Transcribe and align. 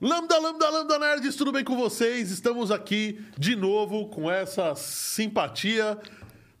Lambda, 0.00 0.38
lambda, 0.38 0.70
lambda 0.70 0.98
nerds, 0.98 1.34
tudo 1.34 1.50
bem 1.50 1.64
com 1.64 1.76
vocês? 1.76 2.30
Estamos 2.30 2.70
aqui 2.70 3.20
de 3.36 3.56
novo 3.56 4.08
com 4.08 4.30
essa 4.30 4.74
simpatia. 4.74 5.98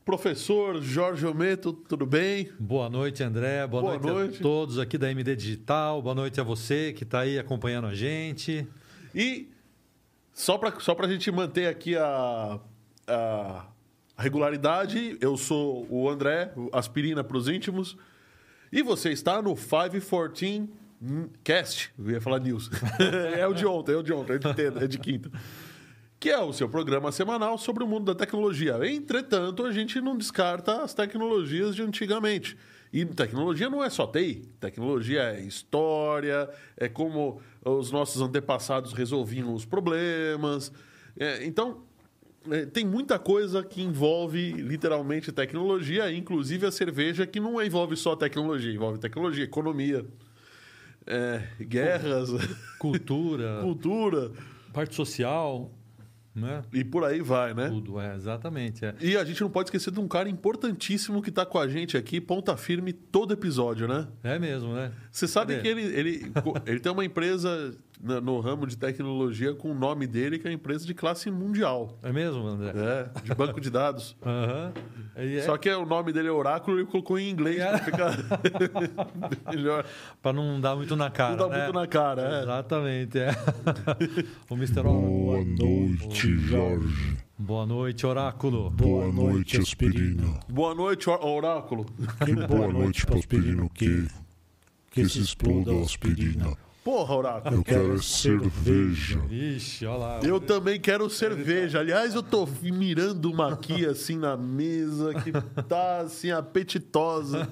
Professor 0.04 0.80
Jorge 0.82 1.26
Ometo, 1.26 1.72
tudo 1.72 2.06
bem? 2.06 2.50
Boa 2.58 2.88
noite, 2.88 3.22
André. 3.22 3.66
Boa, 3.66 3.82
Boa 3.82 3.98
noite, 3.98 4.06
noite. 4.06 4.38
a 4.38 4.42
todos 4.42 4.78
aqui 4.78 4.98
da 4.98 5.10
MD 5.10 5.36
Digital. 5.36 6.00
Boa 6.00 6.14
noite 6.14 6.40
a 6.40 6.44
você 6.44 6.92
que 6.92 7.04
está 7.04 7.20
aí 7.20 7.38
acompanhando 7.38 7.86
a 7.88 7.94
gente. 7.94 8.66
E 9.14 9.48
só 10.32 10.58
para 10.58 10.80
só 10.80 10.96
a 10.98 11.08
gente 11.08 11.30
manter 11.30 11.66
aqui 11.66 11.96
a, 11.96 12.58
a 13.06 13.66
regularidade, 14.16 15.16
eu 15.20 15.36
sou 15.36 15.86
o 15.90 16.08
André, 16.08 16.52
aspirina 16.72 17.22
para 17.22 17.36
os 17.36 17.48
íntimos, 17.48 17.96
e 18.72 18.82
você 18.82 19.10
está 19.10 19.40
no 19.40 19.54
514 19.54 20.68
Cast, 21.44 21.92
eu 21.98 22.10
ia 22.10 22.20
falar 22.20 22.40
news. 22.40 22.70
é 23.36 23.46
o 23.46 23.52
de 23.52 23.66
ontem, 23.66 23.92
é 23.92 23.96
o 23.96 24.02
de 24.02 24.12
ontem, 24.12 24.34
é 24.34 24.38
de, 24.38 24.84
é 24.84 24.86
de 24.86 24.98
quinta. 24.98 25.30
Que 26.18 26.30
é 26.30 26.38
o 26.38 26.52
seu 26.52 26.68
programa 26.68 27.12
semanal 27.12 27.58
sobre 27.58 27.84
o 27.84 27.86
mundo 27.86 28.06
da 28.06 28.14
tecnologia. 28.14 28.78
Entretanto, 28.82 29.64
a 29.64 29.72
gente 29.72 30.00
não 30.00 30.16
descarta 30.16 30.82
as 30.82 30.94
tecnologias 30.94 31.76
de 31.76 31.82
antigamente. 31.82 32.56
E 32.92 33.04
tecnologia 33.04 33.68
não 33.68 33.84
é 33.84 33.90
só 33.90 34.06
TI. 34.06 34.48
Tecnologia 34.58 35.34
é 35.34 35.40
história, 35.42 36.48
é 36.76 36.88
como 36.88 37.42
os 37.62 37.90
nossos 37.90 38.22
antepassados 38.22 38.94
resolviam 38.94 39.52
os 39.52 39.66
problemas. 39.66 40.72
É, 41.18 41.44
então, 41.44 41.82
tem 42.72 42.84
muita 42.84 43.18
coisa 43.18 43.62
que 43.62 43.82
envolve 43.82 44.52
literalmente 44.52 45.32
tecnologia, 45.32 46.12
inclusive 46.12 46.66
a 46.66 46.70
cerveja, 46.70 47.26
que 47.26 47.40
não 47.40 47.62
envolve 47.62 47.96
só 47.96 48.14
tecnologia, 48.14 48.72
envolve 48.72 48.98
tecnologia, 48.98 49.44
economia, 49.44 50.04
é, 51.06 51.42
guerras, 51.60 52.30
Cultura, 52.78 53.60
cultura 53.62 54.32
parte 54.76 54.94
social, 54.94 55.72
né? 56.34 56.62
e 56.70 56.84
por 56.84 57.02
aí 57.02 57.22
vai, 57.22 57.54
né? 57.54 57.70
Tudo, 57.70 57.98
é, 57.98 58.14
exatamente. 58.14 58.84
É. 58.84 58.94
E 59.00 59.16
a 59.16 59.24
gente 59.24 59.40
não 59.40 59.48
pode 59.48 59.68
esquecer 59.68 59.90
de 59.90 59.98
um 59.98 60.06
cara 60.06 60.28
importantíssimo 60.28 61.22
que 61.22 61.30
está 61.30 61.46
com 61.46 61.58
a 61.58 61.66
gente 61.66 61.96
aqui, 61.96 62.20
ponta 62.20 62.54
firme, 62.58 62.92
todo 62.92 63.32
episódio, 63.32 63.88
né? 63.88 64.06
é 64.22 64.38
mesmo, 64.38 64.74
né? 64.74 64.92
Você 65.10 65.26
sabe 65.26 65.56
Cadê? 65.56 65.62
que 65.62 65.68
ele, 65.68 65.98
ele, 65.98 66.32
ele 66.66 66.78
tem 66.78 66.92
uma 66.92 67.06
empresa 67.06 67.74
no 68.02 68.40
ramo 68.40 68.66
de 68.66 68.76
tecnologia 68.76 69.54
com 69.54 69.70
o 69.70 69.74
nome 69.74 70.06
dele, 70.06 70.38
que 70.38 70.46
é 70.46 70.50
uma 70.50 70.54
empresa 70.54 70.84
de 70.86 70.92
classe 70.94 71.30
mundial. 71.30 71.98
É 72.02 72.12
mesmo, 72.12 72.46
André? 72.46 72.72
É, 72.74 73.20
de 73.22 73.34
banco 73.34 73.60
de 73.60 73.70
dados. 73.70 74.16
E 75.18 75.38
é 75.38 75.42
Só 75.44 75.56
que 75.56 75.70
o 75.72 75.86
nome 75.86 76.12
dele 76.12 76.28
é 76.28 76.30
Oráculo 76.30 76.76
e 76.76 76.80
ele 76.82 76.90
colocou 76.90 77.18
em 77.18 77.30
inglês 77.30 77.58
É. 77.58 77.70
para 77.70 77.78
ficar 77.78 78.18
melhor. 79.50 79.86
Para 80.20 80.32
não 80.34 80.60
dar 80.60 80.76
muito 80.76 80.94
na 80.94 81.10
cara, 81.10 81.36
Não 81.36 81.48
dá 81.48 81.56
né? 81.56 81.62
muito 81.64 81.74
na 81.74 81.86
cara, 81.86 82.22
é. 82.22 82.42
Exatamente, 82.42 83.18
é. 83.18 83.30
o 84.50 84.54
Mr. 84.54 84.82
Boa 84.82 85.38
Oráculo. 85.38 85.56
noite, 85.56 86.38
Jorge. 86.38 87.16
Boa 87.38 87.64
noite, 87.64 88.06
Oráculo. 88.06 88.68
Boa 88.70 89.10
noite, 89.10 89.56
Aspirina. 89.58 90.38
Boa 90.48 90.74
noite, 90.74 91.08
Or- 91.08 91.24
Oráculo. 91.24 91.86
Que 92.22 92.34
boa 92.34 92.68
noite 92.68 93.06
para 93.06 93.16
Aspirina 93.16 93.66
que 93.72 94.06
que 94.90 95.08
se 95.08 95.20
exploda 95.20 95.72
a 95.72 95.80
aspirina. 95.80 96.52
Porra, 96.86 97.16
Oráculo. 97.16 97.56
Eu 97.56 97.64
quero 97.64 98.00
cerveja. 98.00 99.20
Ixi, 99.28 99.84
olha 99.86 99.98
lá. 99.98 100.20
Eu 100.22 100.38
também 100.38 100.78
quero 100.78 101.10
cerveja. 101.10 101.80
Aliás, 101.80 102.14
eu 102.14 102.22
tô 102.22 102.46
mirando 102.62 103.28
uma 103.28 103.54
aqui 103.54 103.84
assim 103.90 104.16
na 104.16 104.36
mesa 104.36 105.12
que 105.14 105.32
tá 105.64 105.98
assim 106.02 106.30
apetitosa. 106.30 107.48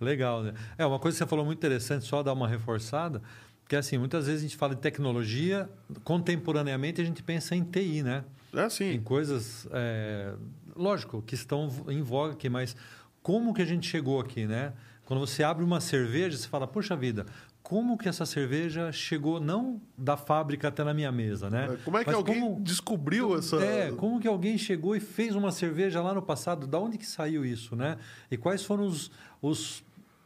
Legal, 0.00 0.42
né? 0.42 0.54
É, 0.78 0.86
uma 0.86 0.98
coisa 0.98 1.14
que 1.14 1.22
você 1.22 1.28
falou 1.28 1.44
muito 1.44 1.58
interessante, 1.58 2.06
só 2.06 2.22
dar 2.22 2.32
uma 2.32 2.48
reforçada, 2.48 3.20
que 3.68 3.76
é 3.76 3.80
assim, 3.80 3.98
muitas 3.98 4.24
vezes 4.26 4.40
a 4.40 4.44
gente 4.44 4.56
fala 4.56 4.74
de 4.74 4.80
tecnologia, 4.80 5.68
contemporaneamente 6.02 7.02
a 7.02 7.04
gente 7.04 7.22
pensa 7.22 7.54
em 7.54 7.62
TI, 7.62 8.02
né? 8.02 8.24
É 8.54 8.60
Em 8.60 8.62
assim. 8.62 9.00
coisas, 9.02 9.68
é, 9.72 10.32
lógico, 10.74 11.20
que 11.20 11.34
estão 11.34 11.70
em 11.90 12.00
voga 12.00 12.32
aqui, 12.32 12.48
mas 12.48 12.74
como 13.22 13.52
que 13.52 13.60
a 13.60 13.66
gente 13.66 13.86
chegou 13.86 14.18
aqui, 14.18 14.46
né? 14.46 14.72
Quando 15.04 15.26
você 15.26 15.42
abre 15.42 15.64
uma 15.64 15.80
cerveja, 15.80 16.38
você 16.38 16.46
fala, 16.46 16.68
poxa 16.68 16.94
vida, 16.94 17.26
como 17.62 17.96
que 17.98 18.08
essa 18.08 18.24
cerveja 18.26 18.90
chegou 18.90 19.38
não 19.40 19.80
da 19.96 20.16
fábrica 20.16 20.68
até 20.68 20.82
na 20.82 20.94
minha 20.94 21.12
mesa, 21.12 21.48
né? 21.50 21.78
Como 21.84 21.96
é 21.98 22.00
que 22.00 22.06
Mas 22.06 22.16
alguém 22.16 22.40
como- 22.40 22.60
descobriu 22.60 23.36
essa. 23.38 23.56
É, 23.56 23.92
como 23.92 24.18
que 24.20 24.26
alguém 24.26 24.56
chegou 24.58 24.96
e 24.96 25.00
fez 25.00 25.34
uma 25.34 25.52
cerveja 25.52 26.00
lá 26.02 26.14
no 26.14 26.22
passado? 26.22 26.66
Da 26.66 26.78
onde 26.78 26.98
que 26.98 27.06
saiu 27.06 27.44
isso, 27.44 27.76
né? 27.76 27.96
E 28.30 28.36
quais 28.36 28.64
foram 28.64 28.84
os, 28.86 29.10
os 29.42 29.84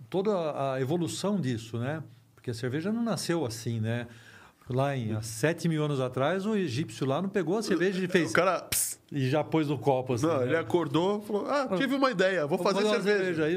toda 0.09 0.75
a 0.75 0.81
evolução 0.81 1.41
disso, 1.41 1.77
né? 1.79 2.03
Porque 2.35 2.51
a 2.51 2.55
cerveja 2.55 2.93
não 2.93 3.03
nasceu 3.03 3.45
assim, 3.45 3.81
né? 3.81 4.07
Lá 4.69 4.97
em 4.97 5.13
há 5.13 5.21
7 5.21 5.69
mil 5.69 5.85
anos 5.85 6.01
atrás, 6.01 6.47
o 6.47 6.57
egípcio 6.57 7.07
lá 7.07 7.21
não 7.21 7.29
pegou 7.29 7.59
a 7.59 7.63
cerveja 7.63 8.03
e 8.03 8.09
fez 8.09 8.31
O 8.31 8.33
cara. 8.33 8.63
pss, 8.63 8.99
e 9.13 9.29
já 9.29 9.45
pôs 9.45 9.69
no 9.69 9.79
copo 9.79 10.15
assim. 10.15 10.27
não, 10.27 10.39
né? 10.39 10.47
ele 10.47 10.57
acordou 10.57 11.21
e 11.23 11.27
falou: 11.27 11.47
Ah, 11.47 11.69
tive 11.77 11.95
uma 11.95 12.11
ideia, 12.11 12.47
vou 12.47 12.57
Vou 12.57 12.67
fazer 12.73 12.83
uma 12.85 13.01
cerveja. 13.03 13.45
Aí 13.45 13.57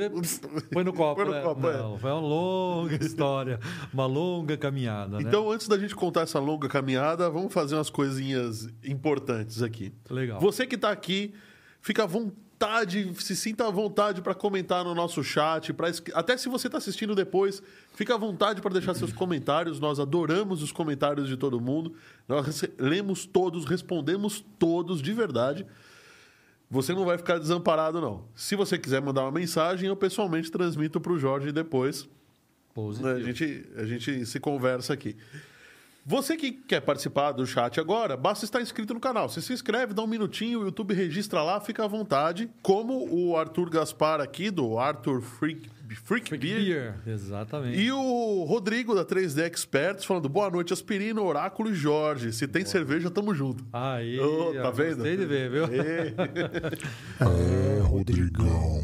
põe 0.73 0.83
no 0.83 0.91
copo. 0.91 1.15
Põe 1.15 1.25
no 1.25 1.31
né? 1.31 1.41
copo, 1.41 1.67
é. 1.69 1.77
não, 1.77 1.97
foi 1.97 2.11
uma 2.11 2.19
longa 2.19 2.95
história, 3.03 3.59
uma 3.93 4.05
longa 4.05 4.57
caminhada, 4.57 5.17
né? 5.17 5.23
Então, 5.25 5.49
antes 5.49 5.67
da 5.69 5.77
gente 5.77 5.95
contar 5.95 6.21
essa 6.21 6.39
longa 6.39 6.67
caminhada, 6.67 7.29
vamos 7.29 7.53
fazer 7.53 7.75
umas 7.75 7.89
coisinhas 7.89 8.67
importantes 8.83 9.61
aqui. 9.63 9.93
Legal. 10.09 10.41
Você 10.41 10.67
que 10.67 10.75
está 10.75 10.91
aqui, 10.91 11.33
fica 11.81 12.03
à 12.03 12.05
vontade, 12.05 12.35
se 13.15 13.35
sinta 13.35 13.67
à 13.67 13.71
vontade 13.71 14.21
para 14.21 14.33
comentar 14.33 14.83
no 14.83 14.95
nosso 14.95 15.23
chat. 15.23 15.71
Pra, 15.73 15.89
até 16.13 16.35
se 16.37 16.49
você 16.49 16.67
está 16.67 16.77
assistindo 16.77 17.13
depois, 17.13 17.61
fica 17.93 18.15
à 18.15 18.17
vontade 18.17 18.61
para 18.61 18.73
deixar 18.73 18.93
seus 18.95 19.13
comentários. 19.13 19.79
Nós 19.79 19.99
adoramos 19.99 20.63
os 20.63 20.71
comentários 20.71 21.27
de 21.27 21.37
todo 21.37 21.59
mundo. 21.59 21.93
Nós 22.27 22.63
lemos 22.77 23.25
todos, 23.25 23.65
respondemos 23.65 24.43
todos 24.57 25.01
de 25.01 25.13
verdade. 25.13 25.65
Você 26.69 26.93
não 26.93 27.05
vai 27.05 27.17
ficar 27.17 27.37
desamparado, 27.37 28.01
não. 28.01 28.25
Se 28.35 28.55
você 28.55 28.77
quiser 28.77 29.01
mandar 29.01 29.21
uma 29.21 29.31
mensagem, 29.31 29.87
eu 29.87 29.95
pessoalmente 29.95 30.51
transmito 30.51 30.99
para 30.99 31.13
o 31.13 31.19
Jorge 31.19 31.51
depois. 31.51 32.09
Positivo. 32.73 33.09
A 33.09 33.19
gente, 33.19 33.69
a 33.75 33.85
gente 33.85 34.25
se 34.25 34.39
conversa 34.39 34.93
aqui. 34.93 35.15
Você 36.09 36.37
que 36.37 36.53
quer 36.53 36.79
participar 36.79 37.33
do 37.33 37.45
chat 37.45 37.81
agora, 37.81 38.15
basta 38.15 38.45
estar 38.45 38.61
inscrito 38.61 38.93
no 38.93 38.99
canal. 38.99 39.27
Você 39.27 39.41
se 39.41 39.51
inscreve, 39.51 39.93
dá 39.93 40.01
um 40.01 40.07
minutinho, 40.07 40.61
o 40.61 40.63
YouTube 40.63 40.93
registra 40.93 41.43
lá, 41.43 41.59
fica 41.59 41.83
à 41.83 41.87
vontade. 41.87 42.49
Como 42.61 43.13
o 43.13 43.35
Arthur 43.35 43.69
Gaspar 43.69 44.21
aqui, 44.21 44.49
do 44.49 44.79
Arthur 44.79 45.19
Freak, 45.21 45.69
Freak, 45.95 46.29
Freak 46.29 46.37
Beer. 46.37 46.63
Beer, 46.63 47.13
exatamente. 47.13 47.77
E 47.77 47.91
o 47.91 48.45
Rodrigo, 48.45 48.95
da 48.95 49.03
3D 49.03 49.51
Experts, 49.51 50.05
falando 50.05 50.29
boa 50.29 50.49
noite, 50.49 50.71
Aspirina, 50.71 51.21
Oráculo 51.21 51.71
e 51.71 51.73
Jorge. 51.73 52.31
Se 52.31 52.47
tem 52.47 52.63
cerveja, 52.63 53.11
tamo 53.11 53.35
junto. 53.35 53.65
Aí, 53.73 54.17
Ô, 54.17 54.53
tá 54.53 54.71
vendo? 54.71 54.95
Gostei 54.99 55.17
de 55.17 55.25
ver, 55.25 55.51
viu? 55.51 55.65
Ê. 55.65 56.13
É, 57.19 57.81
Rodrigão. 57.81 58.76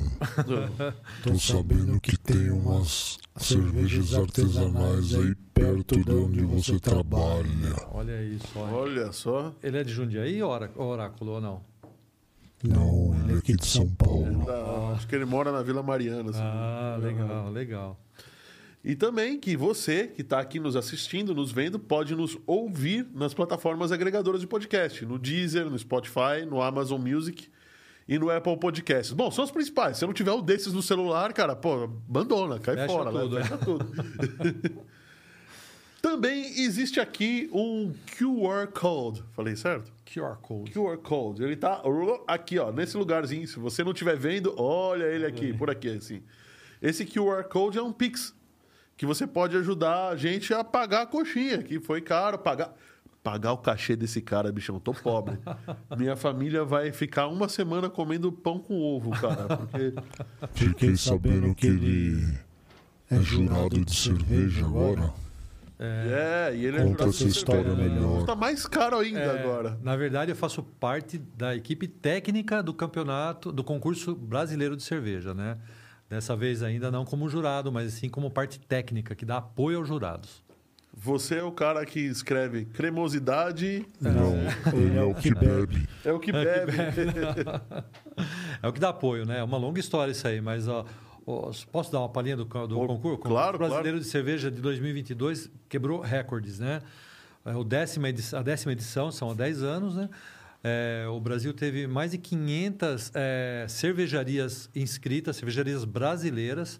Tô 1.23 1.37
sabendo 1.39 1.99
que 1.99 2.17
tem 2.17 2.49
umas 2.51 3.17
cervejas 3.37 4.13
artesanais 4.13 5.13
aí 5.15 5.35
perto 5.53 6.03
de 6.03 6.11
onde 6.11 6.41
você 6.41 6.79
trabalha. 6.79 7.75
Olha 7.91 8.23
isso, 8.23 8.47
olha. 8.55 8.73
Olha 8.73 9.11
só. 9.11 9.53
Ele 9.61 9.77
é 9.77 9.83
de 9.83 9.91
Jundiaí, 9.93 10.41
Ora- 10.41 10.71
Oráculo, 10.75 11.31
ou 11.33 11.41
não? 11.41 11.61
Não, 12.63 13.13
ele 13.23 13.33
é 13.33 13.37
aqui 13.37 13.55
de 13.55 13.65
São 13.65 13.87
Paulo. 13.89 14.45
Ah, 14.49 14.93
acho 14.95 15.07
que 15.07 15.15
ele 15.15 15.25
mora 15.25 15.51
na 15.51 15.61
Vila 15.61 15.83
Mariana. 15.83 16.29
assim. 16.29 16.39
Ah, 16.41 16.97
legal, 17.01 17.49
legal. 17.51 17.99
E 18.85 18.95
também 18.95 19.39
que 19.39 19.55
você, 19.55 20.07
que 20.07 20.21
está 20.21 20.39
aqui 20.39 20.59
nos 20.59 20.75
assistindo, 20.75 21.33
nos 21.33 21.51
vendo, 21.51 21.79
pode 21.79 22.15
nos 22.15 22.37
ouvir 22.45 23.05
nas 23.13 23.33
plataformas 23.33 23.91
agregadoras 23.91 24.41
de 24.41 24.47
podcast, 24.47 25.05
no 25.05 25.17
Deezer, 25.17 25.69
no 25.69 25.77
Spotify, 25.79 26.45
no 26.49 26.61
Amazon 26.61 27.01
Music 27.01 27.47
e 28.07 28.17
no 28.17 28.29
Apple 28.29 28.57
Podcasts. 28.57 29.13
Bom, 29.13 29.31
são 29.31 29.43
os 29.43 29.51
principais. 29.51 29.97
Se 29.97 30.05
não 30.05 30.13
tiver 30.13 30.31
um 30.31 30.41
desses 30.41 30.73
no 30.73 30.81
celular, 30.81 31.33
cara, 31.33 31.55
pô, 31.55 31.83
abandona, 31.83 32.59
cai 32.59 32.75
Fecha 32.75 32.87
fora, 32.87 33.11
tudo, 33.11 33.35
né? 33.35 33.41
é. 33.41 33.43
Fecha 33.43 33.57
tudo. 33.57 34.83
Também 36.03 36.59
existe 36.59 36.99
aqui 36.99 37.49
um 37.53 37.93
QR 38.17 38.67
Code. 38.67 39.23
Falei 39.31 39.55
certo? 39.55 39.89
QR 40.05 40.35
Code. 40.41 40.71
QR 40.73 40.97
Code. 40.97 41.41
Ele 41.41 41.55
tá 41.55 41.81
aqui, 42.27 42.59
ó, 42.59 42.73
nesse 42.73 42.97
lugarzinho. 42.97 43.47
Se 43.47 43.57
você 43.57 43.85
não 43.85 43.93
estiver 43.93 44.17
vendo, 44.17 44.53
olha 44.57 45.05
ele 45.05 45.25
aqui, 45.25 45.53
por 45.53 45.69
aqui, 45.69 45.87
assim. 45.87 46.21
Esse 46.81 47.05
QR 47.05 47.45
Code 47.45 47.77
é 47.77 47.81
um 47.81 47.93
Pix. 47.93 48.35
Que 48.97 49.05
você 49.05 49.25
pode 49.25 49.55
ajudar 49.55 50.09
a 50.09 50.15
gente 50.17 50.53
a 50.53 50.61
pagar 50.61 51.03
a 51.03 51.05
coxinha, 51.05 51.63
que 51.63 51.79
foi 51.79 52.01
caro. 52.01 52.37
Pagar, 52.37 52.75
pagar 53.23 53.53
o 53.53 53.57
cachê 53.57 53.95
desse 53.95 54.21
cara, 54.21 54.51
bichão. 54.51 54.79
Tô 54.79 54.93
pobre. 54.93 55.39
Minha 55.97 56.15
família 56.15 56.65
vai 56.65 56.91
ficar 56.91 57.27
uma 57.27 57.47
semana 57.47 57.89
comendo 57.89 58.31
pão 58.31 58.59
com 58.59 58.79
ovo, 58.79 59.11
cara. 59.11 59.57
Porque. 59.57 59.93
Fiquei 60.53 60.97
sabendo 60.97 61.55
que 61.55 61.67
ele 61.67 62.37
é 63.09 63.19
jurado 63.21 63.83
de 63.83 63.95
cerveja 63.95 64.65
agora. 64.65 65.13
É, 65.79 66.53
e 66.55 66.65
ele 66.65 66.77
é 66.77 66.81
Conta 66.83 66.91
jurado 66.91 67.09
essa 67.09 67.27
história 67.27 67.63
cerveja. 67.63 67.89
melhor. 67.89 68.19
Está 68.21 68.35
mais 68.35 68.65
caro 68.67 68.99
ainda 68.99 69.19
É, 69.19 69.39
agora. 69.39 69.77
Na 69.81 69.95
verdade, 69.95 70.31
eu 70.31 70.35
faço 70.35 70.61
parte 70.61 71.17
da 71.17 71.55
equipe 71.55 71.87
técnica 71.87 72.61
do 72.61 72.73
campeonato, 72.73 73.51
do 73.51 73.63
concurso 73.63 74.13
brasileiro 74.15 74.77
de 74.77 74.83
cerveja, 74.83 75.33
né? 75.33 75.57
Dessa 76.09 76.35
vez 76.35 76.61
ainda 76.61 76.91
não 76.91 77.03
como 77.03 77.27
jurado, 77.27 77.71
mas 77.71 77.93
sim 77.93 78.07
como 78.07 78.29
parte 78.29 78.59
técnica, 78.59 79.15
que 79.15 79.25
dá 79.25 79.37
apoio 79.37 79.79
aos 79.79 79.87
jurados. 79.87 80.42
Você 80.95 81.35
é 81.35 81.43
o 81.43 81.51
cara 81.51 81.85
que 81.85 81.99
escreve 81.99 82.65
cremosidade, 82.65 83.85
Não, 83.99 84.35
ele 84.73 84.97
é 84.97 85.01
o 85.01 85.13
que 85.13 85.33
bebe. 85.33 85.89
é 86.05 86.11
o 86.13 86.19
que 86.19 86.31
bebe. 86.31 86.73
É 88.61 88.67
o 88.67 88.71
que 88.71 88.79
dá 88.79 88.89
apoio, 88.89 89.25
né? 89.25 89.39
É 89.39 89.43
uma 89.43 89.57
longa 89.57 89.79
história 89.79 90.11
isso 90.11 90.25
aí, 90.27 90.39
mas 90.39 90.67
ó, 90.67 90.85
ó, 91.25 91.51
posso 91.71 91.91
dar 91.91 91.99
uma 91.99 92.09
palhinha 92.09 92.37
do, 92.37 92.45
do 92.45 92.75
concurso? 92.75 93.15
O 93.15 93.17
claro, 93.17 93.53
concurso 93.53 93.57
brasileiro 93.57 93.99
de 93.99 94.05
cerveja 94.05 94.51
de 94.51 94.61
2022 94.61 95.49
quebrou 95.67 95.99
recordes, 95.99 96.59
né? 96.59 96.81
É 97.43 97.55
o 97.55 97.63
décima 97.63 98.09
edição, 98.09 98.39
a 98.39 98.43
décima 98.43 98.71
edição, 98.71 99.11
são 99.11 99.31
há 99.31 99.33
10 99.33 99.63
anos, 99.63 99.95
né? 99.95 100.09
É, 100.63 101.05
o 101.09 101.19
Brasil 101.19 101.53
teve 101.53 101.87
mais 101.87 102.11
de 102.11 102.17
500 102.17 103.11
é, 103.13 103.65
cervejarias 103.67 104.69
inscritas, 104.73 105.35
cervejarias 105.35 105.83
brasileiras, 105.83 106.79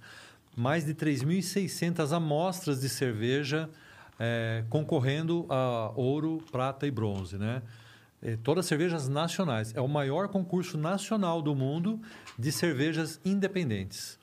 mais 0.56 0.86
de 0.86 0.94
3.600 0.94 2.16
amostras 2.16 2.80
de 2.80 2.88
cerveja 2.88 3.70
é, 4.20 4.64
concorrendo 4.70 5.46
a 5.50 5.92
ouro, 5.96 6.42
prata 6.52 6.86
e 6.88 6.92
bronze, 6.92 7.38
né? 7.38 7.62
É, 8.22 8.38
todas 8.42 8.66
cervejas 8.66 9.10
nacionais. 9.10 9.74
É 9.76 9.82
o 9.82 9.88
maior 9.88 10.30
concurso 10.30 10.78
nacional 10.78 11.42
do 11.42 11.54
mundo 11.54 12.00
de 12.40 12.52
cervejas 12.52 13.20
independentes. 13.26 14.18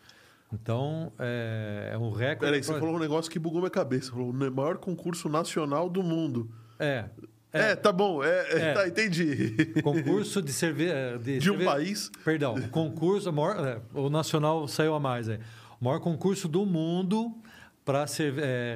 Então, 0.52 1.12
é, 1.18 1.90
é 1.92 1.98
um 1.98 2.10
recorde. 2.10 2.46
Peraí, 2.46 2.62
você 2.62 2.72
falou 2.78 2.96
um 2.96 2.98
negócio 2.98 3.30
que 3.30 3.38
bugou 3.38 3.60
minha 3.60 3.70
cabeça. 3.70 4.06
Você 4.06 4.10
falou 4.12 4.30
o 4.30 4.32
maior 4.34 4.78
concurso 4.78 5.28
nacional 5.28 5.88
do 5.88 6.02
mundo. 6.02 6.50
É. 6.78 7.04
É, 7.52 7.74
tá 7.76 7.92
bom. 7.92 8.22
É, 8.22 8.28
é, 8.28 8.58
É. 8.60 8.72
Tá, 8.74 8.88
entendi. 8.88 9.66
Concurso 9.82 10.40
de 10.40 10.52
cerveja. 10.52 11.18
De, 11.22 11.38
De 11.38 11.50
um 11.50 11.54
cerve- 11.54 11.64
país. 11.64 12.10
Perdão, 12.24 12.54
concurso. 12.70 13.28
o 13.28 13.32
maior- 13.32 13.64
é, 13.66 13.80
o 13.92 14.08
nacional 14.08 14.66
saiu 14.66 14.94
a 14.94 15.00
mais 15.00 15.28
aí. 15.28 15.38
O 15.80 15.84
maior 15.84 15.98
concurso 16.00 16.46
do 16.48 16.64
mundo 16.64 17.34
para 17.84 18.04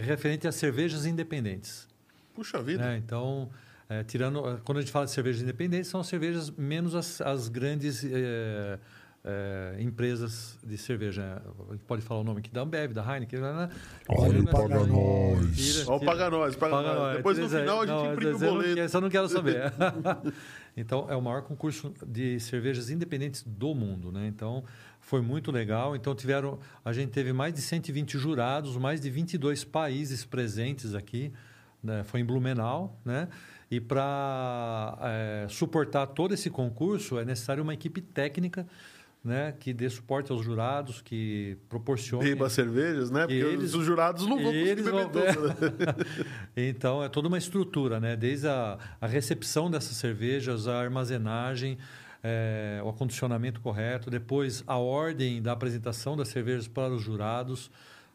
referente 0.02 0.46
a 0.48 0.52
cervejas 0.52 1.06
independentes. 1.06 1.86
Puxa 2.34 2.60
vida. 2.62 2.82
né? 2.84 2.96
Então, 2.96 3.48
é, 3.88 4.02
tirando. 4.02 4.48
é, 4.48 4.58
Quando 4.64 4.78
a 4.78 4.80
gente 4.80 4.90
fala 4.92 5.04
de 5.06 5.12
cervejas 5.12 5.42
independentes, 5.42 5.88
são 5.88 6.02
cervejas 6.02 6.50
menos 6.50 6.94
as, 6.94 7.20
as 7.20 7.48
grandes 7.48 8.04
é, 8.04 8.78
é, 9.24 9.76
empresas 9.78 10.58
de 10.64 10.76
cerveja. 10.76 11.40
A 11.68 11.72
gente 11.72 11.84
pode 11.84 12.02
falar 12.02 12.20
o 12.20 12.24
nome 12.24 12.40
aqui 12.40 12.50
da 12.50 12.62
Ambev, 12.62 12.92
da 12.92 13.02
Heineken. 13.14 13.40
Né? 13.40 13.68
Olha 14.08 14.40
o 14.40 14.44
Paga 14.46 14.84
Nós. 14.84 15.88
Ó, 15.88 15.98
paga 16.00 16.30
nós, 16.30 16.56
paga, 16.56 16.74
Paga 16.76 16.94
nós. 16.94 17.16
Depois 17.18 17.38
no 17.38 17.44
aí. 17.44 17.50
final 17.50 17.82
a 17.82 17.86
gente 17.86 17.94
Não, 17.94 18.12
imprime 18.14 18.32
o 18.34 18.38
boleto. 18.38 18.74
quero- 18.74 18.86
Isso 18.86 18.96
eu 18.96 19.00
não 19.00 19.10
quero 19.10 19.28
saber. 19.28 19.72
então, 20.76 21.06
é 21.08 21.14
o 21.16 21.22
maior 21.22 21.42
concurso 21.42 21.92
de 22.06 22.40
cervejas 22.40 22.90
independentes 22.90 23.42
do 23.46 23.74
mundo, 23.74 24.10
né? 24.10 24.26
Então, 24.26 24.64
foi 25.06 25.20
muito 25.20 25.50
legal. 25.52 25.94
Então, 25.94 26.14
tiveram... 26.14 26.58
A 26.84 26.92
gente 26.92 27.10
teve 27.10 27.32
mais 27.32 27.52
de 27.54 27.60
120 27.60 28.16
jurados, 28.18 28.76
mais 28.76 29.00
de 29.00 29.10
22 29.10 29.62
países 29.64 30.24
presentes 30.24 30.94
aqui. 30.94 31.32
né? 31.82 32.02
Foi 32.04 32.20
em 32.20 32.24
Blumenau, 32.24 32.98
né? 33.04 33.28
E 33.70 33.80
para 33.80 35.46
suportar 35.48 36.06
todo 36.06 36.34
esse 36.34 36.48
concurso, 36.50 37.18
é 37.18 37.24
necessário 37.24 37.62
uma 37.62 37.74
equipe 37.74 38.00
técnica 38.00 38.66
né, 39.24 39.54
que 39.58 39.72
dê 39.72 39.88
suporte 39.88 40.30
aos 40.30 40.44
jurados, 40.44 41.00
que 41.00 41.56
proporcione... 41.68 42.24
Beba 42.28 42.50
cervejas, 42.50 43.10
né? 43.10 43.20
Porque 43.22 43.34
Eles- 43.34 43.74
os 43.74 43.84
jurados 43.84 44.26
não 44.26 44.36
vão 44.36 44.44
conseguir 44.46 44.68
eles 44.68 44.84
beber 44.84 45.02
vão- 45.04 45.10
todas. 45.10 45.36
Então, 46.54 47.02
é 47.02 47.08
toda 47.08 47.28
uma 47.28 47.38
estrutura, 47.38 47.98
né? 47.98 48.16
Desde 48.16 48.46
a, 48.48 48.78
a 49.00 49.06
recepção 49.06 49.70
dessas 49.70 49.96
cervejas, 49.96 50.68
a 50.68 50.78
armazenagem, 50.78 51.78
eh, 52.24 52.80
o 52.82 52.88
acondicionamento 52.88 53.60
correto, 53.60 54.10
depois 54.10 54.64
a 54.66 54.78
ordem 54.78 55.42
da 55.42 55.52
apresentação 55.52 56.16
das 56.16 56.28
cervejas 56.28 56.66
para 56.66 56.94
os 56.94 57.02
jurados, 57.02 57.70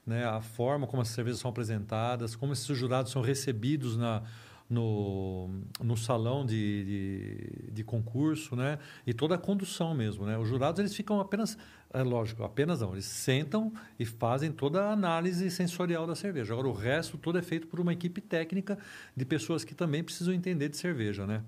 né? 0.06 0.26
a 0.26 0.42
forma 0.42 0.88
como 0.88 1.04
as 1.04 1.10
cervejas 1.10 1.40
são 1.40 1.52
apresentadas, 1.52 2.36
como 2.36 2.52
esses 2.52 2.76
jurados 2.76 3.12
são 3.12 3.22
recebidos 3.22 3.96
na, 3.96 4.24
no, 4.68 5.48
no 5.80 5.96
salão 5.96 6.44
de, 6.44 6.84
de, 6.84 7.72
de 7.72 7.84
concurso, 7.84 8.56
né? 8.56 8.80
E 9.06 9.14
toda 9.14 9.36
a 9.36 9.38
condução 9.38 9.94
mesmo, 9.94 10.26
né? 10.26 10.40
Os 10.40 10.48
jurados, 10.48 10.80
eles 10.80 10.96
ficam 10.96 11.20
apenas, 11.20 11.56
é 11.94 12.02
lógico, 12.02 12.44
apenas 12.44 12.82
não, 12.82 12.94
eles 12.94 13.06
sentam 13.06 13.72
e 14.00 14.06
fazem 14.06 14.52
toda 14.52 14.86
a 14.86 14.92
análise 14.92 15.52
sensorial 15.52 16.08
da 16.08 16.16
cerveja. 16.16 16.54
Agora, 16.54 16.68
o 16.68 16.74
resto 16.74 17.16
todo 17.16 17.38
é 17.38 17.44
feito 17.44 17.68
por 17.68 17.80
uma 17.80 17.94
equipe 17.94 18.22
técnica 18.22 18.76
de 19.16 19.24
pessoas 19.24 19.64
que 19.64 19.76
também 19.76 20.04
precisam 20.04 20.34
entender 20.34 20.70
de 20.70 20.78
cerveja, 20.78 21.28
né? 21.28 21.44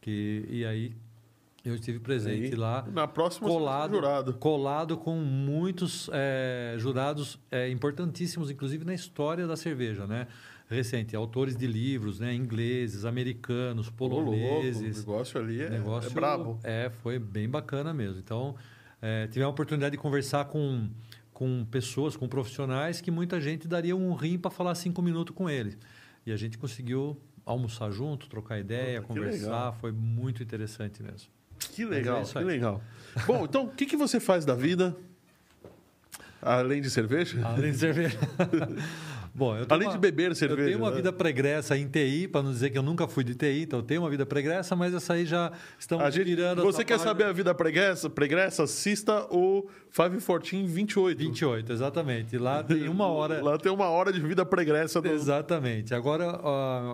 Que, 0.00 0.44
e 0.48 0.64
aí, 0.64 0.94
eu 1.64 1.74
estive 1.74 1.98
presente 1.98 2.54
lá 2.56 2.86
Na 2.92 3.06
próxima 3.06 3.48
colado, 3.48 3.94
jurado. 3.96 4.34
colado 4.34 4.96
com 4.96 5.16
muitos 5.16 6.08
eh, 6.12 6.74
jurados 6.78 7.38
eh, 7.50 7.68
importantíssimos, 7.70 8.50
inclusive 8.50 8.84
na 8.84 8.94
história 8.94 9.46
da 9.46 9.56
cerveja, 9.56 10.06
né? 10.06 10.26
Recente, 10.68 11.16
autores 11.16 11.56
de 11.56 11.66
livros, 11.66 12.20
né? 12.20 12.32
Ingleses, 12.32 13.04
americanos, 13.04 13.88
Ô, 13.88 14.06
louco, 14.06 14.20
o 14.20 14.24
poloneses. 14.34 14.98
negócio 14.98 15.40
ali 15.40 15.60
é, 15.62 15.68
negócio 15.70 16.10
é 16.10 16.14
brabo. 16.14 16.58
É, 16.62 16.90
foi 17.02 17.18
bem 17.18 17.48
bacana 17.48 17.92
mesmo. 17.92 18.18
Então, 18.20 18.54
eh, 19.02 19.26
tive 19.30 19.42
a 19.44 19.48
oportunidade 19.48 19.92
de 19.92 19.98
conversar 19.98 20.44
com, 20.46 20.88
com 21.32 21.64
pessoas, 21.70 22.16
com 22.16 22.28
profissionais 22.28 23.00
que 23.00 23.10
muita 23.10 23.40
gente 23.40 23.66
daria 23.66 23.96
um 23.96 24.14
rim 24.14 24.38
para 24.38 24.50
falar 24.50 24.74
cinco 24.76 25.02
minutos 25.02 25.34
com 25.34 25.50
eles. 25.50 25.76
E 26.24 26.30
a 26.32 26.36
gente 26.36 26.56
conseguiu 26.56 27.20
almoçar 27.44 27.90
junto, 27.90 28.28
trocar 28.28 28.58
ideia, 28.60 29.02
Puta, 29.02 29.14
conversar. 29.14 29.72
Foi 29.72 29.90
muito 29.90 30.42
interessante 30.42 31.02
mesmo. 31.02 31.28
Que 31.60 31.84
legal, 31.84 32.22
isso 32.22 32.32
que 32.32 32.38
aí. 32.38 32.44
legal. 32.44 32.82
Bom, 33.26 33.44
então, 33.44 33.64
o 33.64 33.68
que, 33.68 33.86
que 33.86 33.96
você 33.96 34.18
faz 34.18 34.44
da 34.44 34.54
vida? 34.54 34.96
Além 36.42 36.80
de 36.80 36.88
cerveja? 36.90 37.40
Além 37.46 37.70
de 37.72 37.78
cerveja. 37.78 38.18
Bom, 39.32 39.54
Além 39.68 39.86
uma- 39.86 39.92
de 39.92 39.98
beber 39.98 40.34
cerveja. 40.34 40.62
Eu 40.62 40.66
tenho 40.66 40.78
uma 40.78 40.90
né? 40.90 40.96
vida 40.96 41.12
pregressa 41.12 41.76
em 41.76 41.86
TI, 41.86 42.26
para 42.26 42.42
não 42.42 42.50
dizer 42.50 42.70
que 42.70 42.76
eu 42.78 42.82
nunca 42.82 43.06
fui 43.06 43.22
de 43.22 43.34
TI, 43.36 43.62
então 43.62 43.78
eu 43.78 43.82
tenho 43.84 44.02
uma 44.02 44.10
vida 44.10 44.26
pregressa, 44.26 44.74
mas 44.74 44.92
essa 44.92 45.12
aí 45.12 45.24
já 45.24 45.52
estamos 45.78 46.04
A 46.04 46.10
gente- 46.10 46.24
virando. 46.24 46.62
você 46.62 46.84
quer 46.84 46.98
saber 46.98 47.24
a 47.24 47.32
vida 47.32 47.54
pregressa? 47.54 48.10
Pregressa? 48.10 48.64
Assista 48.64 49.26
o 49.30 49.68
514 49.92 50.66
28. 50.66 51.18
28, 51.18 51.72
exatamente. 51.72 52.36
Lá 52.38 52.62
tem 52.64 52.88
uma 52.88 53.06
hora. 53.08 53.40
Lá 53.42 53.56
tem 53.56 53.70
uma 53.70 53.88
hora 53.88 54.12
de 54.12 54.18
vida 54.20 54.44
pregressa. 54.44 55.00
Do... 55.00 55.08
Exatamente. 55.08 55.94
Agora, 55.94 56.40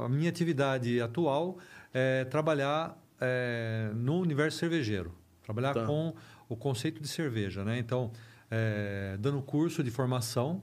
a 0.05 0.09
minha 0.09 0.29
atividade 0.29 1.01
atual 1.01 1.57
é 1.95 2.25
trabalhar 2.27 2.95
é, 3.21 3.91
no 3.95 4.21
universo 4.21 4.59
cervejeiro. 4.59 5.13
Trabalhar 5.43 5.75
Tá. 5.75 5.87
com 5.87 6.15
o 6.49 6.57
conceito 6.57 7.01
de 7.01 7.09
cerveja, 7.09 7.65
né? 7.65 7.79
Então, 7.79 8.11
é, 8.51 9.17
dando 9.21 9.41
curso 9.43 9.83
de 9.83 9.91
formação 9.91 10.63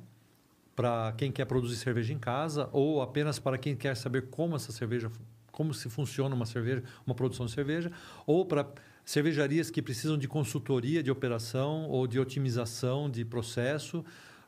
para 0.75 1.13
quem 1.17 1.31
quer 1.31 1.45
produzir 1.45 1.75
cerveja 1.77 2.13
em 2.13 2.19
casa 2.19 2.69
ou 2.71 3.01
apenas 3.01 3.39
para 3.39 3.57
quem 3.57 3.75
quer 3.75 3.95
saber 3.95 4.29
como 4.29 4.55
essa 4.55 4.71
cerveja, 4.71 5.11
como 5.51 5.73
se 5.73 5.89
funciona 5.89 6.33
uma 6.33 6.45
cerveja, 6.45 6.83
uma 7.05 7.13
produção 7.15 7.45
de 7.45 7.51
cerveja, 7.51 7.91
ou 8.25 8.45
para 8.45 8.67
cervejarias 9.05 9.69
que 9.69 9.81
precisam 9.81 10.17
de 10.17 10.27
consultoria 10.27 11.03
de 11.03 11.11
operação 11.11 11.87
ou 11.89 12.07
de 12.07 12.19
otimização 12.19 13.09
de 13.09 13.23
processo, 13.25 14.03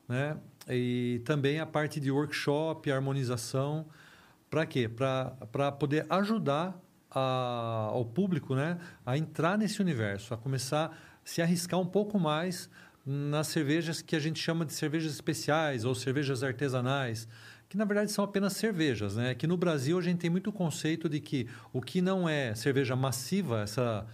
né? 0.07 0.37
E 0.67 1.21
também 1.25 1.59
a 1.59 1.65
parte 1.65 1.99
de 1.99 2.09
workshop, 2.09 2.89
harmonização, 2.91 3.85
para 4.49 4.65
quê? 4.65 4.87
Para 4.89 5.71
poder 5.73 6.05
ajudar 6.09 6.79
a- 7.15 7.89
ao 7.91 8.05
público 8.05 8.53
né, 8.55 8.77
a 9.05 9.17
entrar 9.17 9.57
nesse 9.57 9.81
universo, 9.81 10.33
a 10.33 10.37
começar 10.37 10.85
a 10.87 10.91
se 11.23 11.41
arriscar 11.41 11.79
um 11.79 11.85
pouco 11.85 12.19
mais 12.19 12.69
nas 13.05 13.47
cervejas 13.47 14.01
que 14.01 14.15
a 14.15 14.19
gente 14.19 14.39
chama 14.39 14.65
de 14.65 14.73
cervejas 14.73 15.13
especiais 15.13 15.85
ou 15.85 15.95
cervejas 15.95 16.43
artesanais, 16.43 17.27
que 17.69 17.77
na 17.77 17.85
verdade 17.85 18.11
são 18.11 18.25
apenas 18.25 18.53
cervejas. 18.53 19.15
Né? 19.15 19.33
Que 19.35 19.47
no 19.47 19.55
Brasil 19.57 19.97
a 19.97 20.01
gente 20.01 20.19
tem 20.19 20.29
muito 20.29 20.51
conceito 20.51 21.07
de 21.07 21.19
que 21.19 21.47
o 21.71 21.81
que 21.81 22.01
não 22.01 22.27
é 22.27 22.53
cerveja 22.55 22.95
massiva, 22.95 23.61
essa, 23.61 24.05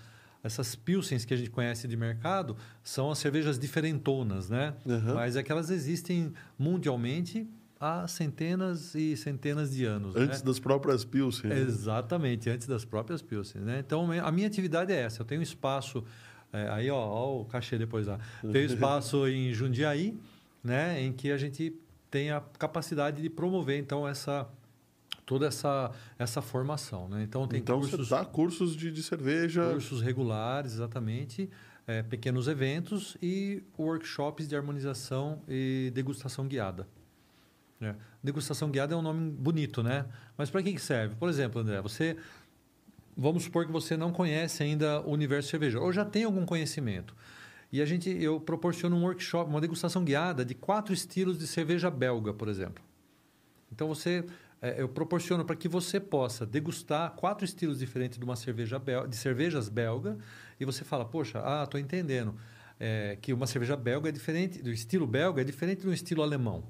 essas 0.44 0.76
pilsens 0.76 1.24
que 1.26 1.34
a 1.34 1.38
gente 1.38 1.50
conhece 1.50 1.88
de 1.88 1.96
mercado, 1.98 2.56
são 2.84 3.10
as 3.12 3.18
cervejas 3.18 3.58
diferentonas, 3.58 4.50
né? 4.50 4.74
Uhum. 4.86 5.16
Mas 5.16 5.36
é 5.36 5.44
que 5.44 5.52
elas 5.52 5.70
existem 5.70 6.34
mundialmente 6.58 7.48
há 7.82 8.08
centenas 8.08 8.94
e 8.94 9.18
centenas 9.18 9.72
de 9.72 9.86
anos. 9.86 10.14
né? 10.14 10.22
Antes 10.22 10.44
das 10.44 10.60
próprias 10.60 11.04
Pilsen. 11.04 11.50
né? 11.50 11.60
Exatamente, 11.60 12.48
antes 12.48 12.68
das 12.68 12.86
próprias 12.86 13.24
Pilsen. 13.24 13.62
Né? 13.62 13.80
Então, 13.80 14.12
a 14.12 14.32
minha 14.32 14.46
atividade 14.46 14.94
é 14.94 15.02
essa. 15.02 15.24
Eu 15.24 15.26
tenho 15.26 15.42
espaço, 15.42 16.04
é, 16.54 16.70
aí 16.70 16.92
ó, 16.92 17.00
ó 17.00 17.42
o 17.42 17.46
cachê 17.46 17.80
depois 17.80 18.06
lá. 18.06 18.20
Tenho 18.40 18.66
espaço 18.72 19.28
em 19.28 19.52
Jundiaí, 19.52 20.16
né, 20.64 21.02
em 21.02 21.12
que 21.12 21.32
a 21.32 21.38
gente 21.38 21.76
tem 22.12 22.30
a 22.30 22.40
capacidade 22.60 23.20
de 23.20 23.30
promover, 23.30 23.80
então, 23.80 24.08
essa 24.08 24.48
toda 25.26 25.48
essa, 25.48 25.92
essa 26.20 26.42
formação. 26.42 27.08
Né? 27.08 27.24
Então, 27.24 27.48
tem 27.48 27.62
Então 27.62 27.80
cursos, 27.80 28.10
você 28.10 28.14
dá 28.16 28.26
cursos 28.26 28.76
de, 28.76 28.92
de 28.92 29.02
cerveja. 29.02 29.72
cursos 29.72 30.02
regulares, 30.02 30.74
exatamente, 30.74 31.50
é, 31.88 32.04
pequenos 32.04 32.50
eventos 32.50 33.16
e 33.22 33.64
workshops 33.80 34.48
de 34.48 34.56
harmonização 34.56 35.42
e 35.48 35.90
degustação 35.96 36.48
guiada. 36.48 36.86
É. 37.82 37.96
Degustação 38.24 38.70
guiada 38.70 38.94
é 38.94 38.98
um 38.98 39.02
nome 39.02 39.32
bonito, 39.32 39.82
né? 39.82 40.06
Mas 40.38 40.50
para 40.50 40.62
que 40.62 40.78
serve? 40.78 41.16
Por 41.16 41.28
exemplo, 41.28 41.62
André, 41.62 41.82
você 41.82 42.16
vamos 43.18 43.44
supor 43.44 43.66
que 43.66 43.72
você 43.72 43.98
não 43.98 44.12
conhece 44.12 44.64
ainda 44.64 45.02
o 45.02 45.12
universo 45.12 45.50
cerveja 45.50 45.80
ou 45.80 45.92
já 45.92 46.06
tem 46.06 46.24
algum 46.24 46.46
conhecimento. 46.46 47.16
E 47.72 47.82
a 47.82 47.86
gente 47.86 48.10
eu 48.10 48.40
proporciono 48.40 48.96
um 48.96 49.04
workshop, 49.04 49.50
uma 49.50 49.62
degustação 49.62 50.04
guiada 50.04 50.46
de 50.46 50.54
quatro 50.54 50.94
estilos 50.94 51.40
de 51.40 51.48
cerveja 51.48 51.90
belga, 51.90 52.34
por 52.34 52.48
exemplo. 52.48 52.84
Então 53.72 53.88
você 53.88 54.26
é, 54.62 54.80
eu 54.80 54.88
proporciono 54.88 55.44
para 55.44 55.56
que 55.56 55.68
você 55.68 56.00
possa 56.00 56.46
degustar 56.46 57.12
quatro 57.14 57.44
estilos 57.44 57.80
diferentes 57.80 58.20
de 58.20 58.24
uma 58.24 58.36
cerveja 58.36 58.78
belga, 58.78 59.08
de 59.08 59.16
cervejas 59.16 59.70
belga 59.70 60.18
e 60.60 60.66
você 60.66 60.84
fala, 60.84 61.04
poxa, 61.04 61.42
ah, 61.44 61.64
estou 61.64 61.80
entendendo 61.80 62.36
é, 62.80 63.18
que 63.20 63.34
uma 63.34 63.48
cerveja 63.48 63.76
belga 63.76 64.10
é 64.10 64.12
diferente 64.12 64.62
do 64.62 64.72
estilo 64.72 65.08
belga 65.08 65.42
é 65.42 65.44
diferente 65.44 65.82
do 65.82 65.92
estilo 65.92 66.22
alemão, 66.22 66.64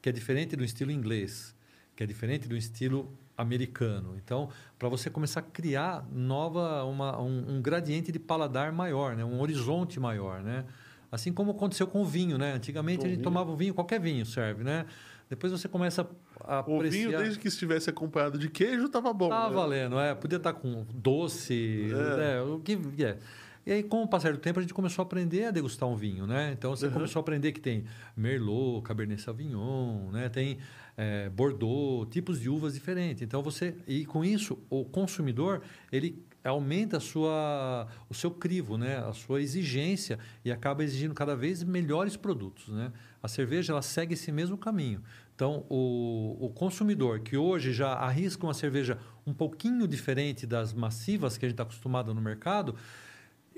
que 0.00 0.08
é 0.08 0.12
diferente 0.12 0.56
do 0.56 0.64
estilo 0.64 0.90
inglês, 0.90 1.54
que 1.96 2.02
é 2.02 2.06
diferente 2.06 2.48
do 2.48 2.56
estilo 2.56 3.12
americano. 3.36 4.16
Então, 4.16 4.48
para 4.78 4.88
você 4.88 5.08
começar 5.08 5.40
a 5.40 5.42
criar 5.42 6.06
nova 6.12 6.84
uma, 6.84 7.20
um, 7.20 7.56
um, 7.56 7.62
gradiente 7.62 8.10
de 8.10 8.18
paladar 8.18 8.72
maior, 8.72 9.16
né? 9.16 9.24
um 9.24 9.40
horizonte 9.40 10.00
maior, 10.00 10.42
né? 10.42 10.64
Assim 11.10 11.32
como 11.32 11.52
aconteceu 11.52 11.86
com 11.86 12.02
o 12.02 12.04
vinho, 12.04 12.36
né? 12.36 12.52
Antigamente 12.52 13.06
a 13.06 13.08
gente 13.08 13.22
tomava 13.22 13.54
vinho, 13.56 13.72
qualquer 13.72 13.98
vinho 13.98 14.26
serve, 14.26 14.62
né? 14.62 14.84
Depois 15.30 15.52
você 15.52 15.68
começa 15.68 16.08
a 16.40 16.64
o 16.66 16.76
apreciar... 16.76 17.08
vinho, 17.08 17.18
desde 17.18 17.38
que 17.38 17.48
estivesse 17.48 17.88
acompanhado 17.90 18.38
de 18.38 18.48
queijo, 18.48 18.86
estava 18.86 19.12
bom. 19.12 19.26
Estava 19.26 19.48
né? 19.48 19.54
valendo, 19.54 19.98
é. 19.98 20.14
Podia 20.14 20.36
estar 20.36 20.52
tá 20.52 20.58
com 20.58 20.86
doce, 20.92 21.90
é. 21.92 22.16
Né? 22.16 22.42
o 22.42 22.60
que 22.60 22.78
é. 23.02 23.18
E 23.68 23.70
aí, 23.70 23.82
com 23.82 24.02
o 24.02 24.08
passar 24.08 24.32
do 24.32 24.38
tempo, 24.38 24.58
a 24.58 24.62
gente 24.62 24.72
começou 24.72 25.02
a 25.02 25.04
aprender 25.04 25.44
a 25.44 25.50
degustar 25.50 25.86
um 25.86 25.94
vinho, 25.94 26.26
né? 26.26 26.52
Então, 26.56 26.74
você 26.74 26.86
uhum. 26.86 26.92
começou 26.92 27.20
a 27.20 27.22
aprender 27.22 27.52
que 27.52 27.60
tem 27.60 27.84
Merlot, 28.16 28.80
Cabernet 28.80 29.20
Sauvignon, 29.20 30.10
né? 30.10 30.30
Tem 30.30 30.56
é, 30.96 31.28
Bordeaux, 31.28 32.08
tipos 32.10 32.40
de 32.40 32.48
uvas 32.48 32.72
diferentes. 32.72 33.20
Então, 33.20 33.42
você... 33.42 33.76
E 33.86 34.06
com 34.06 34.24
isso, 34.24 34.58
o 34.70 34.86
consumidor, 34.86 35.60
ele 35.92 36.24
aumenta 36.42 36.96
a 36.96 37.00
sua, 37.00 37.86
o 38.08 38.14
seu 38.14 38.30
crivo, 38.30 38.78
né? 38.78 39.06
A 39.06 39.12
sua 39.12 39.42
exigência 39.42 40.18
e 40.42 40.50
acaba 40.50 40.82
exigindo 40.82 41.12
cada 41.12 41.36
vez 41.36 41.62
melhores 41.62 42.16
produtos, 42.16 42.68
né? 42.68 42.90
A 43.22 43.28
cerveja, 43.28 43.74
ela 43.74 43.82
segue 43.82 44.14
esse 44.14 44.32
mesmo 44.32 44.56
caminho. 44.56 45.02
Então, 45.34 45.66
o, 45.68 46.38
o 46.40 46.48
consumidor 46.54 47.20
que 47.20 47.36
hoje 47.36 47.74
já 47.74 47.92
arrisca 47.92 48.46
uma 48.46 48.54
cerveja 48.54 48.96
um 49.26 49.34
pouquinho 49.34 49.86
diferente 49.86 50.46
das 50.46 50.72
massivas 50.72 51.36
que 51.36 51.44
a 51.44 51.48
gente 51.50 51.54
está 51.54 51.64
acostumado 51.64 52.14
no 52.14 52.20
mercado 52.22 52.74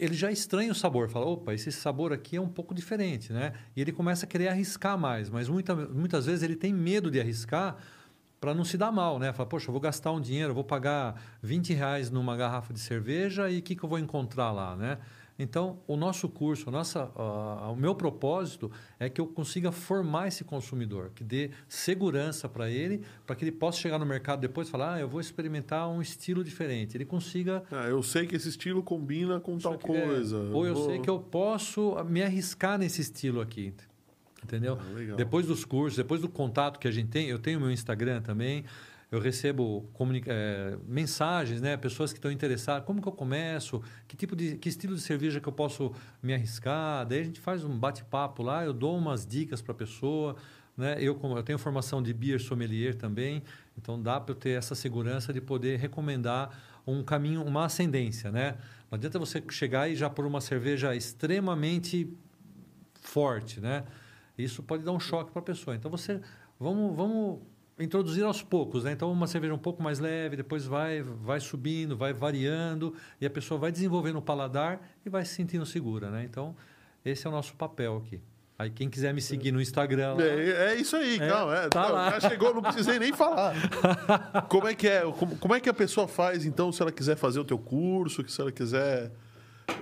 ele 0.00 0.14
já 0.14 0.33
estranha 0.33 0.73
o 0.73 0.75
sabor, 0.75 1.11
fala, 1.11 1.26
opa, 1.26 1.52
esse 1.52 1.71
sabor 1.71 2.11
aqui 2.11 2.37
é 2.37 2.40
um 2.40 2.49
pouco 2.49 2.75
diferente, 2.75 3.33
né? 3.33 3.52
E 3.76 3.80
ele 3.83 3.92
começa 3.92 4.25
a 4.25 4.28
querer 4.28 4.49
arriscar 4.49 4.97
mais, 4.99 5.28
mas 5.28 5.47
muita, 5.47 5.76
muitas 5.76 6.25
vezes 6.25 6.42
ele 6.42 6.57
tem 6.57 6.73
medo 6.73 7.11
de 7.11 7.21
arriscar 7.21 7.76
para 8.40 8.54
não 8.54 8.64
se 8.64 8.78
dar 8.78 8.90
mal, 8.90 9.19
né? 9.19 9.30
Fala, 9.35 9.47
poxa, 9.47 9.69
eu 9.69 9.73
vou 9.73 9.80
gastar 9.80 10.12
um 10.12 10.21
dinheiro, 10.21 10.54
vou 10.54 10.64
pagar 10.64 11.23
20 11.42 11.75
reais 11.75 12.11
numa 12.11 12.35
garrafa 12.35 12.73
de 12.73 12.80
cerveja 12.80 13.50
e 13.50 13.59
o 13.59 13.62
que, 13.62 13.76
que 13.76 13.85
eu 13.85 13.88
vou 13.88 13.99
encontrar 13.99 14.50
lá, 14.50 14.75
né? 14.75 14.99
Então, 15.42 15.78
o 15.87 15.97
nosso 15.97 16.28
curso, 16.28 16.68
a 16.68 16.73
nossa, 16.73 17.06
uh, 17.16 17.73
o 17.73 17.75
meu 17.75 17.94
propósito 17.94 18.70
é 18.99 19.09
que 19.09 19.18
eu 19.18 19.26
consiga 19.26 19.73
formar 19.73 20.28
esse 20.28 20.44
consumidor, 20.44 21.12
que 21.14 21.25
dê 21.25 21.50
segurança 21.66 22.47
para 22.47 22.68
ele, 22.70 23.02
para 23.26 23.35
que 23.35 23.44
ele 23.44 23.52
possa 23.52 23.78
chegar 23.78 23.99
no 23.99 24.04
mercado 24.04 24.40
depois 24.40 24.68
e 24.68 24.70
falar, 24.70 24.97
ah, 24.97 25.00
eu 25.00 25.09
vou 25.09 25.18
experimentar 25.18 25.88
um 25.88 26.02
estilo 26.02 26.44
diferente. 26.44 26.94
Ele 26.94 27.06
consiga... 27.06 27.62
Ah, 27.70 27.87
eu 27.87 28.02
sei 28.02 28.26
que 28.26 28.37
esse 28.37 28.50
estilo 28.50 28.82
combina 28.82 29.40
com 29.40 29.56
tal 29.56 29.75
é. 29.75 29.78
coisa. 29.78 30.37
É. 30.37 30.54
Ou 30.54 30.66
eu 30.66 30.75
vou... 30.75 30.85
sei 30.85 30.99
que 30.99 31.09
eu 31.09 31.18
posso 31.18 31.97
me 32.04 32.23
arriscar 32.23 32.78
nesse 32.78 33.00
estilo 33.00 33.40
aqui. 33.40 33.73
Entendeu? 34.44 34.78
Ah, 34.78 35.14
depois 35.16 35.47
dos 35.47 35.64
cursos, 35.64 35.97
depois 35.97 36.20
do 36.20 36.28
contato 36.28 36.78
que 36.78 36.88
a 36.88 36.90
gente 36.90 37.09
tem, 37.09 37.28
eu 37.28 37.38
tenho 37.38 37.59
meu 37.59 37.70
Instagram 37.70 38.20
também, 38.20 38.64
eu 39.10 39.18
recebo 39.18 39.90
é, 40.26 40.78
mensagens, 40.86 41.60
né? 41.60 41.76
Pessoas 41.76 42.12
que 42.12 42.18
estão 42.18 42.30
interessadas, 42.30 42.84
como 42.86 43.02
que 43.02 43.08
eu 43.08 43.12
começo, 43.12 43.82
que 44.06 44.16
tipo 44.16 44.36
de, 44.36 44.56
que 44.56 44.68
estilo 44.68 44.94
de 44.94 45.00
cerveja 45.00 45.40
que 45.40 45.48
eu 45.48 45.52
posso 45.52 45.92
me 46.22 46.32
arriscar. 46.32 47.04
Daí 47.06 47.20
a 47.20 47.24
gente 47.24 47.40
faz 47.40 47.64
um 47.64 47.76
bate-papo 47.76 48.42
lá, 48.42 48.64
eu 48.64 48.72
dou 48.72 48.96
umas 48.96 49.26
dicas 49.26 49.60
para 49.60 49.72
a 49.72 49.74
pessoa, 49.74 50.36
né? 50.76 50.96
Eu 51.00 51.18
eu 51.36 51.42
tenho 51.42 51.58
formação 51.58 52.00
de 52.00 52.12
beer 52.14 52.40
sommelier 52.40 52.94
também, 52.94 53.42
então 53.76 54.00
dá 54.00 54.20
para 54.20 54.32
eu 54.32 54.36
ter 54.36 54.50
essa 54.50 54.76
segurança 54.76 55.32
de 55.32 55.40
poder 55.40 55.78
recomendar 55.78 56.50
um 56.86 57.02
caminho, 57.02 57.42
uma 57.42 57.64
ascendência, 57.64 58.30
né? 58.30 58.56
Não 58.90 58.96
adianta 58.96 59.18
você 59.18 59.42
chegar 59.50 59.90
e 59.90 59.96
já 59.96 60.08
por 60.08 60.24
uma 60.24 60.40
cerveja 60.40 60.94
extremamente 60.94 62.08
forte, 63.00 63.60
né? 63.60 63.84
Isso 64.38 64.62
pode 64.62 64.84
dar 64.84 64.92
um 64.92 65.00
choque 65.00 65.32
para 65.32 65.40
a 65.40 65.44
pessoa. 65.44 65.74
Então 65.74 65.90
você 65.90 66.20
vamos 66.58 66.96
vamos 66.96 67.40
introduzir 67.84 68.25
aos 68.25 68.42
poucos, 68.42 68.84
né? 68.84 68.92
Então 68.92 69.10
uma 69.10 69.26
cerveja 69.26 69.54
um 69.54 69.58
pouco 69.58 69.82
mais 69.82 69.99
leve, 69.99 70.37
depois 70.37 70.64
vai 70.64 71.02
vai 71.02 71.40
subindo, 71.40 71.96
vai 71.96 72.12
variando 72.12 72.94
e 73.20 73.26
a 73.26 73.30
pessoa 73.30 73.58
vai 73.58 73.72
desenvolvendo 73.72 74.16
o 74.16 74.22
paladar 74.22 74.80
e 75.04 75.08
vai 75.10 75.25
se 75.25 75.34
sentindo 75.34 75.64
segura, 75.66 76.10
né? 76.10 76.25
Então 76.25 76.54
esse 77.04 77.26
é 77.26 77.30
o 77.30 77.32
nosso 77.32 77.54
papel 77.54 77.96
aqui. 77.96 78.20
Aí 78.60 78.68
quem 78.68 78.90
quiser 78.90 79.14
me 79.14 79.22
seguir 79.22 79.52
no 79.52 79.60
Instagram. 79.60 80.16
Lá, 80.16 80.22
é, 80.22 80.72
é, 80.72 80.75
isso 80.75 80.94
aí, 80.94 81.14
é, 81.14 81.28
calma. 81.28 81.56
É, 81.56 81.68
tá 81.70 81.82
não, 81.88 81.94
lá. 81.94 82.20
Já 82.20 82.28
chegou, 82.28 82.52
não 82.52 82.60
precisei 82.60 82.99
nem 82.99 83.10
falar. 83.10 83.54
como 84.50 84.68
é 84.68 84.75
que 84.75 84.87
é? 84.87 85.00
Como, 85.00 85.38
como, 85.38 85.54
é 85.54 85.60
que 85.60 85.68
a 85.70 85.72
pessoa 85.72 86.06
faz, 86.06 86.44
então, 86.44 86.70
se 86.70 86.82
ela 86.82 86.92
quiser 86.92 87.16
fazer 87.16 87.40
o 87.40 87.44
teu 87.44 87.58
curso, 87.58 88.22
se 88.28 88.38
ela 88.38 88.52
quiser 88.52 89.10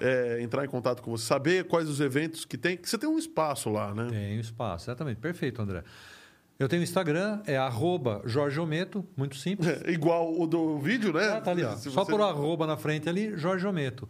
é, 0.01 0.41
entrar 0.41 0.65
em 0.65 0.69
contato 0.69 1.03
com 1.03 1.11
você, 1.11 1.25
saber 1.25 1.65
quais 1.65 1.89
os 1.89 1.99
eventos 1.99 2.45
que 2.45 2.57
tem? 2.57 2.77
Que 2.77 2.89
você 2.89 2.97
tem 2.97 3.09
um 3.09 3.19
espaço 3.19 3.69
lá, 3.69 3.93
né? 3.93 4.07
Tem 4.11 4.37
um 4.37 4.41
espaço, 4.41 4.85
exatamente. 4.85 5.19
Perfeito, 5.19 5.61
André. 5.61 5.83
Eu 6.59 6.69
tenho 6.69 6.83
Instagram, 6.83 7.41
é 7.47 7.57
arroba 7.57 8.21
Jorge 8.25 8.59
Ometo, 8.59 9.07
muito 9.17 9.37
simples. 9.37 9.69
É, 9.69 9.91
igual 9.93 10.39
o 10.41 10.45
do 10.45 10.79
vídeo, 10.81 11.13
né? 11.13 11.29
Ah, 11.29 11.41
tá 11.41 11.53
ali, 11.53 11.63
ó. 11.63 11.77
Só 11.77 12.05
por 12.05 12.21
arroba 12.21 12.67
na 12.67 12.77
frente 12.77 13.09
ali, 13.09 13.37
Jorge 13.37 13.65
Ometo. 13.65 14.09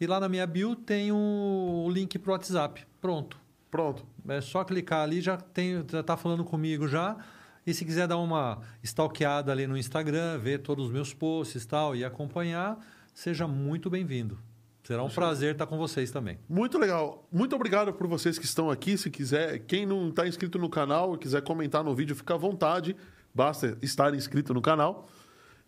E 0.00 0.06
lá 0.06 0.18
na 0.18 0.28
minha 0.28 0.44
bio 0.44 0.74
tem 0.74 1.12
o 1.12 1.88
link 1.92 2.18
para 2.18 2.30
o 2.30 2.32
WhatsApp. 2.32 2.84
Pronto. 3.00 3.38
Pronto. 3.70 4.04
É 4.28 4.40
só 4.40 4.64
clicar 4.64 5.02
ali, 5.02 5.20
já 5.20 5.36
tem, 5.36 5.84
já 5.88 6.00
está 6.00 6.16
falando 6.16 6.44
comigo 6.44 6.88
já. 6.88 7.16
E 7.64 7.72
se 7.72 7.84
quiser 7.84 8.08
dar 8.08 8.18
uma 8.18 8.60
stalkeada 8.82 9.52
ali 9.52 9.66
no 9.66 9.76
Instagram, 9.76 10.38
ver 10.38 10.62
todos 10.62 10.86
os 10.86 10.92
meus 10.92 11.14
posts 11.14 11.62
e 11.62 11.68
tal, 11.68 11.94
e 11.94 12.04
acompanhar, 12.04 12.76
seja 13.14 13.46
muito 13.46 13.88
bem-vindo. 13.88 14.38
Será 14.84 15.02
um 15.02 15.08
prazer 15.08 15.52
estar 15.52 15.66
com 15.66 15.78
vocês 15.78 16.10
também. 16.10 16.38
Muito 16.46 16.78
legal. 16.78 17.26
Muito 17.32 17.56
obrigado 17.56 17.90
por 17.94 18.06
vocês 18.06 18.38
que 18.38 18.44
estão 18.44 18.70
aqui. 18.70 18.98
Se 18.98 19.10
quiser, 19.10 19.60
quem 19.60 19.86
não 19.86 20.10
está 20.10 20.28
inscrito 20.28 20.58
no 20.58 20.68
canal 20.68 21.14
e 21.14 21.18
quiser 21.18 21.40
comentar 21.42 21.82
no 21.82 21.94
vídeo, 21.94 22.14
fica 22.14 22.34
à 22.34 22.36
vontade. 22.36 22.94
Basta 23.34 23.78
estar 23.80 24.14
inscrito 24.14 24.52
no 24.52 24.60
canal. 24.60 25.08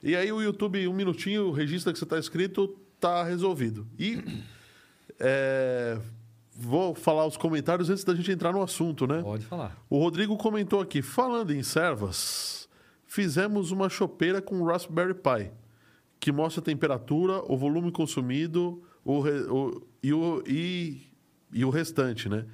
E 0.02 0.14
aí 0.14 0.30
o 0.30 0.42
YouTube, 0.42 0.86
um 0.86 0.92
minutinho, 0.92 1.50
registra 1.50 1.94
que 1.94 1.98
você 1.98 2.04
está 2.04 2.18
inscrito, 2.18 2.76
está 2.94 3.24
resolvido. 3.24 3.86
E 3.98 4.22
é, 5.18 5.98
vou 6.54 6.94
falar 6.94 7.24
os 7.24 7.38
comentários 7.38 7.88
antes 7.88 8.04
da 8.04 8.14
gente 8.14 8.30
entrar 8.30 8.52
no 8.52 8.62
assunto, 8.62 9.06
né? 9.06 9.22
Pode 9.22 9.46
falar. 9.46 9.82
O 9.88 9.98
Rodrigo 9.98 10.36
comentou 10.36 10.78
aqui, 10.78 11.00
falando 11.00 11.54
em 11.54 11.62
servas, 11.62 12.68
fizemos 13.06 13.70
uma 13.70 13.88
chopeira 13.88 14.42
com 14.42 14.62
Raspberry 14.62 15.14
Pi, 15.14 15.50
que 16.20 16.30
mostra 16.30 16.60
a 16.60 16.64
temperatura, 16.64 17.42
o 17.50 17.56
volume 17.56 17.90
consumido, 17.90 18.82
o, 19.06 19.20
o, 19.20 19.82
e, 20.02 20.12
o, 20.12 20.42
e, 20.46 21.00
e 21.52 21.64
o 21.64 21.70
restante, 21.70 22.28
né? 22.28 22.44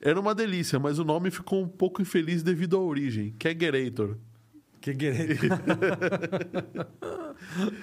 Era 0.00 0.20
uma 0.20 0.34
delícia, 0.34 0.78
mas 0.78 1.00
o 1.00 1.04
nome 1.04 1.30
ficou 1.30 1.62
um 1.62 1.68
pouco 1.68 2.00
infeliz 2.00 2.42
devido 2.42 2.76
à 2.76 2.80
origem. 2.80 3.34
Kegerator. 3.38 4.16
Kegerator. 4.80 5.58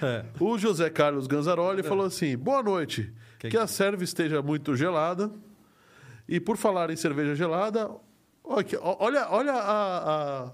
é. 0.02 0.24
O 0.40 0.56
José 0.56 0.88
Carlos 0.88 1.26
Ganzaroli 1.26 1.80
é. 1.80 1.82
falou 1.82 2.06
assim: 2.06 2.36
boa 2.36 2.62
noite. 2.62 3.12
Que, 3.38 3.50
que 3.50 3.56
a 3.58 3.66
serve 3.66 4.04
esteja 4.04 4.40
muito 4.40 4.74
gelada. 4.74 5.30
E 6.26 6.40
por 6.40 6.56
falar 6.56 6.88
em 6.90 6.96
cerveja 6.96 7.34
gelada, 7.34 7.90
olha, 8.44 9.28
olha 9.28 9.52
a, 9.52 10.44
a, 10.46 10.52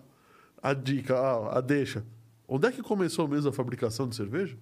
a 0.63 0.75
dica, 0.75 1.15
a, 1.17 1.59
a 1.59 1.61
deixa. 1.61 2.05
Onde 2.49 2.67
é 2.67 2.73
que 2.73 2.83
começou 2.83 3.29
mesmo 3.29 3.51
a 3.51 3.53
fabricação 3.53 4.09
de 4.09 4.17
cerveja? 4.17 4.57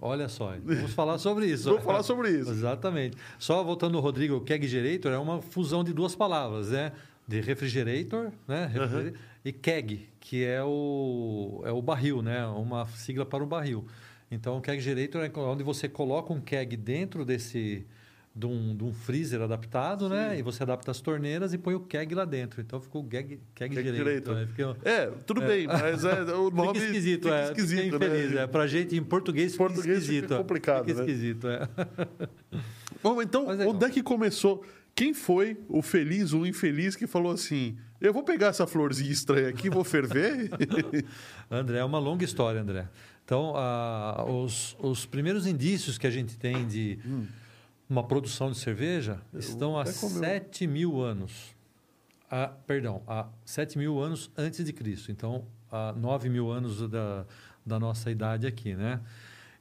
Olha 0.00 0.28
só, 0.28 0.54
vamos 0.62 0.92
falar 0.92 1.18
sobre 1.18 1.46
isso. 1.46 1.70
vamos 1.70 1.84
falar 1.84 2.02
sobre 2.02 2.30
isso. 2.30 2.50
Exatamente. 2.50 3.16
Só 3.38 3.64
voltando 3.64 3.92
no 3.92 4.00
Rodrigo, 4.00 4.40
Kegerator 4.42 5.12
é 5.12 5.18
uma 5.18 5.40
fusão 5.40 5.82
de 5.82 5.92
duas 5.92 6.14
palavras, 6.14 6.70
né? 6.70 6.92
De 7.26 7.40
refrigerator, 7.40 8.30
né? 8.46 8.66
Refrigerator, 8.66 9.12
uhum. 9.12 9.26
E 9.44 9.52
keg, 9.52 10.08
que 10.20 10.44
é 10.44 10.62
o, 10.62 11.62
é 11.64 11.70
o 11.70 11.80
barril, 11.80 12.20
né? 12.20 12.46
Uma 12.46 12.86
sigla 12.86 13.24
para 13.24 13.42
o 13.42 13.46
barril. 13.46 13.86
Então, 14.30 14.58
o 14.58 14.60
kegerator 14.60 15.22
é 15.22 15.38
onde 15.38 15.62
você 15.62 15.88
coloca 15.88 16.32
um 16.32 16.40
keg 16.40 16.76
dentro 16.76 17.24
desse 17.24 17.86
de 18.36 18.44
um, 18.44 18.76
de 18.76 18.84
um 18.84 18.92
freezer 18.92 19.40
adaptado, 19.40 20.10
né? 20.10 20.24
Sim. 20.24 20.28
né? 20.28 20.38
E 20.38 20.42
você 20.42 20.62
adapta 20.62 20.90
as 20.90 21.00
torneiras 21.00 21.54
e 21.54 21.58
põe 21.58 21.74
o 21.74 21.80
keg 21.80 22.14
lá 22.14 22.26
dentro. 22.26 22.60
Então 22.60 22.78
ficou 22.78 23.02
keg, 23.02 23.40
keg, 23.54 23.74
keg 23.74 23.92
direito. 23.92 24.34
Né? 24.34 24.46
Fica... 24.46 24.76
É, 24.84 25.06
tudo 25.26 25.42
é. 25.42 25.46
bem, 25.46 25.66
mas 25.66 26.04
é, 26.04 26.22
o 26.36 26.50
nome 26.50 26.74
fica 26.74 26.84
esquisito, 26.84 27.22
fica 27.22 27.34
é. 27.34 27.44
Esquisito, 27.44 27.82
fica 27.94 27.96
infeliz, 27.96 28.30
né? 28.32 28.42
é. 28.42 28.46
Pra 28.46 28.66
gente, 28.66 28.94
em 28.94 29.02
português, 29.02 29.56
português 29.56 30.02
esquisito. 30.02 30.24
Fica 30.24 30.36
complicado, 30.36 30.84
fica 30.84 31.00
né? 31.00 31.06
esquisito, 31.06 31.48
é. 31.48 31.66
Bom, 33.02 33.22
então, 33.22 33.50
é 33.50 33.66
onde 33.66 33.86
é 33.86 33.88
que 33.88 34.02
começou? 34.02 34.62
Quem 34.94 35.14
foi 35.14 35.56
o 35.68 35.80
feliz 35.80 36.34
ou 36.34 36.46
infeliz 36.46 36.94
que 36.94 37.06
falou 37.06 37.32
assim: 37.32 37.78
eu 38.00 38.12
vou 38.12 38.22
pegar 38.22 38.48
essa 38.48 38.66
florzinha 38.66 39.10
estranha 39.10 39.48
aqui, 39.48 39.70
vou 39.70 39.84
ferver? 39.84 40.50
André, 41.50 41.78
é 41.78 41.84
uma 41.84 41.98
longa 41.98 42.24
história, 42.24 42.60
André. 42.60 42.86
Então, 43.24 43.54
ah, 43.56 44.24
os, 44.28 44.76
os 44.78 45.06
primeiros 45.06 45.46
indícios 45.46 45.96
que 45.96 46.06
a 46.06 46.10
gente 46.10 46.36
tem 46.36 46.66
de 46.66 46.98
Hum. 47.04 47.26
Uma 47.88 48.02
produção 48.06 48.50
de 48.50 48.58
cerveja 48.58 49.20
estão 49.34 49.78
há 49.78 49.84
comeu. 49.84 50.18
7 50.18 50.66
mil 50.66 51.00
anos. 51.00 51.54
Ah, 52.30 52.48
perdão, 52.66 53.02
há 53.06 53.28
7 53.44 53.78
mil 53.78 54.00
anos 54.00 54.30
antes 54.36 54.64
de 54.64 54.72
Cristo. 54.72 55.12
Então, 55.12 55.44
há 55.70 55.92
9 55.92 56.28
mil 56.28 56.50
anos 56.50 56.88
da, 56.90 57.24
da 57.64 57.78
nossa 57.78 58.10
idade 58.10 58.46
aqui, 58.46 58.74
né? 58.74 59.00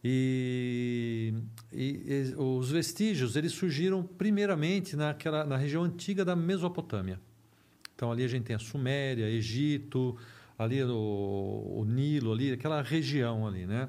E, 0.03 1.33
e- 1.73 2.03
e 2.31 2.35
os 2.37 2.69
vestígios, 2.71 3.35
eles 3.35 3.51
surgiram 3.53 4.03
primeiramente 4.03 4.95
naquela, 4.95 5.43
na 5.43 5.57
região 5.57 5.83
antiga 5.83 6.23
da 6.23 6.35
Mesopotâmia. 6.35 7.19
Então, 7.95 8.11
ali 8.11 8.23
a 8.23 8.27
gente 8.27 8.43
tem 8.43 8.55
a 8.55 8.59
Suméria, 8.59 9.27
Egito, 9.29 10.15
ali 10.59 10.83
o, 10.83 10.93
o 11.77 11.85
Nilo, 11.87 12.31
ali, 12.33 12.51
aquela 12.51 12.81
região 12.81 13.47
ali, 13.47 13.65
né? 13.65 13.87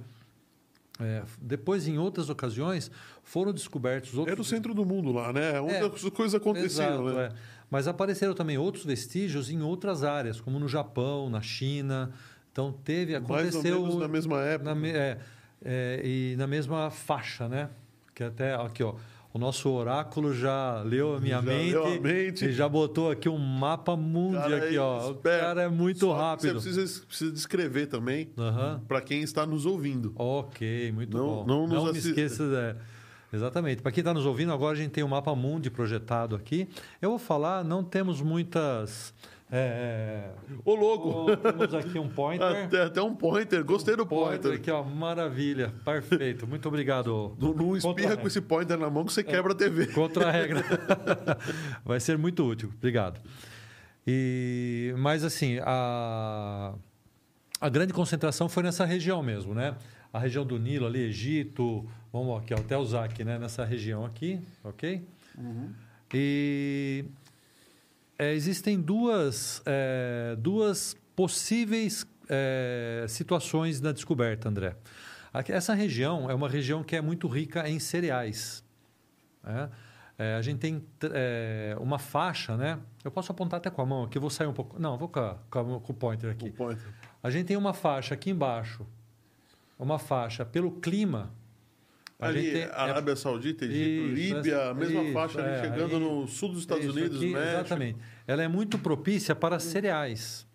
É, 0.98 1.22
depois, 1.40 1.86
em 1.86 1.98
outras 1.98 2.30
ocasiões, 2.30 2.90
foram 3.22 3.52
descobertos 3.52 4.14
outros... 4.14 4.32
Era 4.32 4.40
o 4.40 4.44
centro 4.44 4.72
do 4.74 4.84
mundo 4.84 5.12
lá, 5.12 5.32
né? 5.32 5.60
Onde 5.60 5.74
É, 5.74 5.84
as 5.84 6.02
coisas 6.10 6.34
aconteciam, 6.34 7.06
Exato, 7.06 7.16
né? 7.16 7.24
é. 7.26 7.32
Mas 7.70 7.86
apareceram 7.88 8.32
também 8.32 8.56
outros 8.56 8.84
vestígios 8.84 9.50
em 9.50 9.60
outras 9.60 10.04
áreas, 10.04 10.40
como 10.40 10.58
no 10.58 10.68
Japão, 10.68 11.28
na 11.28 11.42
China. 11.42 12.12
Então, 12.52 12.72
teve, 12.72 13.18
Mais 13.18 13.30
ou 13.30 13.36
aconteceu... 13.36 13.80
menos 13.82 13.96
na 13.96 14.08
mesma 14.08 14.40
época. 14.42 14.74
na 14.74 14.86
é, 14.88 15.18
é, 15.64 16.00
e 16.04 16.36
na 16.36 16.46
mesma 16.46 16.90
faixa, 16.90 17.48
né? 17.48 17.68
Que 18.14 18.24
até 18.24 18.54
aqui, 18.54 18.82
ó, 18.82 18.94
o 19.36 19.38
nosso 19.38 19.68
oráculo 19.70 20.34
já 20.34 20.80
leu 20.82 21.14
a 21.14 21.20
minha 21.20 21.36
Já 21.36 21.42
mente, 21.42 21.70
leu 21.72 21.86
a 21.86 22.00
mente. 22.00 22.44
e 22.46 22.52
já 22.52 22.66
botou 22.68 23.10
aqui 23.10 23.28
um 23.28 23.36
mapa 23.36 23.94
mundi 23.94 24.36
Cara, 24.38 24.56
aqui, 24.56 24.78
ó. 24.78 25.08
O 25.08 25.10
espera. 25.12 25.42
cara 25.42 25.62
é 25.62 25.68
muito 25.68 26.00
Só 26.00 26.14
rápido. 26.16 26.58
Você 26.60 26.70
precisa, 26.70 27.04
precisa 27.06 27.32
descrever 27.32 27.86
também 27.86 28.30
Aham. 28.38 28.82
para 28.88 29.00
quem 29.02 29.20
está 29.22 29.44
nos 29.46 29.66
ouvindo. 29.66 30.12
Ok, 30.16 30.90
muito 30.92 31.16
Não- 31.16 31.26
bom. 31.26 31.46
não 31.46 31.66
nos 31.66 31.92
me 31.92 31.98
esqueça. 31.98 32.42
é, 32.44 32.76
exatamente. 33.36 33.82
Para 33.82 33.92
quem 33.92 34.00
está 34.00 34.14
nos 34.14 34.24
ouvindo, 34.24 34.52
agora 34.52 34.72
a 34.72 34.80
gente 34.80 34.90
tem 34.92 35.04
o 35.04 35.08
mapa 35.08 35.34
mundi 35.34 35.70
projetado 35.70 36.34
aqui. 36.34 36.66
Eu 37.02 37.10
vou 37.10 37.18
falar, 37.18 37.62
não 37.62 37.84
temos 37.84 38.22
muitas. 38.22 39.12
É, 39.50 40.30
Ô, 40.64 40.74
louco! 40.74 41.30
oh, 41.30 41.36
temos 41.36 41.72
aqui 41.74 41.98
um 41.98 42.08
pointer. 42.08 42.46
Até, 42.66 42.82
até 42.82 43.02
um 43.02 43.14
pointer, 43.14 43.62
gostei 43.62 43.94
do 43.94 44.04
pointer 44.04 44.40
pointer. 44.40 44.58
aqui, 44.58 44.70
ó. 44.70 44.82
Maravilha. 44.82 45.72
Perfeito. 45.84 46.46
Muito 46.48 46.66
obrigado. 46.66 47.36
Não, 47.38 47.54
não 47.54 47.76
espirra 47.76 48.16
com 48.16 48.26
esse 48.26 48.40
pointer 48.40 48.76
na 48.76 48.90
mão 48.90 49.04
que 49.04 49.12
você 49.12 49.22
quebra 49.22 49.52
a 49.52 49.54
TV. 49.54 49.86
Contra 49.88 50.28
a 50.28 50.30
regra. 50.32 50.64
Vai 51.84 52.00
ser 52.00 52.18
muito 52.18 52.44
útil. 52.44 52.72
Obrigado. 52.76 53.20
E, 54.04 54.92
mas 54.98 55.22
assim, 55.22 55.58
a, 55.62 56.74
a 57.60 57.68
grande 57.68 57.92
concentração 57.92 58.48
foi 58.48 58.62
nessa 58.64 58.84
região 58.84 59.22
mesmo, 59.22 59.54
né? 59.54 59.76
A 60.12 60.18
região 60.18 60.44
do 60.46 60.58
Nilo 60.58 60.86
ali, 60.86 61.00
Egito, 61.04 61.86
vamos 62.12 62.38
aqui, 62.40 62.54
ó, 62.54 62.58
até 62.58 62.76
usar 62.76 63.04
aqui, 63.04 63.22
né? 63.24 63.38
Nessa 63.38 63.64
região 63.64 64.04
aqui, 64.04 64.40
ok? 64.64 65.06
E 66.14 67.04
é, 68.18 68.32
existem 68.34 68.80
duas, 68.80 69.62
é, 69.66 70.36
duas 70.38 70.96
possíveis 71.14 72.06
é, 72.28 73.04
situações 73.08 73.80
da 73.80 73.92
descoberta, 73.92 74.48
André. 74.48 74.76
Essa 75.48 75.74
região 75.74 76.30
é 76.30 76.34
uma 76.34 76.48
região 76.48 76.82
que 76.82 76.96
é 76.96 77.00
muito 77.02 77.28
rica 77.28 77.68
em 77.68 77.78
cereais. 77.78 78.64
né? 79.42 79.68
É, 80.18 80.34
a 80.34 80.40
gente 80.40 80.58
tem 80.60 80.82
é, 81.12 81.76
uma 81.78 81.98
faixa, 81.98 82.56
né? 82.56 82.78
Eu 83.04 83.10
posso 83.10 83.30
apontar 83.30 83.58
até 83.58 83.68
com 83.68 83.82
a 83.82 83.86
mão 83.86 84.04
aqui, 84.04 84.16
eu 84.16 84.20
vou 84.22 84.30
sair 84.30 84.46
um 84.46 84.52
pouco. 84.54 84.78
Não, 84.80 84.96
vou 84.96 85.08
com, 85.10 85.20
a- 85.20 85.36
com 85.50 85.76
o 85.92 85.94
pointer 85.94 86.30
aqui. 86.30 86.48
O 86.48 86.52
pointer. 86.54 86.88
A 87.22 87.28
gente 87.30 87.46
tem 87.48 87.56
uma 87.56 87.74
faixa 87.74 88.14
aqui 88.14 88.30
embaixo, 88.30 88.86
uma 89.78 89.98
faixa 89.98 90.42
pelo 90.42 90.70
clima. 90.80 91.30
A 92.18 92.28
Ali, 92.28 92.52
tem- 92.52 92.62
é 92.62 92.70
Arábia 92.74 93.14
Saudita, 93.14 93.64
Egito, 93.66 94.14
Líbia, 94.14 94.70
a 94.70 94.74
mesma 94.74 95.02
isso, 95.02 95.12
faixa 95.12 95.38
ali, 95.38 95.48
é, 95.50 95.60
chegando 95.62 95.96
aí- 95.96 96.00
no 96.00 96.26
sul 96.26 96.48
dos 96.50 96.60
Estados 96.60 96.84
Isso 96.84 96.94
Unidos, 96.96 97.16
aqui, 97.18 97.32
México. 97.32 97.50
Exatamente. 97.60 97.98
Ela 98.26 98.42
é 98.42 98.48
muito 98.48 98.78
propícia 98.78 99.34
para 99.34 99.58
cereais. 99.60 100.46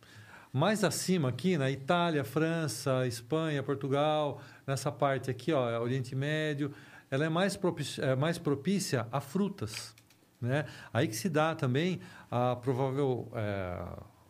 Mais 0.52 0.84
acima 0.84 1.30
aqui, 1.30 1.58
na 1.58 1.70
Itália, 1.70 2.24
França, 2.24 3.06
Espanha, 3.08 3.62
Portugal, 3.64 4.42
nessa 4.66 4.92
parte 4.92 5.30
aqui, 5.30 5.54
ó, 5.54 5.80
Oriente 5.82 6.16
Médio, 6.16 6.72
ela 7.12 7.26
é 7.26 7.30
mais 7.30 7.56
propícia, 7.56 8.02
é 8.04 8.16
mais 8.16 8.38
propícia 8.38 9.08
a 9.12 9.22
frutas. 9.22 9.96
Né? 10.42 10.66
Aí 10.92 11.08
que 11.08 11.16
se 11.16 11.30
dá 11.30 11.54
também 11.54 12.00
a 12.30 12.56
provável 12.56 13.32
é, 13.36 13.80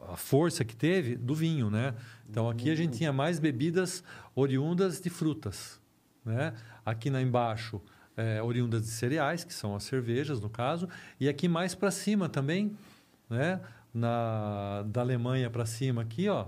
a 0.10 0.18
força 0.18 0.66
que 0.66 0.76
teve 0.76 1.16
do 1.16 1.34
vinho. 1.34 1.70
Né? 1.72 1.94
Então 2.30 2.50
aqui 2.50 2.70
a 2.70 2.76
gente 2.76 2.98
tinha 2.98 3.14
mais 3.14 3.40
bebidas 3.40 4.04
oriundas 4.36 5.00
de 5.00 5.10
frutas. 5.10 5.80
Né? 6.24 6.54
Aqui 6.86 7.10
na 7.10 7.22
embaixo, 7.22 7.82
é, 8.18 8.42
oriundas 8.42 8.82
de 8.82 8.88
cereais, 8.90 9.44
que 9.44 9.54
são 9.54 9.76
as 9.76 9.84
cervejas, 9.84 10.42
no 10.42 10.50
caso, 10.50 10.88
e 11.20 11.30
aqui 11.30 11.48
mais 11.48 11.76
para 11.76 11.92
cima 11.92 12.28
também, 12.28 12.76
né? 13.30 13.62
na, 13.94 14.84
da 14.88 15.02
Alemanha 15.02 15.50
para 15.50 15.66
cima 15.66 16.02
aqui, 16.02 16.30
ó, 16.30 16.48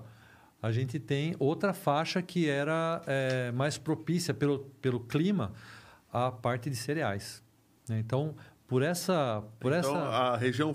a 0.61 0.71
gente 0.71 0.99
tem 0.99 1.35
outra 1.39 1.73
faixa 1.73 2.21
que 2.21 2.47
era 2.47 3.01
é, 3.05 3.51
mais 3.51 3.77
propícia 3.77 4.33
pelo, 4.33 4.59
pelo 4.81 4.99
clima 5.01 5.51
à 6.11 6.31
parte 6.31 6.69
de 6.69 6.75
cereais. 6.75 7.43
né? 7.87 7.99
Então, 7.99 8.35
por 8.67 8.81
essa... 8.81 9.43
Por 9.59 9.73
então, 9.73 9.95
essa 9.95 10.07
a 10.07 10.37
região 10.37 10.73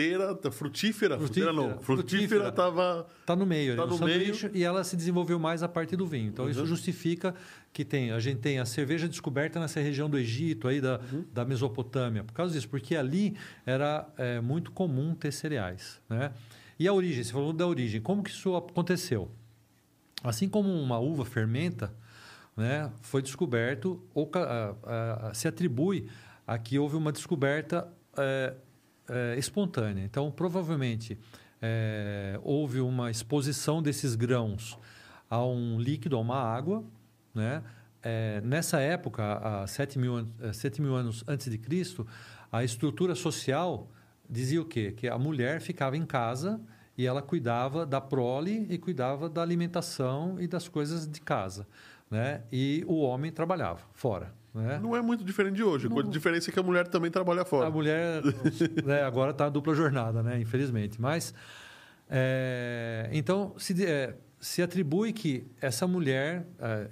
fruteira, 0.00 0.52
frutífera, 0.52 1.18
frutífera, 1.18 1.18
Frutífera, 1.18 1.52
não, 1.52 1.80
frutífera 1.80 2.48
estava... 2.48 3.06
Está 3.20 3.36
no 3.36 3.44
meio, 3.46 3.76
Tá 3.76 3.82
ali, 3.82 3.90
no 3.92 3.98
no 3.98 4.06
meio. 4.06 4.34
e 4.54 4.64
ela 4.64 4.82
se 4.84 4.96
desenvolveu 4.96 5.38
mais 5.38 5.62
a 5.62 5.68
partir 5.68 5.96
do 5.96 6.06
vinho. 6.06 6.28
Então, 6.28 6.48
isso 6.48 6.60
Uhum. 6.60 6.66
justifica 6.66 7.34
que 7.72 7.84
tem, 7.84 8.10
a 8.12 8.18
gente 8.20 8.38
tem 8.40 8.58
a 8.58 8.64
cerveja 8.64 9.08
descoberta 9.08 9.60
nessa 9.60 9.80
região 9.80 10.08
do 10.10 10.18
Egito, 10.18 10.66
aí 10.68 10.80
da, 10.80 10.98
Uhum. 11.12 11.24
da 11.32 11.44
Mesopotâmia, 11.44 12.24
por 12.24 12.32
causa 12.32 12.52
disso, 12.54 12.68
porque 12.68 12.96
ali 12.96 13.36
era 13.66 14.08
é, 14.18 14.40
muito 14.40 14.72
comum 14.72 15.14
ter 15.14 15.32
cereais. 15.32 16.00
Né? 16.08 16.32
E 16.78 16.88
a 16.88 16.92
origem, 16.92 17.22
você 17.22 17.32
falou 17.32 17.52
da 17.52 17.66
origem, 17.66 18.00
como 18.00 18.22
que 18.22 18.30
isso 18.30 18.56
aconteceu? 18.56 19.30
Assim 20.22 20.48
como 20.48 20.68
uma 20.68 20.98
uva 20.98 21.24
fermenta, 21.24 21.92
né, 22.56 22.90
foi 23.00 23.22
descoberto, 23.22 24.02
ou, 24.12 24.26
ca- 24.26 24.76
a- 24.84 25.28
a- 25.30 25.34
se 25.34 25.48
atribui 25.48 26.08
a 26.46 26.58
que 26.58 26.78
houve 26.78 26.96
uma 26.96 27.12
descoberta 27.12 27.88
é, 28.18 28.54
é, 29.10 29.38
espontânea. 29.38 30.04
Então, 30.04 30.30
provavelmente, 30.30 31.18
é, 31.60 32.38
houve 32.42 32.80
uma 32.80 33.10
exposição 33.10 33.82
desses 33.82 34.14
grãos 34.14 34.78
a 35.28 35.44
um 35.44 35.78
líquido, 35.78 36.16
a 36.16 36.20
uma 36.20 36.36
água. 36.36 36.82
Né? 37.34 37.62
É, 38.02 38.40
nessa 38.42 38.80
época, 38.80 39.22
há 39.62 39.66
7 39.66 39.98
mil, 39.98 40.16
an- 40.16 40.28
eh, 40.40 40.52
7 40.52 40.80
mil 40.80 40.94
anos 40.94 41.22
antes 41.28 41.50
de 41.50 41.58
Cristo, 41.58 42.06
a 42.50 42.64
estrutura 42.64 43.14
social 43.14 43.88
dizia 44.28 44.60
o 44.60 44.64
quê? 44.64 44.92
Que 44.92 45.06
a 45.08 45.18
mulher 45.18 45.60
ficava 45.60 45.96
em 45.96 46.06
casa 46.06 46.60
e 46.96 47.06
ela 47.06 47.20
cuidava 47.22 47.84
da 47.86 48.00
prole 48.00 48.66
e 48.70 48.78
cuidava 48.78 49.28
da 49.28 49.42
alimentação 49.42 50.40
e 50.40 50.46
das 50.48 50.66
coisas 50.68 51.06
de 51.06 51.20
casa. 51.20 51.66
Né? 52.10 52.42
E 52.50 52.82
o 52.88 53.00
homem 53.02 53.30
trabalhava 53.30 53.82
fora. 53.92 54.34
Né? 54.54 54.80
Não 54.82 54.96
é 54.96 55.00
muito 55.02 55.22
diferente 55.24 55.56
de 55.56 55.62
hoje. 55.62 55.86
A 55.86 56.02
diferença 56.02 56.50
é 56.50 56.52
que 56.52 56.58
a 56.58 56.62
mulher 56.62 56.88
também 56.88 57.10
trabalha 57.10 57.44
fora. 57.44 57.68
A 57.68 57.70
mulher 57.70 58.20
né, 58.84 59.02
agora 59.02 59.30
está 59.30 59.48
dupla 59.48 59.74
jornada, 59.74 60.22
né? 60.22 60.40
infelizmente. 60.40 61.00
Mas, 61.00 61.32
é, 62.08 63.08
então, 63.12 63.54
se, 63.58 63.84
é, 63.84 64.16
se 64.40 64.60
atribui 64.62 65.12
que 65.12 65.46
essa 65.60 65.86
mulher, 65.86 66.46
é, 66.58 66.88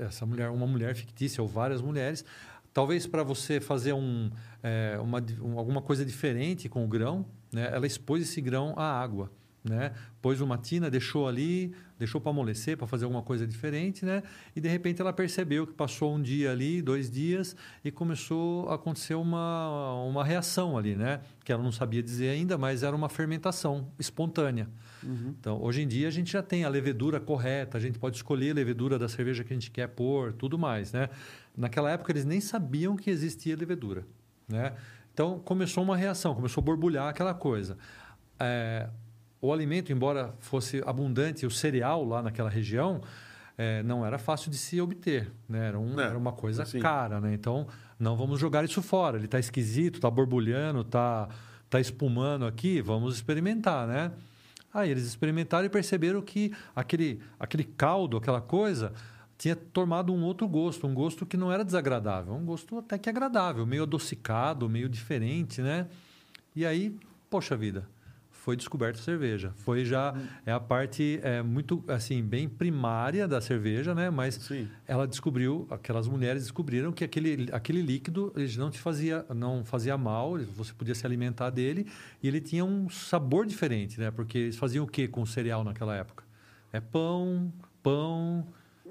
é, 0.00 0.04
essa 0.04 0.24
mulher, 0.24 0.48
uma 0.50 0.66
mulher 0.66 0.94
fictícia 0.94 1.42
ou 1.42 1.48
várias 1.48 1.82
mulheres, 1.82 2.24
talvez 2.72 3.06
para 3.06 3.22
você 3.22 3.60
fazer 3.60 3.92
um, 3.92 4.30
é, 4.62 4.98
uma, 4.98 5.22
um- 5.42 5.58
alguma 5.58 5.82
coisa 5.82 6.04
diferente 6.04 6.68
com 6.68 6.84
o 6.84 6.88
grão, 6.88 7.26
né, 7.52 7.68
ela 7.70 7.86
expôs 7.86 8.22
esse 8.22 8.40
grão 8.40 8.72
à 8.78 8.84
água. 9.00 9.30
Né? 9.64 9.92
Pôs 10.20 10.40
uma 10.40 10.58
tina, 10.58 10.90
deixou 10.90 11.28
ali, 11.28 11.72
deixou 11.96 12.20
para 12.20 12.30
amolecer, 12.30 12.76
para 12.76 12.86
fazer 12.86 13.04
alguma 13.04 13.22
coisa 13.22 13.46
diferente, 13.46 14.04
né? 14.04 14.24
E 14.56 14.60
de 14.60 14.68
repente 14.68 15.00
ela 15.00 15.12
percebeu 15.12 15.64
que 15.64 15.72
passou 15.72 16.16
um 16.16 16.20
dia 16.20 16.50
ali, 16.50 16.82
dois 16.82 17.08
dias, 17.08 17.54
e 17.84 17.92
começou 17.92 18.68
a 18.68 18.74
acontecer 18.74 19.14
uma, 19.14 19.94
uma 20.02 20.24
reação 20.24 20.76
ali, 20.76 20.96
né? 20.96 21.20
Que 21.44 21.52
ela 21.52 21.62
não 21.62 21.70
sabia 21.70 22.02
dizer 22.02 22.30
ainda, 22.30 22.58
mas 22.58 22.82
era 22.82 22.94
uma 22.94 23.08
fermentação 23.08 23.86
espontânea. 24.00 24.68
Então, 25.38 25.62
hoje 25.62 25.82
em 25.82 25.86
dia 25.86 26.08
a 26.08 26.10
gente 26.10 26.32
já 26.32 26.42
tem 26.42 26.64
a 26.64 26.68
levedura 26.68 27.20
correta, 27.20 27.78
a 27.78 27.80
gente 27.80 28.00
pode 28.00 28.16
escolher 28.16 28.50
a 28.50 28.54
levedura 28.54 28.98
da 28.98 29.08
cerveja 29.08 29.44
que 29.44 29.52
a 29.52 29.56
gente 29.56 29.70
quer 29.70 29.86
pôr, 29.86 30.32
tudo 30.32 30.58
mais, 30.58 30.92
né? 30.92 31.08
Naquela 31.56 31.90
época 31.90 32.10
eles 32.10 32.24
nem 32.24 32.40
sabiam 32.40 32.96
que 32.96 33.10
existia 33.10 33.56
levedura, 33.56 34.04
né? 34.48 34.74
Então 35.14 35.38
começou 35.38 35.84
uma 35.84 35.96
reação, 35.96 36.34
começou 36.34 36.62
a 36.62 36.64
borbulhar 36.64 37.08
aquela 37.08 37.34
coisa. 37.34 37.76
É, 38.40 38.88
o 39.42 39.52
alimento, 39.52 39.92
embora 39.92 40.34
fosse 40.38 40.80
abundante, 40.86 41.44
o 41.44 41.50
cereal 41.50 42.02
lá 42.06 42.22
naquela 42.22 42.48
região, 42.48 43.02
é, 43.58 43.82
não 43.82 44.06
era 44.06 44.16
fácil 44.18 44.50
de 44.50 44.56
se 44.56 44.80
obter, 44.80 45.30
né? 45.46 45.68
Era, 45.68 45.78
um- 45.78 46.00
É, 46.00 46.04
era 46.04 46.16
uma 46.16 46.32
coisa 46.32 46.64
sim. 46.64 46.78
cara, 46.80 47.20
né? 47.20 47.34
Então 47.34 47.66
Não 47.98 48.16
vamos 48.16 48.40
jogar 48.40 48.64
isso 48.64 48.82
fora. 48.82 49.16
Ele 49.16 49.26
está 49.26 49.38
esquisito, 49.38 49.96
está 49.96 50.10
borbulhando, 50.10 50.80
está 50.80 51.28
tá 51.70 51.78
espumando 51.78 52.44
aqui. 52.46 52.80
Vamos 52.82 53.14
experimentar, 53.14 53.86
né? 53.86 54.10
Aí 54.74 54.90
eles 54.90 55.04
experimentaram 55.06 55.66
e 55.66 55.68
perceberam 55.68 56.20
que 56.22 56.52
aquele, 56.74 57.20
aquele 57.38 57.62
caldo, 57.62 58.16
aquela 58.16 58.40
coisa, 58.40 58.92
tinha 59.38 59.54
tomado 59.54 60.12
um 60.12 60.24
outro 60.24 60.48
gosto, 60.48 60.84
um 60.86 60.94
gosto 60.94 61.24
que 61.26 61.36
não 61.36 61.52
era 61.52 61.64
desagradável, 61.64 62.32
um 62.34 62.44
gosto 62.44 62.78
até 62.78 62.98
que 62.98 63.08
agradável, 63.08 63.64
meio 63.66 63.84
adocicado, 63.84 64.68
meio 64.68 64.88
diferente, 64.88 65.60
né? 65.62 65.86
E 66.56 66.66
aí, 66.66 66.96
poxa 67.30 67.56
vida, 67.56 67.86
foi 68.42 68.56
descoberta 68.56 68.98
a 68.98 69.02
cerveja. 69.02 69.52
Foi 69.58 69.84
já 69.84 70.12
é 70.44 70.50
a 70.50 70.58
parte 70.58 71.20
é, 71.22 71.40
muito 71.42 71.82
assim 71.86 72.20
bem 72.24 72.48
primária 72.48 73.28
da 73.28 73.40
cerveja, 73.40 73.94
né? 73.94 74.10
Mas 74.10 74.34
Sim. 74.34 74.68
ela 74.84 75.06
descobriu, 75.06 75.64
aquelas 75.70 76.08
mulheres 76.08 76.42
descobriram 76.42 76.90
que 76.90 77.04
aquele, 77.04 77.48
aquele 77.52 77.80
líquido 77.80 78.32
ele 78.34 78.52
não 78.56 78.68
te 78.68 78.80
fazia 78.80 79.24
não 79.32 79.64
fazia 79.64 79.96
mal, 79.96 80.36
você 80.56 80.72
podia 80.72 80.94
se 80.94 81.06
alimentar 81.06 81.50
dele 81.50 81.86
e 82.20 82.26
ele 82.26 82.40
tinha 82.40 82.64
um 82.64 82.90
sabor 82.90 83.46
diferente, 83.46 84.00
né? 84.00 84.10
Porque 84.10 84.38
eles 84.38 84.56
faziam 84.56 84.84
o 84.84 84.88
que 84.88 85.06
com 85.06 85.22
o 85.22 85.26
cereal 85.26 85.62
naquela 85.62 85.94
época? 85.94 86.24
É 86.72 86.80
pão, 86.80 87.52
pão, 87.80 88.44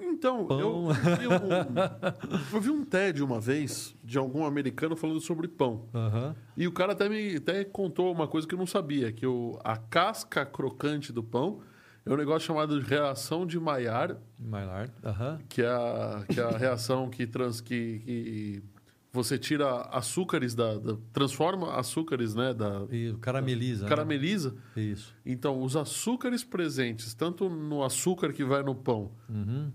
Então, 0.04 0.48
eu, 0.50 0.90
vi 0.90 1.28
um, 1.28 2.52
eu 2.56 2.62
vi 2.62 2.70
um 2.70 2.84
TED 2.84 3.24
uma 3.24 3.40
vez 3.40 3.96
de 4.04 4.18
algum 4.18 4.46
americano 4.46 4.96
falando 4.96 5.20
sobre 5.22 5.48
pão. 5.48 5.86
aham, 5.94 6.36
E 6.58 6.68
o 6.68 6.72
cara 6.72 6.94
até 6.94 7.08
me 7.08 7.36
até 7.38 7.64
contou 7.64 8.12
uma 8.12 8.28
coisa 8.28 8.48
que 8.48 8.54
eu 8.54 8.60
não 8.60 8.68
sabia, 8.68 9.12
que 9.12 9.26
o, 9.26 9.60
a 9.64 9.78
casca 9.78 10.46
crocante 10.46 11.14
do 11.14 11.24
pão 11.24 11.62
é 12.06 12.12
um 12.12 12.18
negócio 12.18 12.48
chamado 12.48 12.82
de 12.82 12.88
reação 12.88 13.46
de 13.46 13.60
Maillard, 13.60 14.18
Maillard, 14.40 14.92
aham, 15.04 15.40
que 15.48 15.62
é 15.62 15.68
a, 15.68 16.26
que 16.28 16.40
é 16.40 16.44
a 16.44 16.58
reação 16.58 17.10
que, 17.10 17.28
trans, 17.28 17.62
que, 17.62 18.00
que 18.00 18.64
você 19.14 19.38
tira 19.38 19.82
açúcares 19.92 20.56
da, 20.56 20.78
da- 20.78 20.98
transforma 21.12 21.76
açúcares, 21.76 22.34
né, 22.34 22.54
da 22.54 22.88
carameliza. 23.20 23.84
né? 23.84 23.90
carameliza. 23.90 24.56
Isso. 24.76 25.14
Então, 25.26 25.62
os 25.62 25.76
açúcares 25.76 26.44
presentes, 26.44 27.14
tanto 27.14 27.50
no 27.50 27.84
açúcar 27.84 28.32
que 28.32 28.44
vai 28.44 28.64
no 28.64 28.74
pão, 28.74 29.12
Uhum. 29.30 29.72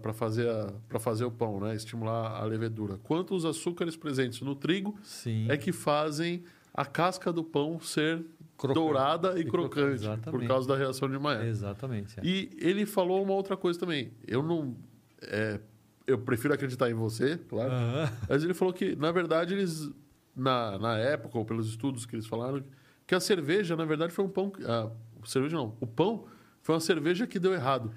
para 0.00 0.12
fazer, 0.14 0.48
a- 0.48 0.72
pra 0.88 0.98
fazer 0.98 1.24
o 1.24 1.30
pão, 1.30 1.60
né? 1.60 1.74
estimular 1.74 2.40
a 2.40 2.44
levedura, 2.44 2.98
quanto 3.02 3.34
os 3.34 3.44
açúcares 3.44 3.96
presentes 3.96 4.40
no 4.40 4.54
trigo 4.54 4.98
Sim. 5.02 5.46
é 5.50 5.56
que 5.56 5.70
fazem 5.72 6.42
a 6.72 6.84
casca 6.86 7.32
do 7.32 7.44
pão 7.44 7.78
ser 7.80 8.24
Crocante. 8.56 8.74
dourada 8.80 9.38
e, 9.38 9.42
E 9.42 9.44
crocante, 9.44 10.02
crocante, 10.04 10.30
por 10.30 10.46
causa 10.46 10.66
da 10.68 10.76
reação 10.76 11.08
de 11.10 11.18
Maillard. 11.18 11.48
Exatamente. 11.48 12.18
é. 12.18 12.22
E 12.24 12.50
ele 12.58 12.86
falou 12.86 13.22
uma 13.22 13.32
outra 13.34 13.56
coisa 13.56 13.78
também. 13.78 14.12
Eu 14.26 14.42
não. 14.42 14.74
é, 15.22 15.60
eu 16.06 16.18
prefiro 16.18 16.54
acreditar 16.54 16.90
em 16.90 16.94
você, 16.94 17.38
claro. 17.48 17.72
Aham. 17.72 18.12
Mas 18.28 18.44
ele 18.44 18.54
falou 18.54 18.72
que, 18.72 18.94
na 18.96 19.10
verdade, 19.10 19.54
eles. 19.54 19.90
Na, 20.36 20.78
na 20.78 20.98
época, 20.98 21.38
ou 21.38 21.44
pelos 21.44 21.68
estudos 21.68 22.04
que 22.04 22.16
eles 22.16 22.26
falaram, 22.26 22.64
que 23.06 23.14
a 23.14 23.20
cerveja, 23.20 23.76
na 23.76 23.84
verdade, 23.84 24.12
foi 24.12 24.24
um 24.24 24.28
pão. 24.28 24.52
A 24.66 24.90
cerveja 25.26 25.56
não. 25.56 25.76
O 25.80 25.86
pão 25.86 26.26
foi 26.60 26.74
uma 26.74 26.80
cerveja 26.80 27.26
que 27.26 27.38
deu 27.38 27.54
errado. 27.54 27.92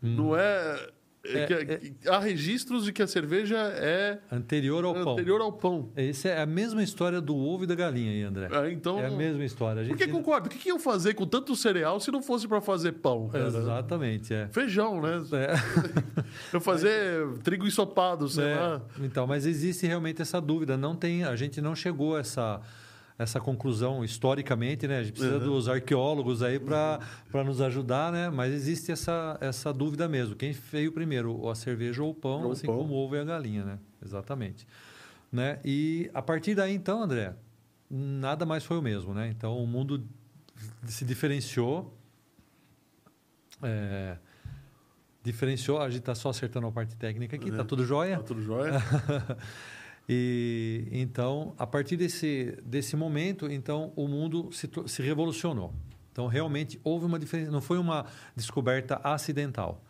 Não 0.00 0.36
é. 0.36 0.90
É. 1.24 1.38
É, 1.42 1.46
que- 1.46 1.90
que- 1.90 2.08
há 2.08 2.18
registros 2.18 2.84
de 2.84 2.92
que 2.92 3.02
a 3.02 3.06
cerveja 3.06 3.56
é 3.56 4.18
Anterior 4.30 4.84
ao 4.84 4.92
pão. 4.94 5.12
anterior 5.12 5.40
ao 5.40 5.52
pão. 5.52 5.90
Essa 5.94 6.28
é 6.30 6.42
a 6.42 6.46
mesma 6.46 6.82
história 6.82 7.20
do 7.20 7.36
ovo 7.36 7.64
e 7.64 7.66
da 7.66 7.74
galinha 7.74 8.10
aí, 8.10 8.22
André. 8.22 8.48
É, 8.50 8.70
então. 8.72 8.98
É 8.98 9.06
a 9.06 9.10
mesma 9.10 9.44
história. 9.44 9.82
A 9.82 9.84
Por 9.84 9.90
gente... 9.96 10.04
que 10.06 10.12
concordo? 10.12 10.46
O 10.48 10.50
que, 10.50 10.58
que 10.58 10.68
iam 10.68 10.78
fazer 10.80 11.14
com 11.14 11.26
tanto 11.26 11.54
cereal 11.54 12.00
se 12.00 12.10
não 12.10 12.22
fosse 12.22 12.48
para 12.48 12.60
fazer 12.60 12.92
pão? 12.92 13.28
cara? 13.28 13.46
Exatamente, 13.46 14.34
é. 14.34 14.48
Feijão, 14.52 15.00
né? 15.00 15.22
É. 15.32 15.54
Eu 16.52 16.60
fazer 16.60 17.26
trigo 17.42 17.66
ensopado, 17.66 18.28
sei 18.28 18.44
É, 18.44 18.54
lá. 18.56 18.82
Então, 19.00 19.26
mas 19.26 19.46
existe 19.46 19.86
realmente 19.86 20.22
essa 20.22 20.40
dúvida. 20.40 20.76
Não 20.76 20.94
tem, 20.94 21.24
a 21.24 21.34
gente 21.36 21.60
não 21.60 21.74
chegou 21.74 22.16
a 22.16 22.20
essa, 22.20 22.60
essa 23.22 23.40
conclusão 23.40 24.04
historicamente, 24.04 24.86
né? 24.86 24.98
A 24.98 25.02
gente 25.02 25.12
precisa 25.14 25.38
Uhum. 25.38 25.44
dos 25.44 25.68
arqueólogos 25.68 26.42
aí 26.42 26.58
para 26.60 27.00
nos 27.44 27.60
ajudar, 27.60 28.12
né? 28.12 28.28
Mas 28.30 28.52
existe 28.52 28.92
essa, 28.92 29.38
essa 29.40 29.72
dúvida 29.72 30.08
mesmo. 30.08 30.34
Quem 30.36 30.52
veio 30.52 30.92
primeiro, 30.92 31.48
a 31.48 31.54
cerveja 31.54 32.02
ou 32.02 32.10
o 32.10 32.14
pão, 32.14 32.44
Ou 32.44 32.52
assim 32.52 32.66
pão. 32.66 32.76
como 32.78 32.94
o 32.94 32.96
ovo 32.96 33.16
e 33.16 33.18
a 33.20 33.24
galinha, 33.24 33.64
né? 33.64 33.78
Exatamente. 34.04 34.66
Né? 35.30 35.58
E 35.64 36.10
a 36.12 36.20
partir 36.20 36.54
daí, 36.54 36.74
então, 36.74 37.02
André, 37.02 37.34
nada 37.90 38.44
mais 38.44 38.64
foi 38.64 38.76
o 38.78 38.82
mesmo, 38.82 39.14
né? 39.14 39.28
Então, 39.28 39.56
o 39.58 39.66
mundo 39.66 40.04
se 40.86 41.04
diferenciou. 41.04 41.96
é, 43.62 44.16
diferenciou, 45.22 45.80
a 45.80 45.88
gente 45.88 46.00
está 46.00 46.14
só 46.16 46.30
acertando 46.30 46.66
a 46.66 46.72
parte 46.72 46.96
técnica 46.96 47.36
aqui, 47.36 47.48
É. 47.48 47.52
tá 47.52 47.64
tudo 47.64 47.84
jóia? 47.84 48.16
Tá 48.16 48.22
tudo 48.24 48.42
jóia? 48.42 48.72
e 50.08 50.88
então, 50.90 51.54
a 51.58 51.66
partir 51.66 51.96
desse, 51.96 52.58
desse 52.64 52.96
momento, 52.96 53.50
então 53.50 53.92
o 53.96 54.08
mundo 54.08 54.50
se, 54.52 54.68
se 54.86 55.02
revolucionou. 55.02 55.72
Então, 56.10 56.26
realmente 56.26 56.78
houve 56.84 57.06
uma 57.06 57.18
diferença, 57.18 57.50
não 57.50 57.62
foi 57.62 57.78
uma 57.78 58.04
descoberta 58.36 59.00
acidental. 59.02 59.82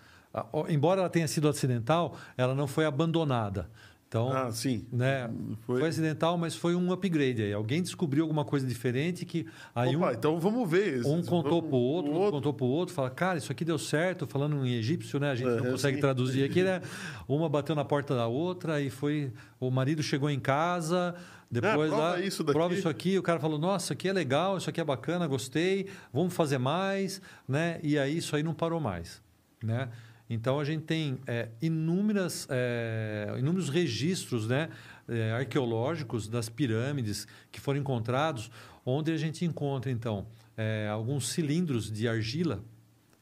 Embora 0.68 1.00
ela 1.00 1.10
tenha 1.10 1.28
sido 1.28 1.48
acidental, 1.48 2.16
ela 2.36 2.54
não 2.54 2.66
foi 2.66 2.86
abandonada. 2.86 3.68
Então, 4.12 4.30
Ah, 4.30 4.52
sim. 4.52 4.84
né, 4.92 5.30
Foi. 5.62 5.80
foi... 5.80 5.88
acidental, 5.88 6.36
mas 6.36 6.54
foi 6.54 6.74
um 6.74 6.92
upgrade 6.92 7.40
aí. 7.44 7.52
Alguém 7.54 7.80
descobriu 7.82 8.24
alguma 8.24 8.44
coisa 8.44 8.66
diferente 8.66 9.24
que 9.24 9.46
aí 9.74 9.96
Opa, 9.96 10.10
um, 10.10 10.12
então 10.12 10.38
vamos 10.38 10.68
ver. 10.70 11.00
um 11.06 11.22
contou 11.22 11.62
para 11.62 11.74
o 11.74 11.80
outro, 11.80 12.12
outro 12.12 12.30
contou 12.32 12.52
para 12.52 12.66
o 12.66 12.68
outro, 12.68 12.94
fala, 12.94 13.08
cara, 13.08 13.38
isso 13.38 13.50
aqui 13.50 13.64
deu 13.64 13.78
certo, 13.78 14.26
falando 14.26 14.66
em 14.66 14.74
egípcio, 14.74 15.18
né? 15.18 15.30
A 15.30 15.34
gente 15.34 15.48
não 15.48 15.66
É, 15.66 15.70
consegue 15.70 15.94
sim. 15.96 16.00
traduzir 16.02 16.44
aqui, 16.44 16.62
né? 16.62 16.82
Uma 17.26 17.48
bateu 17.48 17.74
na 17.74 17.86
porta 17.86 18.14
da 18.14 18.26
outra 18.26 18.82
e 18.82 18.90
foi. 18.90 19.32
O 19.58 19.70
marido 19.70 20.02
chegou 20.02 20.28
em 20.28 20.38
casa, 20.40 21.14
depois 21.50 21.90
É, 21.90 21.96
prova 21.96 22.10
lá. 22.10 22.20
isso 22.20 22.44
daqui. 22.44 22.52
Prova 22.58 22.74
isso 22.74 22.88
aqui, 22.90 23.18
o 23.18 23.22
cara 23.22 23.40
falou, 23.40 23.58
nossa, 23.58 23.86
isso 23.86 23.92
aqui 23.94 24.08
é 24.08 24.12
legal, 24.12 24.58
isso 24.58 24.68
aqui 24.68 24.78
é 24.80 24.84
bacana, 24.84 25.26
gostei, 25.26 25.86
vamos 26.12 26.34
fazer 26.34 26.58
mais, 26.58 27.22
né? 27.48 27.80
E 27.82 27.98
aí 27.98 28.18
isso 28.18 28.36
aí 28.36 28.42
não 28.42 28.52
parou 28.52 28.78
mais, 28.78 29.22
né? 29.64 29.88
Então 30.32 30.58
a 30.58 30.64
gente 30.64 30.84
tem 30.84 31.18
é, 31.26 31.48
inúmeras, 31.60 32.46
é, 32.50 33.34
inúmeros 33.38 33.68
registros 33.68 34.48
né, 34.48 34.68
é, 35.08 35.32
arqueológicos 35.32 36.26
das 36.28 36.48
pirâmides 36.48 37.26
que 37.50 37.60
foram 37.60 37.78
encontrados, 37.80 38.50
onde 38.84 39.12
a 39.12 39.16
gente 39.16 39.44
encontra 39.44 39.90
então 39.90 40.26
é, 40.56 40.88
alguns 40.90 41.28
cilindros 41.28 41.90
de 41.92 42.08
argila, 42.08 42.62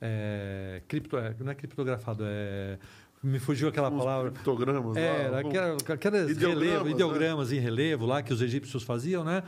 é, 0.01 0.83
cripto, 0.89 1.17
é, 1.17 1.35
não 1.41 1.51
é 1.53 1.55
criptografado, 1.55 2.25
é, 2.27 2.79
me 3.23 3.39
fugiu 3.39 3.69
aquela 3.69 3.91
Uns 3.91 3.99
palavra. 3.99 4.31
criptogramas 4.31 4.97
É, 4.97 5.29
lá, 5.29 5.41
aquela- 5.41 5.77
aquelas 5.95 6.31
Ideogramas, 6.31 6.65
relevo, 6.65 6.85
né? 6.87 6.91
ideogramas 6.93 7.53
em 7.53 7.59
relevo 7.59 8.07
lá 8.07 8.23
que 8.23 8.33
os 8.33 8.41
egípcios 8.41 8.83
faziam, 8.83 9.23
né? 9.25 9.43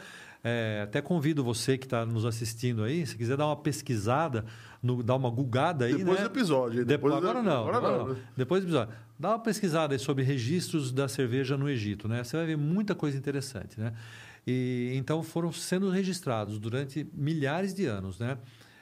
É, 0.44 0.81
até 0.83 1.01
convido 1.01 1.42
você 1.44 1.79
que 1.79 1.87
está 1.87 2.05
nos 2.05 2.25
assistindo 2.25 2.83
aí, 2.83 3.07
se 3.07 3.16
quiser 3.16 3.37
dar 3.37 3.46
uma 3.46 3.57
pesquisada, 3.57 4.44
no- 4.83 5.03
dar 5.03 5.14
uma 5.16 5.31
gulgada 5.31 5.85
aí, 5.85 5.95
Depois 5.97 6.18
né? 6.18 6.25
do 6.29 6.33
episódio. 6.33 6.85
Depois, 6.85 7.12
Depois 7.12 7.14
agora 7.14 7.35
da- 7.35 7.42
não, 7.42 7.61
Agora 7.62 7.77
agora 7.77 7.99
não. 7.99 8.07
não. 8.09 8.14
né? 8.14 8.21
Depois 8.37 8.62
do 8.62 8.66
episódio. 8.66 8.95
Dá 9.18 9.29
uma 9.31 9.38
pesquisada 9.38 9.95
aí 9.95 9.99
sobre 9.99 10.25
registros 10.25 10.90
da 10.90 11.07
cerveja 11.09 11.57
no 11.57 11.68
Egito, 11.68 12.09
né? 12.09 12.25
Você 12.25 12.37
vai 12.37 12.47
ver 12.47 12.57
muita 12.57 12.95
coisa 12.95 13.16
interessante, 13.16 13.79
né? 13.79 13.92
E 14.47 14.92
então 14.97 15.23
foram 15.23 15.53
sendo 15.53 15.88
registrados 15.90 16.59
durante 16.59 17.07
milhares 17.14 17.73
de 17.73 17.87
anos, 17.87 18.18
né? 18.18 18.37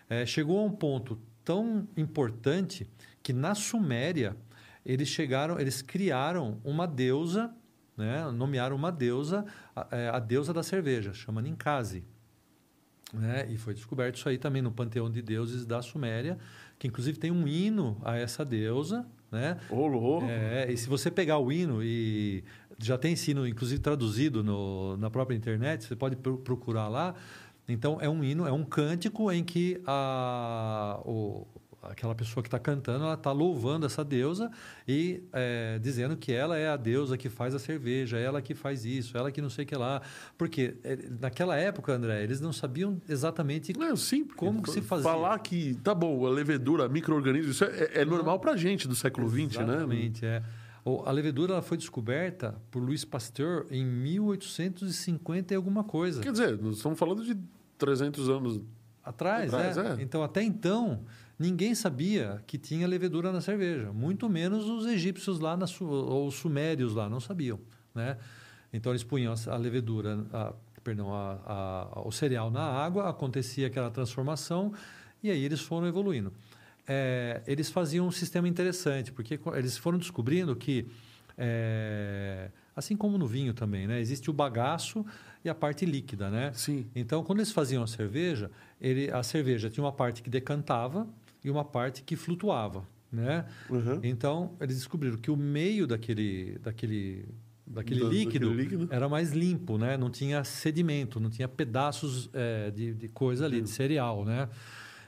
É, 0.09 0.25
chegou 0.25 0.59
a 0.59 0.63
um 0.65 0.71
ponto 0.71 1.19
tão 1.45 1.87
importante 1.97 2.89
que 3.23 3.33
na 3.33 3.55
Suméria 3.55 4.35
eles 4.87 5.09
chegaram, 5.09 5.61
eles 5.61 5.83
criaram 5.83 6.59
uma 6.65 6.87
deusa, 6.87 7.51
né? 7.97 8.31
Nomearam 8.31 8.75
uma 8.75 8.91
deusa, 8.91 9.45
a, 9.77 9.87
é, 9.91 10.09
a 10.09 10.19
deusa 10.19 10.55
da 10.55 10.63
cerveja, 10.63 11.13
chama 11.13 11.43
Ninkasi. 11.43 12.03
Né? 13.12 13.46
E 13.51 13.59
foi 13.59 13.75
descoberto 13.75 14.16
isso 14.16 14.29
aí 14.29 14.38
também 14.38 14.62
no 14.62 14.70
panteão 14.70 15.11
de 15.11 15.20
deuses 15.20 15.66
da 15.66 15.83
Suméria, 15.83 16.38
que 16.79 16.87
inclusive 16.87 17.18
tem 17.18 17.31
um 17.31 17.46
hino 17.49 18.01
a 18.05 18.16
essa 18.16 18.44
deusa, 18.44 19.05
né? 19.33 19.57
Ô, 19.68 19.87
louco. 19.87 20.27
É, 20.29 20.70
e 20.70 20.77
se 20.77 20.88
você 20.88 21.11
pegar 21.11 21.38
o 21.38 21.51
hino 21.51 21.83
e 21.83 22.44
já 22.79 22.96
tem 22.96 23.12
esse 23.14 23.33
hino, 23.33 23.46
inclusive 23.46 23.81
traduzido 23.81 24.42
no, 24.44 24.96
na 24.96 25.11
própria 25.11 25.37
internet, 25.37 25.85
você 25.85 25.96
pode 25.96 26.14
pro- 26.16 26.38
procurar 26.38 26.88
lá. 26.88 27.14
Então 27.68 27.99
é 28.01 28.09
um 28.09 28.23
hino, 28.25 28.46
é 28.46 28.53
um 28.53 28.64
cântico 28.64 29.31
em 29.31 29.42
que 29.44 29.81
a, 29.87 31.01
o- 31.05 31.46
aquela 31.83 32.14
pessoa 32.14 32.43
que 32.43 32.49
está 32.49 32.59
cantando, 32.59 33.05
ela 33.05 33.14
está 33.14 33.33
louvando 33.33 33.87
essa 33.87 34.05
deusa 34.05 34.51
e 34.87 35.23
é, 35.33 35.79
dizendo 35.79 36.16
que 36.16 36.33
ela 36.33 36.57
é 36.57 36.69
a 36.69 36.77
deusa 36.77 37.16
que 37.16 37.29
faz 37.29 37.55
a 37.55 37.59
cerveja, 37.59 38.19
ela 38.19 38.43
que 38.43 38.55
faz 38.55 38.85
isso, 38.85 39.16
ela 39.16 39.33
que 39.33 39.40
não 39.40 39.49
sei 39.49 39.64
o 39.64 39.66
que 39.66 39.77
lá. 39.77 40.03
Porque 40.37 40.77
é, 40.85 40.99
naquela 41.21 41.57
época, 41.57 41.93
André, 41.93 42.23
eles 42.23 42.40
não 42.40 42.53
sabiam 42.53 43.01
exatamente 43.09 43.77
Não, 43.79 43.97
sim, 43.97 44.25
Como 44.25 44.66
se 44.66 44.83
fazia? 44.83 45.05
Falar 45.05 45.38
que, 45.38 45.75
tá 45.83 45.95
bom, 45.95 46.27
a 46.27 46.31
levedura, 46.31 46.88
micro-organismo, 46.88 47.51
isso 47.51 47.64
é, 47.64 48.01
é 48.01 48.05
normal 48.05 48.38
pra 48.38 48.57
gente 48.57 48.87
do 48.87 48.95
século 48.95 49.29
XX, 49.29 49.38
né? 49.38 49.75
Exatamente, 49.75 50.27
é. 50.27 50.43
A 51.05 51.11
levedura 51.11 51.53
ela 51.53 51.62
foi 51.62 51.77
descoberta 51.77 52.57
por 52.71 52.83
Louis 52.83 53.05
Pasteur 53.05 53.66
em 53.71 53.85
1850 53.85 55.53
e 55.53 55.57
alguma 55.57 55.85
coisa. 55.85 56.23
Quer 56.23 56.33
dizer, 56.33 56.59
nós 56.59 56.77
estamos 56.77 56.99
falando 56.99 57.23
de 57.23 57.37
300 57.77 58.29
anos. 58.31 58.61
Atrás, 59.03 59.53
Atrás, 59.53 59.77
é. 59.77 60.01
é. 60.01 60.03
Então, 60.03 60.23
até 60.23 60.43
então, 60.43 61.05
ninguém 61.40 61.74
sabia 61.74 62.42
que 62.46 62.59
tinha 62.59 62.87
levedura 62.87 63.33
na 63.33 63.40
cerveja. 63.40 63.90
Muito 63.92 64.29
menos 64.29 64.68
os 64.68 64.85
egípcios 64.87 65.40
lá, 65.40 65.57
na 65.57 65.64
ou 65.81 66.29
os 66.29 66.35
sumérios 66.35 66.94
lá, 66.94 67.09
não 67.09 67.18
sabiam. 67.18 67.59
né? 67.94 68.18
Então 68.70 68.92
eles 68.92 69.03
punham 69.03 69.35
a 69.48 69.57
levedura, 69.57 70.24
a, 70.35 70.53
perdão, 70.85 71.14
a, 71.14 71.88
a, 71.94 72.03
o 72.07 72.12
cereal 72.12 72.50
na 72.50 72.62
água, 72.62 73.09
acontecia 73.09 73.68
aquela 73.68 73.90
transformação 73.90 74.72
e 75.22 75.31
aí 75.31 75.42
eles 75.42 75.61
foram 75.61 75.87
evoluindo. 75.87 76.31
É, 76.87 77.40
eles 77.46 77.70
faziam 77.70 78.07
um 78.07 78.11
sistema 78.11 78.46
interessante, 78.46 79.11
porque 79.11 79.40
eles 79.55 79.79
foram 79.79 79.96
descobrindo 79.96 80.55
que, 80.55 80.87
é, 81.38 82.50
assim 82.76 82.96
como 82.96 83.16
no 83.16 83.26
vinho 83.26 83.55
também, 83.55 83.87
né, 83.87 83.98
existe 84.00 84.29
o 84.29 84.33
bagaço 84.33 85.07
e 85.44 85.48
a 85.48 85.55
parte 85.55 85.87
líquida, 85.87 86.31
né? 86.31 86.53
Sim. 86.53 86.87
Então, 86.94 87.24
quando 87.24 87.38
eles 87.38 87.53
faziam 87.53 87.83
a 87.83 87.87
cerveja, 87.87 88.50
ele, 88.81 89.11
a 89.11 89.22
cerveja 89.22 89.70
tinha 89.70 89.85
uma 89.85 89.92
parte 89.92 90.22
que 90.22 90.29
decantava 90.29 91.09
e 91.44 91.50
uma 91.50 91.64
parte 91.64 92.03
que 92.03 92.16
flutuava, 92.16 92.87
né? 93.11 93.46
Uhum. 93.68 94.00
Então, 94.03 94.57
eles 94.61 94.76
descobriram 94.76 95.16
que 95.16 95.31
o 95.31 95.37
meio 95.37 95.87
daquele, 95.87 96.59
daquele 96.59 97.29
daquele, 97.66 98.05
líquido, 98.05 98.48
daquele 98.48 98.62
líquido, 98.62 98.88
era 98.90 99.09
mais 99.09 99.33
limpo, 99.33 99.79
né? 99.79 99.96
Não 99.96 100.11
tinha 100.11 100.42
sedimento, 100.42 101.20
não 101.20 101.31
tinha 101.31 101.48
pedaços 101.48 102.29
é, 102.33 102.70
de, 102.70 102.92
de, 102.94 103.09
coisa 103.09 103.46
ali, 103.46 103.62
de 103.62 103.70
cereal, 103.70 104.24
né? 104.24 104.48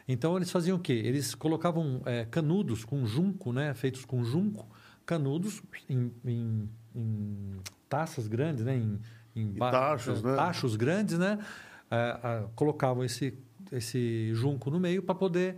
Então 0.07 0.37
eles 0.37 0.51
faziam 0.51 0.77
o 0.77 0.81
quê? 0.81 0.93
Eles 0.93 1.35
colocavam 1.35 2.03
é, 2.05 2.25
canudos 2.25 2.85
com 2.85 3.05
junco, 3.05 3.53
né? 3.53 3.75
Feitos 3.75 4.05
com 4.05 4.25
junco, 4.25 4.69
canudos 5.05 5.63
em, 5.89 6.13
em, 6.25 6.69
em 6.95 7.57
taças 7.89 8.29
grandes, 8.29 8.65
né? 8.65 8.77
Em, 8.77 9.01
em 9.35 9.55
tachos, 9.55 10.23
né? 10.23 10.37
tachos 10.37 10.77
grandes, 10.77 11.19
né? 11.19 11.39
É, 11.91 12.45
colocavam 12.55 13.05
esse 13.05 13.35
esse 13.71 14.31
junco 14.35 14.71
no 14.71 14.79
meio 14.79 15.03
para 15.03 15.15
poder 15.15 15.57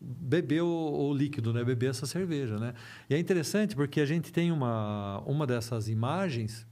beber 0.00 0.62
o, 0.62 1.08
o, 1.08 1.14
líquido, 1.14 1.52
né? 1.52 1.64
Beber 1.64 1.90
essa 1.90 2.06
cerveja, 2.06 2.58
né? 2.58 2.74
E 3.08 3.14
é 3.14 3.18
interessante 3.18 3.74
porque 3.74 4.00
a 4.00 4.06
gente 4.06 4.32
tem 4.32 4.52
uma, 4.52 5.20
uma 5.26 5.46
dessas 5.46 5.88
imagens 5.88 6.66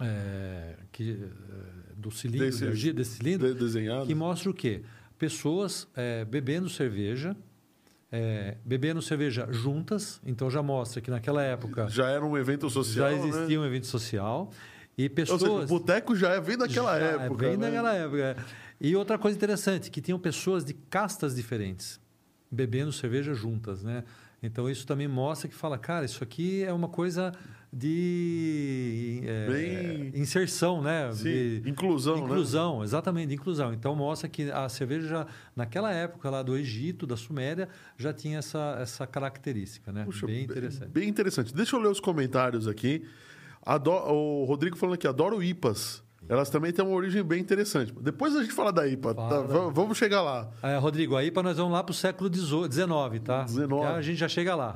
é, 0.00 0.76
que, 0.90 1.12
é, 1.12 1.94
do 1.96 2.10
cilindro, 2.10 2.46
desse, 2.46 2.64
energia, 2.64 2.92
desse 2.92 3.16
cilindro, 3.16 3.54
de, 3.54 4.06
que 4.06 4.14
mostra 4.14 4.50
o 4.50 4.54
quê? 4.54 4.82
Pessoas 5.18 5.86
é, 5.94 6.24
bebendo 6.24 6.68
cerveja, 6.68 7.36
é, 8.10 8.56
bebendo 8.64 9.00
cerveja 9.00 9.46
juntas, 9.50 10.20
então 10.24 10.50
já 10.50 10.62
mostra 10.62 11.00
que 11.00 11.10
naquela 11.10 11.42
época... 11.42 11.88
Já 11.88 12.10
era 12.10 12.24
um 12.24 12.36
evento 12.36 12.68
social, 12.68 13.10
Já 13.10 13.16
existia 13.16 13.58
né? 13.58 13.64
um 13.64 13.66
evento 13.66 13.86
social. 13.86 14.50
E 14.98 15.08
pessoas... 15.08 15.42
Ou 15.42 15.60
seja, 15.60 15.64
o 15.64 15.78
boteco 15.78 16.16
já 16.16 16.30
é 16.30 16.40
vem 16.40 16.58
daquela 16.58 16.98
já 16.98 17.06
época. 17.06 17.46
É 17.46 17.48
bem 17.48 17.56
né? 17.56 17.66
daquela 17.66 17.94
época. 17.94 18.36
E 18.80 18.96
outra 18.96 19.16
coisa 19.16 19.36
interessante, 19.36 19.90
que 19.90 20.00
tinham 20.00 20.18
pessoas 20.18 20.64
de 20.64 20.74
castas 20.74 21.36
diferentes 21.36 22.01
bebendo 22.52 22.92
cerveja 22.92 23.32
juntas, 23.32 23.82
né? 23.82 24.04
Então 24.42 24.68
isso 24.68 24.86
também 24.86 25.08
mostra 25.08 25.48
que 25.48 25.54
fala, 25.54 25.78
cara, 25.78 26.04
isso 26.04 26.22
aqui 26.22 26.64
é 26.64 26.72
uma 26.72 26.88
coisa 26.88 27.32
de 27.72 29.22
é, 29.24 29.46
Bem... 29.46 30.12
inserção, 30.20 30.82
né? 30.82 31.10
Sim, 31.12 31.22
de, 31.22 31.62
inclusão, 31.70 32.18
inclusão, 32.18 32.78
né? 32.80 32.84
exatamente, 32.84 33.28
de 33.28 33.34
inclusão. 33.34 33.72
Então 33.72 33.94
mostra 33.94 34.28
que 34.28 34.50
a 34.50 34.68
cerveja 34.68 35.06
já, 35.08 35.26
naquela 35.56 35.92
época 35.92 36.28
lá 36.28 36.42
do 36.42 36.56
Egito, 36.56 37.06
da 37.06 37.16
Suméria, 37.16 37.68
já 37.96 38.12
tinha 38.12 38.38
essa, 38.38 38.76
essa 38.80 39.06
característica, 39.06 39.92
né? 39.92 40.04
Puxa, 40.04 40.26
bem 40.26 40.42
interessante. 40.42 40.90
Bem 40.90 41.08
interessante. 41.08 41.54
Deixa 41.54 41.76
eu 41.76 41.80
ler 41.80 41.88
os 41.88 42.00
comentários 42.00 42.68
aqui. 42.68 43.06
Adoro, 43.64 44.12
o 44.12 44.44
Rodrigo 44.44 44.76
falando 44.76 44.96
aqui, 44.96 45.06
adoro 45.06 45.42
IPAs. 45.42 46.02
Elas 46.32 46.48
também 46.48 46.72
têm 46.72 46.82
uma 46.82 46.96
origem 46.96 47.22
bem 47.22 47.38
interessante. 47.38 47.92
Depois 48.00 48.34
a 48.34 48.40
gente 48.40 48.54
fala 48.54 48.72
da 48.72 48.88
IPA, 48.88 49.14
tá? 49.14 49.40
vamos 49.70 49.98
chegar 49.98 50.22
lá. 50.22 50.48
É, 50.62 50.78
Rodrigo, 50.78 51.14
a 51.14 51.22
IPA 51.22 51.42
nós 51.42 51.58
vamos 51.58 51.74
lá 51.74 51.84
para 51.84 51.90
o 51.90 51.94
século 51.94 52.32
XIX, 52.32 53.20
tá? 53.22 53.42
19. 53.42 53.86
a 53.86 54.00
gente 54.00 54.16
já 54.16 54.28
chega 54.28 54.54
lá. 54.54 54.74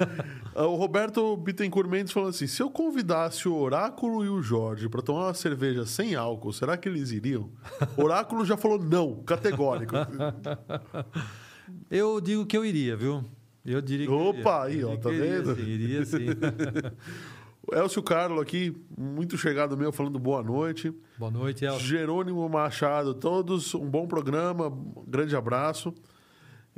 o 0.56 0.74
Roberto 0.76 1.36
Bittencourt 1.36 1.90
Mendes 1.90 2.10
falando 2.10 2.30
assim: 2.30 2.46
se 2.46 2.62
eu 2.62 2.70
convidasse 2.70 3.46
o 3.46 3.54
Oráculo 3.54 4.24
e 4.24 4.30
o 4.30 4.40
Jorge 4.40 4.88
para 4.88 5.02
tomar 5.02 5.26
uma 5.26 5.34
cerveja 5.34 5.84
sem 5.84 6.14
álcool, 6.14 6.54
será 6.54 6.74
que 6.74 6.88
eles 6.88 7.10
iriam? 7.10 7.50
O 7.98 8.04
Oráculo 8.04 8.42
já 8.42 8.56
falou 8.56 8.78
não, 8.78 9.16
categórico. 9.24 9.94
eu 11.90 12.18
digo 12.18 12.46
que 12.46 12.56
eu 12.56 12.64
iria, 12.64 12.96
viu? 12.96 13.22
Eu 13.62 13.82
diria 13.82 14.06
que 14.06 14.12
Opa, 14.12 14.64
aí, 14.64 14.82
ó, 14.82 14.96
tá 14.96 15.10
vendo? 15.10 15.50
Iria 15.60 16.02
sim. 16.06 16.16
Iria, 16.16 16.32
sim. 16.32 16.96
O 17.66 17.74
Elcio 17.74 18.02
Carlo 18.02 18.40
aqui, 18.40 18.76
muito 18.96 19.38
chegado 19.38 19.76
meu, 19.76 19.90
falando 19.90 20.18
boa 20.18 20.42
noite. 20.42 20.92
Boa 21.18 21.30
noite, 21.30 21.64
Elcio. 21.64 21.86
Jerônimo 21.86 22.46
Machado, 22.48 23.14
todos, 23.14 23.74
um 23.74 23.88
bom 23.88 24.06
programa, 24.06 24.68
um 24.68 25.04
grande 25.06 25.34
abraço. 25.34 25.94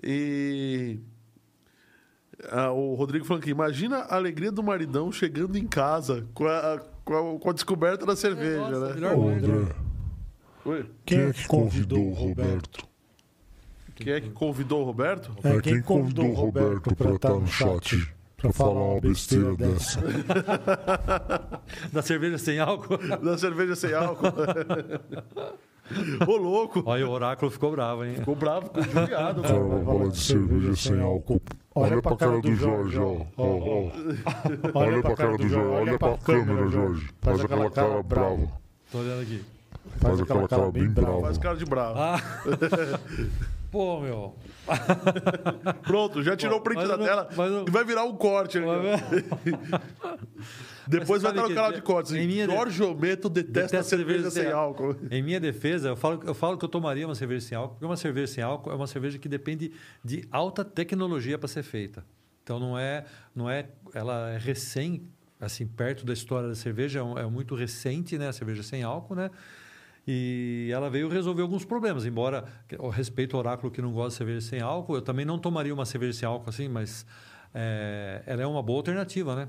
E 0.00 1.00
ah, 2.50 2.70
o 2.70 2.94
Rodrigo 2.94 3.24
falando 3.24 3.42
aqui, 3.42 3.50
imagina 3.50 3.98
a 3.98 4.14
alegria 4.14 4.52
do 4.52 4.62
maridão 4.62 5.10
chegando 5.10 5.58
em 5.58 5.66
casa 5.66 6.26
com 6.32 6.46
a, 6.46 6.80
com 7.04 7.14
a, 7.36 7.38
com 7.40 7.50
a 7.50 7.52
descoberta 7.52 8.06
da 8.06 8.14
cerveja, 8.14 8.70
Nossa, 8.70 8.88
né? 8.88 8.94
melhor 8.94 9.18
Ô. 9.18 9.28
André, 9.28 9.74
Oi? 10.64 10.90
quem 11.04 11.18
é 11.18 11.32
que 11.32 11.48
convidou 11.48 12.06
o 12.06 12.12
Roberto? 12.12 12.86
Quem 13.96 14.12
é 14.12 14.20
que 14.20 14.30
convidou 14.30 14.82
o 14.82 14.84
Roberto? 14.84 15.34
É, 15.42 15.60
quem 15.60 15.80
convidou 15.82 16.26
o 16.26 16.34
Roberto 16.34 16.94
para 16.94 17.14
estar 17.14 17.30
no 17.30 17.46
chat? 17.46 18.14
Pra 18.36 18.52
falar 18.52 18.80
uma 18.92 19.00
besteira 19.00 19.54
dessa. 19.56 20.00
Da 21.92 22.02
cerveja 22.02 22.38
sem 22.38 22.58
álcool? 22.58 22.98
Da 22.98 23.38
cerveja 23.38 23.74
sem 23.74 23.92
álcool. 23.94 24.26
Ô, 26.26 26.36
louco. 26.36 26.82
Olha, 26.84 27.06
o 27.06 27.10
oráculo 27.10 27.50
ficou 27.50 27.70
bravo, 27.70 28.04
hein? 28.04 28.16
Ficou 28.16 28.34
bravo, 28.34 28.66
ficou 28.66 28.82
judiado. 28.82 29.42
Cara, 29.42 29.54
vamos 29.58 29.84
falar 29.84 30.08
de 30.10 30.18
cerveja 30.18 30.76
sem 30.76 31.00
álcool. 31.00 31.40
Olha 31.74 32.02
pra 32.02 32.16
cara 32.16 32.40
do 32.40 32.54
Jorge, 32.54 32.98
ó. 32.98 33.16
ó, 33.36 33.46
ó. 33.46 33.90
Olha 34.74 35.02
pra 35.02 35.14
cara 35.16 35.36
do 35.36 35.48
Jorge, 35.48 35.68
olha 35.68 35.98
pra 35.98 36.18
câmera, 36.18 36.68
Jorge. 36.68 37.08
Faz 37.20 37.40
aquela 37.40 37.70
cara 37.70 38.02
brava. 38.02 38.48
Tô 38.90 38.98
olhando 38.98 39.22
aqui. 39.22 39.42
Faz 40.00 40.20
aquela 40.20 40.48
cara 40.48 40.70
bem 40.70 40.88
brava. 40.88 41.20
Faz 41.22 41.38
cara 41.38 41.56
de 41.56 41.64
bravo. 41.64 41.98
Ah. 41.98 42.20
Pô, 43.70 44.00
meu. 44.00 44.34
Pronto, 45.82 46.22
já 46.22 46.36
tirou 46.36 46.58
o 46.58 46.62
print 46.62 46.76
Mas 46.78 46.88
da 46.88 46.94
eu 46.94 46.98
não- 46.98 47.04
tela 47.06 47.28
mas 47.36 47.68
e 47.68 47.70
vai 47.70 47.84
virar 47.84 48.04
um 48.04 48.14
corte. 48.16 48.58
ó. 48.58 48.80
Depois 50.88 51.20
vai 51.20 51.32
Mas 51.32 51.40
estar 51.40 51.48
no 51.48 51.54
canal 51.54 51.72
de 51.72 51.82
cortes. 51.82 52.12
em 52.12 52.26
minha- 52.26 52.46
Jorge 52.46 52.82
Ometo 52.82 53.28
detesta, 53.28 53.52
Detesta 53.62 53.82
cerveja 53.82 54.18
cerveja 54.18 54.30
sem 54.30 54.44
sem 54.44 54.52
álcool. 54.52 54.96
Em 55.10 55.22
minha 55.22 55.40
defesa, 55.40 55.88
eu 55.88 55.96
falo, 55.96 56.22
eu 56.24 56.34
falo 56.34 56.56
que 56.56 56.64
eu 56.64 56.68
tomaria 56.68 57.06
uma 57.06 57.14
cerveja 57.14 57.44
sem 57.46 57.58
álcool, 57.58 57.74
porque 57.74 57.84
uma 57.86 57.96
cerveja 57.96 58.32
sem 58.32 58.44
álcool 58.44 58.70
é 58.70 58.74
uma 58.74 58.86
cerveja 58.86 59.18
que 59.18 59.28
depende 59.28 59.72
de 60.04 60.24
alta 60.30 60.64
tecnologia 60.64 61.36
para 61.36 61.48
ser 61.48 61.64
feita. 61.64 62.04
Então 62.44 62.60
não 62.60 62.78
é, 62.78 63.04
não 63.34 63.50
é, 63.50 63.66
ela 63.92 64.30
é 64.30 64.38
recém, 64.38 65.02
assim, 65.40 65.66
perto 65.66 66.06
da 66.06 66.12
história 66.12 66.48
da 66.48 66.54
cerveja, 66.54 67.00
é, 67.00 67.02
um- 67.02 67.18
é 67.18 67.26
muito 67.26 67.56
recente, 67.56 68.16
né, 68.16 68.28
a 68.28 68.32
cerveja 68.32 68.62
sem 68.62 68.84
álcool, 68.84 69.16
né? 69.16 69.30
E 70.06 70.70
ela 70.72 70.88
veio 70.88 71.08
resolver 71.08 71.42
alguns 71.42 71.64
problemas, 71.64 72.06
embora 72.06 72.44
eu 72.70 72.88
respeito 72.88 73.34
o 73.34 73.38
oráculo 73.38 73.72
que 73.72 73.82
não 73.82 73.92
gosta 73.92 74.10
de 74.10 74.14
cerveja 74.16 74.40
sem 74.40 74.60
álcool, 74.60 74.94
eu 74.94 75.02
também 75.02 75.24
não 75.24 75.38
tomaria 75.38 75.74
uma 75.74 75.84
cerveja 75.84 76.12
sem 76.12 76.28
álcool 76.28 76.48
assim, 76.48 76.68
mas 76.68 77.04
é, 77.52 78.22
ela 78.24 78.42
é 78.42 78.46
uma 78.46 78.62
boa 78.62 78.78
alternativa, 78.78 79.34
né? 79.34 79.48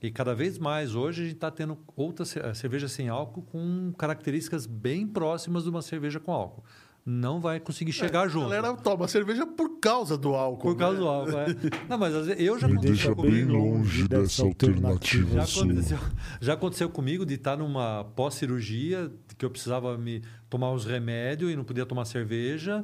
E 0.00 0.10
cada 0.10 0.34
vez 0.34 0.58
mais 0.58 0.94
hoje 0.94 1.22
a 1.22 1.24
gente 1.24 1.34
está 1.36 1.50
tendo 1.50 1.76
outras 1.96 2.28
ce- 2.28 2.54
cerveja 2.54 2.86
sem 2.86 3.08
álcool 3.08 3.42
com 3.42 3.92
características 3.98 4.66
bem 4.66 5.06
próximas 5.06 5.64
de 5.64 5.70
uma 5.70 5.82
cerveja 5.82 6.20
com 6.20 6.30
álcool. 6.32 6.62
Não 7.08 7.40
vai 7.40 7.60
conseguir 7.60 7.92
chegar 7.92 8.22
A 8.22 8.28
junto. 8.28 8.48
galera 8.48 8.74
toma 8.74 9.06
cerveja 9.06 9.46
por 9.46 9.78
causa 9.78 10.18
do 10.18 10.34
álcool. 10.34 10.70
Por 10.72 10.76
causa 10.76 10.96
né? 10.98 11.02
do 11.04 11.08
álcool, 11.08 11.38
é. 11.38 11.46
Não, 11.88 11.96
mas 11.96 12.12
às 12.12 12.26
vezes, 12.26 12.42
eu 12.44 12.58
já 12.58 12.66
Me 12.66 12.72
aconteceu 12.74 12.94
deixa 12.96 13.14
bem 13.14 13.46
comigo. 13.46 13.52
longe 13.52 14.08
dessa 14.08 14.42
alternativa 14.42 15.40
Já 15.40 15.42
aconteceu, 15.62 15.98
já 16.40 16.52
aconteceu 16.54 16.90
comigo 16.90 17.24
de 17.24 17.34
estar 17.34 17.56
numa 17.56 18.02
pós-cirurgia, 18.16 19.08
que 19.38 19.44
eu 19.44 19.50
precisava 19.50 19.96
me 19.96 20.20
tomar 20.50 20.72
uns 20.72 20.84
remédios 20.84 21.52
e 21.52 21.54
não 21.56 21.62
podia 21.62 21.86
tomar 21.86 22.04
cerveja. 22.06 22.82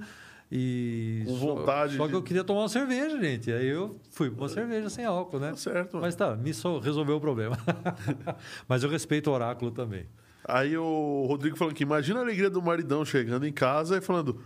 E 0.55 1.23
Com 1.27 1.39
só- 1.39 1.55
vontade 1.57 1.97
Só, 1.97 2.05
de- 2.05 2.11
que 2.11 2.17
eu 2.17 2.23
queria 2.23 2.45
tomar 2.45 2.61
uma 2.61 2.69
cerveja, 2.69 3.19
gente. 3.21 3.51
Aí 3.51 3.67
eu 3.67 3.99
fui 4.11 4.29
uma 4.29 4.49
cerveja 4.49 4.89
sem 4.91 5.05
álcool, 5.05 5.41
né? 5.41 5.51
Tá 5.51 5.57
certo. 5.57 5.99
Mas 6.01 6.15
tá, 6.15 6.37
me 6.37 6.53
só 6.55 6.79
resolveu 6.79 7.17
o 7.17 7.21
problema. 7.21 7.59
Mas 8.69 8.83
eu 8.85 8.91
respeito 8.91 9.31
o 9.31 9.33
oráculo 9.33 9.71
também. 9.71 10.05
Aí 10.45 10.77
o 10.77 11.25
Rodrigo 11.29 11.57
falando 11.57 11.75
que 11.75 11.83
imagina 11.83 12.19
a 12.21 12.23
alegria 12.23 12.51
do 12.51 12.61
maridão 12.61 13.05
chegando 13.05 13.47
em 13.47 13.53
casa 13.53 13.99
e 13.99 14.01
falando: 14.01 14.41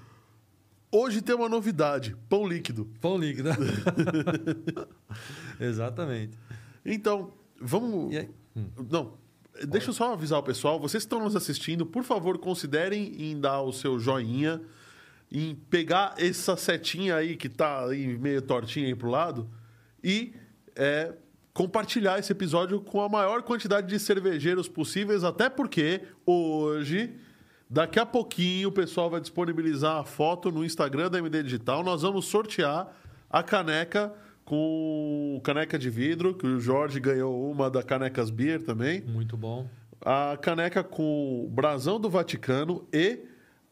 Hoje 0.90 1.20
tem 1.20 1.34
uma 1.34 1.48
novidade, 1.48 2.16
pão 2.28 2.46
líquido. 2.46 2.86
Pão 3.00 3.18
líquido. 3.18 3.50
Exatamente. 5.58 6.38
Então, 6.84 7.32
vamos. 7.60 8.14
E 8.14 8.18
aí? 8.18 8.30
Hum. 8.56 8.68
Não, 8.90 9.14
deixa 9.66 9.90
eu 9.90 9.94
só 9.94 10.12
avisar 10.12 10.38
o 10.38 10.42
pessoal. 10.42 10.78
Vocês 10.78 11.02
que 11.02 11.06
estão 11.06 11.22
nos 11.22 11.34
assistindo, 11.34 11.84
por 11.84 12.04
favor, 12.04 12.38
considerem 12.38 13.30
em 13.30 13.40
dar 13.40 13.62
o 13.62 13.72
seu 13.72 13.98
joinha, 13.98 14.60
em 15.30 15.54
pegar 15.54 16.14
essa 16.18 16.56
setinha 16.56 17.16
aí 17.16 17.36
que 17.36 17.48
tá 17.48 17.86
aí 17.86 18.16
meio 18.18 18.40
tortinha 18.42 18.86
aí 18.86 18.94
pro 18.94 19.10
lado 19.10 19.50
e 20.02 20.34
é, 20.76 21.12
compartilhar 21.56 22.18
esse 22.18 22.30
episódio 22.30 22.82
com 22.82 23.00
a 23.00 23.08
maior 23.08 23.42
quantidade 23.42 23.86
de 23.86 23.98
cervejeiros 23.98 24.68
possíveis, 24.68 25.24
até 25.24 25.48
porque 25.48 26.02
hoje, 26.26 27.14
daqui 27.68 27.98
a 27.98 28.04
pouquinho, 28.04 28.68
o 28.68 28.72
pessoal 28.72 29.08
vai 29.08 29.22
disponibilizar 29.22 29.96
a 29.96 30.04
foto 30.04 30.52
no 30.52 30.62
Instagram 30.62 31.10
da 31.10 31.18
MD 31.18 31.42
Digital. 31.42 31.82
Nós 31.82 32.02
vamos 32.02 32.26
sortear 32.26 32.94
a 33.30 33.42
caneca 33.42 34.12
com 34.44 35.40
caneca 35.42 35.78
de 35.78 35.88
vidro, 35.88 36.34
que 36.34 36.46
o 36.46 36.60
Jorge 36.60 37.00
ganhou 37.00 37.50
uma 37.50 37.70
da 37.70 37.82
Canecas 37.82 38.28
Beer 38.28 38.62
também. 38.62 39.00
Muito 39.00 39.34
bom. 39.34 39.66
A 40.02 40.36
caneca 40.36 40.84
com 40.84 41.46
o 41.46 41.48
brasão 41.48 41.98
do 41.98 42.10
Vaticano 42.10 42.86
e 42.92 43.20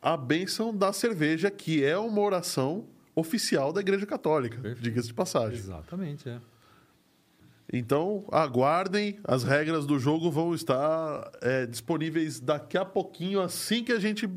a 0.01 0.16
bênção 0.16 0.75
da 0.75 0.90
cerveja, 0.90 1.51
que 1.51 1.85
é 1.85 1.99
uma 1.99 2.23
oração 2.23 2.87
oficial 3.14 3.75
da 3.75 3.83
Igreja 3.83 4.07
Católica, 4.07 4.75
diga-se 4.81 5.09
de 5.09 5.14
passagem. 5.14 5.59
Exatamente, 5.59 6.27
é. 6.31 6.40
Então, 7.72 8.24
aguardem, 8.31 9.18
as 9.24 9.42
regras 9.42 9.87
do 9.87 9.98
jogo 9.98 10.31
vão 10.31 10.55
estar 10.55 11.31
é, 11.40 11.66
disponíveis 11.66 12.38
daqui 12.38 12.77
a 12.77 12.85
pouquinho, 12.85 13.40
assim 13.40 13.83
que 13.83 13.92
a 13.92 13.98
gente 13.98 14.29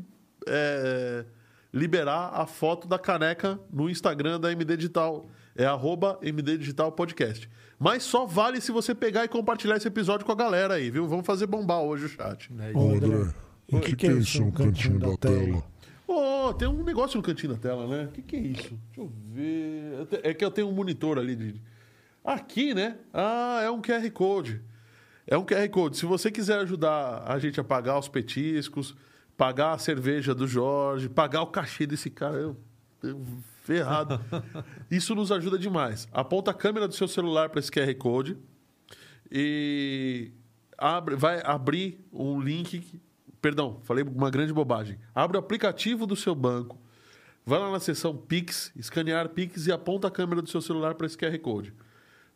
é, 0.46 1.24
liberar 1.72 2.30
a 2.32 2.46
foto 2.46 2.88
da 2.88 2.98
caneca 2.98 3.58
no 3.72 3.88
Instagram 3.88 4.40
da 4.40 4.50
MD 4.50 4.76
Digital. 4.76 5.28
É 5.54 5.66
arroba 5.66 6.18
MD 6.22 6.56
Digital 6.56 6.92
Podcast. 6.92 7.48
Mas 7.78 8.02
só 8.02 8.24
vale 8.26 8.60
se 8.60 8.72
você 8.72 8.94
pegar 8.94 9.24
e 9.24 9.28
compartilhar 9.28 9.76
esse 9.76 9.88
episódio 9.88 10.24
com 10.24 10.32
a 10.32 10.34
galera 10.34 10.74
aí, 10.74 10.90
viu? 10.90 11.06
Vamos 11.06 11.26
fazer 11.26 11.46
bombar 11.46 11.80
hoje 11.80 12.06
o 12.06 12.08
chat. 12.08 12.50
É 12.58 12.76
Ô. 12.76 12.92
André, 12.92 13.34
o 13.70 13.80
que, 13.80 13.94
que 13.94 14.06
é 14.06 14.12
isso, 14.12 14.42
um 14.42 14.50
cantinho 14.50 14.98
da 14.98 15.16
tela? 15.16 15.62
Ô, 16.06 16.54
tem 16.54 16.66
um 16.66 16.82
negócio 16.82 17.18
no 17.18 17.22
cantinho 17.22 17.52
da 17.52 17.58
tela, 17.58 17.86
né? 17.86 18.04
O 18.04 18.08
que, 18.08 18.22
que 18.22 18.36
é 18.36 18.38
isso? 18.38 18.78
Deixa 18.86 19.00
eu 19.00 19.12
ver. 19.26 20.08
É 20.22 20.32
que 20.32 20.44
eu 20.44 20.50
tenho 20.50 20.68
um 20.68 20.72
monitor 20.72 21.18
ali. 21.18 21.36
De... 21.36 21.60
Aqui, 22.28 22.74
né? 22.74 22.98
Ah, 23.10 23.62
é 23.62 23.70
um 23.70 23.80
QR 23.80 24.10
Code. 24.10 24.60
É 25.26 25.38
um 25.38 25.46
QR 25.46 25.66
Code. 25.70 25.96
Se 25.96 26.04
você 26.04 26.30
quiser 26.30 26.58
ajudar 26.58 27.24
a 27.26 27.38
gente 27.38 27.58
a 27.58 27.64
pagar 27.64 27.98
os 27.98 28.06
petiscos, 28.06 28.94
pagar 29.34 29.72
a 29.72 29.78
cerveja 29.78 30.34
do 30.34 30.46
Jorge, 30.46 31.08
pagar 31.08 31.40
o 31.40 31.46
cachê 31.46 31.86
desse 31.86 32.10
cara, 32.10 32.36
eu, 32.36 32.54
eu 33.02 33.24
ferrado. 33.62 34.20
Isso 34.90 35.14
nos 35.14 35.32
ajuda 35.32 35.58
demais. 35.58 36.06
Aponta 36.12 36.50
a 36.50 36.54
câmera 36.54 36.86
do 36.86 36.94
seu 36.94 37.08
celular 37.08 37.48
para 37.48 37.60
esse 37.60 37.70
QR 37.70 37.94
Code 37.94 38.36
e 39.32 40.30
abre, 40.76 41.16
vai 41.16 41.40
abrir 41.42 41.98
um 42.12 42.38
link. 42.38 43.00
Perdão, 43.40 43.80
falei 43.84 44.04
uma 44.04 44.28
grande 44.28 44.52
bobagem. 44.52 44.98
Abre 45.14 45.38
o 45.38 45.40
aplicativo 45.40 46.06
do 46.06 46.14
seu 46.14 46.34
banco, 46.34 46.78
vai 47.46 47.58
lá 47.58 47.72
na 47.72 47.80
seção 47.80 48.14
Pix, 48.14 48.70
escanear 48.76 49.30
Pix 49.30 49.66
e 49.66 49.72
aponta 49.72 50.08
a 50.08 50.10
câmera 50.10 50.42
do 50.42 50.50
seu 50.50 50.60
celular 50.60 50.94
para 50.94 51.06
esse 51.06 51.16
QR 51.16 51.38
Code. 51.38 51.72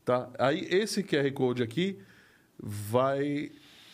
Tá? 0.04 0.28
Aí 0.38 0.66
esse 0.70 1.02
QR 1.02 1.30
Code 1.32 1.62
aqui 1.62 1.98
vai 2.58 3.50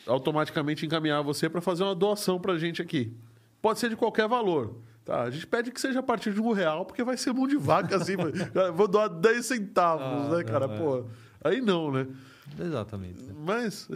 automaticamente 0.07 0.85
encaminhar 0.87 1.23
você 1.23 1.49
para 1.49 1.61
fazer 1.61 1.85
uma 1.85 1.95
doação 1.95 2.41
para 2.41 2.55
a 2.55 2.59
gente 2.59 2.81
aqui. 2.81 3.13
Pode 3.61 3.79
ser 3.79 3.91
de 3.91 3.97
qualquer 3.97 4.27
valor. 4.29 4.77
Tá? 5.05 5.23
A 5.23 5.31
gente 5.31 5.47
pede 5.47 5.71
que 5.71 5.81
seja 5.81 6.01
a 6.01 6.03
partir 6.03 6.33
de 6.33 6.41
um 6.41 6.53
real, 6.53 6.85
porque 6.85 7.03
vai 7.03 7.17
ser 7.17 7.33
mão 7.33 7.47
de 7.47 7.57
vaca 7.57 7.97
assim. 7.97 8.15
vou 8.75 8.89
doar 8.89 9.09
10 9.09 9.45
centavos, 9.45 10.33
Ah, 10.33 10.37
né, 10.37 10.45
cara? 10.45 10.67
não, 10.67 10.75
é. 10.75 10.79
Pô, 10.79 11.05
aí 11.43 11.61
não, 11.61 11.91
né? 11.93 12.07
Exatamente. 12.59 13.23
Mas. 13.45 13.89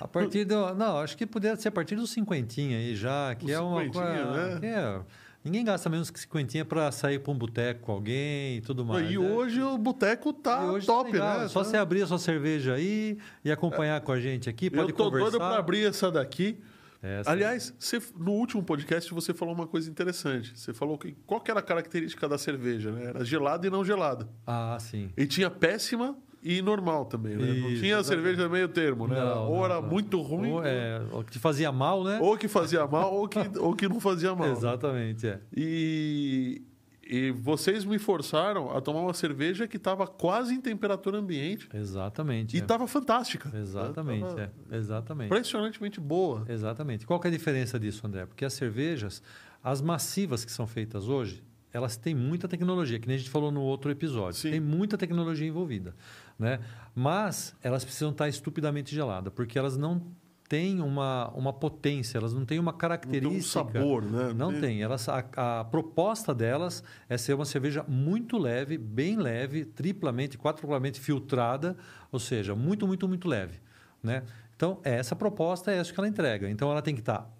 A 0.00 0.08
partir 0.08 0.44
do. 0.46 0.74
Não, 0.74 0.98
acho 0.98 1.16
que 1.16 1.26
poderia 1.26 1.54
ser 1.56 1.68
a 1.68 1.72
partir 1.72 1.94
dos 1.94 2.10
cinquentinha 2.10 2.78
aí 2.78 2.96
já, 2.96 3.34
que 3.34 3.44
Os 3.44 3.50
é 3.50 3.60
uma 3.60 3.84
né? 3.84 4.58
que 4.60 4.66
é- 4.66 5.00
ninguém 5.44 5.64
gasta 5.64 5.88
menos 5.88 6.10
que 6.10 6.20
cinquentinha 6.20 6.64
para 6.64 6.90
sair 6.92 7.18
para 7.18 7.32
um 7.32 7.36
boteco 7.38 7.80
com 7.80 7.92
alguém 7.92 8.56
e 8.58 8.60
tudo 8.60 8.84
mais. 8.84 9.10
e 9.10 9.18
né? 9.18 9.18
hoje 9.18 9.62
o 9.62 9.76
boteco 9.78 10.32
tá 10.32 10.64
hoje 10.72 10.86
top, 10.86 11.10
legal, 11.12 11.38
né? 11.40 11.44
é 11.44 11.48
Só 11.48 11.64
você 11.64 11.76
abrir 11.76 12.02
a 12.02 12.06
sua 12.06 12.18
cerveja 12.18 12.74
aí 12.74 13.18
e 13.44 13.50
acompanhar 13.50 14.00
com 14.00 14.12
a 14.12 14.20
gente 14.20 14.48
aqui, 14.48 14.68
pode 14.70 14.90
Eu 14.90 14.96
tô 14.96 15.04
conversar. 15.04 15.30
doido 15.30 15.38
para 15.38 15.58
abrir 15.58 15.84
essa 15.86 16.10
daqui. 16.10 16.58
Essa- 17.02 17.30
Aliás, 17.30 17.74
você- 17.78 18.00
no 18.18 18.32
último 18.32 18.62
podcast 18.62 19.12
você 19.14 19.32
falou 19.32 19.54
uma 19.54 19.66
coisa 19.66 19.88
interessante. 19.90 20.52
Você 20.58 20.74
falou 20.74 20.98
que 20.98 21.12
qual 21.26 21.40
que 21.40 21.50
era 21.50 21.60
a 21.60 21.62
característica 21.62 22.28
da 22.28 22.36
cerveja, 22.36 22.92
né? 22.92 23.04
Era 23.06 23.24
gelada 23.24 23.66
e 23.66 23.70
não 23.70 23.82
gelada. 23.82 24.28
Ah, 24.46 24.76
sim. 24.78 25.10
E 25.16 25.26
tinha 25.26 25.48
péssima 25.48 26.14
e 26.42 26.62
normal 26.62 27.04
também, 27.04 27.36
né? 27.36 27.46
não 27.46 27.70
Isso, 27.70 27.82
tinha 27.82 27.98
exatamente. 27.98 28.06
cerveja 28.06 28.48
meio 28.48 28.68
termo, 28.68 29.06
né? 29.06 29.18
Não, 29.18 29.48
ou 29.48 29.56
não, 29.56 29.64
era 29.64 29.80
não. 29.80 29.88
muito 29.88 30.20
ruim, 30.22 30.52
Ou, 30.52 30.64
é, 30.64 31.02
o 31.12 31.22
que 31.22 31.38
fazia 31.38 31.70
mal, 31.70 32.02
né? 32.02 32.18
ou 32.20 32.36
que 32.36 32.48
fazia 32.48 32.86
mal, 32.86 33.12
ou 33.12 33.28
que, 33.28 33.38
ou 33.58 33.74
que 33.74 33.88
não 33.88 34.00
fazia 34.00 34.34
mal. 34.34 34.50
Exatamente, 34.50 35.26
é. 35.26 35.40
E, 35.54 36.62
e 37.02 37.30
vocês 37.32 37.84
me 37.84 37.98
forçaram 37.98 38.74
a 38.74 38.80
tomar 38.80 39.00
uma 39.00 39.12
cerveja 39.12 39.68
que 39.68 39.76
estava 39.76 40.06
quase 40.06 40.54
em 40.54 40.60
temperatura 40.60 41.18
ambiente 41.18 41.68
Exatamente. 41.74 42.56
e 42.56 42.60
é. 42.60 42.62
estava 42.62 42.86
fantástica. 42.86 43.52
Exatamente, 43.54 44.28
Tava 44.28 44.52
é. 44.70 44.76
Exatamente. 44.76 45.26
Impressionantemente 45.26 46.00
boa. 46.00 46.44
Exatamente. 46.48 47.04
Qual 47.06 47.20
é 47.22 47.28
a 47.28 47.30
diferença 47.30 47.78
disso, 47.78 48.06
André? 48.06 48.24
Porque 48.24 48.46
as 48.46 48.54
cervejas, 48.54 49.22
as 49.62 49.82
massivas 49.82 50.42
que 50.42 50.52
são 50.52 50.66
feitas 50.66 51.06
hoje, 51.06 51.42
elas 51.72 51.96
têm 51.96 52.14
muita 52.14 52.48
tecnologia, 52.48 52.98
que 52.98 53.06
nem 53.06 53.16
a 53.16 53.18
gente 53.18 53.30
falou 53.30 53.50
no 53.50 53.60
outro 53.60 53.90
episódio. 53.90 54.38
Sim. 54.38 54.50
Tem 54.50 54.60
muita 54.60 54.98
tecnologia 54.98 55.46
envolvida, 55.46 55.94
né? 56.40 56.58
Mas 56.94 57.54
elas 57.62 57.84
precisam 57.84 58.10
estar 58.10 58.28
estupidamente 58.28 58.92
geladas, 58.94 59.32
porque 59.32 59.58
elas 59.58 59.76
não 59.76 60.02
têm 60.48 60.80
uma, 60.80 61.28
uma 61.28 61.52
potência, 61.52 62.18
elas 62.18 62.34
não 62.34 62.44
têm 62.44 62.58
uma 62.58 62.72
Não 62.72 62.78
tem 62.78 62.80
característica. 62.80 63.36
um 63.36 63.72
sabor, 63.72 64.02
né? 64.02 64.32
Não 64.34 64.58
tem. 64.58 64.82
Elas, 64.82 65.08
a, 65.08 65.60
a 65.60 65.64
proposta 65.64 66.34
delas 66.34 66.82
é 67.08 67.16
ser 67.16 67.34
uma 67.34 67.44
cerveja 67.44 67.84
muito 67.86 68.36
leve, 68.36 68.76
bem 68.76 69.16
leve, 69.16 69.64
triplamente, 69.64 70.36
quadruplamente 70.36 70.98
filtrada, 70.98 71.76
ou 72.10 72.18
seja, 72.18 72.56
muito, 72.56 72.84
muito, 72.84 73.06
muito 73.06 73.28
leve. 73.28 73.60
Né? 74.02 74.24
Então, 74.56 74.80
essa 74.82 75.14
proposta 75.14 75.70
é 75.70 75.80
isso 75.80 75.92
que 75.94 76.00
ela 76.00 76.08
entrega. 76.08 76.50
Então, 76.50 76.70
ela 76.70 76.82
tem 76.82 76.94
que 76.94 77.00
estar 77.00 77.30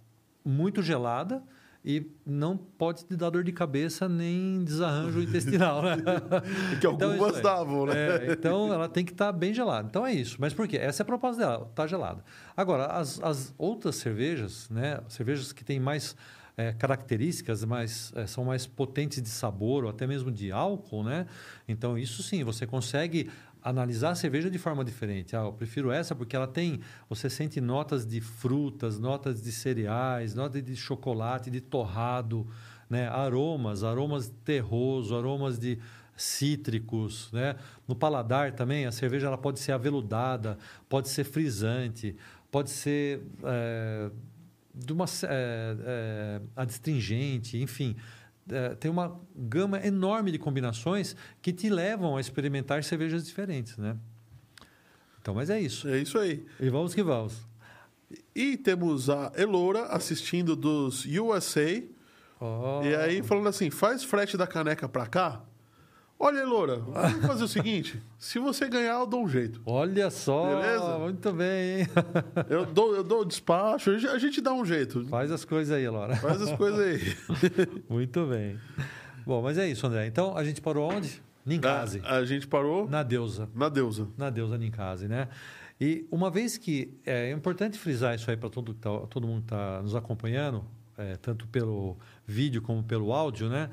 muito 0.44 0.80
gelada 0.82 1.42
e 1.84 2.06
não 2.26 2.56
pode 2.56 3.04
te 3.06 3.16
dar 3.16 3.30
dor 3.30 3.42
de 3.42 3.52
cabeça 3.52 4.08
nem 4.08 4.62
desarranjo 4.64 5.20
intestinal. 5.22 5.82
Né? 5.82 5.96
Que 6.80 6.86
Então, 6.86 7.10
algumas 7.10 7.38
é. 7.38 7.40
davam, 7.40 7.86
né? 7.86 7.94
É, 7.94 8.32
então 8.32 8.72
ela 8.72 8.88
tem 8.88 9.04
que 9.04 9.12
estar 9.12 9.32
bem 9.32 9.54
gelada. 9.54 9.88
Então 9.88 10.06
é 10.06 10.12
isso. 10.12 10.36
Mas 10.38 10.52
por 10.52 10.68
quê? 10.68 10.76
Essa 10.76 11.02
é 11.02 11.04
a 11.04 11.06
proposta 11.06 11.40
dela, 11.40 11.70
tá 11.74 11.86
gelada. 11.86 12.22
Agora, 12.56 12.86
as, 12.86 13.20
as 13.22 13.54
outras 13.56 13.96
cervejas, 13.96 14.68
né? 14.68 15.00
Cervejas 15.08 15.52
que 15.52 15.64
têm 15.64 15.80
mais 15.80 16.14
é, 16.56 16.72
características, 16.72 17.64
mais, 17.64 18.12
é, 18.14 18.26
são 18.26 18.44
mais 18.44 18.66
potentes 18.66 19.22
de 19.22 19.30
sabor 19.30 19.84
ou 19.84 19.90
até 19.90 20.06
mesmo 20.06 20.30
de 20.30 20.52
álcool, 20.52 21.02
né? 21.02 21.26
Então, 21.66 21.96
isso 21.96 22.22
sim, 22.22 22.44
você 22.44 22.66
consegue 22.66 23.30
analisar 23.62 24.10
a 24.10 24.14
cerveja 24.14 24.50
de 24.50 24.58
forma 24.58 24.84
diferente. 24.84 25.36
Ah, 25.36 25.40
eu 25.40 25.52
prefiro 25.52 25.90
essa 25.90 26.14
porque 26.14 26.34
ela 26.34 26.46
tem, 26.46 26.80
você 27.08 27.28
sente 27.28 27.60
notas 27.60 28.06
de 28.06 28.20
frutas, 28.20 28.98
notas 28.98 29.42
de 29.42 29.52
cereais, 29.52 30.34
notas 30.34 30.62
de 30.62 30.76
chocolate, 30.76 31.50
de 31.50 31.60
torrado, 31.60 32.46
né? 32.88 33.08
aromas, 33.08 33.84
aromas 33.84 34.32
terroso, 34.44 35.16
aromas 35.16 35.58
de 35.58 35.78
cítricos, 36.16 37.30
né? 37.32 37.56
No 37.88 37.96
paladar 37.96 38.52
também, 38.52 38.84
a 38.84 38.92
cerveja 38.92 39.26
ela 39.26 39.38
pode 39.38 39.58
ser 39.58 39.72
aveludada, 39.72 40.58
pode 40.88 41.08
ser 41.08 41.24
frisante, 41.24 42.14
pode 42.50 42.68
ser 42.68 43.22
é, 43.42 44.10
de 44.74 44.92
uma 44.92 45.06
é, 45.24 45.76
é, 45.84 46.40
adstringente, 46.54 47.56
enfim. 47.58 47.96
É, 48.50 48.74
tem 48.74 48.90
uma 48.90 49.20
gama 49.34 49.84
enorme 49.84 50.32
de 50.32 50.38
combinações 50.38 51.14
que 51.40 51.52
te 51.52 51.68
levam 51.68 52.16
a 52.16 52.20
experimentar 52.20 52.82
cervejas 52.84 53.24
diferentes, 53.24 53.76
né? 53.76 53.96
Então, 55.20 55.34
mas 55.34 55.50
é 55.50 55.60
isso. 55.60 55.88
É 55.88 55.98
isso 55.98 56.18
aí. 56.18 56.44
E 56.58 56.68
vamos 56.68 56.94
que 56.94 57.02
vamos. 57.02 57.46
E 58.34 58.56
temos 58.56 59.08
a 59.08 59.32
Elora 59.36 59.84
assistindo 59.86 60.56
dos 60.56 61.04
USA. 61.04 61.82
Oh, 62.40 62.80
E 62.82 62.94
aí 62.96 63.22
falando 63.22 63.48
assim, 63.48 63.70
faz 63.70 64.02
frete 64.02 64.36
da 64.36 64.46
caneca 64.46 64.88
pra 64.88 65.06
cá. 65.06 65.44
Olha, 66.22 66.40
Elora, 66.40 66.76
vamos 66.76 67.26
fazer 67.26 67.44
o 67.44 67.48
seguinte. 67.48 67.98
Se 68.18 68.38
você 68.38 68.68
ganhar, 68.68 69.00
eu 69.00 69.06
dou 69.06 69.24
um 69.24 69.28
jeito. 69.28 69.58
Olha 69.64 70.10
só, 70.10 70.54
Beleza? 70.60 70.98
muito 70.98 71.32
bem, 71.32 71.80
hein? 71.80 71.86
Eu 72.50 72.66
dou, 72.66 72.94
eu 72.94 73.02
dou 73.02 73.22
o 73.22 73.24
despacho, 73.24 73.90
a 73.90 74.18
gente 74.18 74.38
dá 74.42 74.52
um 74.52 74.62
jeito. 74.64 75.02
Faz 75.06 75.30
as 75.32 75.46
coisas 75.46 75.74
aí, 75.74 75.88
Laura. 75.88 76.14
Faz 76.16 76.42
as 76.42 76.52
coisas 76.56 76.78
aí. 76.78 77.16
Muito 77.88 78.26
bem. 78.26 78.58
Bom, 79.24 79.40
mas 79.40 79.56
é 79.56 79.66
isso, 79.66 79.86
André. 79.86 80.06
Então, 80.06 80.36
a 80.36 80.44
gente 80.44 80.60
parou 80.60 80.92
onde? 80.92 81.22
Ninkasi. 81.46 82.02
A, 82.04 82.16
a 82.16 82.24
gente 82.26 82.46
parou 82.46 82.86
Na 82.88 83.02
deusa. 83.02 83.48
na 83.54 83.70
deusa. 83.70 84.06
Na 84.18 84.28
deusa 84.28 84.58
Ninkasi, 84.58 85.08
né? 85.08 85.26
E 85.80 86.06
uma 86.10 86.30
vez 86.30 86.58
que... 86.58 86.92
É 87.06 87.30
importante 87.32 87.78
frisar 87.78 88.14
isso 88.14 88.30
aí 88.30 88.36
para 88.36 88.50
todo, 88.50 88.74
tá- 88.74 89.06
todo 89.08 89.26
mundo 89.26 89.38
que 89.40 89.46
está 89.46 89.80
nos 89.80 89.94
acompanhando, 89.96 90.64
é, 90.98 91.16
tanto 91.16 91.46
pelo 91.48 91.96
vídeo 92.26 92.60
como 92.60 92.82
pelo 92.82 93.10
áudio, 93.12 93.48
né? 93.48 93.70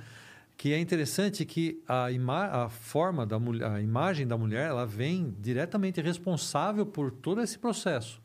Que 0.57 0.73
é 0.73 0.79
interessante 0.79 1.45
que 1.45 1.79
a, 1.87 2.11
ima 2.11 2.45
a 2.65 2.69
forma 2.69 3.25
da 3.27 3.37
mulher, 3.39 3.69
a 3.69 3.79
imagem 3.79 4.25
da 4.25 4.35
mulher, 4.35 4.67
ela 4.69 4.85
vem 4.87 5.35
diretamente 5.39 6.01
responsável 6.01 6.83
por 6.85 7.11
todo 7.11 7.41
esse 7.41 7.59
processo. 7.59 8.19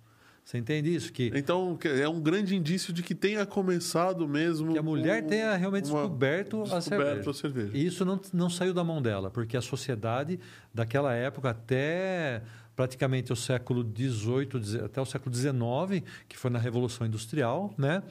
Você 0.45 0.59
entende 0.59 0.93
isso? 0.93 1.13
Que 1.13 1.31
Então, 1.37 1.79
é 1.85 2.09
um 2.09 2.21
grande 2.21 2.57
indício 2.57 2.93
de 2.93 3.01
que 3.03 3.15
tenha 3.15 3.47
começado 3.47 4.27
mesmo. 4.27 4.73
que 4.73 4.79
a 4.79 4.83
mulher 4.83 5.23
com 5.23 5.29
tenha 5.29 5.55
realmente 5.55 5.89
uma- 5.89 6.01
descoberto, 6.01 6.63
a 6.63 6.79
descoberto 6.79 6.89
cerveja. 7.25 7.31
a 7.31 7.35
cerveja. 7.35 7.71
E 7.75 7.87
isso 7.87 8.05
não, 8.05 8.21
não 8.33 8.51
saiu 8.51 8.75
da 8.75 8.83
mão 8.83 9.01
dela, 9.01 9.31
porque 9.31 9.57
a 9.57 9.61
sociedade 9.63 10.41
daquela 10.75 11.15
época 11.15 11.51
até 11.51 12.43
praticamente 12.75 13.33
o 13.33 13.37
século 13.37 13.83
XVIII 13.83 14.85
até 14.85 15.01
o 15.01 15.05
século 15.05 15.35
XIX, 15.35 16.03
que 16.29 16.37
foi 16.37 16.51
na 16.51 16.59
Revolução 16.59 17.07
Industrial, 17.07 17.73
né? 17.77 18.03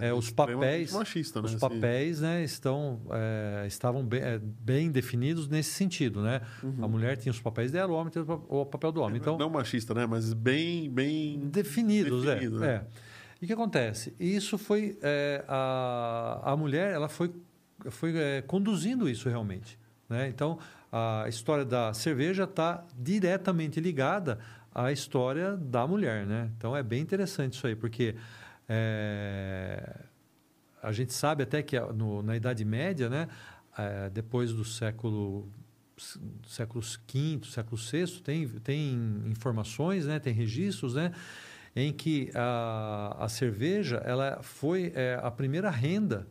É, 0.00 0.12
os 0.12 0.30
papéis, 0.30 0.92
machista, 0.92 1.42
né? 1.42 1.48
os 1.48 1.54
papéis, 1.56 2.20
né, 2.20 2.44
estão 2.44 3.00
é, 3.10 3.66
estavam 3.66 4.04
bem, 4.04 4.20
é, 4.20 4.38
bem, 4.38 4.90
definidos 4.90 5.48
nesse 5.48 5.70
sentido, 5.70 6.22
né? 6.22 6.40
Uhum. 6.62 6.84
A 6.84 6.88
mulher 6.88 7.16
tinha 7.16 7.32
os 7.32 7.40
papéis 7.40 7.72
dela, 7.72 7.92
o 7.92 7.96
homem 7.96 8.10
tinha 8.10 8.24
o 8.24 8.64
papel 8.64 8.92
do 8.92 9.00
homem. 9.00 9.16
Então 9.16 9.36
não 9.36 9.50
machista, 9.50 9.94
né? 9.94 10.06
Mas 10.06 10.32
bem, 10.32 10.90
bem 10.90 11.40
definidos, 11.48 12.24
é, 12.24 12.34
definido, 12.34 12.60
né? 12.60 12.66
é. 12.66 12.84
E 13.42 13.44
o 13.44 13.46
que 13.46 13.52
acontece? 13.52 14.14
Isso 14.18 14.56
foi 14.56 14.96
é, 15.02 15.44
a, 15.48 16.52
a 16.52 16.56
mulher, 16.56 16.92
ela 16.92 17.08
foi 17.08 17.32
foi 17.90 18.16
é, 18.16 18.42
conduzindo 18.42 19.08
isso 19.08 19.28
realmente, 19.28 19.78
né? 20.14 20.28
Então 20.28 20.58
a 20.90 21.28
história 21.28 21.64
da 21.64 21.92
cerveja 21.92 22.44
está 22.44 22.84
diretamente 22.96 23.80
ligada 23.80 24.38
à 24.72 24.92
história 24.92 25.56
da 25.56 25.86
mulher, 25.86 26.24
né? 26.24 26.50
Então 26.56 26.76
é 26.76 26.82
bem 26.82 27.02
interessante 27.02 27.54
isso 27.54 27.66
aí, 27.66 27.74
porque 27.74 28.14
é, 28.68 29.96
a 30.80 30.92
gente 30.92 31.12
sabe 31.12 31.42
até 31.42 31.62
que 31.62 31.78
no, 31.80 32.22
na 32.22 32.36
Idade 32.36 32.64
Média, 32.64 33.10
né? 33.10 33.28
É, 33.76 34.08
depois 34.08 34.52
do 34.52 34.64
século 34.64 35.48
séculos 36.46 36.98
V, 37.12 37.40
século 37.44 37.76
VI, 37.76 38.20
tem, 38.22 38.48
tem 38.60 38.94
informações, 39.26 40.06
né? 40.06 40.18
Tem 40.18 40.32
registros, 40.32 40.94
né? 40.94 41.12
Em 41.74 41.92
que 41.92 42.30
a, 42.34 43.16
a 43.18 43.28
cerveja 43.28 43.96
ela 44.04 44.40
foi 44.42 44.92
é, 44.94 45.18
a 45.20 45.30
primeira 45.30 45.70
renda 45.70 46.26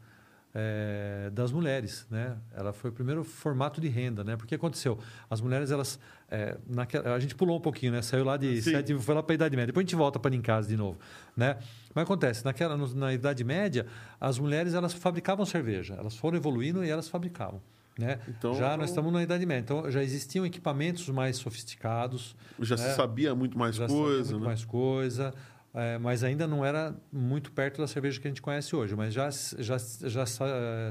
é, 0.55 1.31
das 1.31 1.51
mulheres, 1.51 2.05
né? 2.11 2.37
Ela 2.55 2.71
foi 2.73 2.91
o 2.91 2.93
primeiro 2.93 3.23
formato 3.23 3.81
de 3.81 3.87
renda, 3.87 4.23
né? 4.23 4.37
Porque 4.37 4.53
aconteceu, 4.53 4.99
as 5.29 5.41
mulheres 5.41 5.71
elas, 5.71 5.99
é, 6.29 6.57
naquela, 6.67 7.15
a 7.15 7.19
gente 7.19 7.33
pulou 7.33 7.57
um 7.57 7.61
pouquinho, 7.61 7.91
né? 7.91 8.01
Saiu 8.01 8.23
lá 8.23 8.37
de 8.37 8.61
sete, 8.61 8.93
foi 8.99 9.15
lá 9.15 9.23
para 9.23 9.33
a 9.33 9.35
idade 9.35 9.55
média. 9.55 9.67
Depois 9.67 9.83
a 9.83 9.87
gente 9.87 9.95
volta 9.95 10.19
para 10.19 10.35
em 10.35 10.41
casa 10.41 10.67
de 10.67 10.77
novo, 10.77 10.99
né? 11.35 11.57
Mas 11.93 12.03
acontece, 12.03 12.45
naquela 12.45 12.77
na 12.77 13.13
idade 13.13 13.43
média, 13.43 13.87
as 14.21 14.37
mulheres 14.37 14.73
elas 14.73 14.93
fabricavam 14.93 15.45
cerveja, 15.45 15.95
elas 15.95 16.15
foram 16.15 16.37
evoluindo 16.37 16.83
e 16.83 16.89
elas 16.89 17.07
fabricavam. 17.07 17.61
Né? 17.95 18.19
Então, 18.27 18.55
já 18.55 18.75
nós 18.75 18.89
estamos 18.89 19.13
na 19.13 19.21
Idade 19.21 19.45
Média, 19.45 19.61
então 19.61 19.91
já 19.91 20.01
existiam 20.01 20.43
equipamentos 20.47 21.07
mais 21.09 21.37
sofisticados. 21.37 22.35
Já 22.59 22.75
né? 22.75 22.89
se 22.89 22.95
sabia 22.95 23.35
muito 23.35 23.55
mais 23.55 23.75
já 23.75 23.85
coisa. 23.87 24.31
Muito 24.31 24.41
né? 24.41 24.47
mais 24.47 24.65
coisa 24.65 25.31
é, 25.73 25.97
mas 25.97 26.23
ainda 26.23 26.45
não 26.45 26.63
era 26.63 26.95
muito 27.11 27.51
perto 27.51 27.81
da 27.81 27.87
cerveja 27.87 28.19
que 28.21 28.27
a 28.27 28.29
gente 28.29 28.41
conhece 28.41 28.75
hoje. 28.75 28.95
Mas 28.95 29.13
já, 29.13 29.29
já, 29.57 29.77
já 29.77 30.25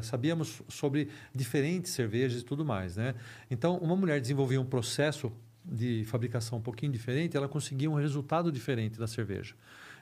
sabíamos 0.03 0.61
sobre 0.69 1.09
diferentes 1.33 1.93
cervejas 1.93 2.41
e 2.41 2.45
tudo 2.45 2.65
mais. 2.65 2.97
Né? 2.97 3.15
Então, 3.51 3.77
uma 3.77 3.95
mulher 3.95 4.21
desenvolvia 4.21 4.61
um 4.61 4.67
processo 4.67 5.33
de 5.65 6.05
fabricação 6.07 6.59
um 6.59 6.61
pouquinho 6.61 6.91
diferente, 6.91 7.37
ela 7.37 7.49
conseguia 7.49 7.89
um 7.89 7.95
resultado 7.95 8.51
diferente 8.51 8.99
da 8.99 9.07
cerveja. 9.07 9.55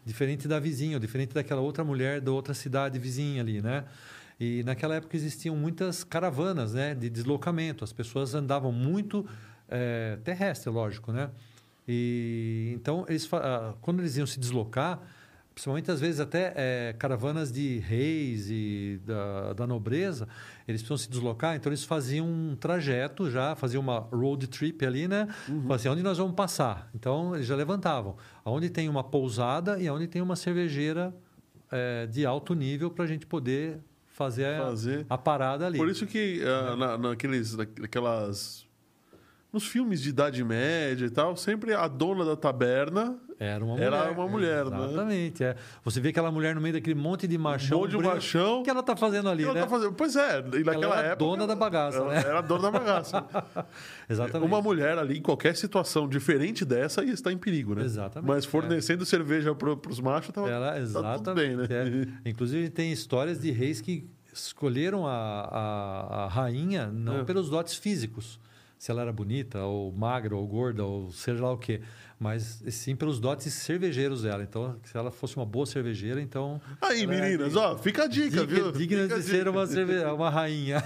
Diferente 0.04 0.48
da 0.48 0.58
vizinha, 0.58 0.98
diferente 0.98 1.34
daquela 1.34 1.60
outra 1.60 1.84
mulher 1.84 2.20
da 2.20 2.32
outra 2.32 2.54
cidade 2.54 2.98
vizinha 2.98 3.42
ali, 3.42 3.60
né? 3.60 3.84
E 4.38 4.62
naquela 4.64 4.94
época 4.94 5.14
existiam 5.14 5.54
muitas 5.54 6.02
caravanas 6.02 6.72
né, 6.72 6.94
de 6.94 7.10
deslocamento. 7.10 7.84
As 7.84 7.92
pessoas 7.92 8.34
andavam 8.34 8.72
muito 8.72 9.28
é, 9.68 10.18
terrestre, 10.24 10.70
lógico, 10.70 11.12
né? 11.12 11.30
E 11.92 12.72
então 12.76 13.04
eles 13.08 13.28
ah, 13.32 13.74
quando 13.80 13.98
eles 13.98 14.16
iam 14.16 14.26
se 14.26 14.38
deslocar, 14.38 15.00
principalmente 15.52 15.90
às 15.90 16.00
vezes 16.00 16.20
até 16.20 16.52
é, 16.54 16.94
caravanas 16.96 17.50
de 17.50 17.78
reis 17.78 18.48
e 18.48 19.00
da, 19.04 19.52
da 19.54 19.66
nobreza, 19.66 20.28
eles 20.68 20.82
precisam 20.82 20.96
se 20.96 21.10
deslocar, 21.10 21.56
então 21.56 21.68
eles 21.68 21.82
faziam 21.82 22.28
um 22.28 22.54
trajeto 22.54 23.28
já, 23.28 23.56
faziam 23.56 23.82
uma 23.82 23.98
road 23.98 24.46
trip 24.46 24.86
ali, 24.86 25.08
né? 25.08 25.26
Uhum. 25.48 25.72
Assim, 25.72 25.88
onde 25.88 26.02
nós 26.02 26.16
vamos 26.16 26.34
passar? 26.34 26.88
Então 26.94 27.34
eles 27.34 27.46
já 27.46 27.56
levantavam, 27.56 28.16
aonde 28.44 28.70
tem 28.70 28.88
uma 28.88 29.02
pousada 29.02 29.80
e 29.80 29.88
aonde 29.88 30.06
tem 30.06 30.22
uma 30.22 30.36
cervejeira 30.36 31.12
é, 31.72 32.06
de 32.06 32.24
alto 32.24 32.54
nível 32.54 32.88
para 32.88 33.04
a 33.04 33.08
gente 33.08 33.26
poder 33.26 33.80
fazer, 34.06 34.58
fazer, 34.58 35.06
A, 35.08 35.18
parada 35.18 35.66
ali. 35.66 35.78
Por 35.78 35.88
isso 35.88 36.06
que 36.06 36.40
uh, 36.42 36.76
na, 36.76 36.98
naqueles, 36.98 37.56
naquelas 37.56 38.69
nos 39.52 39.66
filmes 39.66 40.00
de 40.00 40.10
Idade 40.10 40.42
Média 40.44 41.06
e 41.06 41.10
tal, 41.10 41.36
sempre 41.36 41.74
a 41.74 41.88
dona 41.88 42.24
da 42.24 42.36
taberna 42.36 43.18
era 43.42 43.64
uma 43.64 43.72
mulher. 43.72 43.86
Era 43.86 44.12
uma 44.12 44.28
mulher, 44.28 44.64
né? 44.66 44.84
Exatamente. 44.84 45.42
É. 45.42 45.56
Você 45.82 45.98
vê 45.98 46.10
aquela 46.10 46.30
mulher 46.30 46.54
no 46.54 46.60
meio 46.60 46.74
daquele 46.74 46.94
monte 46.94 47.26
de 47.26 47.38
machão. 47.38 47.78
Um 47.78 47.80
monte 47.80 47.96
de 47.96 48.02
machão. 48.02 48.60
O 48.60 48.62
que 48.62 48.68
ela 48.68 48.80
está 48.80 48.94
fazendo 48.94 49.30
ali, 49.30 49.46
né? 49.46 49.62
Tá 49.62 49.66
fazendo... 49.66 49.94
Pois 49.94 50.14
é, 50.14 50.40
e 50.40 50.62
naquela 50.62 50.84
ela 50.84 50.98
era 50.98 51.08
época. 51.12 51.24
dona 51.24 51.46
da 51.46 51.56
bagaça, 51.56 51.96
ela, 51.96 52.12
né? 52.12 52.18
Era 52.20 52.42
dona 52.42 52.70
da 52.70 52.70
bagaça. 52.70 53.24
Exatamente. 54.06 54.46
Uma 54.46 54.60
mulher 54.60 54.98
ali, 54.98 55.16
em 55.16 55.22
qualquer 55.22 55.56
situação 55.56 56.06
diferente 56.06 56.66
dessa, 56.66 57.02
ia 57.02 57.14
estar 57.14 57.32
em 57.32 57.38
perigo, 57.38 57.74
né? 57.74 57.82
Exatamente. 57.82 58.28
Mas 58.28 58.44
fornecendo 58.44 59.04
é. 59.04 59.06
cerveja 59.06 59.54
para 59.54 59.72
os 59.88 60.00
machos, 60.00 60.34
tava, 60.34 60.50
ela, 60.50 60.78
exatamente, 60.78 61.24
tudo 61.24 61.34
bem, 61.34 61.56
né? 61.56 61.66
É. 61.70 62.28
Inclusive, 62.28 62.68
tem 62.68 62.92
histórias 62.92 63.40
de 63.40 63.50
reis 63.50 63.80
que 63.80 64.06
escolheram 64.34 65.06
a, 65.06 65.12
a, 65.12 66.24
a 66.24 66.28
rainha 66.28 66.88
não 66.88 67.20
é. 67.20 67.24
pelos 67.24 67.48
dotes 67.48 67.74
físicos 67.74 68.38
se 68.80 68.90
ela 68.90 69.02
era 69.02 69.12
bonita, 69.12 69.62
ou 69.62 69.92
magra, 69.92 70.34
ou 70.34 70.46
gorda, 70.46 70.82
ou 70.82 71.12
seja 71.12 71.42
lá 71.42 71.52
o 71.52 71.58
quê. 71.58 71.82
Mas 72.18 72.64
sim 72.70 72.96
pelos 72.96 73.20
dotes 73.20 73.52
cervejeiros 73.52 74.22
dela. 74.22 74.42
Então, 74.42 74.80
se 74.84 74.96
ela 74.96 75.10
fosse 75.10 75.36
uma 75.36 75.44
boa 75.44 75.66
cervejeira, 75.66 76.18
então. 76.18 76.58
Aí, 76.80 77.06
meninas, 77.06 77.54
ó, 77.56 77.76
fica 77.76 78.04
a 78.04 78.06
dica, 78.06 78.40
dica 78.40 78.46
viu? 78.46 78.72
Digna 78.72 79.06
de 79.06 79.22
ser 79.22 79.46
uma, 79.48 79.66
cerve... 79.66 80.02
uma 80.04 80.30
rainha. 80.30 80.82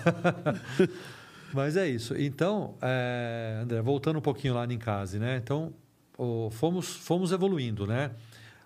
Mas 1.55 1.76
é 1.76 1.88
isso. 1.88 2.16
Então, 2.16 2.76
é, 2.82 3.61
André, 3.62 3.80
voltando 3.80 4.18
um 4.18 4.22
pouquinho 4.22 4.55
lá 4.55 4.66
em 4.66 4.76
casa, 4.76 5.16
né? 5.20 5.36
Então, 5.36 5.72
oh, 6.18 6.51
fomos, 6.51 6.97
fomos 6.97 7.30
evoluindo, 7.30 7.86
né? 7.86 8.11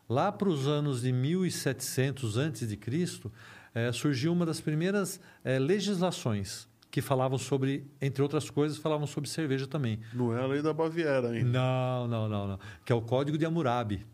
Lá 0.08 0.32
para 0.32 0.48
os 0.48 0.66
anos 0.66 1.02
de 1.02 1.12
1700 1.12 2.38
antes 2.38 2.66
de 2.66 2.78
Cristo, 2.78 3.30
é, 3.74 3.92
surgiu 3.92 4.32
uma 4.32 4.46
das 4.46 4.58
primeiras 4.58 5.20
é, 5.44 5.58
legislações 5.58 6.67
que 6.90 7.02
falavam 7.02 7.38
sobre, 7.38 7.86
entre 8.00 8.22
outras 8.22 8.48
coisas, 8.48 8.78
falavam 8.78 9.06
sobre 9.06 9.28
cerveja 9.28 9.66
também. 9.66 10.00
Não 10.12 10.36
é 10.36 10.42
a 10.42 10.46
lei 10.46 10.62
da 10.62 10.72
Baviera 10.72 11.30
ainda. 11.30 11.50
Não, 11.50 12.08
não, 12.08 12.28
não, 12.28 12.48
não. 12.48 12.58
Que 12.84 12.92
é 12.92 12.94
o 12.94 13.02
Código 13.02 13.36
de 13.36 13.44
Hammurabi. 13.44 14.06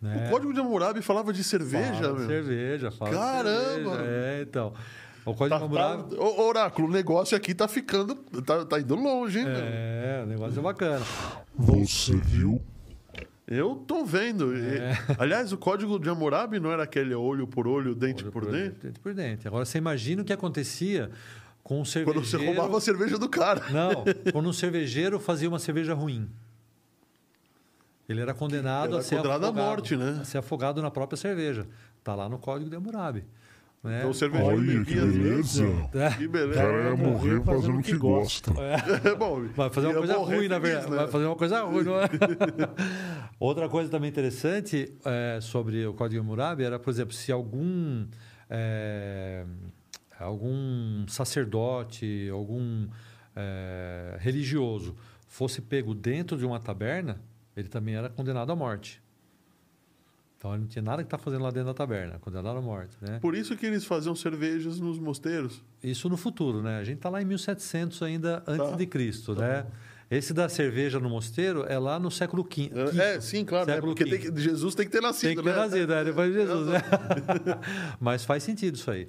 Né? 0.00 0.26
O 0.26 0.30
Código 0.30 0.52
de 0.52 0.60
Hammurabi 0.60 1.02
falava 1.02 1.32
de 1.32 1.42
cerveja, 1.44 1.94
fala 1.94 2.18
meu? 2.18 2.26
cerveja, 2.26 2.90
fala 2.90 3.10
Caramba! 3.10 3.96
Cerveja. 3.96 4.10
É, 4.10 4.42
então. 4.42 4.72
O 5.24 5.34
Código 5.34 5.48
tá, 5.48 5.58
de 5.58 5.64
Hammurabi... 5.64 6.16
Tá, 6.16 6.22
oráculo, 6.22 6.88
o 6.88 6.90
negócio 6.90 7.36
aqui 7.36 7.54
tá 7.54 7.68
ficando... 7.68 8.14
Tá, 8.14 8.64
tá 8.64 8.80
indo 8.80 8.94
longe, 8.94 9.38
hein? 9.38 9.46
É, 9.48 10.16
meu? 10.18 10.24
o 10.24 10.28
negócio 10.28 10.58
é 10.58 10.62
bacana. 10.62 11.04
Você 11.56 12.14
viu? 12.16 12.60
Eu 13.50 13.74
tô 13.74 14.04
vendo. 14.04 14.56
É. 14.56 14.96
aliás, 15.18 15.52
o 15.52 15.58
código 15.58 15.98
de 15.98 16.08
Hammurabi 16.08 16.60
não 16.60 16.70
era 16.70 16.84
aquele 16.84 17.14
olho 17.14 17.48
por 17.48 17.66
olho, 17.66 17.96
dente 17.96 18.22
olho 18.22 18.32
por, 18.32 18.44
por 18.44 18.52
dente? 18.52 18.76
Dente 18.80 19.00
por 19.00 19.12
dente. 19.12 19.48
Agora, 19.48 19.64
você 19.64 19.76
imagina 19.76 20.22
o 20.22 20.24
que 20.24 20.32
acontecia 20.32 21.10
com 21.62 21.80
um 21.80 21.84
cervejeiro... 21.84 22.20
Quando 22.20 22.26
você 22.26 22.46
roubava 22.46 22.78
a 22.78 22.80
cerveja 22.80 23.18
do 23.18 23.28
cara. 23.28 23.62
Não, 23.70 24.04
quando 24.32 24.48
um 24.48 24.52
cervejeiro 24.52 25.18
fazia 25.18 25.48
uma 25.48 25.58
cerveja 25.58 25.94
ruim. 25.94 26.28
Ele 28.08 28.20
era 28.20 28.34
condenado, 28.34 28.94
era 28.94 28.98
a, 28.98 29.02
ser 29.02 29.16
condenado 29.16 29.44
afogado, 29.44 29.60
à 29.60 29.66
morte, 29.66 29.96
né? 29.96 30.18
A 30.20 30.24
ser 30.24 30.38
afogado 30.38 30.82
na 30.82 30.90
própria 30.90 31.16
cerveja. 31.16 31.66
Está 31.98 32.14
lá 32.14 32.28
no 32.28 32.38
Código 32.38 32.68
de 32.68 32.74
Hammurabi. 32.74 33.24
Né? 33.82 33.98
Então 33.98 34.10
o 34.10 34.14
cervejeiro 34.14 34.58
Olha, 34.58 34.84
que 34.84 34.94
beleza. 34.94 35.64
É. 35.94 36.10
Que 36.10 36.28
beleza. 36.28 36.60
O 36.60 36.62
cara 36.62 36.88
ia 36.90 36.96
morrer 36.96 37.42
fazendo 37.42 37.78
o 37.78 37.82
que, 37.82 37.96
gosta. 37.96 38.52
É. 38.60 39.14
Bom, 39.16 39.46
vai 39.56 39.70
fazer 39.70 39.86
uma 39.86 39.98
coisa 39.98 40.18
ruim, 40.18 40.48
na 40.48 40.58
verdade. 40.58 40.90
Né? 40.90 40.96
Vai 40.96 41.08
fazer 41.08 41.24
uma 41.24 41.36
coisa 41.36 41.62
ruim, 41.62 41.84
não 41.84 41.94
é? 42.00 42.08
Outra 43.40 43.68
coisa 43.68 43.88
também 43.88 44.10
interessante 44.10 44.92
é, 45.04 45.38
sobre 45.40 45.86
o 45.86 45.94
Código 45.94 46.20
de 46.20 46.26
Hammurabi 46.26 46.64
era, 46.64 46.78
por 46.78 46.90
exemplo, 46.90 47.14
se 47.14 47.32
algum... 47.32 48.06
É, 48.50 49.44
algum 50.24 51.06
sacerdote, 51.08 52.28
algum 52.30 52.88
é, 53.34 54.16
religioso 54.20 54.96
fosse 55.26 55.60
pego 55.62 55.94
dentro 55.94 56.36
de 56.36 56.44
uma 56.44 56.58
taberna, 56.58 57.20
ele 57.56 57.68
também 57.68 57.94
era 57.94 58.08
condenado 58.08 58.50
à 58.50 58.56
morte. 58.56 59.00
Então 60.36 60.52
ele 60.52 60.62
não 60.62 60.68
tinha 60.68 60.82
nada 60.82 61.02
que 61.02 61.06
estar 61.06 61.18
tá 61.18 61.22
fazendo 61.22 61.42
lá 61.42 61.50
dentro 61.50 61.66
da 61.66 61.74
taberna, 61.74 62.18
condenado 62.18 62.58
à 62.58 62.62
morte. 62.62 62.96
Né? 63.00 63.18
Por 63.20 63.34
isso 63.34 63.54
que 63.56 63.66
eles 63.66 63.84
faziam 63.84 64.16
cervejas 64.16 64.80
nos 64.80 64.98
mosteiros. 64.98 65.62
Isso 65.82 66.08
no 66.08 66.16
futuro, 66.16 66.62
né? 66.62 66.78
A 66.78 66.84
gente 66.84 66.96
está 66.96 67.10
lá 67.10 67.20
em 67.20 67.26
1700 67.26 68.02
ainda 68.02 68.42
antes 68.46 68.70
tá. 68.70 68.76
de 68.76 68.86
Cristo, 68.86 69.34
tá. 69.34 69.42
né? 69.42 69.66
Esse 70.10 70.34
da 70.34 70.48
cerveja 70.48 70.98
no 70.98 71.08
mosteiro 71.08 71.64
é 71.68 71.78
lá 71.78 72.00
no 72.00 72.10
século 72.10 72.42
V. 72.42 72.72
É, 73.00 73.20
sim, 73.20 73.44
claro. 73.44 73.70
É 73.70 73.80
porque 73.80 74.04
tem 74.04 74.18
que, 74.18 74.40
Jesus 74.40 74.74
tem 74.74 74.84
que 74.84 74.90
ter 74.90 75.00
nascido, 75.00 75.28
Tem 75.28 75.36
que 75.36 75.42
ter 75.42 75.50
né? 75.50 75.56
nascido, 75.56 75.92
é, 75.92 76.04
depois 76.04 76.32
de 76.32 76.40
Jesus. 76.40 76.66
Né? 76.66 76.80
Mas 78.00 78.24
faz 78.24 78.42
sentido 78.42 78.74
isso 78.74 78.90
aí. 78.90 79.06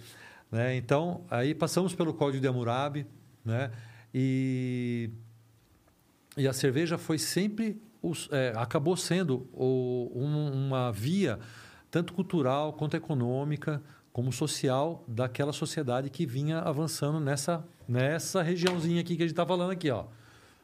Né? 0.51 0.75
Então, 0.75 1.23
aí 1.29 1.55
passamos 1.55 1.95
pelo 1.95 2.13
Código 2.13 2.41
de 2.41 2.47
Hammurabi, 2.47 3.07
né? 3.43 3.71
e, 4.13 5.09
e 6.35 6.47
a 6.47 6.53
cerveja 6.53 6.97
foi 6.97 7.17
sempre, 7.17 7.81
os, 8.01 8.27
é, 8.31 8.51
acabou 8.57 8.97
sendo 8.97 9.47
o, 9.53 10.11
um, 10.13 10.67
uma 10.67 10.91
via 10.91 11.39
tanto 11.89 12.13
cultural 12.13 12.73
quanto 12.73 12.95
econômica, 12.95 13.81
como 14.13 14.31
social 14.31 15.05
daquela 15.07 15.53
sociedade 15.53 16.09
que 16.09 16.25
vinha 16.25 16.59
avançando 16.59 17.19
nessa, 17.19 17.63
nessa 17.87 18.41
regiãozinha 18.41 19.01
aqui 19.01 19.15
que 19.15 19.23
a 19.23 19.25
gente 19.25 19.33
está 19.33 19.45
falando 19.45 19.71
aqui, 19.71 19.89
ó. 19.89 20.05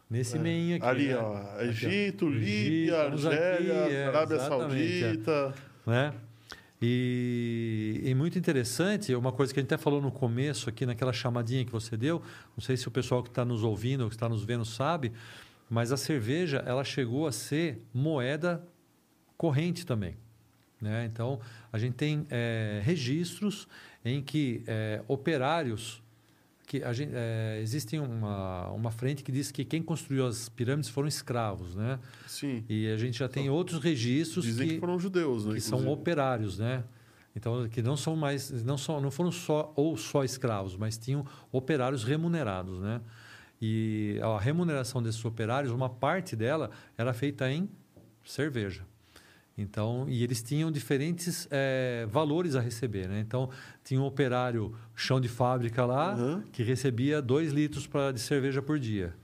Nesse 0.09 0.39
meinho 0.39 0.77
aqui. 0.77 0.85
Ali, 0.85 1.07
né? 1.07 1.17
ó. 1.17 1.35
Aqui, 1.35 1.63
Egito, 1.65 2.25
ó. 2.25 2.29
Líbia, 2.29 3.01
Argélia, 3.03 3.83
aqui, 3.83 3.93
é, 3.93 4.05
Arábia 4.05 4.35
é. 4.35 4.39
Saudita. 4.39 5.53
né? 5.85 6.13
E, 6.81 8.01
e 8.03 8.13
muito 8.13 8.37
interessante, 8.37 9.15
uma 9.15 9.31
coisa 9.31 9.51
que 9.51 9.59
a 9.59 9.63
gente 9.63 9.73
até 9.73 9.81
falou 9.81 10.01
no 10.01 10.11
começo 10.11 10.69
aqui, 10.69 10.85
naquela 10.85 11.11
chamadinha 11.11 11.65
que 11.65 11.71
você 11.71 11.97
deu, 11.97 12.21
não 12.55 12.63
sei 12.63 12.77
se 12.77 12.87
o 12.87 12.91
pessoal 12.91 13.23
que 13.23 13.29
está 13.29 13.43
nos 13.43 13.63
ouvindo 13.63 14.01
ou 14.01 14.09
que 14.09 14.15
está 14.15 14.29
nos 14.29 14.43
vendo 14.43 14.63
sabe, 14.63 15.11
mas 15.69 15.91
a 15.91 15.97
cerveja 15.97 16.63
ela 16.65 16.83
chegou 16.83 17.27
a 17.27 17.31
ser 17.31 17.81
moeda 17.93 18.63
corrente 19.35 19.85
também. 19.85 20.15
Né? 20.79 21.05
Então, 21.05 21.39
a 21.73 21.79
gente 21.79 21.95
tem 21.95 22.27
é, 22.29 22.79
registros 22.83 23.67
em 24.05 24.21
que 24.21 24.63
é, 24.67 25.01
operários 25.07 26.01
que 26.67 26.83
a 26.83 26.91
gente, 26.91 27.13
é, 27.15 27.59
existe 27.61 27.97
uma, 27.97 28.69
uma 28.71 28.91
frente 28.91 29.23
que 29.23 29.31
diz 29.31 29.51
que 29.51 29.63
quem 29.63 29.81
construiu 29.81 30.27
as 30.27 30.49
pirâmides 30.49 30.89
foram 30.89 31.07
escravos, 31.07 31.73
né? 31.73 31.97
Sim. 32.27 32.65
E 32.67 32.91
a 32.91 32.97
gente 32.97 33.17
já 33.17 33.29
tem 33.29 33.49
outros 33.49 33.81
registros 33.81 34.43
Dizem 34.43 34.67
que, 34.67 34.79
foram 34.79 34.99
judeus, 34.99 35.45
né? 35.45 35.53
que 35.53 35.61
são 35.61 35.79
inclusive. 35.79 36.01
operários, 36.01 36.59
né? 36.59 36.83
Então 37.33 37.69
que 37.69 37.81
não 37.81 37.95
são 37.95 38.17
mais 38.17 38.51
não 38.63 38.77
são 38.77 38.99
não 38.99 39.09
foram 39.09 39.31
só 39.31 39.71
ou 39.77 39.95
só 39.95 40.25
escravos, 40.25 40.75
mas 40.75 40.97
tinham 40.97 41.25
operários 41.53 42.03
remunerados, 42.03 42.79
né? 42.81 42.99
E 43.61 44.19
a 44.21 44.37
remuneração 44.37 45.01
desses 45.01 45.23
operários, 45.23 45.71
uma 45.71 45.89
parte 45.89 46.35
dela 46.35 46.69
era 46.97 47.13
feita 47.13 47.49
em 47.49 47.69
cerveja. 48.25 48.85
Então, 49.57 50.05
e 50.07 50.23
eles 50.23 50.43
tinham 50.43 50.71
diferentes 50.71 51.47
eh, 51.49 52.05
valores 52.11 52.55
a 52.55 52.61
receber, 52.61 53.07
né? 53.07 53.19
Então, 53.19 53.49
tinha 53.83 53.99
um 53.99 54.05
operário 54.05 54.75
chão 54.95 55.19
de 55.19 55.27
fábrica 55.27 55.83
lá 55.85 56.13
Uhum. 56.13 56.43
que 56.51 56.61
recebia 56.61 57.21
2 57.21 57.51
litros 57.51 57.87
pra, 57.87 58.11
de 58.11 58.19
cerveja 58.19 58.61
por 58.61 58.77
dia, 58.77 59.15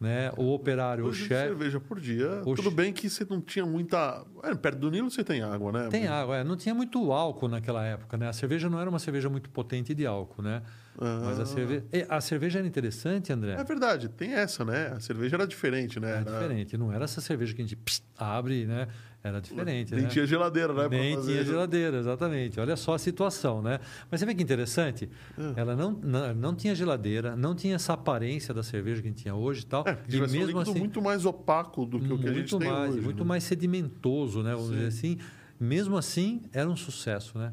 né? 0.00 0.32
O 0.38 0.50
operário, 0.54 1.04
o 1.04 1.08
Hoje, 1.08 1.26
chefe 1.26 1.48
cerveja 1.48 1.78
por 1.78 2.00
dia. 2.00 2.40
o 2.40 2.54
Tudo 2.54 2.70
che- 2.70 2.74
bem 2.76 2.92
que 2.92 3.10
você 3.10 3.26
não 3.28 3.40
tinha 3.40 3.66
muita. 3.66 4.24
É, 4.42 4.54
perto 4.54 4.78
do 4.78 4.90
Nilo 4.90 5.10
você 5.10 5.22
tem 5.22 5.42
água, 5.42 5.70
né? 5.70 5.88
Tem 5.90 6.06
água, 6.08 6.38
é, 6.38 6.44
não 6.44 6.56
tinha 6.56 6.74
muito 6.74 7.12
álcool 7.12 7.48
naquela 7.48 7.84
época, 7.84 8.16
né? 8.16 8.28
A 8.28 8.32
cerveja 8.32 8.70
não 8.70 8.80
era 8.80 8.88
uma 8.88 8.98
cerveja 8.98 9.28
muito 9.28 9.50
potente 9.50 9.94
de 9.94 10.06
álcool, 10.06 10.40
né? 10.40 10.62
Mas 10.98 11.38
a 11.38 11.42
Ah. 11.42 11.46
cerveja, 11.46 11.84
a 12.08 12.20
cerveja 12.20 12.58
era 12.60 12.66
interessante, 12.68 13.32
André. 13.32 13.52
É 13.52 13.64
verdade, 13.64 14.08
tem 14.08 14.32
essa, 14.32 14.64
né? 14.64 14.88
A 14.88 15.00
cerveja 15.00 15.36
era 15.36 15.46
diferente, 15.46 16.00
né? 16.00 16.10
Era 16.16 16.24
diferente, 16.24 16.76
não 16.78 16.92
era 16.92 17.04
essa 17.04 17.20
cerveja 17.20 17.54
que 17.54 17.60
a 17.60 17.64
gente 17.64 17.76
pss, 17.76 18.02
abre, 18.16 18.66
né? 18.66 18.88
Era 19.24 19.40
diferente, 19.40 19.94
Nem 19.94 20.04
né? 20.04 20.10
tinha 20.10 20.26
geladeira, 20.26 20.72
né? 20.74 20.88
Nem 20.88 21.20
tinha 21.20 21.44
geladeira, 21.44 21.98
exatamente. 21.98 22.58
Olha 22.58 22.74
só 22.74 22.94
a 22.94 22.98
situação, 22.98 23.62
né? 23.62 23.78
Mas 24.10 24.18
você 24.18 24.26
vê 24.26 24.34
que 24.34 24.42
interessante? 24.42 25.08
Ah. 25.38 25.52
Ela 25.54 25.76
não, 25.76 25.92
não, 25.92 26.34
não 26.34 26.54
tinha 26.56 26.74
geladeira, 26.74 27.36
não 27.36 27.54
tinha 27.54 27.76
essa 27.76 27.92
aparência 27.92 28.52
da 28.52 28.64
cerveja 28.64 29.00
que 29.00 29.06
a 29.06 29.10
gente 29.10 29.22
tinha 29.22 29.34
hoje 29.34 29.62
e 29.62 29.66
tal. 29.66 29.84
É, 29.86 29.96
e 30.08 30.16
um 30.16 30.20
mesmo 30.22 30.40
líquido 30.40 30.60
assim, 30.60 30.78
muito 30.78 31.00
mais 31.00 31.24
opaco 31.24 31.86
do 31.86 32.00
que 32.00 32.12
o 32.12 32.18
que 32.18 32.26
a 32.28 32.32
gente 32.32 32.52
muito 32.52 32.58
tem 32.58 32.68
mais, 32.68 32.94
hoje. 32.94 33.00
muito 33.00 33.22
né? 33.22 33.28
mais 33.28 33.44
sedimentoso, 33.44 34.42
né? 34.42 34.54
Vamos 34.54 34.70
Sim. 34.70 34.74
dizer 34.74 34.86
assim. 34.88 35.18
Mesmo 35.60 35.96
assim, 35.96 36.42
era 36.52 36.68
um 36.68 36.76
sucesso, 36.76 37.38
né? 37.38 37.52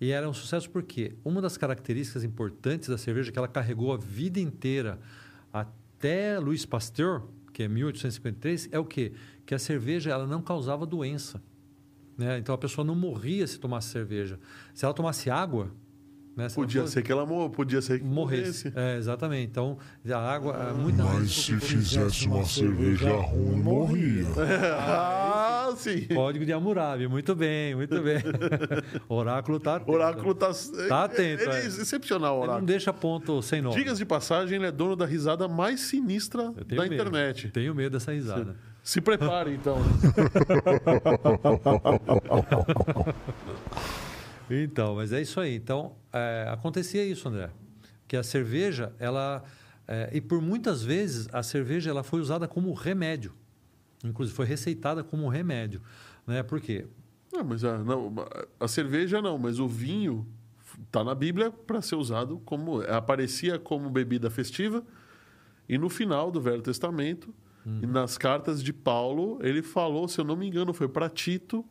E 0.00 0.10
era 0.10 0.26
um 0.26 0.32
sucesso 0.32 0.70
porque 0.70 1.12
uma 1.22 1.42
das 1.42 1.58
características 1.58 2.24
importantes 2.24 2.88
da 2.88 2.96
cerveja 2.96 3.30
que 3.30 3.38
ela 3.38 3.46
carregou 3.46 3.92
a 3.92 3.98
vida 3.98 4.40
inteira 4.40 4.98
até 5.52 6.38
Louis 6.38 6.64
Pasteur, 6.64 7.22
que 7.52 7.62
é 7.62 7.68
1853, 7.68 8.68
é 8.72 8.78
o 8.78 8.84
quê? 8.84 9.12
Que 9.44 9.54
a 9.54 9.58
cerveja 9.58 10.10
ela 10.10 10.26
não 10.26 10.40
causava 10.42 10.86
doença. 10.86 11.42
Né? 12.16 12.38
Então 12.38 12.54
a 12.54 12.58
pessoa 12.58 12.84
não 12.84 12.94
morria 12.94 13.46
se 13.46 13.58
tomasse 13.58 13.88
cerveja. 13.88 14.38
Se 14.74 14.84
ela 14.84 14.94
tomasse 14.94 15.28
água, 15.30 15.70
né? 16.36 16.48
se 16.48 16.54
Podia 16.54 16.82
fosse- 16.82 16.94
ser 16.94 17.02
que 17.02 17.10
ela 17.12 17.24
mo- 17.26 17.50
podia 17.50 17.80
ser 17.82 17.98
que 17.98 18.04
morresse. 18.04 18.68
morresse. 18.68 18.72
É, 18.78 18.96
exatamente. 18.98 19.50
Então, 19.50 19.78
a 20.10 20.16
água, 20.18 20.54
é 20.70 20.72
muita 20.72 21.02
Mas 21.04 21.30
se 21.30 21.58
fizesse 21.58 22.26
uma 22.26 22.44
cerveja 22.44 23.10
ruim, 23.16 23.60
morria. 23.62 24.26
ah, 24.78 25.31
sim. 25.76 26.06
Código 26.06 26.44
de 26.44 26.52
Hammurabi, 26.52 27.06
muito 27.08 27.34
bem, 27.34 27.74
muito 27.74 28.00
bem. 28.00 28.18
Oráculo 29.08 29.58
tá 29.60 29.76
atento. 29.76 29.92
Oráculo 29.92 30.34
tá. 30.34 30.50
Tá 30.88 31.04
atento, 31.04 31.42
Ele 31.42 31.50
é 31.52 31.62
é. 31.62 31.66
excepcional, 31.66 32.34
o 32.34 32.38
Ele 32.38 32.40
não 32.46 32.50
oráculo. 32.52 32.66
deixa 32.66 32.92
ponto 32.92 33.42
sem 33.42 33.60
nome. 33.62 33.76
Digas 33.76 33.98
de 33.98 34.04
passagem, 34.04 34.56
ele 34.56 34.66
é 34.66 34.72
dono 34.72 34.96
da 34.96 35.06
risada 35.06 35.48
mais 35.48 35.80
sinistra 35.80 36.50
da 36.52 36.82
medo. 36.82 36.94
internet. 36.94 37.48
Tenho 37.50 37.74
medo 37.74 37.90
dessa 37.98 38.12
risada. 38.12 38.56
Se 38.82 39.00
prepare, 39.00 39.52
então. 39.54 39.76
Então, 44.50 44.96
mas 44.96 45.12
é 45.12 45.20
isso 45.22 45.40
aí. 45.40 45.54
Então, 45.54 45.96
é, 46.12 46.46
acontecia 46.50 47.04
isso, 47.04 47.28
André. 47.28 47.48
Que 48.06 48.16
a 48.16 48.22
cerveja, 48.22 48.92
ela... 48.98 49.42
é, 49.88 50.10
e 50.12 50.20
por 50.20 50.40
muitas 50.42 50.82
vezes, 50.82 51.28
a 51.32 51.42
cerveja 51.42 51.90
ela 51.90 52.02
foi 52.02 52.20
usada 52.20 52.46
como 52.46 52.72
remédio. 52.74 53.32
Inclusive, 54.02 54.34
foi 54.34 54.46
receitada 54.46 55.04
como 55.04 55.28
remédio. 55.28 55.80
Né? 56.26 56.42
Por 56.42 56.60
quê? 56.60 56.86
Não, 57.32 57.44
mas 57.44 57.64
a, 57.64 57.78
não, 57.78 58.14
a 58.60 58.68
cerveja 58.68 59.22
não, 59.22 59.38
mas 59.38 59.58
o 59.58 59.66
vinho 59.66 60.26
tá 60.90 61.02
na 61.02 61.14
Bíblia 61.14 61.50
para 61.50 61.80
ser 61.80 61.96
usado 61.96 62.40
como 62.44 62.82
aparecia 62.82 63.58
como 63.58 63.88
bebida 63.90 64.30
festiva 64.30 64.84
e 65.68 65.78
no 65.78 65.88
final 65.88 66.30
do 66.30 66.40
Velho 66.40 66.62
Testamento 66.62 67.34
e 67.64 67.86
nas 67.86 68.18
cartas 68.18 68.60
de 68.62 68.72
Paulo 68.72 69.38
ele 69.40 69.62
falou, 69.62 70.08
se 70.08 70.20
eu 70.20 70.24
não 70.24 70.34
me 70.34 70.48
engano, 70.48 70.72
foi 70.72 70.88
para 70.88 71.08
Tito 71.08 71.64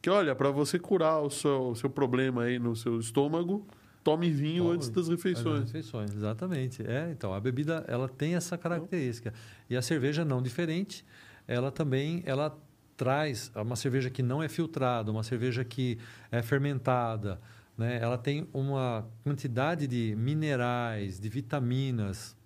que 0.00 0.08
olha 0.08 0.34
para 0.34 0.50
você 0.50 0.78
curar 0.78 1.20
o 1.20 1.30
seu, 1.30 1.70
o 1.70 1.74
seu 1.74 1.90
problema 1.90 2.44
aí 2.44 2.58
no 2.58 2.76
seu 2.76 3.00
estômago 3.00 3.66
tome 4.04 4.30
vinho 4.30 4.70
antes 4.70 4.90
das 4.90 5.04
As 5.04 5.08
refeições. 5.08 5.72
refeições, 5.72 6.14
exatamente. 6.14 6.86
É, 6.86 7.10
então, 7.10 7.32
a 7.32 7.40
bebida 7.40 7.84
ela 7.88 8.06
tem 8.06 8.34
essa 8.34 8.58
característica. 8.58 9.32
E 9.68 9.74
a 9.74 9.80
cerveja 9.80 10.24
não 10.24 10.42
diferente, 10.42 11.04
ela 11.46 11.70
também 11.70 12.22
ela 12.26 12.56
traz 12.96 13.50
uma 13.54 13.76
cerveja 13.76 14.10
que 14.10 14.22
não 14.22 14.42
é 14.42 14.48
filtrada, 14.48 15.10
uma 15.10 15.22
cerveja 15.22 15.64
que 15.64 15.98
é 16.30 16.42
fermentada, 16.42 17.40
né? 17.76 17.98
Ela 18.00 18.16
tem 18.16 18.48
uma 18.52 19.06
quantidade 19.22 19.86
de 19.86 20.14
minerais, 20.16 21.18
de 21.18 21.28
vitaminas, 21.28 22.36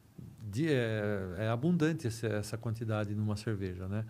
de, 0.40 0.68
é, 0.68 1.34
é 1.38 1.48
abundante 1.48 2.06
essa, 2.06 2.56
quantidade 2.56 3.14
numa 3.14 3.36
cerveja, 3.36 3.86
né? 3.86 4.04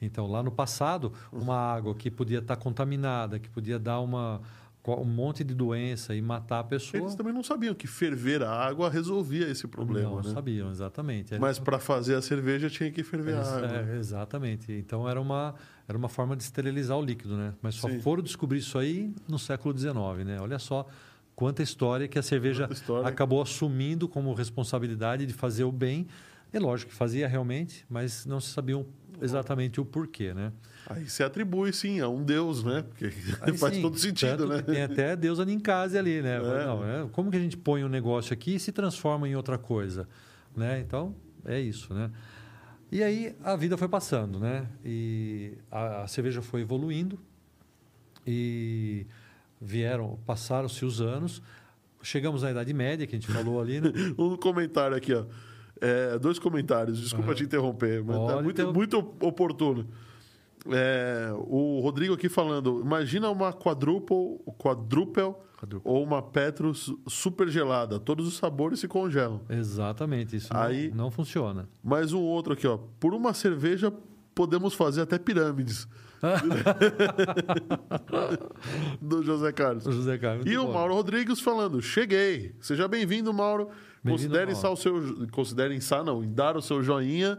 Então, 0.00 0.26
lá 0.26 0.42
no 0.42 0.50
passado, 0.50 1.12
uma 1.30 1.56
água 1.56 1.94
que 1.94 2.10
podia 2.10 2.38
estar 2.38 2.56
contaminada, 2.56 3.38
que 3.38 3.50
podia 3.50 3.78
dar 3.78 4.00
uma, 4.00 4.40
um 4.86 5.04
monte 5.04 5.44
de 5.44 5.54
doença 5.54 6.14
e 6.14 6.22
matar 6.22 6.60
a 6.60 6.64
pessoa. 6.64 7.02
Eles 7.02 7.14
também 7.14 7.32
não 7.32 7.42
sabiam 7.42 7.74
que 7.74 7.86
ferver 7.86 8.42
a 8.42 8.50
água 8.50 8.88
resolvia 8.88 9.46
esse 9.48 9.68
problema, 9.68 10.08
não 10.10 10.16
né? 10.22 10.32
sabiam, 10.32 10.70
exatamente. 10.70 11.38
Mas 11.38 11.58
para 11.58 11.78
fazer 11.78 12.14
a 12.14 12.22
cerveja 12.22 12.70
tinha 12.70 12.90
que 12.90 13.02
ferver 13.02 13.34
a 13.34 13.36
Eles- 13.36 13.48
água. 13.48 13.68
é, 13.92 13.96
exatamente. 13.98 14.72
Então 14.72 15.08
era 15.08 15.20
uma, 15.20 15.54
era 15.86 15.96
uma 15.96 16.08
forma 16.08 16.34
de 16.34 16.42
esterilizar 16.42 16.96
o 16.98 17.02
líquido, 17.04 17.36
né? 17.36 17.52
Mas 17.60 17.74
só 17.74 17.88
Sim. 17.88 18.00
foram 18.00 18.22
descobrir 18.22 18.58
isso 18.58 18.78
aí 18.78 19.14
no 19.28 19.38
século 19.38 19.76
XIX, 19.76 19.94
né? 20.24 20.38
Olha 20.40 20.58
só 20.58 20.86
quanta 21.36 21.62
história 21.62 22.08
que 22.08 22.18
a 22.18 22.22
cerveja 22.22 22.68
acabou 23.04 23.40
assumindo 23.42 24.08
como 24.08 24.32
responsabilidade 24.34 25.26
de 25.26 25.32
fazer 25.34 25.64
o 25.64 25.72
bem. 25.72 26.06
É 26.52 26.58
lógico 26.58 26.90
que 26.90 26.96
fazia 26.96 27.28
realmente, 27.28 27.84
mas 27.88 28.26
não 28.26 28.40
se 28.40 28.48
sabiam 28.50 28.84
exatamente 29.22 29.80
o 29.80 29.84
porquê, 29.84 30.32
né? 30.34 30.52
Aí 30.90 31.08
se 31.08 31.22
atribui, 31.22 31.72
sim, 31.72 32.00
a 32.00 32.08
um 32.08 32.24
deus, 32.24 32.64
né? 32.64 32.82
Porque 32.82 33.04
Aí 33.40 33.56
faz 33.56 33.76
sim, 33.76 33.82
todo 33.82 33.96
sentido, 33.96 34.46
né? 34.46 34.60
Tem 34.60 34.82
até 34.82 35.14
deusa 35.14 35.44
Ninkasi 35.44 35.96
ali, 35.96 36.20
né? 36.20 36.36
É. 36.36 36.66
Não, 36.66 36.84
é, 36.84 37.08
como 37.12 37.30
que 37.30 37.36
a 37.36 37.40
gente 37.40 37.56
põe 37.56 37.84
um 37.84 37.88
negócio 37.88 38.32
aqui 38.34 38.56
e 38.56 38.60
se 38.60 38.72
transforma 38.72 39.28
em 39.28 39.36
outra 39.36 39.56
coisa? 39.56 40.08
Né? 40.56 40.80
Então, 40.80 41.14
é 41.44 41.60
isso, 41.60 41.94
né? 41.94 42.10
E 42.90 43.04
aí 43.04 43.36
a 43.44 43.54
vida 43.54 43.76
foi 43.76 43.88
passando, 43.88 44.40
né? 44.40 44.66
E 44.84 45.52
a, 45.70 46.02
a 46.02 46.06
cerveja 46.08 46.42
foi 46.42 46.62
evoluindo 46.62 47.16
e 48.26 49.06
vieram, 49.60 50.18
passaram-se 50.26 50.84
os 50.84 51.00
anos. 51.00 51.40
Chegamos 52.02 52.42
na 52.42 52.50
Idade 52.50 52.72
Média, 52.74 53.06
que 53.06 53.14
a 53.14 53.18
gente 53.18 53.30
falou 53.30 53.60
ali, 53.60 53.80
né? 53.80 53.92
Um 54.18 54.36
comentário 54.36 54.96
aqui, 54.96 55.14
ó. 55.14 55.24
É, 55.80 56.18
dois 56.18 56.38
comentários, 56.38 57.00
desculpa 57.00 57.34
te 57.34 57.44
interromper, 57.44 58.02
mas 58.04 58.16
tá 58.16 58.22
Pode 58.24 58.42
muito, 58.42 58.60
interrom- 58.60 58.74
muito 58.74 58.98
oportuno. 59.20 59.86
É, 60.70 61.30
o 61.36 61.80
Rodrigo 61.80 62.14
aqui 62.14 62.28
falando: 62.28 62.80
imagina 62.84 63.30
uma 63.30 63.52
quadruple, 63.52 64.38
quadruple 64.58 65.34
Quadruple. 65.58 65.90
ou 65.90 66.02
uma 66.02 66.22
Petrus 66.22 66.92
super 67.06 67.48
gelada, 67.48 67.98
todos 67.98 68.26
os 68.26 68.36
sabores 68.36 68.80
se 68.80 68.88
congelam. 68.88 69.40
Exatamente, 69.48 70.36
isso 70.36 70.52
não- 70.52 70.60
Aí- 70.60 70.90
não, 70.94 71.10
funciona. 71.10 71.68
Mais 71.82 72.12
um 72.12 72.20
outro 72.22 72.52
aqui, 72.52 72.66
ó. 72.66 72.78
Por 72.98 73.14
uma 73.14 73.32
cerveja 73.34 73.92
podemos 74.34 74.74
fazer 74.74 75.02
até 75.02 75.18
pirâmides. 75.18 75.86
Do 79.00 79.22
José 79.22 79.52
Carlos. 79.52 79.86
O 79.86 79.92
José 79.92 80.18
Carlos. 80.18 80.46
E 80.46 80.56
o 80.56 80.66
bom. 80.66 80.72
Mauro 80.72 80.94
Rodrigues 80.94 81.40
falando: 81.40 81.80
cheguei. 81.80 82.54
Seja 82.60 82.88
bem-vindo, 82.88 83.32
Mauro. 83.32 83.68
Bem-vindo, 84.02 84.10
Considerem 84.32 84.54
Mauro. 84.54 84.72
o 84.72 84.76
seu, 84.76 85.28
considerem 85.30 85.80
sa, 85.80 86.02
não, 86.02 86.24
em 86.24 86.32
dar 86.32 86.56
o 86.56 86.62
seu 86.62 86.82
joinha, 86.82 87.38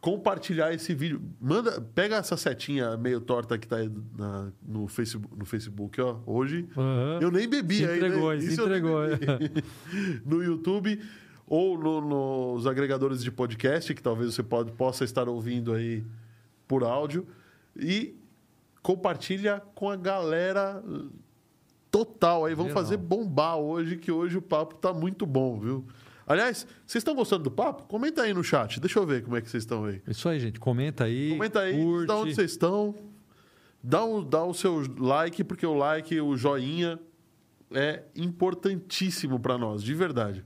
compartilhar 0.00 0.72
esse 0.72 0.94
vídeo. 0.94 1.20
Manda, 1.40 1.80
pega 1.80 2.16
essa 2.16 2.36
setinha 2.36 2.96
meio 2.96 3.20
torta 3.20 3.58
que 3.58 3.66
tá 3.66 3.76
aí 3.76 3.90
na- 4.16 4.52
no, 4.62 4.86
Facebook, 4.86 5.36
no 5.36 5.44
Facebook, 5.44 6.00
ó. 6.00 6.18
Hoje 6.26 6.68
Aham. 6.76 7.18
eu 7.20 7.30
nem 7.30 7.48
bebi 7.48 7.76
Se 7.78 7.84
ainda. 7.86 8.06
entregou, 8.06 8.40
se 8.40 8.60
entregou, 8.60 9.04
é. 9.04 9.18
no 10.24 10.42
YouTube. 10.42 11.00
ou 11.48 11.78
no- 11.78 12.00
nos 12.54 12.66
agregadores 12.66 13.22
de 13.22 13.30
podcast, 13.30 13.94
que 13.94 14.02
talvez 14.02 14.34
você 14.34 14.42
pode, 14.42 14.72
possa 14.72 15.04
estar 15.04 15.28
ouvindo 15.28 15.72
aí 15.72 16.04
por 16.66 16.82
áudio. 16.82 17.24
E 17.76 18.16
compartilha 18.82 19.62
com 19.74 19.88
a 19.88 19.94
galera 19.94 20.82
total 21.90 22.44
aí. 22.46 22.54
Vamos 22.54 22.70
Geral. 22.72 22.82
fazer 22.84 22.96
bombar 22.96 23.58
hoje, 23.58 23.96
que 23.96 24.10
hoje 24.10 24.36
o 24.36 24.42
papo 24.42 24.74
tá 24.74 24.92
muito 24.92 25.24
bom, 25.24 25.60
viu? 25.60 25.84
Aliás, 26.26 26.66
vocês 26.84 27.00
estão 27.00 27.14
gostando 27.14 27.44
do 27.44 27.50
papo? 27.50 27.84
Comenta 27.84 28.22
aí 28.22 28.34
no 28.34 28.42
chat. 28.42 28.80
Deixa 28.80 28.98
eu 28.98 29.06
ver 29.06 29.22
como 29.22 29.36
é 29.36 29.40
que 29.40 29.48
vocês 29.48 29.62
estão 29.62 29.84
aí. 29.84 30.02
Isso 30.08 30.28
aí, 30.28 30.40
gente. 30.40 30.58
Comenta 30.58 31.04
aí. 31.04 31.30
Comenta 31.30 31.60
aí, 31.60 31.80
curte. 31.80 32.06
da 32.08 32.16
onde 32.16 32.34
vocês 32.34 32.50
estão. 32.50 32.94
Dá, 33.82 34.04
um, 34.04 34.22
dá 34.22 34.42
o 34.42 34.52
seu 34.52 34.82
like, 34.98 35.44
porque 35.44 35.64
o 35.64 35.74
like, 35.74 36.20
o 36.20 36.36
joinha 36.36 36.98
é 37.70 38.02
importantíssimo 38.16 39.38
para 39.38 39.56
nós, 39.56 39.82
de 39.82 39.94
verdade. 39.94 40.44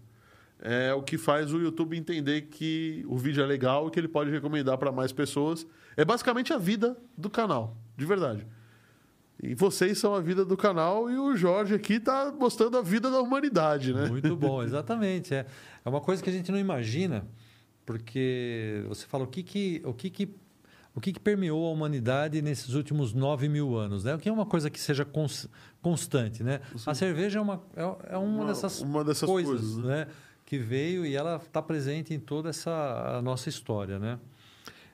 É 0.60 0.92
o 0.92 1.02
que 1.02 1.16
faz 1.16 1.54
o 1.54 1.58
YouTube 1.58 1.96
entender 1.96 2.42
que 2.42 3.02
o 3.08 3.16
vídeo 3.16 3.42
é 3.42 3.46
legal 3.46 3.88
e 3.88 3.90
que 3.90 3.98
ele 3.98 4.08
pode 4.08 4.30
recomendar 4.30 4.76
para 4.76 4.92
mais 4.92 5.10
pessoas. 5.10 5.66
É 5.96 6.04
basicamente 6.04 6.52
a 6.52 6.58
vida 6.58 6.94
do 7.16 7.30
canal, 7.30 7.78
de 7.96 8.04
verdade. 8.04 8.46
E 9.42 9.54
vocês 9.54 9.96
são 9.98 10.14
a 10.14 10.20
vida 10.20 10.44
do 10.44 10.56
canal 10.56 11.10
e 11.10 11.16
o 11.16 11.34
Jorge 11.36 11.74
aqui 11.74 11.94
está 11.94 12.30
mostrando 12.30 12.76
a 12.76 12.82
vida 12.82 13.10
da 13.10 13.20
humanidade, 13.20 13.92
né? 13.94 14.06
Muito 14.08 14.36
bom, 14.36 14.60
exatamente. 14.64 15.34
É, 15.34 15.46
é 15.84 15.88
uma 15.88 16.00
coisa 16.00 16.22
que 16.22 16.28
a 16.28 16.32
gente 16.32 16.52
não 16.52 16.58
imagina, 16.58 17.26
porque 17.86 18.84
você 18.88 19.06
fala 19.06 19.24
o 19.24 19.26
que 19.26 19.42
que, 19.42 19.80
o 19.84 19.94
que, 19.94 20.10
que, 20.10 20.34
o 20.94 21.00
que, 21.00 21.12
que 21.14 21.20
permeou 21.20 21.66
a 21.66 21.70
humanidade 21.70 22.42
nesses 22.42 22.74
últimos 22.74 23.14
9 23.14 23.48
mil 23.48 23.76
anos, 23.76 24.04
né? 24.04 24.14
O 24.14 24.18
que 24.18 24.28
é 24.28 24.32
uma 24.32 24.44
coisa 24.44 24.68
que 24.68 24.78
seja 24.78 25.04
cons- 25.06 25.48
constante, 25.80 26.42
né? 26.42 26.60
A 26.86 26.94
cerveja 26.94 27.38
é 27.38 27.42
uma, 27.42 27.62
é, 27.74 27.82
é 28.14 28.16
uma, 28.18 28.42
Uma- 28.42 28.46
dessas, 28.46 28.80
uma 28.82 29.02
dessas 29.02 29.28
coisas, 29.28 29.60
coisas, 29.60 29.76
né? 29.78 30.06
Que 30.44 30.58
veio 30.58 31.06
e 31.06 31.14
ela 31.16 31.36
está 31.36 31.62
presente 31.62 32.12
em 32.12 32.18
toda 32.20 32.50
essa 32.50 33.16
a 33.18 33.22
nossa 33.22 33.48
história, 33.48 33.98
né? 33.98 34.18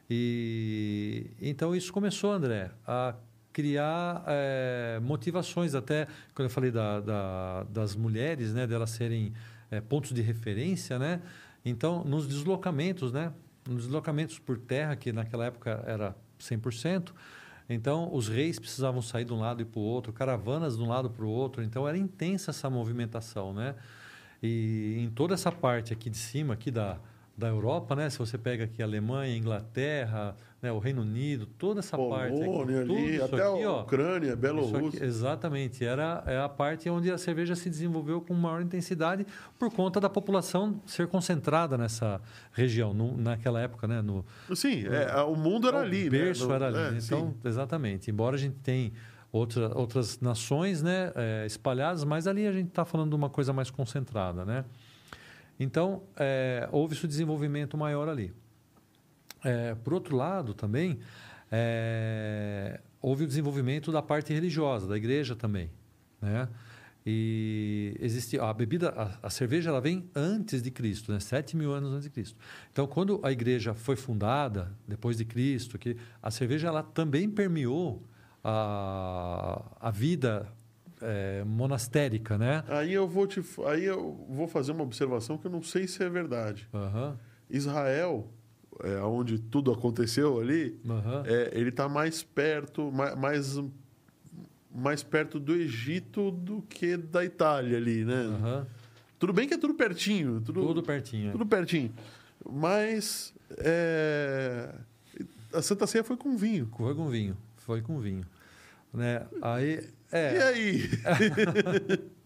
E 0.09 1.27
então 1.41 1.75
isso 1.75 1.93
começou, 1.93 2.31
André, 2.33 2.71
a 2.87 3.15
criar 3.57 4.23
eh, 4.27 5.01
motivações 5.03 5.75
até 5.75 6.07
quando 6.35 6.45
eu 6.49 6.51
falei 6.51 6.71
da, 6.71 7.01
da- 7.01 7.63
das 7.71 7.97
mulheres, 7.97 8.53
né, 8.53 8.67
delas 8.67 8.91
serem 8.91 9.33
eh, 9.71 9.81
pontos 9.81 10.13
de 10.13 10.21
referência, 10.21 10.99
né? 10.99 11.23
Então 11.65 12.05
nos 12.05 12.27
deslocamentos, 12.27 13.11
né? 13.13 13.33
Nos 13.67 13.85
deslocamentos 13.85 14.39
por 14.39 14.59
terra 14.59 14.95
que 14.95 15.11
naquela 15.11 15.47
época 15.47 15.83
era 15.87 16.15
100%. 16.39 17.13
Então, 17.67 18.11
os 18.15 18.29
reis 18.29 18.59
precisavam 18.59 19.01
sair 19.01 19.25
de 19.25 19.33
um 19.33 19.41
lado 19.41 19.63
e 19.63 19.65
para 19.65 19.81
o 19.81 19.83
outro, 19.83 20.13
caravanas 20.13 20.77
de 20.77 20.83
um 20.83 20.89
lado 20.89 21.09
para 21.09 21.25
o 21.25 21.29
outro. 21.29 21.63
Então, 21.65 21.89
era 21.89 21.97
intensa 21.97 22.51
essa 22.51 22.69
movimentação, 22.69 23.55
né? 23.55 23.75
E 24.43 24.97
em 24.99 25.09
toda 25.09 25.33
essa 25.33 25.51
parte 25.51 25.95
aqui 25.95 26.11
de 26.11 26.19
cima, 26.19 26.53
aqui 26.53 26.71
da, 26.71 26.99
da 27.37 27.49
Europa, 27.49 27.97
né? 27.97 28.09
Se 28.11 28.19
você 28.19 28.37
pega 28.37 28.65
aqui 28.65 28.83
Alemanha, 28.83 29.35
Inglaterra, 29.37 30.37
né? 30.67 30.73
o 30.73 30.79
Reino 30.79 31.03
Unido, 31.03 31.47
toda 31.47 31.81
essa 31.81 31.97
parte 31.97 32.35
aqui, 32.37 32.45
Polônia 32.45 32.81
ali, 32.81 33.21
até 33.23 33.37
aqui, 33.43 33.63
a 33.63 33.73
Ucrânia, 33.73 34.37
Bielorrússia. 34.37 35.05
exatamente. 35.05 35.85
Era 35.85 36.23
é 36.27 36.39
a 36.39 36.49
parte 36.49 36.89
onde 36.91 37.11
a 37.11 37.19
cerveja 37.19 37.55
se 37.55 37.71
desenvolveu 37.71 38.21
com 38.21 38.35
maior 38.35 38.61
intensidade 38.63 39.27
por 39.59 39.73
conta 39.73 40.01
da 40.01 40.09
população 40.11 40.81
ser 40.87 41.07
concentrada 41.07 41.79
nessa 41.79 42.21
região, 42.53 42.93
no- 42.93 43.17
naquela 43.17 43.61
época, 43.61 43.87
né? 43.87 44.03
No, 44.03 44.25
Sim, 44.55 44.85
é, 44.87 45.21
o 45.23 45.35
mundo 45.37 45.69
era 45.69 45.79
o 45.79 45.81
ali, 45.81 46.11
berço 46.11 46.43
né? 46.43 46.49
No- 46.49 46.55
era 46.55 46.67
ali. 46.67 46.77
é, 46.77 46.91
né? 46.93 46.99
Então, 47.05 47.29
sim. 47.31 47.49
exatamente. 47.49 48.11
Embora 48.11 48.37
a 48.37 48.39
gente 48.39 48.57
tenha 48.63 48.91
outra, 49.33 49.77
outras 49.77 50.21
nações 50.21 50.83
né, 50.83 51.13
é, 51.15 51.45
espalhadas, 51.47 52.05
mas 52.05 52.27
ali 52.27 52.47
a 52.47 52.53
gente 52.53 52.69
está 52.69 52.85
falando 52.85 53.11
de 53.11 53.17
uma 53.17 53.29
coisa 53.29 53.53
mais 53.53 53.71
concentrada. 53.71 54.45
Né? 54.45 54.65
Então, 55.59 56.03
é, 56.17 56.69
houve 56.73 56.95
esse 56.95 57.07
desenvolvimento 57.07 57.77
maior 57.77 58.09
ali. 58.09 58.33
É, 59.47 59.77
por 59.77 59.95
outro 59.95 60.17
lado, 60.17 60.53
também, 60.53 60.99
é, 61.53 62.81
houve 63.01 63.23
o 63.23 63.27
desenvolvimento 63.27 63.93
da 63.93 64.03
parte 64.03 64.33
religiosa, 64.33 64.89
da 64.89 64.97
igreja 64.97 65.37
também. 65.37 65.71
Né? 66.21 66.49
E 67.07 67.97
existe 68.01 68.37
a 68.41 68.53
bebida, 68.53 68.89
a, 68.91 69.29
a 69.29 69.31
cerveja, 69.31 69.71
ela 69.71 69.81
vem 69.81 70.11
antes 70.13 70.61
de 70.61 70.73
Cristo, 70.73 71.13
né? 71.13 71.21
Sete 71.21 71.57
mil 71.57 71.73
anos 71.73 71.93
antes 71.93 72.03
de 72.03 72.11
Cristo. 72.11 72.37
Então, 72.73 72.85
quando 72.89 73.21
a 73.23 73.31
igreja 73.31 73.75
foi 73.75 73.95
fundada 73.95 74.73
depois 74.89 75.17
de 75.17 75.25
Cristo, 75.25 75.79
que 75.79 75.97
a 76.21 76.33
cerveja 76.33 76.67
ela 76.67 76.83
também 76.83 77.31
permeou 77.31 78.03
a, 78.43 79.63
a 79.81 79.91
vida 79.93 80.53
é, 81.01 81.45
monastérica, 81.45 82.37
né? 82.37 82.65
Aí 82.67 82.93
eu 82.93 83.07
vou 83.07 83.25
te, 83.29 83.41
aí 83.67 83.85
eu 83.85 84.27
vou 84.29 84.49
fazer 84.49 84.73
uma 84.73 84.83
observação 84.83 85.39
que 85.39 85.47
eu 85.47 85.51
não 85.51 85.63
sei 85.63 85.87
se 85.87 86.03
é 86.03 86.09
verdade. 86.09 86.69
Aham, 86.75 87.17
Israel, 87.49 88.29
é, 88.83 88.99
onde 89.01 89.39
tudo 89.39 89.73
aconteceu 89.73 90.39
ali, 90.41 90.79
aham. 90.89 91.23
é, 91.27 91.51
ele 91.53 91.71
está 91.71 91.89
mais 91.89 92.23
perto, 92.23 92.91
ma- 92.93 93.15
mais, 93.17 93.59
mais 94.75 95.03
perto 95.03 95.39
do 95.41 95.55
Egito 95.55 96.31
do 96.31 96.63
que 96.63 96.97
da 96.97 97.25
Itália 97.25 97.77
ali, 97.77 98.05
né? 98.05 98.15
aham. 98.41 98.67
Tudo 99.19 99.33
bem 99.33 99.49
que 99.49 99.55
é 99.55 99.59
tudo 99.59 99.73
pertinho, 99.75 100.41
tudo, 100.43 100.61
Tudo 100.67 100.83
pertinho. 100.83 101.29
é. 101.31 101.33
tudo 101.33 101.47
pertinho, 101.47 101.91
mas 102.51 103.33
é, 103.59 104.75
a 105.53 105.63
Santa 105.63 105.87
Ceia 105.87 106.05
foi 106.05 106.17
com 106.19 106.37
vinho. 106.37 106.69
Foi 106.77 106.95
com 106.95 107.09
vinho. 107.09 107.37
Foi 107.57 107.81
com 107.81 107.99
vinho. 107.99 108.25
Né? 108.93 109.27
Aí, 109.41 109.89
é, 110.13 110.37
E 110.37 110.43
aí? 110.43 110.91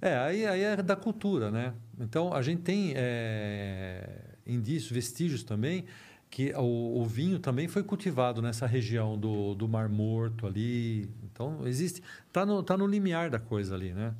É, 0.00 0.16
aí, 0.16 0.46
aí 0.46 0.60
é 0.62 0.76
da 0.82 0.96
cultura, 0.96 1.50
né? 1.50 1.72
Então, 2.00 2.32
a 2.32 2.42
gente 2.42 2.62
tem 2.62 2.94
é, 2.96 4.08
indícios, 4.46 4.90
vestígios 4.90 5.42
também, 5.42 5.84
que 6.30 6.52
o, 6.54 7.00
o 7.00 7.04
vinho 7.04 7.38
também 7.38 7.68
foi 7.68 7.82
cultivado 7.82 8.40
nessa 8.42 8.66
região 8.66 9.16
do, 9.18 9.54
do 9.54 9.68
Mar 9.68 9.88
Morto 9.88 10.46
ali. 10.46 11.08
Então, 11.24 11.66
existe... 11.66 12.02
Está 12.28 12.44
no, 12.44 12.62
tá 12.62 12.76
no 12.76 12.86
limiar 12.86 13.30
da 13.30 13.38
coisa 13.38 13.74
ali, 13.74 13.92
né? 13.92 14.14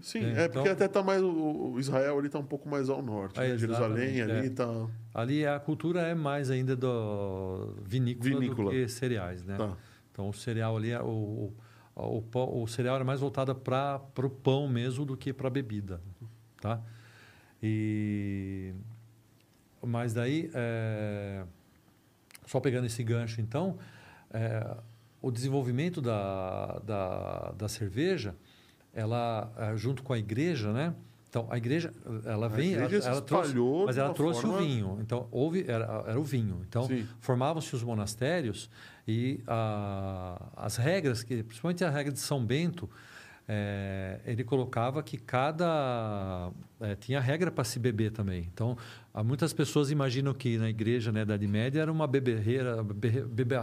Sim, 0.00 0.24
É, 0.24 0.44
é, 0.44 0.48
porque 0.48 0.60
então- 0.60 0.72
até 0.72 0.88
tá 0.88 1.02
mais 1.02 1.22
o, 1.22 1.72
o 1.74 1.78
Israel 1.78 2.18
ali 2.18 2.28
tá 2.30 2.38
um 2.38 2.44
pouco 2.44 2.66
mais 2.68 2.88
ao 2.88 3.02
norte, 3.02 3.38
É, 3.38 3.48
né? 3.50 3.58
Jerusalém 3.58 4.22
ali 4.22 4.46
é. 4.46 4.50
tá, 4.50 4.88
Ali 5.14 5.46
a 5.46 5.60
cultura 5.60 6.00
é 6.00 6.14
mais 6.14 6.50
ainda 6.50 6.74
do 6.74 7.74
vinícola, 7.84 8.40
Vinícola. 8.40 8.70
do 8.70 8.76
que 8.76 8.88
cereais, 8.88 9.44
né? 9.44 9.56
tá. 9.58 9.76
Então, 10.10 10.28
o 10.30 10.32
cereal 10.32 10.76
ali, 10.78 10.90
é 10.90 11.00
o, 11.02 11.52
o, 11.94 12.24
o, 12.34 12.62
o 12.62 12.66
cereal 12.66 12.96
era 12.96 13.04
mais 13.04 13.20
voltado 13.20 13.54
para 13.54 14.00
o 14.18 14.30
pão 14.30 14.66
mesmo 14.66 15.04
do 15.04 15.14
que 15.16 15.30
para 15.32 15.48
a 15.48 15.50
bebida, 15.50 16.00
tá? 16.60 16.80
E... 17.62 18.72
Mas 19.84 20.14
daí, 20.14 20.50
é, 20.54 21.44
só 22.46 22.60
pegando 22.60 22.86
esse 22.86 23.02
gancho, 23.02 23.40
então, 23.40 23.76
é, 24.32 24.76
o 25.20 25.30
desenvolvimento 25.30 26.00
da, 26.00 26.80
da, 26.84 27.52
da 27.52 27.68
cerveja, 27.68 28.34
ela, 28.94 29.52
é, 29.56 29.76
junto 29.76 30.02
com 30.02 30.12
a 30.12 30.18
igreja, 30.18 30.72
né? 30.72 30.94
Então, 31.28 31.46
a 31.50 31.56
igreja, 31.56 31.90
ela 32.26 32.46
vem... 32.46 32.72
igreja 32.72 32.96
ela, 33.06 33.16
ela 33.16 33.22
trouxe, 33.22 33.54
mas 33.86 33.96
ela 33.96 34.12
trouxe 34.12 34.42
forma- 34.42 34.58
o 34.58 34.60
vinho. 34.60 34.98
Então, 35.00 35.26
houve, 35.30 35.64
era, 35.66 36.04
era 36.06 36.20
o 36.20 36.22
vinho. 36.22 36.60
Então, 36.68 36.86
formavam-se 37.20 37.74
os 37.74 37.82
monastérios 37.82 38.68
e 39.08 39.40
ah, 39.46 40.50
as 40.54 40.76
regras, 40.76 41.22
que, 41.22 41.42
principalmente 41.42 41.82
a 41.84 41.88
regra 41.90 42.12
de 42.12 42.20
São 42.20 42.44
Bento, 42.44 42.88
eh, 43.48 44.20
ele 44.26 44.44
colocava 44.44 45.02
que 45.02 45.16
cada. 45.18 46.50
eh, 46.80 46.96
tinha 46.96 47.20
regra 47.20 47.50
para 47.50 47.64
se 47.64 47.78
beber 47.78 48.10
também. 48.12 48.48
Então, 48.52 48.76
há 49.12 49.22
muitas 49.22 49.52
pessoas 49.52 49.90
imaginam 49.90 50.32
que 50.34 50.58
na 50.58 50.68
igreja 50.70 51.10
né, 51.12 51.24
da 51.24 51.34
Idade 51.34 51.46
Média 51.50 51.80
era 51.82 51.92
uma 51.92 52.06
beberreira. 52.06 52.82
Bebe, 52.82 53.22
bebe, 53.22 53.56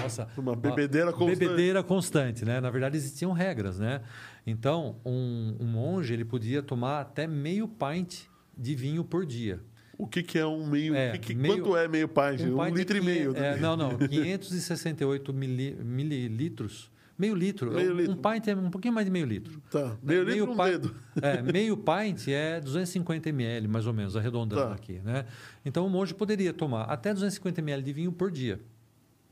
nossa, 0.00 0.26
Uma 0.36 0.56
bebedeira 0.56 1.12
constante. 1.12 1.38
bebedeira 1.38 1.82
constante, 1.82 2.44
né? 2.44 2.60
Na 2.60 2.70
verdade, 2.70 2.96
existiam 2.96 3.32
regras, 3.32 3.78
né? 3.78 4.00
Então, 4.46 4.96
um, 5.04 5.56
um 5.60 5.66
monge 5.66 6.12
ele 6.14 6.24
podia 6.24 6.62
tomar 6.62 7.00
até 7.02 7.26
meio 7.26 7.68
pint 7.68 8.22
de 8.56 8.74
vinho 8.74 9.04
por 9.04 9.26
dia. 9.26 9.60
O 9.98 10.06
que, 10.06 10.22
que 10.22 10.38
é 10.38 10.46
um 10.46 10.66
meio, 10.66 10.94
É, 10.94 11.12
que 11.12 11.18
que- 11.18 11.34
meio- 11.34 11.56
quanto 11.62 11.76
é 11.76 11.88
meio 11.88 12.06
pint? 12.08 12.40
Um, 12.42 12.62
é 12.64 12.70
litro 12.70 12.96
e 12.96 13.00
meio. 13.00 13.32
quinhe- 13.34 13.46
é, 13.46 13.56
não, 13.58 13.76
não, 13.76 13.96
568 14.08 15.32
mili, 15.32 15.74
mililitros. 15.82 16.90
Meio 17.18 17.34
litro. 17.34 17.72
Meio 17.72 17.92
um, 17.92 17.96
litro. 17.96 18.12
um 18.12 18.16
pint 18.16 18.48
é 18.48 18.54
um 18.54 18.70
pouquinho 18.70 18.92
mais 18.92 19.06
de 19.06 19.10
meio 19.10 19.24
litro. 19.26 19.60
Tá, 19.70 19.96
meio 20.02 20.22
litro 20.22 20.52
um 20.52 20.56
pi- 20.56 20.64
dedo. 20.70 20.94
É, 21.22 21.40
meio 21.42 21.76
pint 21.76 22.28
é 22.28 22.60
250 22.60 23.28
ml, 23.30 23.66
mais 23.68 23.86
ou 23.86 23.92
menos, 23.94 24.16
arredondando 24.16 24.62
Tá. 24.68 24.74
aqui. 24.74 25.00
Né? 25.02 25.24
Então, 25.64 25.86
o 25.86 25.90
monge 25.90 26.12
poderia 26.12 26.52
tomar 26.52 26.82
até 26.84 27.12
250 27.14 27.60
ml 27.60 27.82
de 27.82 27.92
vinho 27.92 28.12
por 28.12 28.30
dia. 28.30 28.60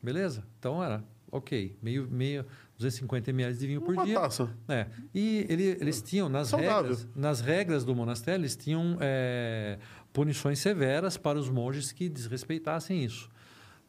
Beleza? 0.02 0.44
Então, 0.58 0.82
era 0.82 1.04
ok. 1.30 1.76
Meio, 1.82 2.08
meio 2.10 2.46
250 2.78 3.30
ml 3.30 3.54
de 3.56 3.66
vinho 3.66 3.80
por 3.82 3.94
Uma 3.94 4.04
dia. 4.04 4.18
taça. 4.20 4.48
É. 4.68 4.86
E 5.14 5.46
ele- 5.48 5.76
eles 5.80 6.00
tinham, 6.00 6.28
nas 6.28 6.48
Saudável. 6.48 6.76
regras, 6.82 7.08
nas 7.14 7.40
regras 7.40 7.84
do 7.84 7.94
monastério, 7.94 8.40
eles 8.40 8.56
tinham 8.56 8.96
é, 9.00 9.78
punições 10.12 10.58
severas 10.58 11.16
para 11.18 11.38
os 11.38 11.48
monges 11.50 11.92
que 11.92 12.08
desrespeitassem 12.08 13.04
isso. 13.04 13.28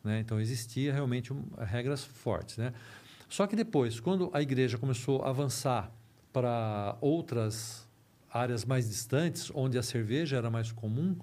né? 0.03 0.19
Então, 0.19 0.39
existia 0.39 0.93
realmente 0.93 1.33
um, 1.33 1.43
regras 1.57 2.03
fortes. 2.03 2.57
Né? 2.57 2.71
Só 3.27 3.47
que 3.47 3.55
depois, 3.55 3.99
quando 3.99 4.29
a 4.33 4.41
igreja 4.41 4.77
começou 4.77 5.23
a 5.23 5.29
avançar 5.29 5.91
para 6.31 6.97
outras 7.01 7.87
áreas 8.31 8.65
mais 8.65 8.89
distantes, 8.89 9.51
onde 9.53 9.77
a 9.77 9.83
cerveja 9.83 10.37
era 10.37 10.49
mais 10.49 10.71
comum, 10.71 11.15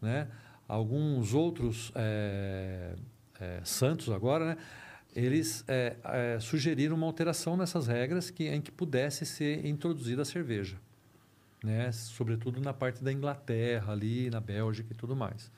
né? 0.00 0.28
alguns 0.66 1.34
outros 1.34 1.92
é, 1.94 2.94
é, 3.38 3.60
santos 3.64 4.08
agora, 4.08 4.46
né? 4.46 4.56
eles 5.14 5.64
é, 5.68 6.38
sugeriram 6.40 6.96
uma 6.96 7.06
alteração 7.06 7.56
nessas 7.56 7.86
regras 7.86 8.30
que, 8.30 8.48
em 8.48 8.60
que 8.60 8.72
pudesse 8.72 9.26
ser 9.26 9.64
introduzida 9.66 10.22
a 10.22 10.24
cerveja. 10.24 10.76
Né? 11.62 11.92
Sobretudo 11.92 12.60
na 12.60 12.72
parte 12.72 13.04
da 13.04 13.12
Inglaterra, 13.12 13.92
ali 13.92 14.28
na 14.30 14.40
Bélgica 14.40 14.92
e 14.92 14.96
tudo 14.96 15.14
mais. 15.14 15.50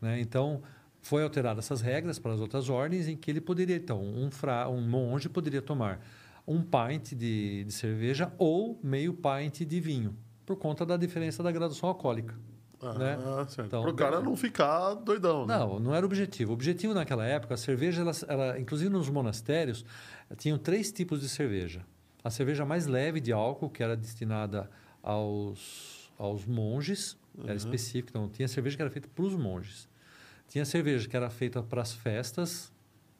Né? 0.00 0.20
Então, 0.20 0.62
foi 1.02 1.22
alterada 1.22 1.60
essas 1.60 1.80
regras 1.80 2.18
para 2.18 2.32
as 2.32 2.40
outras 2.40 2.68
ordens 2.68 3.08
em 3.08 3.16
que 3.16 3.30
ele 3.30 3.40
poderia, 3.40 3.76
então, 3.76 4.02
um, 4.02 4.30
fra, 4.30 4.68
um 4.68 4.80
monge 4.80 5.28
poderia 5.28 5.62
tomar 5.62 6.00
um 6.46 6.62
pint 6.62 7.14
de, 7.14 7.64
de 7.64 7.72
cerveja 7.72 8.32
ou 8.38 8.78
meio 8.82 9.14
pint 9.14 9.60
de 9.60 9.80
vinho, 9.80 10.16
por 10.44 10.56
conta 10.56 10.84
da 10.84 10.96
diferença 10.96 11.42
da 11.42 11.52
graduação 11.52 11.88
alcoólica. 11.88 12.34
Ah, 12.82 12.94
né? 12.94 13.18
certo. 13.48 13.66
Então, 13.66 13.82
Para 13.82 13.90
o 13.90 13.94
cara 13.94 14.20
não 14.20 14.34
ficar 14.34 14.94
doidão. 14.94 15.46
Né? 15.46 15.58
Não, 15.58 15.78
não 15.78 15.94
era 15.94 16.04
o 16.04 16.08
objetivo. 16.08 16.50
O 16.50 16.54
objetivo 16.54 16.94
naquela 16.94 17.26
época, 17.26 17.54
a 17.54 17.56
cerveja, 17.56 18.00
ela, 18.00 18.12
ela, 18.26 18.58
inclusive 18.58 18.90
nos 18.90 19.08
monastérios, 19.10 19.84
tinham 20.38 20.58
três 20.58 20.90
tipos 20.90 21.20
de 21.20 21.28
cerveja. 21.28 21.84
A 22.24 22.30
cerveja 22.30 22.64
mais 22.64 22.86
leve 22.86 23.20
de 23.20 23.32
álcool, 23.32 23.68
que 23.68 23.82
era 23.82 23.96
destinada 23.96 24.70
aos, 25.02 26.10
aos 26.18 26.46
monges, 26.46 27.18
uhum. 27.36 27.44
era 27.44 27.54
específica. 27.54 28.10
Então, 28.10 28.28
tinha 28.28 28.48
cerveja 28.48 28.76
que 28.76 28.82
era 28.82 28.90
feita 28.90 29.08
para 29.14 29.24
os 29.24 29.34
monges. 29.34 29.89
Tinha 30.50 30.64
cerveja 30.64 31.08
que 31.08 31.16
era 31.16 31.30
feita 31.30 31.62
para 31.62 31.80
as 31.80 31.94
festas 31.94 32.72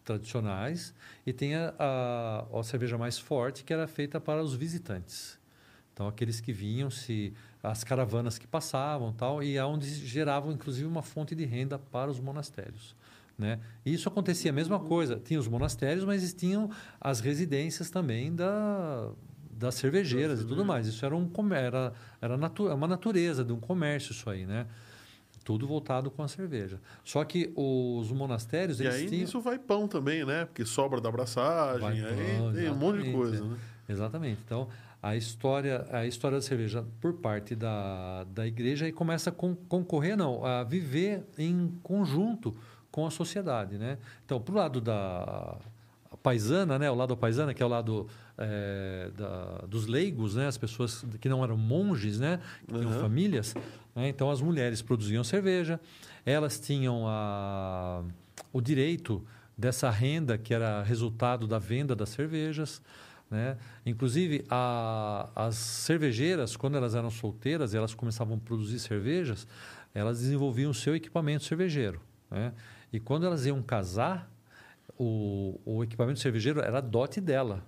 tradicionais 0.04 0.92
e 1.24 1.32
tinha 1.32 1.72
a, 1.78 2.44
a 2.52 2.62
cerveja 2.64 2.98
mais 2.98 3.18
forte, 3.18 3.62
que 3.62 3.72
era 3.72 3.86
feita 3.86 4.20
para 4.20 4.42
os 4.42 4.52
visitantes. 4.52 5.38
Então, 5.94 6.08
aqueles 6.08 6.40
que 6.40 6.52
vinham, 6.52 6.90
se 6.90 7.32
as 7.62 7.84
caravanas 7.84 8.36
que 8.36 8.48
passavam 8.48 9.12
tal, 9.12 9.44
e 9.44 9.56
aonde 9.56 9.88
geravam, 9.88 10.50
inclusive, 10.50 10.88
uma 10.88 11.02
fonte 11.02 11.36
de 11.36 11.44
renda 11.44 11.78
para 11.78 12.10
os 12.10 12.18
monastérios. 12.18 12.96
Né? 13.38 13.60
E 13.86 13.94
isso 13.94 14.08
acontecia 14.08 14.50
a 14.50 14.54
mesma 14.54 14.80
coisa. 14.80 15.20
Tinha 15.24 15.38
os 15.38 15.46
monastérios, 15.46 16.04
mas 16.04 16.34
tinham 16.34 16.68
as 17.00 17.20
residências 17.20 17.90
também 17.90 18.34
da, 18.34 19.12
das 19.52 19.76
cervejeiras 19.76 20.40
e 20.40 20.44
tudo 20.44 20.64
mais. 20.64 20.88
Isso 20.88 21.06
era, 21.06 21.14
um, 21.14 21.30
era, 21.54 21.92
era 22.20 22.36
natu 22.36 22.66
uma 22.66 22.88
natureza 22.88 23.44
de 23.44 23.52
um 23.52 23.60
comércio 23.60 24.10
isso 24.10 24.28
aí, 24.28 24.44
né? 24.44 24.66
Tudo 25.44 25.66
voltado 25.66 26.10
com 26.10 26.22
a 26.22 26.28
cerveja. 26.28 26.80
Só 27.02 27.24
que 27.24 27.52
os 27.56 28.10
monastérios... 28.12 28.80
E 28.80 28.86
aí 28.86 29.08
tinham... 29.08 29.24
isso 29.24 29.40
vai 29.40 29.58
pão 29.58 29.88
também, 29.88 30.24
né? 30.24 30.44
Porque 30.44 30.64
sobra 30.64 31.00
da 31.00 31.08
abraçagem, 31.08 31.80
vai 31.80 32.00
aí 32.00 32.36
pão, 32.36 32.52
tem 32.52 32.70
um 32.70 32.76
monte 32.76 33.02
de 33.02 33.12
coisa, 33.12 33.44
é. 33.44 33.48
né? 33.48 33.56
Exatamente. 33.88 34.40
Então, 34.44 34.68
a 35.02 35.16
história, 35.16 35.86
a 35.90 36.06
história 36.06 36.38
da 36.38 36.42
cerveja 36.42 36.84
por 37.00 37.14
parte 37.14 37.54
da, 37.54 38.24
da 38.24 38.46
igreja 38.46 38.86
e 38.86 38.92
começa 38.92 39.30
a 39.30 39.32
con 39.32 39.54
concorrer, 39.68 40.16
não, 40.16 40.44
a 40.44 40.62
viver 40.62 41.24
em 41.38 41.72
conjunto 41.82 42.54
com 42.90 43.06
a 43.06 43.10
sociedade, 43.10 43.78
né? 43.78 43.98
Então, 44.24 44.40
para 44.40 44.52
o 44.52 44.56
lado 44.56 44.80
da 44.80 45.56
paisana, 46.22 46.78
né, 46.78 46.90
o 46.90 46.94
lado 46.94 47.16
paisana, 47.16 47.54
que 47.54 47.62
é 47.62 47.66
o 47.66 47.68
lado 47.68 48.06
é, 48.36 49.10
da, 49.16 49.64
dos 49.66 49.86
leigos, 49.86 50.34
né, 50.34 50.46
as 50.46 50.58
pessoas 50.58 51.04
que 51.20 51.28
não 51.28 51.42
eram 51.42 51.56
monges, 51.56 52.18
né, 52.18 52.40
que 52.66 52.74
tinham 52.74 52.92
uhum. 52.92 53.00
famílias, 53.00 53.54
né, 53.94 54.08
então 54.08 54.30
as 54.30 54.40
mulheres 54.40 54.82
produziam 54.82 55.24
cerveja, 55.24 55.80
elas 56.24 56.58
tinham 56.58 57.04
a, 57.06 58.02
o 58.52 58.60
direito 58.60 59.24
dessa 59.56 59.90
renda 59.90 60.38
que 60.38 60.54
era 60.54 60.82
resultado 60.82 61.46
da 61.46 61.58
venda 61.58 61.94
das 61.94 62.10
cervejas, 62.10 62.80
né? 63.30 63.56
Inclusive, 63.86 64.44
a, 64.50 65.28
as 65.36 65.54
cervejeiras, 65.54 66.56
quando 66.56 66.76
elas 66.76 66.96
eram 66.96 67.10
solteiras 67.10 67.72
e 67.72 67.76
elas 67.76 67.94
começavam 67.94 68.36
a 68.36 68.40
produzir 68.40 68.80
cervejas, 68.80 69.46
elas 69.94 70.18
desenvolviam 70.18 70.70
o 70.70 70.74
seu 70.74 70.96
equipamento 70.96 71.44
cervejeiro. 71.44 72.00
Né? 72.30 72.52
E 72.92 72.98
quando 72.98 73.26
elas 73.26 73.46
iam 73.46 73.62
casar, 73.62 74.29
o, 75.02 75.58
o 75.64 75.82
equipamento 75.82 76.20
cervejeiro 76.20 76.60
era 76.60 76.78
dote 76.82 77.22
dela. 77.22 77.64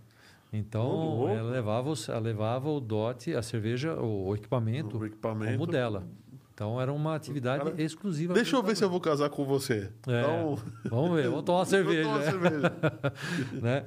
Então, 0.52 1.30
ela, 1.30 1.50
levava, 1.50 1.94
ela 2.08 2.18
levava 2.18 2.68
o 2.68 2.78
dote, 2.78 3.34
a 3.34 3.40
cerveja, 3.40 3.94
o, 3.94 4.28
o 4.28 4.34
equipamento, 4.34 4.98
o 4.98 5.06
equipamento 5.06 5.52
como 5.52 5.66
dela. 5.66 6.06
Então 6.52 6.78
era 6.78 6.92
uma 6.92 7.14
atividade 7.14 7.64
Cara, 7.64 7.82
exclusiva. 7.82 8.34
Deixa 8.34 8.54
eu 8.54 8.62
ver 8.62 8.76
se 8.76 8.84
eu 8.84 8.90
vou 8.90 9.00
casar 9.00 9.30
com 9.30 9.46
você. 9.46 9.90
É, 10.06 10.20
então... 10.20 10.58
Vamos 10.90 11.16
ver, 11.16 11.30
vamos 11.30 11.44
tomar 11.44 11.60
uma 11.60 11.64
cerveja. 11.64 12.02
Tomar 12.02 12.22
cerveja. 12.22 12.72
né? 13.62 13.86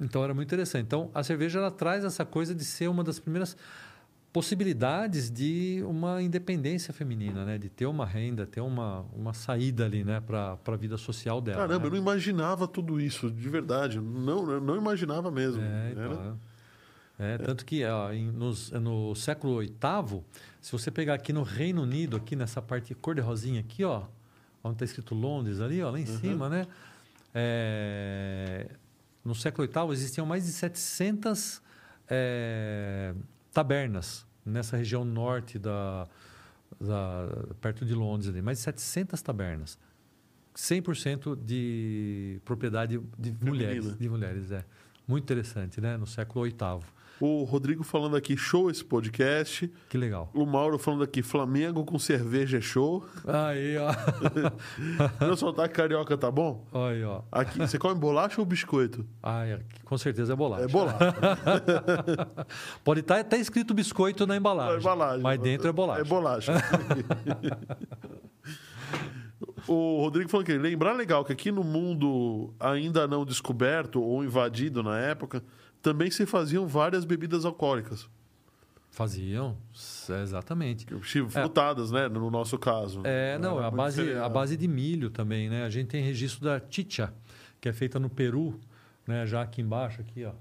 Então 0.00 0.24
era 0.24 0.34
muito 0.34 0.48
interessante. 0.48 0.84
Então 0.84 1.12
a 1.14 1.22
cerveja 1.22 1.60
ela 1.60 1.70
traz 1.70 2.04
essa 2.04 2.24
coisa 2.24 2.52
de 2.52 2.64
ser 2.64 2.88
uma 2.88 3.04
das 3.04 3.20
primeiras 3.20 3.56
possibilidades 4.34 5.30
de 5.30 5.80
uma 5.86 6.20
independência 6.20 6.92
feminina, 6.92 7.44
né? 7.44 7.56
De 7.56 7.68
ter 7.68 7.86
uma 7.86 8.04
renda, 8.04 8.44
ter 8.44 8.60
uma, 8.60 9.06
uma 9.14 9.32
saída 9.32 9.84
ali, 9.84 10.02
né? 10.02 10.20
Para 10.20 10.58
a 10.66 10.76
vida 10.76 10.96
social 10.96 11.40
dela. 11.40 11.58
Caramba, 11.58 11.78
né? 11.78 11.86
eu 11.86 11.90
não 11.92 11.98
imaginava 11.98 12.66
tudo 12.66 13.00
isso, 13.00 13.30
de 13.30 13.48
verdade. 13.48 14.00
Não, 14.00 14.60
não 14.60 14.76
imaginava 14.76 15.30
mesmo. 15.30 15.62
É, 15.62 15.92
então, 15.92 16.38
é. 17.16 17.34
é, 17.34 17.38
tanto 17.38 17.64
que 17.64 17.84
ó, 17.84 18.12
em, 18.12 18.26
nos, 18.32 18.72
no 18.72 19.14
século 19.14 19.60
VIII, 19.60 20.20
se 20.60 20.72
você 20.72 20.90
pegar 20.90 21.14
aqui 21.14 21.32
no 21.32 21.44
Reino 21.44 21.82
Unido, 21.82 22.16
aqui 22.16 22.34
nessa 22.34 22.60
parte 22.60 22.92
cor 22.92 23.14
de 23.14 23.20
rosinha 23.20 23.60
aqui, 23.60 23.84
ó, 23.84 24.02
onde 24.64 24.74
está 24.74 24.84
escrito 24.84 25.14
Londres 25.14 25.60
ali, 25.60 25.80
ó, 25.80 25.90
lá 25.90 26.00
em 26.00 26.08
uhum. 26.08 26.18
cima, 26.18 26.48
né? 26.48 26.66
É, 27.32 28.66
no 29.24 29.32
século 29.32 29.68
VIII 29.68 29.92
existiam 29.92 30.26
mais 30.26 30.44
de 30.44 30.50
700 30.50 31.62
é, 32.10 33.14
tabernas 33.54 34.26
nessa 34.44 34.76
região 34.76 35.04
norte 35.04 35.58
da, 35.58 36.06
da, 36.80 37.28
perto 37.60 37.84
de 37.84 37.94
Londres 37.94 38.28
ali, 38.28 38.42
mais 38.42 38.58
de 38.58 38.64
700 38.64 39.22
tabernas. 39.22 39.78
100% 40.54 41.36
de 41.44 42.40
propriedade 42.44 43.00
de 43.18 43.32
Feminina. 43.32 43.50
mulheres, 43.50 43.98
de 43.98 44.08
mulheres, 44.08 44.50
é. 44.52 44.64
Muito 45.06 45.24
interessante, 45.24 45.80
né? 45.80 45.96
No 45.96 46.06
século 46.06 46.44
VIII. 46.44 46.80
O 47.20 47.44
Rodrigo 47.44 47.84
falando 47.84 48.16
aqui, 48.16 48.36
show 48.36 48.70
esse 48.70 48.84
podcast. 48.84 49.70
Que 49.88 49.96
legal. 49.96 50.30
O 50.34 50.44
Mauro 50.44 50.78
falando 50.78 51.04
aqui, 51.04 51.22
Flamengo 51.22 51.84
com 51.84 51.98
cerveja 51.98 52.58
é 52.58 52.60
show. 52.60 53.04
Aí, 53.26 53.76
ó. 53.78 53.92
Meu 55.24 55.36
sotaque 55.36 55.74
carioca 55.74 56.16
tá 56.18 56.30
bom? 56.30 56.66
Aí, 56.72 57.04
ó. 57.04 57.22
Aqui, 57.30 57.58
você 57.58 57.78
come 57.78 57.94
bolacha 57.94 58.40
ou 58.40 58.46
biscoito? 58.46 59.06
Ah, 59.22 59.46
é, 59.46 59.60
com 59.84 59.96
certeza 59.96 60.32
é 60.32 60.36
bolacha. 60.36 60.64
É 60.64 60.68
bolacha. 60.68 61.14
Pode 62.82 63.00
estar 63.00 63.14
tá 63.14 63.20
até 63.20 63.38
escrito 63.38 63.72
biscoito 63.72 64.26
na 64.26 64.36
embalagem. 64.36 64.74
Na 64.74 64.80
embalagem. 64.80 65.22
Mas 65.22 65.40
dentro 65.40 65.68
é 65.68 65.72
bolacha. 65.72 66.00
É 66.00 66.04
bolacha. 66.04 66.52
O 69.66 70.00
Rodrigo 70.00 70.28
falou 70.28 70.44
que 70.44 70.52
lembrar 70.52 70.92
legal 70.92 71.24
que 71.24 71.32
aqui 71.32 71.50
no 71.50 71.64
mundo 71.64 72.52
ainda 72.60 73.08
não 73.08 73.24
descoberto 73.24 74.02
ou 74.02 74.22
invadido 74.22 74.82
na 74.82 74.98
época, 74.98 75.42
também 75.84 76.10
se 76.10 76.24
faziam 76.24 76.66
várias 76.66 77.04
bebidas 77.04 77.44
alcoólicas. 77.44 78.08
Faziam, 78.90 79.58
exatamente. 80.22 80.86
Frutadas, 81.28 81.92
é. 81.92 81.94
né? 81.94 82.08
No 82.08 82.30
nosso 82.30 82.56
caso. 82.56 83.02
É, 83.04 83.36
não, 83.38 83.58
a 83.58 83.70
base, 83.70 84.14
a 84.14 84.28
base 84.28 84.56
de 84.56 84.66
milho 84.66 85.10
também, 85.10 85.50
né? 85.50 85.64
A 85.64 85.68
gente 85.68 85.88
tem 85.88 86.02
registro 86.02 86.42
da 86.42 86.58
chicha, 86.70 87.12
que 87.60 87.68
é 87.68 87.72
feita 87.72 88.00
no 88.00 88.08
Peru, 88.08 88.58
né? 89.06 89.26
Já 89.26 89.42
aqui 89.42 89.60
embaixo, 89.60 90.00
aqui, 90.00 90.24
ó. 90.24 90.32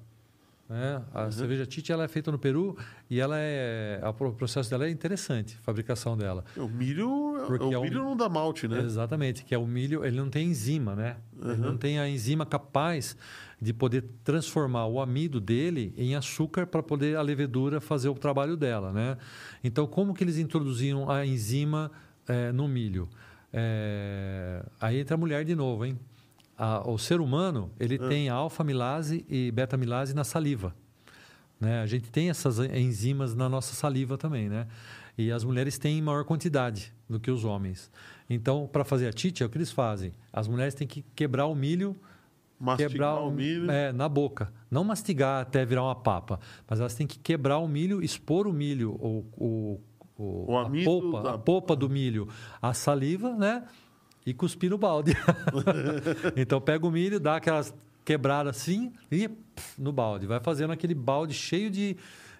É, 0.69 1.01
a 1.13 1.25
uhum. 1.25 1.31
cerveja 1.31 1.65
Tite 1.65 1.91
ela 1.91 2.05
é 2.05 2.07
feita 2.07 2.31
no 2.31 2.39
Peru 2.39 2.77
e 3.09 3.19
ela 3.19 3.35
é 3.37 3.99
o 4.03 4.31
processo 4.31 4.69
dela 4.69 4.87
é 4.87 4.89
interessante, 4.89 5.57
a 5.59 5.63
fabricação 5.63 6.17
dela. 6.17 6.45
O 6.55 6.69
milho, 6.69 7.43
Porque 7.45 7.65
o 7.65 7.73
é 7.73 7.81
milho 7.81 8.01
não 8.01 8.15
dá 8.15 8.29
malte, 8.29 8.67
né? 8.67 8.79
Exatamente, 8.79 9.43
que 9.43 9.53
é 9.53 9.57
o 9.57 9.67
milho, 9.67 10.05
ele 10.05 10.15
não 10.15 10.29
tem 10.29 10.47
enzima, 10.47 10.95
né? 10.95 11.17
Uhum. 11.37 11.51
Ele 11.51 11.61
não 11.61 11.77
tem 11.77 11.99
a 11.99 12.07
enzima 12.07 12.45
capaz 12.45 13.17
de 13.63 13.73
poder 13.73 14.03
transformar 14.23 14.85
o 14.87 14.99
amido 14.99 15.39
dele 15.39 15.93
em 15.97 16.15
açúcar 16.15 16.67
para 16.67 16.83
poder 16.83 17.15
a 17.15 17.21
levedura 17.21 17.79
fazer 17.79 18.09
o 18.09 18.13
trabalho 18.13 18.57
dela, 18.57 18.91
né? 18.91 19.17
Então, 19.63 19.87
como 19.87 20.13
que 20.13 20.23
eles 20.23 20.37
introduziam 20.37 21.09
a 21.09 21.25
enzima 21.25 21.89
é, 22.27 22.51
no 22.51 22.67
milho? 22.67 23.07
É... 23.51 24.65
Aí 24.81 24.99
entra 24.99 25.15
a 25.15 25.17
mulher 25.17 25.45
de 25.45 25.55
novo, 25.55 25.85
hein? 25.85 25.97
A, 26.57 26.87
o 26.87 26.97
ser 26.97 27.21
humano 27.21 27.71
ele 27.79 27.95
é. 27.95 28.07
tem 28.09 28.29
alfa-milase 28.29 29.25
e 29.29 29.49
beta-milase 29.51 30.13
na 30.13 30.25
saliva. 30.25 30.75
Né? 31.59 31.81
A 31.81 31.85
gente 31.85 32.11
tem 32.11 32.29
essas 32.29 32.59
enzimas 32.59 33.33
na 33.33 33.47
nossa 33.47 33.73
saliva 33.73 34.17
também, 34.17 34.49
né? 34.49 34.67
E 35.17 35.31
as 35.31 35.43
mulheres 35.43 35.77
têm 35.77 36.01
maior 36.01 36.25
quantidade 36.25 36.91
do 37.07 37.19
que 37.19 37.31
os 37.31 37.45
homens. 37.45 37.89
Então, 38.29 38.67
para 38.67 38.83
fazer 38.83 39.07
a 39.07 39.13
tite, 39.13 39.43
é 39.43 39.45
o 39.45 39.49
que 39.49 39.57
eles 39.57 39.71
fazem. 39.71 40.11
As 40.31 40.47
mulheres 40.47 40.73
têm 40.73 40.87
que 40.87 41.05
quebrar 41.15 41.45
o 41.45 41.55
milho 41.55 41.95
Mastigar 42.63 42.91
quebrar 42.91 43.15
o 43.15 43.29
milho. 43.29 43.69
É, 43.69 43.91
na 43.91 44.07
boca. 44.07 44.53
Não 44.71 44.85
mastigar 44.85 45.41
até 45.41 45.65
virar 45.65 45.83
uma 45.83 45.95
papa, 45.95 46.39
mas 46.65 46.79
elas 46.79 46.95
têm 46.95 47.05
que 47.05 47.19
quebrar 47.19 47.57
o 47.57 47.67
milho, 47.67 48.01
expor 48.01 48.47
o 48.47 48.53
milho, 48.53 48.91
o, 49.01 49.25
o, 49.35 49.81
o, 50.17 50.51
o 50.53 50.57
a, 50.57 50.69
polpa, 50.85 51.21
da... 51.21 51.33
a 51.33 51.37
polpa 51.37 51.75
do 51.75 51.89
milho, 51.89 52.29
a 52.61 52.73
saliva, 52.73 53.35
né? 53.35 53.65
E 54.25 54.33
cuspir 54.33 54.69
no 54.69 54.77
balde. 54.77 55.11
então 56.37 56.61
pega 56.61 56.87
o 56.87 56.91
milho, 56.91 57.19
dá 57.19 57.35
aquelas 57.35 57.75
quebradas 58.05 58.55
assim 58.55 58.93
e 59.11 59.27
pff, 59.27 59.81
no 59.81 59.91
balde. 59.91 60.25
Vai 60.25 60.39
fazendo 60.39 60.71
aquele 60.71 60.95
balde 60.95 61.33
cheio 61.33 61.69
de, 61.69 61.97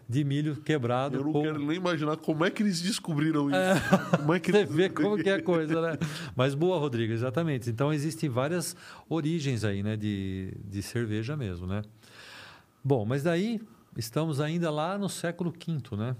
de 0.07 0.23
milho 0.23 0.55
quebrado. 0.57 1.17
Eu 1.17 1.23
não 1.23 1.31
com- 1.31 1.41
quero 1.43 1.59
nem 1.65 1.77
imaginar 1.77 2.17
como 2.17 2.43
é 2.45 2.51
que 2.51 2.61
eles 2.63 2.81
descobriram 2.81 3.49
isso. 3.49 4.17
Como 4.17 4.33
é 4.33 4.39
que 4.39 4.51
Você 4.51 4.65
vê 4.65 4.89
como 4.89 5.17
que 5.17 5.29
é 5.29 5.35
a 5.35 5.41
coisa, 5.41 5.81
né? 5.81 5.97
Mas 6.35 6.53
boa, 6.53 6.77
Rodrigo, 6.77 7.13
exatamente. 7.13 7.69
Então 7.69 7.91
existem 7.93 8.29
várias 8.29 8.75
origens 9.09 9.63
aí, 9.63 9.81
né, 9.83 9.95
de, 9.95 10.53
de 10.65 10.81
cerveja 10.81 11.35
mesmo, 11.37 11.65
né? 11.67 11.81
Bom, 12.83 13.05
mas 13.05 13.23
daí 13.23 13.61
estamos 13.97 14.41
ainda 14.41 14.69
lá 14.69 14.97
no 14.97 15.07
século 15.07 15.51
V, 15.51 15.95
né? 15.95 16.15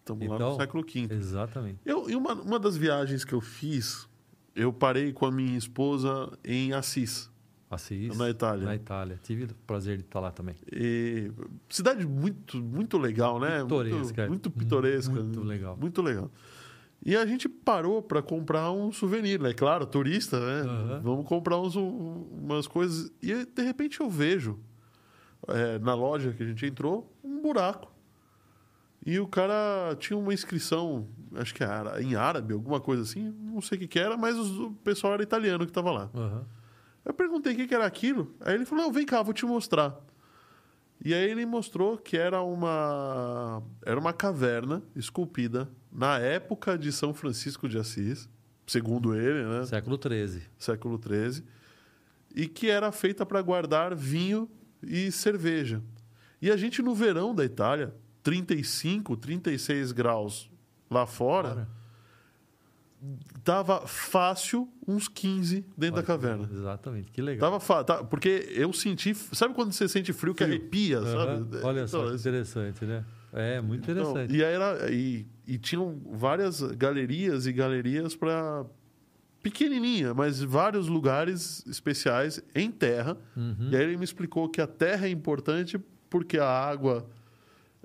Estamos 0.00 0.28
lá 0.28 0.34
Então, 0.36 0.50
no 0.52 0.56
século 0.56 0.84
V. 0.84 1.08
Exatamente. 1.14 1.78
Eu, 1.86 2.08
e 2.10 2.14
uma, 2.14 2.34
uma 2.34 2.58
das 2.58 2.76
viagens 2.76 3.24
que 3.24 3.32
eu 3.32 3.40
fiz, 3.40 4.06
eu 4.54 4.72
parei 4.72 5.12
com 5.12 5.24
a 5.24 5.32
minha 5.32 5.56
esposa 5.56 6.30
em 6.44 6.72
Assis, 6.74 7.30
Assis. 7.70 8.16
na 8.16 8.30
Itália. 8.30 8.64
Na 8.64 8.74
Itália. 8.74 9.18
Tive 9.22 9.44
o 9.44 9.54
prazer 9.66 9.96
de 9.98 10.04
estar 10.04 10.20
lá 10.20 10.30
também. 10.30 10.54
E, 10.72 11.30
cidade 11.68 12.06
muito, 12.06 12.58
muito 12.58 12.96
legal, 12.96 13.40
né? 13.40 13.62
Pitoresca. 13.62 14.28
Muito, 14.28 14.28
muito 14.28 14.50
pitoresca. 14.50 15.12
Muito 15.14 15.40
legal. 15.42 15.76
Muito 15.76 16.00
legal. 16.02 16.30
E 17.04 17.16
a 17.16 17.26
gente 17.26 17.48
parou 17.48 18.00
para 18.02 18.22
comprar 18.22 18.70
um 18.72 18.90
souvenir, 18.92 19.40
né? 19.40 19.52
Claro, 19.52 19.84
turista, 19.86 20.38
né? 20.40 20.68
Aham. 20.70 21.00
Vamos 21.02 21.26
comprar 21.26 21.58
uns, 21.60 21.74
um- 21.76 22.24
umas 22.44 22.66
coisas. 22.66 23.10
E 23.22 23.44
de 23.44 23.62
repente 23.62 24.00
eu 24.00 24.08
vejo, 24.08 24.58
é, 25.48 25.78
na 25.80 25.94
loja 25.94 26.32
que 26.32 26.42
a 26.42 26.46
gente 26.46 26.64
entrou, 26.66 27.12
um 27.22 27.42
buraco. 27.42 27.92
E 29.04 29.20
o 29.20 29.26
cara 29.28 29.94
tinha 30.00 30.16
uma 30.18 30.34
inscrição, 30.34 31.06
acho 31.34 31.54
que 31.54 31.62
era 31.62 32.02
em 32.02 32.16
árabe, 32.16 32.54
alguma 32.54 32.80
coisa 32.80 33.02
assim, 33.02 33.32
não 33.40 33.60
sei 33.60 33.76
o 33.76 33.80
que, 33.82 33.86
que 33.86 33.98
era, 34.00 34.16
mas 34.16 34.36
o 34.36 34.72
pessoal 34.82 35.12
era 35.14 35.22
italiano 35.22 35.64
que 35.64 35.70
estava 35.70 35.92
lá. 35.92 36.10
Aham. 36.14 36.44
Eu 37.06 37.14
perguntei 37.14 37.52
o 37.52 37.56
que, 37.56 37.68
que 37.68 37.74
era 37.74 37.86
aquilo. 37.86 38.34
Aí 38.40 38.56
ele 38.56 38.66
falou: 38.66 38.84
Não, 38.84 38.92
vem 38.92 39.06
cá, 39.06 39.22
vou 39.22 39.32
te 39.32 39.46
mostrar. 39.46 39.96
E 41.02 41.14
aí 41.14 41.30
ele 41.30 41.46
mostrou 41.46 41.96
que 41.96 42.16
era 42.16 42.42
uma 42.42 43.62
era 43.84 43.98
uma 43.98 44.12
caverna 44.12 44.82
esculpida 44.94 45.70
na 45.92 46.18
época 46.18 46.76
de 46.76 46.90
São 46.90 47.14
Francisco 47.14 47.68
de 47.68 47.78
Assis, 47.78 48.28
segundo 48.66 49.14
ele, 49.14 49.44
né? 49.44 49.64
Século 49.66 49.98
XIII. 50.02 50.42
século 50.58 51.00
XIII, 51.00 51.44
e 52.34 52.48
que 52.48 52.68
era 52.68 52.90
feita 52.90 53.24
para 53.24 53.40
guardar 53.40 53.94
vinho 53.94 54.50
e 54.82 55.12
cerveja. 55.12 55.80
E 56.42 56.50
a 56.50 56.56
gente 56.56 56.82
no 56.82 56.94
verão 56.94 57.34
da 57.34 57.44
Itália, 57.44 57.94
35, 58.22 59.16
36 59.16 59.92
graus 59.92 60.50
lá 60.90 61.06
fora, 61.06 61.48
Cara, 61.48 61.68
tava 63.44 63.86
fácil 63.86 64.68
uns 64.86 65.08
15 65.08 65.64
dentro 65.76 65.78
da 65.78 65.86
olha 65.96 66.00
que- 66.02 66.06
caverna. 66.06 66.48
Exatamente. 66.52 67.10
Que 67.12 67.20
legal. 67.22 67.40
Tava 67.50 67.60
fa- 67.60 67.84
tá, 67.84 68.02
porque 68.04 68.48
eu 68.52 68.72
senti. 68.72 69.14
Sabe 69.14 69.54
quando 69.54 69.72
você 69.72 69.88
sente 69.88 70.12
frio 70.12 70.34
que 70.34 70.44
Frio. 70.44 70.56
arrepia, 70.56 70.98
Aham. 70.98 71.12
sabe? 71.44 71.64
Olha 71.64 71.86
só 71.86 71.98
Então, 71.98 72.10
que 72.14 72.20
interessante, 72.20 72.84
né? 72.84 73.04
É, 73.32 73.60
muito 73.60 73.90
então, 73.90 74.02
interessante. 74.12 74.34
e 74.36 74.44
aí 74.44 74.52
era 74.54 74.90
e, 74.90 75.26
e 75.46 75.58
tinham 75.58 76.00
várias 76.12 76.60
galerias 76.62 77.46
e 77.46 77.52
galerias 77.52 78.16
para 78.16 78.64
pequenininha, 79.42 80.12
mas 80.14 80.40
vários 80.42 80.88
lugares 80.88 81.64
especiais 81.66 82.42
em 82.54 82.70
terra. 82.70 83.16
Uhum. 83.36 83.68
E 83.70 83.76
aí 83.76 83.82
ele 83.84 83.96
me 83.96 84.04
explicou 84.04 84.48
que 84.48 84.60
a 84.60 84.66
terra 84.66 85.06
é 85.06 85.10
importante 85.10 85.78
porque 86.10 86.38
a 86.38 86.48
água 86.48 87.06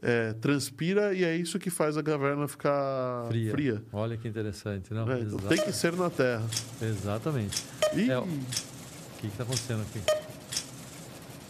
é, 0.01 0.33
transpira 0.33 1.13
e 1.13 1.23
é 1.23 1.35
isso 1.35 1.59
que 1.59 1.69
faz 1.69 1.95
a 1.97 2.03
caverna 2.03 2.47
ficar 2.47 3.25
Fria. 3.27 3.51
fria. 3.51 3.83
Olha 3.93 4.17
que 4.17 4.27
interessante. 4.27 4.93
Não, 4.93 5.05
né? 5.05 5.19
Então, 5.21 5.37
tem 5.47 5.57
que 5.63 5.71
ser 5.71 5.93
na 5.95 6.09
terra. 6.09 6.43
Exatamente. 6.81 7.63
E 7.93 8.09
É, 8.09 8.17
o- 8.17 8.27
que 9.19 9.27
está 9.27 9.43
acontecendo 9.43 9.81
aqui? 9.83 10.01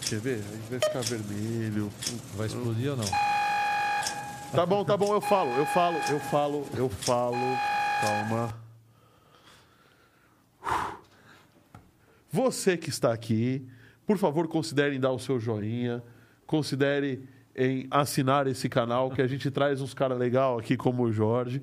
quer 0.10 0.20
ver? 0.20 0.36
Aí 0.52 0.60
vai 0.70 0.80
ficar 0.80 1.02
vermelho. 1.02 1.90
Vai 2.36 2.48
explodir 2.48 2.92
ou 2.92 2.98
não? 2.98 3.06
Tá 4.52 4.66
bom, 4.66 4.84
tá 4.84 4.98
bom, 4.98 5.14
eu 5.14 5.22
falo, 5.22 5.50
eu 5.52 5.66
falo, 5.68 5.96
eu 6.10 6.20
falo, 6.20 6.68
eu 6.76 6.90
falo. 6.90 7.38
Calma. 8.02 8.54
Você 12.32 12.76
que 12.78 12.90
está 12.90 13.14
aqui, 13.14 13.66
por 14.06 14.18
favor, 14.18 14.48
considere 14.48 14.96
em 14.96 15.00
dar 15.00 15.12
o 15.12 15.20
seu 15.20 15.40
joinha, 15.40 16.04
considere 16.46 17.28
em 17.56 17.88
assinar 17.92 18.48
esse 18.48 18.70
canal, 18.70 19.12
que 19.12 19.22
a 19.22 19.28
gente 19.28 19.50
traz 19.52 19.82
uns 19.82 19.94
caras 19.94 20.18
legal 20.18 20.60
aqui 20.60 20.78
como 20.78 21.04
o 21.04 21.12
Jorge. 21.12 21.62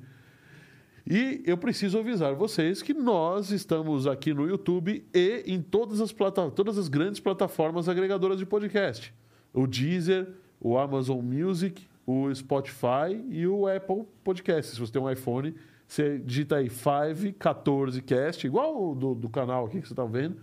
E 1.09 1.41
eu 1.45 1.57
preciso 1.57 1.97
avisar 1.97 2.35
vocês 2.35 2.81
que 2.81 2.93
nós 2.93 3.49
estamos 3.51 4.05
aqui 4.05 4.33
no 4.33 4.47
YouTube 4.47 5.03
e 5.13 5.43
em 5.47 5.61
todas 5.61 6.01
as, 6.01 6.11
plata 6.11 6.51
todas 6.51 6.77
as 6.77 6.87
grandes 6.87 7.19
plataformas 7.19 7.89
agregadoras 7.89 8.37
de 8.37 8.45
podcast. 8.45 9.13
O 9.51 9.65
Deezer, 9.65 10.27
o 10.61 10.77
Amazon 10.77 11.19
Music, 11.21 11.87
o 12.05 12.33
Spotify 12.33 13.23
e 13.29 13.47
o 13.47 13.67
Apple 13.67 14.03
Podcast. 14.23 14.75
Se 14.75 14.79
você 14.79 14.91
tem 14.91 15.01
um 15.01 15.09
iPhone, 15.09 15.55
você 15.87 16.19
digita 16.19 16.57
aí 16.57 16.69
514cast, 16.69 18.45
igual 18.45 18.93
do, 18.93 19.15
do 19.15 19.29
canal 19.29 19.65
aqui 19.65 19.81
que 19.81 19.87
você 19.87 19.93
está 19.93 20.05
vendo, 20.05 20.37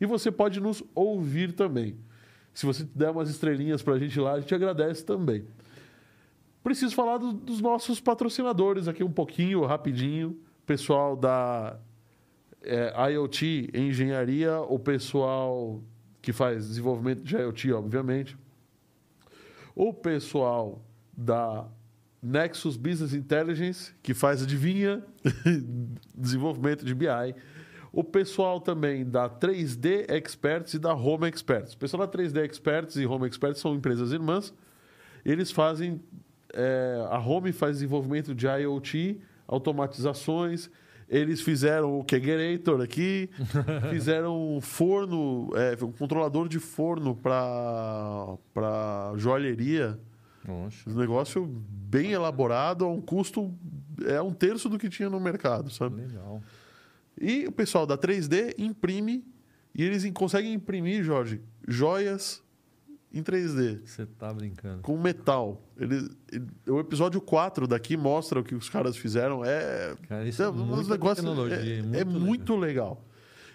e 0.00 0.06
você 0.06 0.32
pode 0.32 0.60
nos 0.60 0.82
ouvir 0.94 1.52
também. 1.52 1.96
Se 2.54 2.66
você 2.66 2.84
der 2.94 3.10
umas 3.10 3.30
estrelinhas 3.30 3.82
para 3.82 3.94
a 3.94 3.98
gente 3.98 4.18
lá, 4.18 4.32
a 4.32 4.40
gente 4.40 4.54
agradece 4.54 5.04
também. 5.04 5.44
Preciso 6.62 6.94
falar 6.94 7.18
do- 7.18 7.32
dos 7.32 7.60
nossos 7.60 8.00
patrocinadores 8.00 8.88
aqui 8.88 9.02
um 9.04 9.12
pouquinho, 9.12 9.64
rapidinho. 9.64 10.36
Pessoal 10.66 11.16
da 11.16 11.78
é, 12.62 12.92
IoT 13.12 13.70
Engenharia, 13.72 14.60
o 14.60 14.78
pessoal 14.78 15.80
que 16.20 16.32
faz 16.32 16.66
desenvolvimento 16.68 17.22
de 17.22 17.36
IoT, 17.36 17.72
obviamente. 17.72 18.36
O 19.74 19.94
pessoal 19.94 20.82
da 21.16 21.66
Nexus 22.20 22.76
Business 22.76 23.14
Intelligence, 23.14 23.94
que 24.02 24.12
faz, 24.12 24.42
adivinha, 24.42 25.02
desenvolvimento 26.14 26.84
de 26.84 26.94
BI. 26.94 27.06
O 27.98 28.04
pessoal 28.04 28.60
também 28.60 29.04
da 29.04 29.28
3D 29.28 30.08
Experts 30.08 30.74
e 30.74 30.78
da 30.78 30.94
Home 30.94 31.26
Experts. 31.26 31.72
O 31.72 31.78
pessoal 31.78 32.06
da 32.06 32.12
3D 32.16 32.44
Experts 32.44 32.94
e 32.94 33.04
Home 33.04 33.26
Experts 33.26 33.60
são 33.60 33.74
empresas 33.74 34.12
irmãs. 34.12 34.54
Eles 35.24 35.50
fazem. 35.50 36.00
é, 36.54 37.04
a 37.10 37.18
Home 37.18 37.50
faz 37.50 37.78
desenvolvimento 37.78 38.36
de 38.36 38.46
IoT, 38.46 39.20
automatizações. 39.48 40.70
Eles 41.08 41.40
fizeram 41.40 41.98
o 41.98 42.04
Kegerator 42.04 42.80
aqui, 42.80 43.30
fizeram 43.90 44.54
um 44.58 44.60
forno, 44.60 45.50
é, 45.56 45.84
um 45.84 45.90
controlador 45.90 46.46
de 46.46 46.60
forno 46.60 47.16
para 47.16 48.38
joalheria. 49.16 49.98
Nossa. 50.46 50.88
Um 50.88 50.94
negócio 50.94 51.44
bem 51.44 52.12
elaborado, 52.12 52.84
a 52.84 52.88
um 52.88 53.00
custo. 53.00 53.52
É 54.06 54.22
um 54.22 54.32
terço 54.32 54.68
do 54.68 54.78
que 54.78 54.88
tinha 54.88 55.10
no 55.10 55.18
mercado, 55.18 55.68
sabe? 55.68 56.00
Legal. 56.00 56.40
E 57.20 57.46
o 57.46 57.52
pessoal 57.52 57.86
da 57.86 57.96
3D 57.98 58.54
imprime 58.58 59.24
e 59.74 59.82
eles 59.84 60.08
conseguem 60.12 60.52
imprimir, 60.54 61.02
Jorge, 61.04 61.40
joias 61.66 62.42
em 63.12 63.22
3D 63.22 63.80
Você 63.84 64.04
tá 64.06 64.32
brincando. 64.32 64.82
com 64.82 64.96
metal. 64.98 65.62
Ele, 65.78 66.08
ele- 66.30 66.46
o 66.68 66.78
episódio 66.80 67.20
4 67.20 67.66
daqui 67.66 67.96
mostra 67.96 68.38
o 68.40 68.44
que 68.44 68.54
os 68.54 68.68
caras 68.68 68.96
fizeram. 68.96 69.44
É, 69.44 69.94
Cara, 70.08 70.28
isso 70.28 70.42
é 70.42 70.48
uns 70.50 70.56
muita 70.56 70.90
negócios- 70.90 71.16
tecnologia, 71.24 71.56
é, 71.56 71.82
muito 71.82 71.94
é 71.96 72.04
legal. 72.04 72.20
muito 72.20 72.56
legal. 72.56 73.04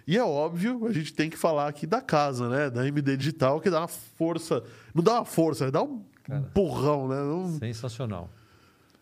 E 0.06 0.18
é 0.18 0.24
óbvio, 0.24 0.86
a 0.86 0.92
gente 0.92 1.14
tem 1.14 1.30
que 1.30 1.38
falar 1.38 1.68
aqui 1.68 1.88
da 1.88 2.02
casa, 2.02 2.50
né? 2.50 2.70
Da 2.70 2.86
MD 2.86 3.16
Digital, 3.16 3.62
que 3.62 3.70
dá 3.70 3.80
uma 3.82 3.88
força. 3.88 4.62
Não 4.94 5.02
dá 5.04 5.14
uma 5.14 5.26
força, 5.26 5.72
dá 5.72 5.82
um 5.82 6.04
Cara. 6.24 6.42
empurrão, 6.42 7.08
né? 7.08 7.16
Não- 7.16 7.58
Sensacional. 7.60 8.30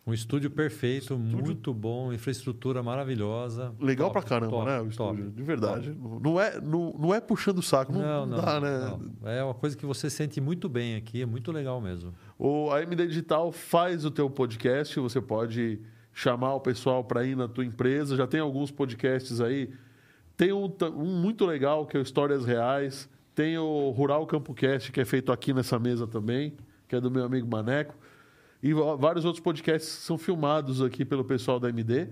Um 0.05 0.13
estúdio 0.13 0.49
perfeito, 0.49 1.15
muito 1.15 1.71
bom, 1.73 2.11
infraestrutura 2.11 2.81
maravilhosa. 2.81 3.71
Legal 3.79 4.09
Top, 4.09 4.19
pra 4.19 4.27
caramba, 4.27 4.51
top, 4.51 4.65
né? 4.65 4.79
O 4.79 4.89
top. 4.89 4.89
estúdio, 4.89 5.31
de 5.31 5.43
verdade. 5.43 5.95
Não 6.21 6.41
é, 6.41 6.59
não, 6.59 6.95
não 6.97 7.13
é 7.13 7.21
puxando 7.21 7.59
o 7.59 7.61
saco, 7.61 7.91
não, 7.93 8.01
Não, 8.01 8.25
não 8.25 8.37
dá, 8.37 8.59
né? 8.59 8.97
não. 9.21 9.29
É 9.29 9.43
uma 9.43 9.53
coisa 9.53 9.77
que 9.77 9.85
você 9.85 10.09
sente 10.09 10.41
muito 10.41 10.67
bem 10.67 10.95
aqui, 10.95 11.21
é 11.21 11.25
muito 11.25 11.51
legal 11.51 11.79
mesmo. 11.79 12.13
O 12.37 12.71
a 12.71 12.81
MD 12.81 13.07
Digital 13.07 13.51
faz 13.51 14.03
o 14.03 14.09
teu 14.09 14.27
podcast, 14.27 14.99
você 14.99 15.21
pode 15.21 15.79
chamar 16.13 16.55
o 16.55 16.59
pessoal 16.59 17.03
para 17.03 17.23
ir 17.23 17.37
na 17.37 17.47
tua 17.47 17.63
empresa. 17.63 18.15
Já 18.15 18.25
tem 18.25 18.39
alguns 18.39 18.71
podcasts 18.71 19.39
aí. 19.39 19.69
Tem 20.35 20.51
um, 20.51 20.65
um 20.95 21.21
muito 21.21 21.45
legal 21.45 21.85
que 21.85 21.95
é 21.95 21.99
o 21.99 22.03
Histórias 22.03 22.43
Reais. 22.43 23.07
Tem 23.35 23.57
o 23.57 23.91
Rural 23.91 24.25
Campo 24.25 24.53
Cast, 24.53 24.91
que 24.91 24.99
é 24.99 25.05
feito 25.05 25.31
aqui 25.31 25.53
nessa 25.53 25.79
mesa 25.79 26.05
também, 26.05 26.53
que 26.87 26.95
é 26.95 26.99
do 26.99 27.09
meu 27.09 27.23
amigo 27.23 27.47
Maneco. 27.47 27.95
E 28.61 28.73
vários 28.73 29.25
outros 29.25 29.43
podcasts 29.43 29.89
são 29.89 30.17
filmados 30.17 30.81
aqui 30.81 31.03
pelo 31.03 31.23
pessoal 31.23 31.59
da 31.59 31.69
MD. 31.69 32.09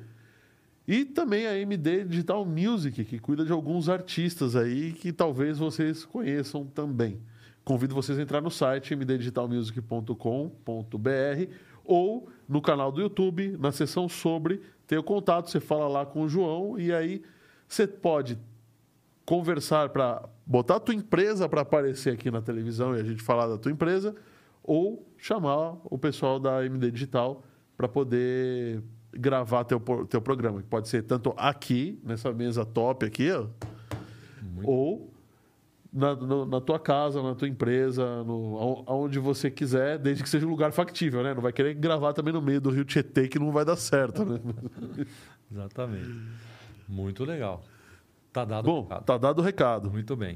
E 0.88 1.06
também 1.06 1.45
a 1.45 1.56
MD 1.58 2.06
Digital 2.06 2.43
Music, 2.43 3.06
que 3.06 3.20
cuida 3.20 3.45
de 3.45 3.52
alguns 3.52 3.88
artistas 3.88 4.56
aí 4.56 4.93
que 4.93 5.14
talvez 5.14 5.60
vocês 5.60 6.04
conheçam 6.04 6.66
também. 6.66 7.22
Convido 7.64 7.93
vocês 7.93 8.18
a 8.18 8.22
entrar 8.22 8.41
no 8.41 8.50
site 8.50 8.95
mddigitalmusic.com.br 8.95 11.54
ou 11.86 12.30
no 12.47 12.62
canal 12.62 12.91
do 12.91 13.02
YouTube, 13.02 13.56
na 13.60 13.72
seção 13.72 14.10
sobre, 14.10 14.62
tem 14.88 14.97
o 14.97 15.04
contato, 15.04 15.52
você 15.52 15.60
fala 15.60 15.88
lá 15.88 16.06
com 16.06 16.24
o 16.24 16.30
João 16.30 16.80
e 16.80 16.91
aí 16.91 17.22
você 17.68 17.86
pode 17.86 18.39
conversar 19.24 19.89
para 19.89 20.28
botar 20.43 20.78
a 20.78 20.80
tua 20.80 20.95
empresa 20.95 21.47
para 21.47 21.62
aparecer 21.62 22.12
aqui 22.12 22.32
na 22.32 22.41
televisão 22.41 22.95
e 22.95 23.00
a 23.00 23.04
gente 23.04 23.22
falar 23.22 23.47
da 23.47 23.60
tua 23.60 23.72
empresa, 23.72 24.16
ou 24.64 25.08
chamar 25.20 25.78
o 25.86 25.97
pessoal 25.97 26.39
da 26.39 26.65
MD 26.65 26.91
Digital 26.91 27.43
para 27.78 27.88
poder 27.88 28.82
gravar 29.13 29.63
teu, 29.63 29.80
teu 30.09 30.22
programa. 30.22 30.61
que 30.61 30.67
Pode 30.67 30.88
ser 30.88 31.03
tanto 31.03 31.34
aqui, 31.38 31.99
nessa 32.03 32.32
mesa 32.32 32.65
top 32.65 33.05
aqui, 33.05 33.32
ó, 33.32 33.45
ou 34.63 35.13
na, 35.91 36.15
no- 36.15 36.45
na 36.45 36.61
tua 36.61 36.78
casa, 36.80 37.22
na 37.24 37.34
tua 37.34 37.47
empresa, 37.47 38.24
no, 38.24 38.57
ao- 38.57 38.84
aonde 38.86 39.17
você 39.17 39.49
quiser, 39.49 39.97
desde 39.97 40.22
que 40.24 40.30
seja 40.30 40.45
um 40.45 40.49
lugar 40.49 40.72
factível, 40.72 41.24
né? 41.24 41.34
Não 41.34 41.41
vai 41.41 41.51
querer 41.51 41.74
gravar 41.74 42.13
também 42.13 42.32
no 42.34 42.41
meio 42.41 42.61
do 42.61 42.70
Rio 42.70 42.86
Tietê, 42.86 43.28
que 43.28 43.39
não 43.39 43.51
vai 43.51 43.65
dar 43.65 43.76
certo, 43.76 44.24
né? 44.24 44.39
Exatamente. 45.51 46.09
Muito 46.88 47.24
legal. 47.24 47.63
Tá 48.32 48.45
dado 48.45 48.65
Bom, 48.65 48.80
o 48.80 48.84
recado. 48.84 49.03
tá 49.05 49.17
dado 49.17 49.39
o 49.39 49.41
recado. 49.41 49.91
Muito 49.91 50.15
bem. 50.15 50.36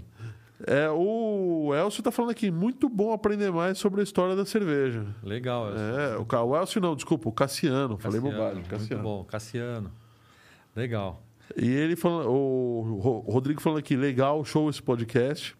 É, 0.65 0.89
o 0.89 1.73
Elcio 1.75 2.01
tá 2.01 2.11
falando 2.11 2.31
aqui, 2.31 2.49
muito 2.49 2.87
bom 2.87 3.11
aprender 3.11 3.51
mais 3.51 3.77
sobre 3.77 3.99
a 3.99 4.03
história 4.03 4.35
da 4.35 4.45
cerveja. 4.45 5.05
Legal. 5.21 5.69
Elcio. 5.71 5.81
É, 5.83 6.17
o, 6.17 6.47
o 6.47 6.55
Elcio 6.57 6.79
não, 6.81 6.95
desculpa, 6.95 7.27
o 7.27 7.31
Cassiano, 7.31 7.97
falei 7.97 8.19
bobagem, 8.19 8.55
Muito 8.55 8.69
Cassiano. 8.69 9.03
bom. 9.03 9.23
Cassiano. 9.25 9.91
Legal. 10.75 11.21
E 11.57 11.67
ele 11.69 11.95
falando, 11.95 12.29
o 12.29 12.99
Ro- 13.01 13.19
Rodrigo 13.31 13.61
falando 13.61 13.79
aqui, 13.79 13.95
legal, 13.95 14.43
show 14.45 14.69
esse 14.69 14.81
podcast. 14.81 15.55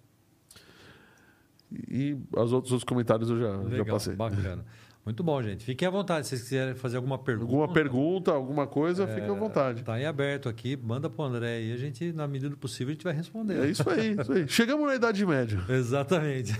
E 1.90 2.14
os 2.32 2.54
outros, 2.54 2.72
outros 2.72 2.84
comentários 2.84 3.30
eu 3.30 3.40
já, 3.40 3.52
já 3.52 3.64
Legal. 3.64 3.86
passei. 3.96 4.16
Bacana. 4.16 4.64
Muito 5.06 5.22
bom, 5.22 5.42
gente. 5.44 5.66
Fiquem 5.66 5.86
à 5.86 5.92
vontade. 5.92 6.26
Se 6.26 6.30
vocês 6.30 6.44
quiserem 6.44 6.76
fazer 6.76 6.96
alguma 6.96 7.18
pergunta. 7.18 7.52
Alguma 7.52 7.68
pergunta, 7.74 8.32
alguma 8.32 8.68
coisa, 8.68 9.06
fica 9.06 9.30
à 9.30 9.36
vontade. 9.36 9.84
Tá 9.84 9.96
aí 9.96 10.06
aberto 10.06 10.48
aqui. 10.48 10.78
Manda 10.82 11.10
pro 11.10 11.26
André 11.26 11.62
e 11.62 11.74
a 11.74 11.78
gente, 11.78 12.14
na 12.14 12.26
medida 12.26 12.50
do 12.50 12.58
possível, 12.58 12.92
a 12.92 12.94
gente 12.94 13.04
vai 13.04 13.14
responder. 13.14 13.66
É 13.66 13.70
isso 13.70 13.90
aí, 13.90 14.16
isso 14.18 14.32
aí. 14.32 14.48
Chegamos 14.48 14.88
na 14.88 14.96
Idade 14.96 15.26
Média. 15.26 15.60
Exatamente. 15.68 16.54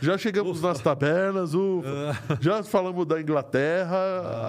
Já 0.00 0.16
chegamos 0.16 0.62
nas 0.62 0.80
tabernas, 0.80 1.54
ufa. 1.54 2.38
já 2.40 2.62
falamos 2.62 3.04
da 3.04 3.20
Inglaterra, 3.20 3.96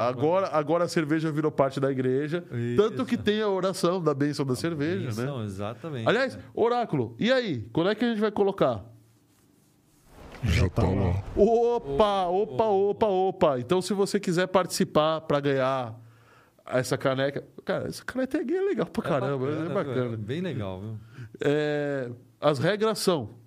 agora, 0.07 0.49
agora 0.51 0.83
a 0.83 0.87
cerveja 0.87 1.31
virou 1.31 1.51
parte 1.51 1.79
da 1.79 1.91
igreja. 1.91 2.43
Tanto 2.77 3.03
que 3.03 3.17
tem 3.17 3.41
a 3.41 3.49
oração 3.49 4.01
da 4.01 4.13
bênção 4.13 4.45
da 4.45 4.55
cerveja, 4.55 5.05
né? 5.05 5.09
Isso, 5.09 5.41
exatamente. 5.43 6.07
Aliás, 6.07 6.37
oráculo, 6.53 7.15
e 7.17 7.31
aí? 7.31 7.67
Quando 7.73 7.89
é 7.89 7.95
que 7.95 8.05
a 8.05 8.09
gente 8.09 8.21
vai 8.21 8.31
colocar? 8.31 8.85
Já 10.43 10.69
tá 10.69 10.83
lá. 10.83 11.23
Opa, 11.35 12.27
opa, 12.27 12.65
opa, 12.65 13.05
opa. 13.07 13.59
Então, 13.59 13.81
se 13.81 13.93
você 13.93 14.19
quiser 14.19 14.47
participar 14.47 15.21
para 15.21 15.39
ganhar 15.39 15.99
essa 16.65 16.97
caneca. 16.97 17.43
Cara, 17.65 17.87
essa 17.87 18.03
caneca 18.03 18.37
é 18.37 18.61
legal 18.61 18.85
pra 18.85 19.03
caramba, 19.03 19.49
é 19.49 19.69
bacana. 19.69 20.09
viu? 20.09 20.17
Bem 20.17 20.41
legal, 20.41 20.79
viu? 20.81 20.99
É, 21.41 22.09
as 22.39 22.59
regras 22.59 22.99
são. 22.99 23.37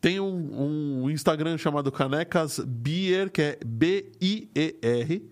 Tem 0.00 0.18
um, 0.18 1.02
um 1.02 1.10
Instagram 1.10 1.58
chamado 1.58 1.92
Canecas 1.92 2.58
Beer, 2.58 3.30
que 3.30 3.42
é 3.42 3.58
B-I-E-R, 3.64 5.30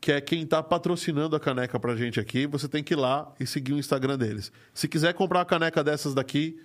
que 0.00 0.12
é 0.12 0.20
quem 0.20 0.42
está 0.42 0.62
patrocinando 0.62 1.36
a 1.36 1.40
caneca 1.40 1.78
pra 1.78 1.94
gente 1.94 2.18
aqui. 2.18 2.46
Você 2.46 2.68
tem 2.68 2.82
que 2.82 2.94
ir 2.94 2.96
lá 2.96 3.32
e 3.38 3.46
seguir 3.46 3.74
o 3.74 3.78
Instagram 3.78 4.16
deles. 4.16 4.50
Se 4.72 4.88
quiser 4.88 5.12
comprar 5.12 5.40
uma 5.40 5.44
caneca 5.44 5.84
dessas 5.84 6.14
daqui, 6.14 6.58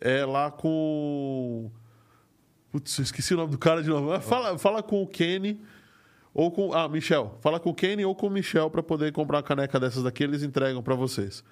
é 0.00 0.24
lá 0.24 0.50
com. 0.50 1.70
Putz, 2.76 2.98
eu 2.98 3.04
esqueci 3.04 3.32
o 3.32 3.38
nome 3.38 3.52
do 3.52 3.58
cara 3.58 3.82
de 3.82 3.88
novo. 3.88 4.20
Fala, 4.20 4.58
fala 4.58 4.82
com 4.82 5.02
o 5.02 5.06
Kenny. 5.06 5.62
Ou 6.34 6.50
com. 6.50 6.74
Ah, 6.74 6.86
Michel. 6.86 7.38
Fala 7.40 7.58
com 7.58 7.70
o 7.70 7.74
Kenny 7.74 8.04
ou 8.04 8.14
com 8.14 8.26
o 8.26 8.30
Michel 8.30 8.68
para 8.68 8.82
poder 8.82 9.12
comprar 9.12 9.38
uma 9.38 9.42
caneca 9.42 9.80
dessas 9.80 10.02
daqui, 10.02 10.22
eles 10.22 10.42
entregam 10.42 10.82
para 10.82 10.94
vocês. 10.94 11.42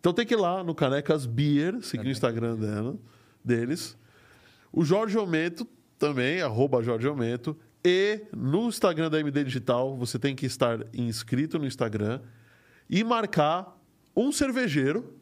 Então 0.00 0.12
tem 0.12 0.26
que 0.26 0.34
ir 0.34 0.36
lá 0.36 0.64
no 0.64 0.74
Canecas 0.74 1.26
Beer, 1.26 1.80
seguir 1.80 2.08
o 2.08 2.10
Instagram 2.10 2.56
dela, 2.56 2.96
deles. 3.44 3.96
O 4.72 4.84
Jorge 4.84 5.16
Omento 5.16 5.64
também, 5.96 6.42
arroba 6.42 6.82
Jorge 6.82 7.06
Omento. 7.06 7.56
E 7.84 8.22
no 8.36 8.66
Instagram 8.66 9.10
da 9.10 9.20
MD 9.20 9.44
Digital, 9.44 9.96
você 9.96 10.18
tem 10.18 10.34
que 10.34 10.44
estar 10.44 10.80
inscrito 10.92 11.56
no 11.56 11.66
Instagram 11.66 12.20
e 12.90 13.04
marcar 13.04 13.80
um 14.16 14.32
cervejeiro 14.32 15.14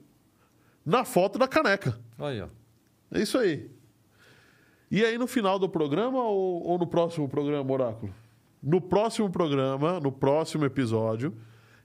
na 0.83 1.05
foto 1.05 1.39
da 1.39 1.47
caneca. 1.47 2.01
Olha, 2.19 2.47
ó. 2.47 3.17
É 3.19 3.21
isso 3.21 3.37
aí. 3.37 3.71
E 4.91 5.05
aí, 5.05 5.17
no 5.17 5.27
final 5.27 5.59
do 5.59 5.69
programa 5.69 6.19
ou, 6.23 6.67
ou 6.67 6.79
no 6.79 6.87
próximo 6.87 7.29
programa, 7.29 7.73
Oráculo? 7.73 8.13
No 8.63 8.81
próximo 8.81 9.31
programa, 9.31 10.01
no 10.01 10.11
próximo 10.11 10.65
episódio, 10.65 11.33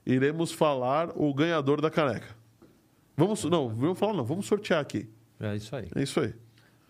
iremos 0.06 0.52
falar 0.52 1.12
o 1.16 1.34
ganhador 1.34 1.82
da 1.82 1.90
caneca. 1.92 2.36
Vamos, 3.16 3.44
não, 3.46 3.70
vamos 3.70 3.98
falar 3.98 4.14
não, 4.14 4.26
vamos 4.26 4.46
sortear 4.46 4.82
aqui. 4.82 5.08
É 5.40 5.56
isso 5.56 5.76
aí. 5.76 5.88
É 5.96 6.02
isso 6.04 6.20
aí. 6.20 6.34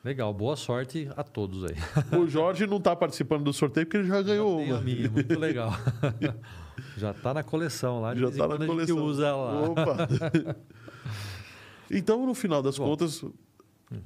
Legal. 0.03 0.33
Boa 0.33 0.55
sorte 0.55 1.09
a 1.17 1.23
todos 1.23 1.65
aí. 1.65 1.75
O 2.17 2.27
Jorge 2.27 2.65
não 2.65 2.77
está 2.77 2.95
participando 2.95 3.43
do 3.43 3.51
sorteio 3.51 3.85
porque 3.85 3.97
ele 3.97 4.07
já 4.07 4.21
ganhou 4.21 4.57
Tem 4.57 4.71
uma. 4.71 4.81
minha, 4.81 5.09
muito 5.09 5.39
legal. 5.39 5.71
Já 6.97 7.13
tá 7.13 7.33
na 7.33 7.43
coleção 7.43 8.01
lá. 8.01 8.13
Já 8.13 8.27
está 8.27 8.47
na 8.47 8.55
a 8.55 8.57
gente 8.57 8.67
coleção. 8.67 8.97
usa 8.97 9.35
lá. 9.35 9.61
Opa! 9.61 10.07
então, 11.89 12.25
no 12.25 12.33
final 12.33 12.61
das 12.61 12.77
Bom. 12.77 12.85
contas, 12.85 13.23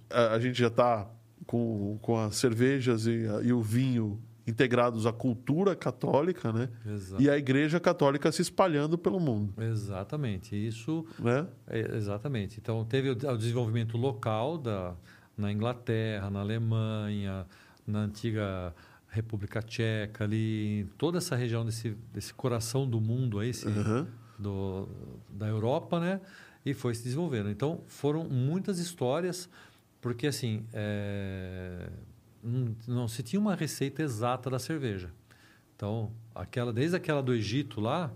a, 0.10 0.34
a 0.34 0.40
gente 0.40 0.58
já 0.58 0.68
está 0.68 1.08
com, 1.50 1.98
com 2.00 2.16
as 2.16 2.36
cervejas 2.36 3.08
e, 3.08 3.26
e 3.42 3.52
o 3.52 3.60
vinho 3.60 4.22
integrados 4.46 5.08
à 5.08 5.12
cultura 5.12 5.76
católica, 5.76 6.54
né? 6.54 6.70
Exato. 6.86 7.20
E 7.20 7.28
a 7.28 7.36
igreja 7.36 7.80
católica 7.80 8.32
se 8.32 8.44
espalhando 8.44 9.00
pelo 9.00 9.20
mundo, 9.20 9.52
Exatamente. 9.60 10.56
Isso 10.56 11.04
né? 11.18 11.48
É, 11.66 11.96
exatamente. 11.98 12.60
Então, 12.62 12.86
teve 12.86 13.10
o, 13.10 13.14
o 13.14 13.38
desenvolvimento 13.38 13.98
local 13.98 14.60
da, 14.60 14.94
na 15.36 15.52
Inglaterra, 15.52 16.30
na 16.30 16.42
Alemanha, 16.42 17.48
na 17.88 18.02
antiga 18.02 18.72
República 19.08 19.60
Tcheca, 19.60 20.26
ali, 20.26 20.88
toda 21.00 21.18
essa 21.18 21.36
região 21.36 21.66
desse, 21.66 21.98
desse 22.14 22.32
coração 22.32 22.88
do 22.88 23.02
mundo 23.02 23.40
aí, 23.40 23.50
esse, 23.50 23.68
Aham. 23.68 24.08
do, 24.38 24.88
da 25.28 25.48
Europa, 25.48 26.00
né? 26.00 26.22
E 26.64 26.76
foi 26.76 26.94
se 26.94 27.06
desenvolvendo. 27.06 27.50
Então, 27.50 27.82
foram 27.88 28.26
muitas 28.26 28.78
histórias, 28.78 29.50
porque 30.02 30.28
assim, 30.28 30.66
é, 30.74 31.90
não, 32.88 33.08
se 33.08 33.22
tinha 33.24 33.40
uma 33.40 33.56
receita 33.56 34.02
exata 34.02 34.50
da 34.50 34.60
cerveja. 34.60 35.12
Então, 35.76 36.12
aquela, 36.36 36.74
desde 36.74 36.96
aquela 36.96 37.22
do 37.22 37.34
Egito 37.34 37.80
lá, 37.80 38.12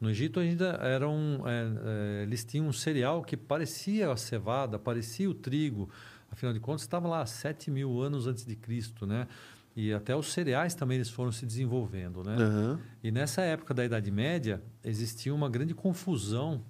no 0.00 0.10
Egito 0.10 0.40
ainda 0.40 0.78
era 0.82 1.08
um, 1.08 1.46
é, 1.46 2.20
é, 2.20 2.22
eles 2.22 2.44
tinham 2.44 2.66
um 2.66 2.72
cereal 2.72 3.22
que 3.22 3.36
parecia 3.36 4.10
a 4.10 4.16
cevada, 4.16 4.78
parecia 4.78 5.28
o 5.28 5.34
trigo. 5.34 5.88
Afinal 6.30 6.52
de 6.52 6.60
contas, 6.60 6.82
estava 6.82 7.06
lá 7.06 7.24
7 7.24 7.70
mil 7.70 8.00
anos 8.00 8.26
antes 8.26 8.44
de 8.44 8.56
Cristo, 8.56 9.06
né? 9.06 9.28
E 9.74 9.92
até 9.92 10.14
os 10.14 10.32
cereais 10.32 10.74
também 10.74 10.96
eles 10.96 11.08
foram 11.08 11.32
se 11.32 11.46
desenvolvendo, 11.46 12.22
né? 12.22 12.34
Aham. 12.34 12.80
E 13.02 13.10
nessa 13.10 13.42
época 13.42 13.72
da 13.72 13.84
Idade 13.84 14.10
Média, 14.10 14.62
existia 14.84 15.34
uma 15.34 15.48
grande 15.48 15.74
confusão 15.74 16.64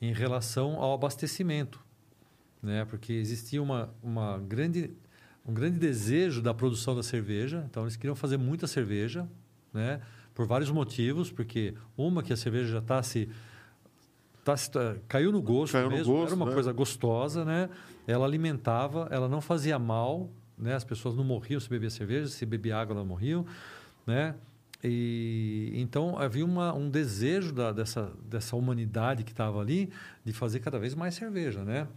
em 0.00 0.12
relação 0.12 0.80
ao 0.80 0.92
abastecimento, 0.92 1.84
né? 2.66 2.84
Porque 2.84 3.12
existia 3.12 3.62
uma, 3.62 3.88
uma 4.02 4.38
grande, 4.38 4.90
um 5.46 5.54
grande 5.54 5.78
desejo 5.78 6.42
da 6.42 6.52
produção 6.52 6.94
da 6.94 7.02
cerveja, 7.02 7.64
então 7.70 7.84
eles 7.84 7.96
queriam 7.96 8.14
fazer 8.16 8.36
muita 8.36 8.66
cerveja, 8.66 9.26
né? 9.72 10.00
Por 10.34 10.46
vários 10.46 10.70
motivos, 10.70 11.30
porque 11.30 11.72
uma 11.96 12.22
que 12.22 12.32
a 12.32 12.36
cerveja 12.36 12.68
já 12.72 12.78
está 12.80 13.02
se 13.02 13.28
tá 14.44 14.56
se- 14.56 14.70
tá- 14.70 14.96
caiu 15.08 15.32
no 15.32 15.40
gosto 15.42 15.72
Caiu 15.72 15.90
no 15.90 15.96
mesmo, 15.96 16.12
gosto, 16.12 16.26
era 16.26 16.34
uma 16.36 16.46
né? 16.46 16.52
coisa 16.52 16.72
gostosa, 16.72 17.44
né? 17.44 17.70
Ela 18.06 18.26
alimentava, 18.26 19.08
ela 19.10 19.28
não 19.28 19.40
fazia 19.40 19.78
mal, 19.78 20.28
né? 20.58 20.74
As 20.74 20.84
pessoas 20.84 21.14
não 21.16 21.24
morriam 21.24 21.58
se 21.58 21.68
bebia 21.68 21.90
cerveja, 21.90 22.28
se 22.28 22.44
bebia 22.44 22.76
água 22.76 22.94
elas 22.94 23.06
morriam, 23.06 23.46
né? 24.06 24.34
E 24.84 25.72
então 25.74 26.18
havia 26.18 26.44
uma, 26.44 26.72
um 26.74 26.88
desejo 26.90 27.52
da, 27.52 27.72
dessa, 27.72 28.12
dessa 28.28 28.54
humanidade 28.56 29.24
que 29.24 29.32
estava 29.32 29.60
ali 29.60 29.90
de 30.24 30.32
fazer 30.32 30.60
cada 30.60 30.78
vez 30.78 30.94
mais 30.94 31.14
cerveja, 31.14 31.64
né? 31.64 31.88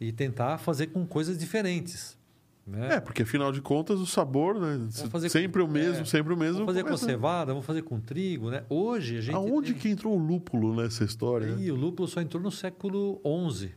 E 0.00 0.12
tentar 0.12 0.58
fazer 0.58 0.88
com 0.88 1.06
coisas 1.06 1.38
diferentes, 1.38 2.18
né? 2.66 2.94
É, 2.96 3.00
porque 3.00 3.22
afinal 3.22 3.52
de 3.52 3.60
contas 3.60 4.00
o 4.00 4.06
sabor, 4.06 4.58
né? 4.60 4.88
sempre 5.28 5.62
com- 5.62 5.68
o 5.68 5.72
mesmo, 5.72 6.02
é. 6.02 6.04
sempre 6.04 6.32
o 6.34 6.36
mesmo. 6.36 6.54
Vamos 6.58 6.66
fazer 6.72 6.80
com 6.82 6.88
começa- 6.88 7.06
cevada, 7.06 7.52
vamos 7.52 7.64
fazer 7.66 7.82
com 7.82 8.00
trigo, 8.00 8.50
né? 8.50 8.64
Hoje 8.68 9.18
a 9.18 9.20
gente 9.20 9.34
Aonde 9.34 9.72
tem... 9.72 9.80
que 9.82 9.88
entrou 9.88 10.14
o 10.14 10.18
lúpulo 10.18 10.74
nessa 10.74 11.04
história? 11.04 11.54
né? 11.54 11.62
E 11.62 11.70
o 11.70 11.76
lúpulo 11.76 12.08
só 12.08 12.20
entrou 12.20 12.42
no 12.42 12.50
século 12.50 13.20
XI. 13.50 13.72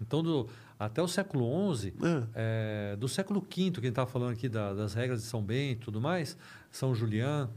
Então, 0.00 0.22
do- 0.22 0.48
até 0.78 1.00
o 1.02 1.08
século 1.08 1.74
XI, 1.74 1.94
É. 2.02 2.92
é, 2.92 2.96
do 2.96 3.08
século 3.08 3.40
V, 3.40 3.46
que 3.48 3.62
a 3.62 3.66
gente 3.74 3.88
estava 3.88 4.10
falando 4.10 4.32
aqui 4.32 4.48
da- 4.48 4.72
das 4.74 4.94
regras 4.94 5.20
de 5.22 5.26
São 5.26 5.42
Bento 5.42 5.82
e 5.82 5.84
tudo 5.84 6.00
mais, 6.00 6.36
São 6.70 6.94
Julián, 6.94 7.48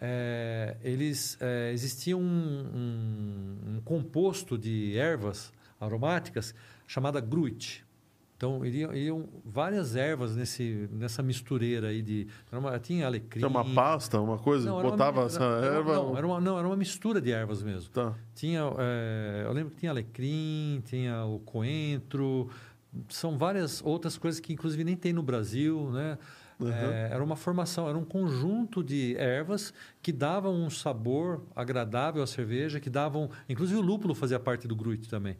é, 0.00 0.76
eles 0.82 1.36
é, 1.40 1.70
existia 1.72 2.16
um, 2.16 2.20
um- 2.22 3.76
um 3.76 3.80
composto 3.84 4.56
de 4.58 4.96
ervas 4.96 5.52
aromáticas 5.80 6.54
chamada 6.86 7.20
gruit. 7.20 7.84
Então, 8.36 8.66
iriam, 8.66 8.92
iriam 8.92 9.28
várias 9.44 9.94
ervas 9.94 10.34
nesse, 10.34 10.88
nessa 10.92 11.22
mistureira 11.22 11.88
aí 11.88 12.02
de... 12.02 12.26
era 12.50 12.58
uma- 12.58 12.76
tinha 12.80 13.06
alecrim... 13.06 13.38
Tinha 13.38 13.48
uma 13.48 13.64
pasta, 13.72 14.20
uma 14.20 14.36
coisa, 14.36 14.68
Não, 14.68 14.78
era 14.80 14.88
uma- 14.88 14.90
botava 14.96 15.18
era- 15.20 15.26
essa 15.26 15.44
era- 15.44 15.76
erva. 15.76 15.94
Não 15.94 16.16
era, 16.18 16.26
uma, 16.26 16.40
não, 16.40 16.58
era 16.58 16.66
uma 16.66 16.76
mistura 16.76 17.20
de 17.20 17.30
ervas 17.30 17.62
mesmo. 17.62 17.88
Tá. 17.90 18.14
Tinha, 18.34 18.62
eh, 18.80 19.44
eu 19.46 19.52
lembro 19.52 19.70
que 19.70 19.76
tinha 19.76 19.92
alecrim, 19.92 20.82
tinha 20.84 21.24
o 21.24 21.38
coentro, 21.38 22.50
são 23.08 23.38
várias 23.38 23.80
outras 23.84 24.18
coisas 24.18 24.40
que 24.40 24.52
inclusive 24.52 24.82
nem 24.82 24.96
tem 24.96 25.12
no 25.12 25.22
Brasil, 25.22 25.88
né? 25.92 26.18
É, 26.64 27.08
era 27.12 27.22
uma 27.24 27.34
formação, 27.34 27.88
era 27.88 27.98
um 27.98 28.04
conjunto 28.04 28.84
de 28.84 29.16
ervas 29.16 29.72
que 30.00 30.12
davam 30.12 30.54
um 30.54 30.70
sabor 30.70 31.42
agradável 31.56 32.22
à 32.22 32.26
cerveja, 32.26 32.78
que 32.78 32.88
davam. 32.90 33.30
Inclusive 33.48 33.78
o 33.78 33.82
lúpulo 33.82 34.14
fazia 34.14 34.38
parte 34.38 34.68
do 34.68 34.76
gruit 34.76 35.08
também. 35.08 35.36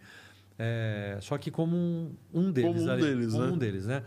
É, 0.58 1.18
só 1.20 1.36
que 1.38 1.50
como 1.50 1.76
um, 1.76 2.12
um 2.32 2.50
deles. 2.52 2.70
Como 2.72 2.86
um 2.86 2.90
ali, 2.90 3.02
deles, 3.02 3.32
como 3.32 3.44
né? 3.46 3.52
um 3.52 3.58
deles, 3.58 3.86
né? 3.86 4.02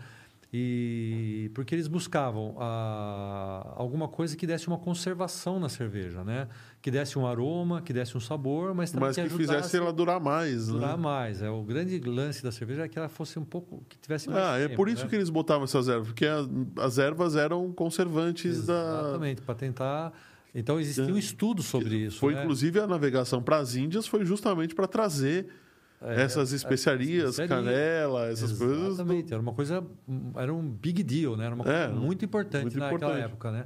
E 0.52 1.50
porque 1.54 1.74
eles 1.74 1.88
buscavam 1.88 2.56
ah, 2.58 3.74
alguma 3.76 4.08
coisa 4.08 4.36
que 4.36 4.46
desse 4.46 4.68
uma 4.68 4.78
conservação 4.78 5.58
na 5.58 5.68
cerveja, 5.68 6.22
né? 6.24 6.48
Que 6.80 6.90
desse 6.90 7.18
um 7.18 7.26
aroma, 7.26 7.82
que 7.82 7.92
desse 7.92 8.16
um 8.16 8.20
sabor, 8.20 8.72
mas 8.74 8.90
também 8.90 9.08
Mas 9.08 9.16
que 9.16 9.22
ajudasse 9.22 9.54
fizesse 9.54 9.76
ela 9.76 9.92
durar 9.92 10.20
mais, 10.20 10.68
durar 10.68 10.96
né? 10.96 11.02
mais. 11.02 11.42
É 11.42 11.50
o 11.50 11.62
grande 11.62 11.98
lance 12.00 12.42
da 12.42 12.52
cerveja 12.52 12.84
é 12.84 12.88
que 12.88 12.98
ela 12.98 13.08
fosse 13.08 13.38
um 13.38 13.44
pouco 13.44 13.84
que 13.88 13.98
tivesse 13.98 14.30
mais 14.30 14.42
Ah, 14.42 14.56
é 14.58 14.62
tempo, 14.68 14.76
por 14.76 14.88
isso 14.88 15.02
né? 15.02 15.08
que 15.10 15.16
eles 15.16 15.28
botavam 15.28 15.64
essas 15.64 15.88
ervas, 15.88 16.06
porque 16.06 16.24
a- 16.26 16.46
as 16.78 16.96
ervas 16.96 17.34
eram 17.36 17.70
conservantes 17.72 18.64
da. 18.66 19.00
Exatamente, 19.02 19.42
para 19.42 19.54
tentar. 19.56 20.12
Então 20.54 20.80
existia 20.80 21.12
um 21.12 21.18
estudo 21.18 21.62
sobre 21.62 21.96
isso. 21.96 22.18
Foi 22.18 22.32
né? 22.34 22.40
inclusive 22.42 22.80
a 22.80 22.86
navegação 22.86 23.42
para 23.42 23.58
as 23.58 23.74
Índias 23.74 24.06
foi 24.06 24.24
justamente 24.24 24.74
para 24.74 24.86
trazer 24.86 25.48
É, 26.02 26.22
essas 26.22 26.52
especiarias, 26.52 27.30
especiaria. 27.38 27.64
canela, 27.70 28.26
essas 28.26 28.52
coisas. 28.52 28.78
do- 28.78 28.86
Exatamente, 28.88 29.32
era 29.32 29.40
uma 29.42 29.52
coisa, 29.54 29.84
era 30.36 30.52
um 30.52 30.68
big 30.68 31.02
deal, 31.02 31.36
né? 31.36 31.46
Era 31.46 31.54
uma 31.54 31.64
coisa 31.64 31.78
É, 31.78 31.88
muito 31.88 32.24
importante 32.24 32.62
muito 32.62 32.78
naquela 32.78 32.96
importante. 33.12 33.24
época, 33.24 33.50
né? 33.50 33.64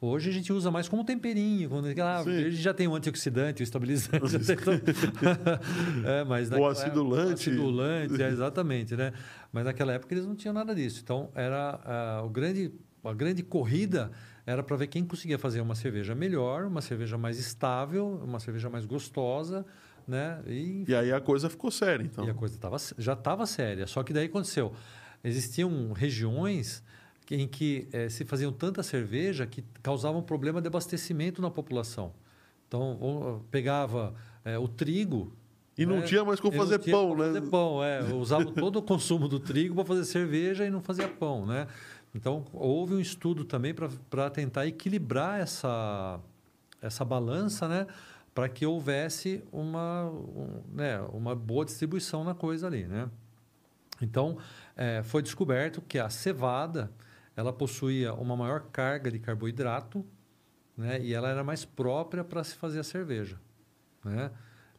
Hoje 0.00 0.30
a 0.30 0.32
gente 0.32 0.52
usa 0.52 0.68
mais 0.70 0.88
como 0.88 1.04
temperinho, 1.04 1.68
quando 1.70 1.86
ah, 1.86 2.22
Sim. 2.24 2.30
a 2.30 2.50
gente 2.50 2.56
já 2.56 2.74
tem 2.74 2.88
o 2.88 2.94
antioxidante, 2.94 3.62
o 3.62 3.64
estabilizante, 3.64 4.18
todo... 4.64 4.82
é, 6.04 6.24
mas 6.24 6.50
naquela 6.50 6.70
época- 6.70 6.82
acidulante. 6.86 7.32
acidulante, 7.34 8.22
é, 8.22 8.28
exatamente, 8.28 8.96
né? 8.96 9.12
Mas 9.52 9.64
naquela 9.64 9.92
época 9.92 10.12
eles 10.12 10.26
não 10.26 10.34
tinham 10.34 10.52
nada 10.52 10.74
disso. 10.74 11.00
Então 11.02 11.30
era 11.34 11.80
ah, 11.84 12.22
o 12.24 12.28
grande, 12.28 12.72
a 13.04 13.12
grande 13.12 13.42
corrida 13.42 14.10
era 14.44 14.62
para 14.62 14.76
ver 14.76 14.88
quem 14.88 15.04
conseguia 15.04 15.38
fazer 15.38 15.60
uma 15.60 15.74
cerveja 15.76 16.14
melhor, 16.14 16.64
uma 16.66 16.80
cerveja 16.80 17.16
mais 17.16 17.38
estável, 17.38 18.20
uma 18.24 18.40
cerveja 18.40 18.68
mais 18.68 18.84
gostosa, 18.84 19.64
né? 20.06 20.40
E 20.46 20.84
E 20.86 20.94
aí 20.94 21.12
a 21.12 21.20
coisa 21.20 21.48
ficou 21.48 21.70
séria, 21.70 22.04
então. 22.04 22.24
e 22.24 22.30
a 22.30 22.34
coisa 22.34 22.58
tava, 22.58 22.76
já 22.98 23.12
estava 23.12 23.46
séria. 23.46 23.86
Só 23.86 24.02
que 24.02 24.12
daí 24.12 24.26
aconteceu. 24.26 24.72
Existiam 25.24 25.92
regiões 25.92 26.82
em 27.30 27.46
que 27.46 27.88
eh, 27.92 28.08
se 28.08 28.24
faziam 28.24 28.52
tanta 28.52 28.82
cerveja 28.82 29.46
que 29.46 29.64
causavam 29.82 30.22
problema 30.22 30.60
de 30.60 30.66
abastecimento 30.66 31.40
na 31.40 31.50
população. 31.50 32.12
Então, 32.68 33.42
pegava 33.50 34.14
eh, 34.44 34.58
o 34.58 34.66
trigo. 34.66 35.32
E 35.76 35.86
não 35.86 35.98
né? 35.98 36.02
tinha 36.02 36.24
mais 36.24 36.40
como 36.40 36.56
fazer 36.56 36.78
pão, 36.78 37.16
né? 37.16 37.26
Fazer 37.26 37.42
pão, 37.42 37.82
é. 37.82 38.02
Usava 38.12 38.44
todo 38.46 38.76
o 38.76 38.82
consumo 38.82 39.28
do 39.28 39.38
trigo 39.40 39.74
para 39.74 39.84
fazer 39.84 40.04
cerveja 40.04 40.66
e 40.66 40.70
não 40.70 40.82
fazia 40.82 41.08
pão, 41.08 41.46
né? 41.46 41.66
Então, 42.14 42.44
houve 42.52 42.94
um 42.94 43.00
estudo 43.00 43.44
também 43.44 43.74
para 43.74 44.30
tentar 44.30 44.66
equilibrar 44.66 45.40
essa, 45.40 46.20
essa 46.80 47.04
balança, 47.04 47.66
né? 47.66 47.86
Para 48.34 48.48
que 48.48 48.64
houvesse 48.64 49.44
uma, 49.52 50.04
um, 50.08 50.62
né? 50.72 51.00
uma 51.12 51.34
boa 51.34 51.64
distribuição 51.64 52.24
na 52.24 52.34
coisa 52.34 52.66
ali, 52.66 52.86
né? 52.86 53.10
Então, 54.00 54.38
eh, 54.76 55.02
foi 55.04 55.22
descoberto 55.22 55.80
que 55.80 55.98
a 55.98 56.08
cevada 56.10 56.90
ela 57.36 57.52
possuía 57.52 58.12
uma 58.14 58.36
maior 58.36 58.62
carga 58.72 59.10
de 59.10 59.18
carboidrato 59.18 60.04
né? 60.76 61.00
e 61.00 61.14
ela 61.14 61.28
era 61.28 61.44
mais 61.44 61.64
própria 61.64 62.24
para 62.24 62.42
se 62.42 62.54
fazer 62.56 62.80
a 62.80 62.84
cerveja. 62.84 63.38
Né? 64.04 64.30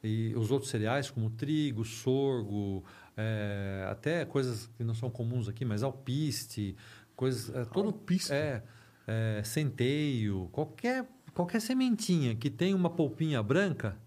E 0.04 0.34
os 0.36 0.51
outros 0.51 0.70
cereais, 0.70 1.10
como 1.10 1.30
trigo, 1.30 1.86
sorgo, 1.86 2.84
eh, 3.16 3.88
até 3.89 4.26
coisas 4.26 4.68
que 4.76 4.84
não 4.84 4.93
são 4.93 5.10
comuns 5.10 5.47
aqui, 5.47 5.64
mas 5.64 5.82
alpiste, 5.82 6.76
coisas. 7.16 7.56
eh, 7.56 7.66
todo, 7.66 7.88
Alpiste? 7.88 8.34
É, 8.34 8.62
é, 9.08 9.41
centeio, 9.43 10.49
qualquer, 10.51 11.08
qualquer 11.34 11.61
sementinha 11.61 12.36
que 12.36 12.49
tem 12.49 12.73
uma 12.73 12.89
polpinha 12.89 13.41
branca, 13.41 13.97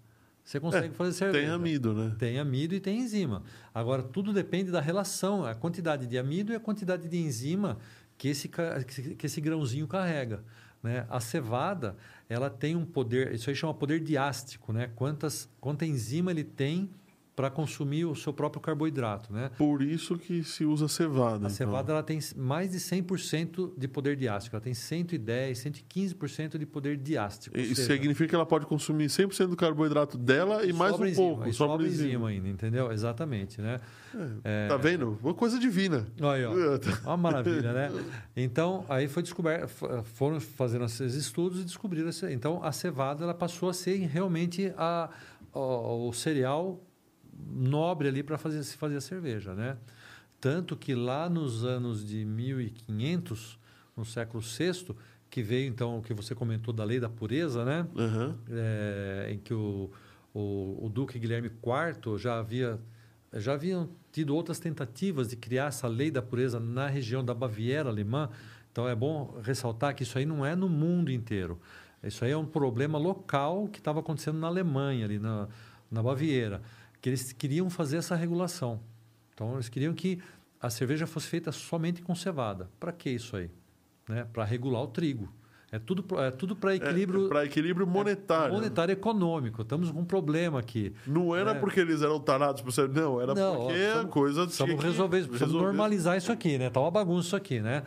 você 0.45 0.61
consegue 0.61 0.95
fazer 0.95 1.13
cerveja. 1.13 1.47
Tem 1.47 1.55
amido, 1.55 1.93
né? 1.93 2.15
Tem 2.19 2.39
amido 2.39 2.75
e 2.75 2.81
tem 2.81 3.01
enzima. 3.01 3.43
Agora, 3.75 4.03
tudo 4.03 4.33
depende 4.33 4.71
da 4.71 4.81
relação, 4.81 5.45
a 5.45 5.55
quantidade 5.55 6.07
de 6.07 6.17
amido 6.17 6.53
e 6.53 6.57
a 6.57 6.61
quantidade 6.61 7.09
de 7.09 7.19
enzima 7.19 7.79
que 8.17 8.29
esse, 8.29 8.49
que 8.49 9.27
esse 9.27 9.41
grãozinho 9.41 9.89
carrega. 9.89 10.45
Né? 10.83 11.05
A 11.11 11.19
cevada, 11.19 11.97
ela 12.29 12.49
tem 12.49 12.77
um 12.77 12.85
poder, 12.85 13.35
isso 13.35 13.51
aí 13.51 13.57
chama 13.57 13.75
poder 13.75 13.99
diástico, 13.99 14.73
né? 14.73 14.89
Quantas, 14.95 15.49
quanta 15.61 15.85
enzima 15.85 16.31
ele 16.31 16.45
tem 16.45 16.89
para 17.37 17.51
consumir 17.51 18.07
o 18.07 18.15
seu 18.15 18.33
próprio 18.33 18.63
carboidrato, 18.63 19.31
né? 19.31 19.51
Por 19.59 19.83
isso 19.83 20.17
que 20.17 20.43
se 20.43 20.65
usa 20.65 20.89
cevada. 20.89 21.35
A 21.35 21.37
então. 21.37 21.51
cevada 21.51 21.93
ela 21.93 22.03
tem 22.03 22.19
mais 22.35 22.71
de 22.71 22.79
100% 22.79 23.75
de 23.77 23.87
poder 23.87 24.17
diástico. 24.17 24.57
Ela 24.57 24.63
tem 24.63 24.73
110, 24.73 25.59
115% 25.59 26.57
de 26.57 26.65
poder 26.65 26.97
diástico. 26.97 27.57
Isso 27.59 27.83
seja, 27.83 27.93
significa 27.93 28.31
que 28.31 28.35
ela 28.35 28.47
pode 28.47 28.65
consumir 28.65 29.09
100% 29.09 29.49
do 29.49 29.57
carboidrato 29.57 30.17
dela 30.17 30.65
e 30.65 30.73
mais 30.73 30.99
um 30.99 31.05
enzima, 31.05 31.17
pouco. 31.17 31.47
E 31.47 31.53
sobra 31.53 31.75
sobra 31.75 31.87
enzima. 31.87 32.09
enzima 32.09 32.29
ainda, 32.31 32.49
entendeu? 32.49 32.91
Exatamente, 32.91 33.61
né? 33.61 33.81
É, 34.43 34.69
Tá 34.69 34.79
vendo? 34.79 35.19
Uma 35.23 35.35
coisa 35.35 35.59
divina. 35.59 36.07
Olha, 36.19 36.51
ó, 36.51 37.09
uma 37.09 37.17
maravilha, 37.19 37.73
né? 37.73 37.93
Então, 38.35 38.85
aí 38.89 39.09
foi 39.09 39.23
descoberto, 39.23 39.69
foram 40.05 40.41
fazendo 40.41 40.85
esses 40.87 41.15
estudos 41.15 41.61
e 41.61 41.65
descobriram. 41.65 42.11
Então, 42.31 42.63
a 42.63 42.73
cevada 42.73 43.25
ela 43.25 43.35
passou 43.35 43.69
a 43.69 43.75
ser 43.75 43.97
realmente 44.07 44.73
a, 44.77 45.11
o, 45.53 46.09
o 46.09 46.13
cereal 46.13 46.86
nobre 47.51 48.09
ali 48.09 48.23
para 48.23 48.39
fazer, 48.39 48.63
se 48.63 48.77
fazer 48.77 48.97
a 48.97 49.01
cerveja, 49.01 49.55
né? 49.55 49.77
Tanto 50.41 50.77
que 50.77 50.95
lá 50.95 51.29
nos 51.29 51.65
anos 51.65 52.07
de 52.07 52.25
1500, 52.25 53.59
no 53.97 54.05
século 54.05 54.43
VI, 54.43 54.95
que 55.31 55.43
veio 55.43 55.69
então 55.69 55.99
o 55.99 56.03
que 56.03 56.15
você 56.15 56.35
comentou 56.35 56.73
da 56.73 56.85
lei 56.85 57.01
da 57.01 57.09
pureza, 57.09 57.65
né? 57.65 57.87
Aham. 57.97 58.39
é, 58.51 59.29
em 59.33 59.39
que 59.39 59.55
o, 59.55 59.91
o, 60.33 60.87
o 60.87 60.89
Duque 60.89 61.19
Guilherme 61.19 61.49
IV 61.49 62.19
já 62.19 62.39
havia 62.39 62.79
já 63.33 63.53
haviam 63.55 63.89
tido 64.13 64.35
outras 64.35 64.59
tentativas 64.59 65.29
de 65.29 65.37
criar 65.37 65.67
essa 65.67 65.87
lei 65.89 66.11
da 66.11 66.23
pureza 66.23 66.59
na 66.59 66.87
região 66.87 67.25
da 67.25 67.35
Baviera 67.35 67.89
alemã. 67.89 68.31
Então 68.73 68.89
é 68.89 68.95
bom 68.95 69.39
ressaltar 69.43 69.95
que 69.95 70.05
isso 70.05 70.17
aí 70.17 70.25
não 70.25 70.45
é 70.45 70.55
no 70.55 70.69
mundo 70.69 71.11
inteiro. 71.11 71.61
Isso 72.03 72.25
aí 72.25 72.31
é 72.31 72.37
um 72.37 72.47
problema 72.47 72.99
local 72.99 73.69
que 73.69 73.79
estava 73.79 74.01
acontecendo 74.01 74.39
na 74.39 74.47
Alemanha, 74.47 75.05
ali 75.05 75.19
na, 75.19 75.49
na 75.91 76.03
Baviera, 76.03 76.63
que 77.07 77.11
eles 77.11 77.31
queriam 77.33 77.71
fazer 77.71 77.99
essa 77.99 78.17
regulação. 78.17 78.81
Então 79.33 79.55
eles 79.55 79.69
queriam 79.69 79.95
que 79.95 80.19
a 80.61 80.69
cerveja 80.69 81.07
fosse 81.07 81.29
feita 81.29 81.53
somente 81.53 82.03
com 82.03 82.17
cevada. 82.17 82.69
Para 82.81 82.91
que 82.91 83.09
isso 83.09 83.37
aí? 83.37 83.49
Né? 84.09 84.27
Para 84.33 84.43
regular 84.45 84.83
o 84.83 84.89
trigo. 84.89 85.33
É 85.71 85.79
tudo, 85.79 86.05
é 86.21 86.33
tudo 86.33 86.57
para 86.57 86.75
equilíbrio 86.75 87.29
para 87.29 87.45
equilíbrio 87.45 87.87
monetário. 87.87 88.53
monetário 88.55 88.91
e 88.91 88.95
econômico. 88.95 89.63
Estamos 89.63 89.89
com 89.93 90.01
um 90.01 90.05
problema 90.05 90.59
aqui. 90.59 90.93
Não 91.07 91.35
era 91.37 91.53
É. 91.53 91.55
porque 91.55 91.79
eles 91.79 92.03
eram 92.03 92.19
tarados 92.19 92.61
por 92.61 92.73
ser. 92.73 92.89
Não, 92.89 93.21
era 93.21 93.33
Não, 93.37 93.53
ó, 93.53 93.57
porque 93.67 93.73
a 93.73 93.77
precisamos- 93.77 94.11
coisa 94.13 94.35
tinha 94.41 94.49
Precisamos 94.49 94.85
resolver 94.85 95.19
isso, 95.21 95.29
precisamos 95.29 95.55
resolver. 95.55 95.77
normalizar 95.77 96.17
isso 96.17 96.33
aqui, 96.33 96.59
né? 96.59 96.71
Tá 96.71 96.81
uma 96.81 96.91
bagunça 96.91 97.27
isso 97.29 97.37
aqui, 97.37 97.61
né? 97.61 97.85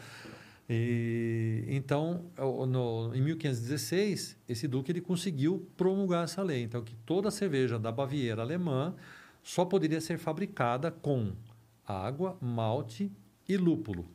E, 0.70 1.66
então, 1.68 2.26
no, 2.38 3.12
em 3.16 3.22
1516, 3.22 4.38
esse 4.48 4.68
duque 4.68 4.92
ele 4.92 5.02
conseguiu 5.02 5.68
promulgar 5.76 6.26
essa 6.26 6.44
lei. 6.44 6.62
Então, 6.62 6.84
que 6.84 6.96
toda 6.98 7.32
cerveja 7.32 7.80
da 7.80 7.92
Baviera 7.92 8.44
alemã 8.44 8.94
só 9.42 9.66
poderia 9.66 10.00
ser 10.00 10.20
fabricada 10.20 10.92
com 10.92 11.34
água, 11.88 12.38
malte 12.40 13.12
e 13.48 13.58
lúpulo. 13.58 14.06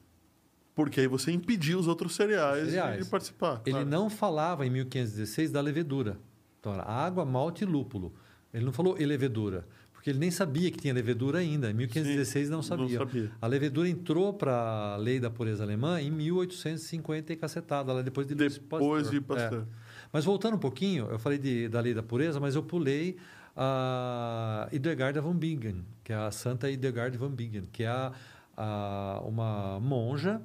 Porque 0.76 1.00
aí 1.00 1.08
você 1.08 1.32
impediu 1.32 1.78
os 1.78 1.88
outros 1.88 2.14
cereais, 2.14 2.68
Cereais. 2.68 3.04
de 3.04 3.10
participar. 3.10 3.60
Ele 3.64 3.72
claro. 3.72 3.88
não 3.88 4.08
falava 4.08 4.64
em 4.64 4.70
1516 4.70 5.50
da 5.50 5.60
levedura. 5.60 6.18
Então 6.60 6.72
era 6.72 6.84
água, 6.84 7.24
malte 7.24 7.62
e 7.62 7.66
lúpulo. 7.66 8.12
Ele 8.52 8.64
não 8.64 8.72
falou 8.72 8.96
e 8.98 9.04
levedura, 9.04 9.66
porque 10.04 10.10
ele 10.10 10.18
nem 10.18 10.30
sabia 10.30 10.70
que 10.70 10.76
tinha 10.78 10.92
levedura 10.92 11.38
ainda. 11.38 11.70
Em 11.70 11.72
1516 11.72 12.50
não 12.50 12.58
não 12.58 12.62
sabia. 12.62 12.98
sabia. 12.98 13.30
A 13.40 13.46
levedura 13.46 13.88
entrou 13.88 14.34
para 14.34 14.52
a 14.92 14.96
lei 14.98 15.18
da 15.18 15.30
pureza 15.30 15.64
alemã 15.64 15.98
em 15.98 16.10
1850 16.10 17.32
e 17.32 17.36
cacetada, 17.36 17.90
lá 17.90 18.02
depois 18.02 18.26
de 18.26 18.34
Depois 18.34 19.08
de 19.08 19.18
Pasteur. 19.22 19.48
Pasteur. 19.50 19.62
É. 19.62 19.66
Mas 20.12 20.26
voltando 20.26 20.56
um 20.56 20.58
pouquinho, 20.58 21.06
eu 21.10 21.18
falei 21.18 21.38
de, 21.38 21.68
da 21.70 21.80
lei 21.80 21.94
da 21.94 22.02
pureza, 22.02 22.38
mas 22.38 22.54
eu 22.54 22.62
pulei 22.62 23.16
a 23.56 24.68
Hildegard 24.70 25.18
von 25.20 25.32
Bingen, 25.32 25.82
que 26.04 26.12
é 26.12 26.16
a 26.16 26.30
Santa 26.30 26.70
Hildegard 26.70 27.16
von 27.16 27.30
Bingen, 27.30 27.64
que 27.72 27.82
é 27.84 27.88
a, 27.88 28.12
a- 28.58 29.22
uma 29.24 29.80
monja 29.80 30.42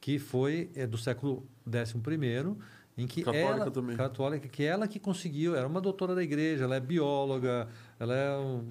que 0.00 0.18
foi 0.18 0.70
é, 0.74 0.86
do 0.86 0.96
século 0.96 1.46
XI, 1.70 2.54
em 2.96 3.06
que 3.06 3.22
Católica 3.22 3.50
ela, 3.64 3.70
também. 3.70 3.96
católica, 3.96 4.48
que 4.48 4.62
ela 4.62 4.88
que 4.88 4.98
conseguiu, 4.98 5.54
era 5.56 5.66
uma 5.66 5.80
doutora 5.80 6.14
da 6.14 6.22
igreja, 6.22 6.64
ela 6.64 6.76
é 6.76 6.80
bióloga, 6.80 7.68
ela 7.98 8.14
é 8.14 8.36
um, 8.38 8.64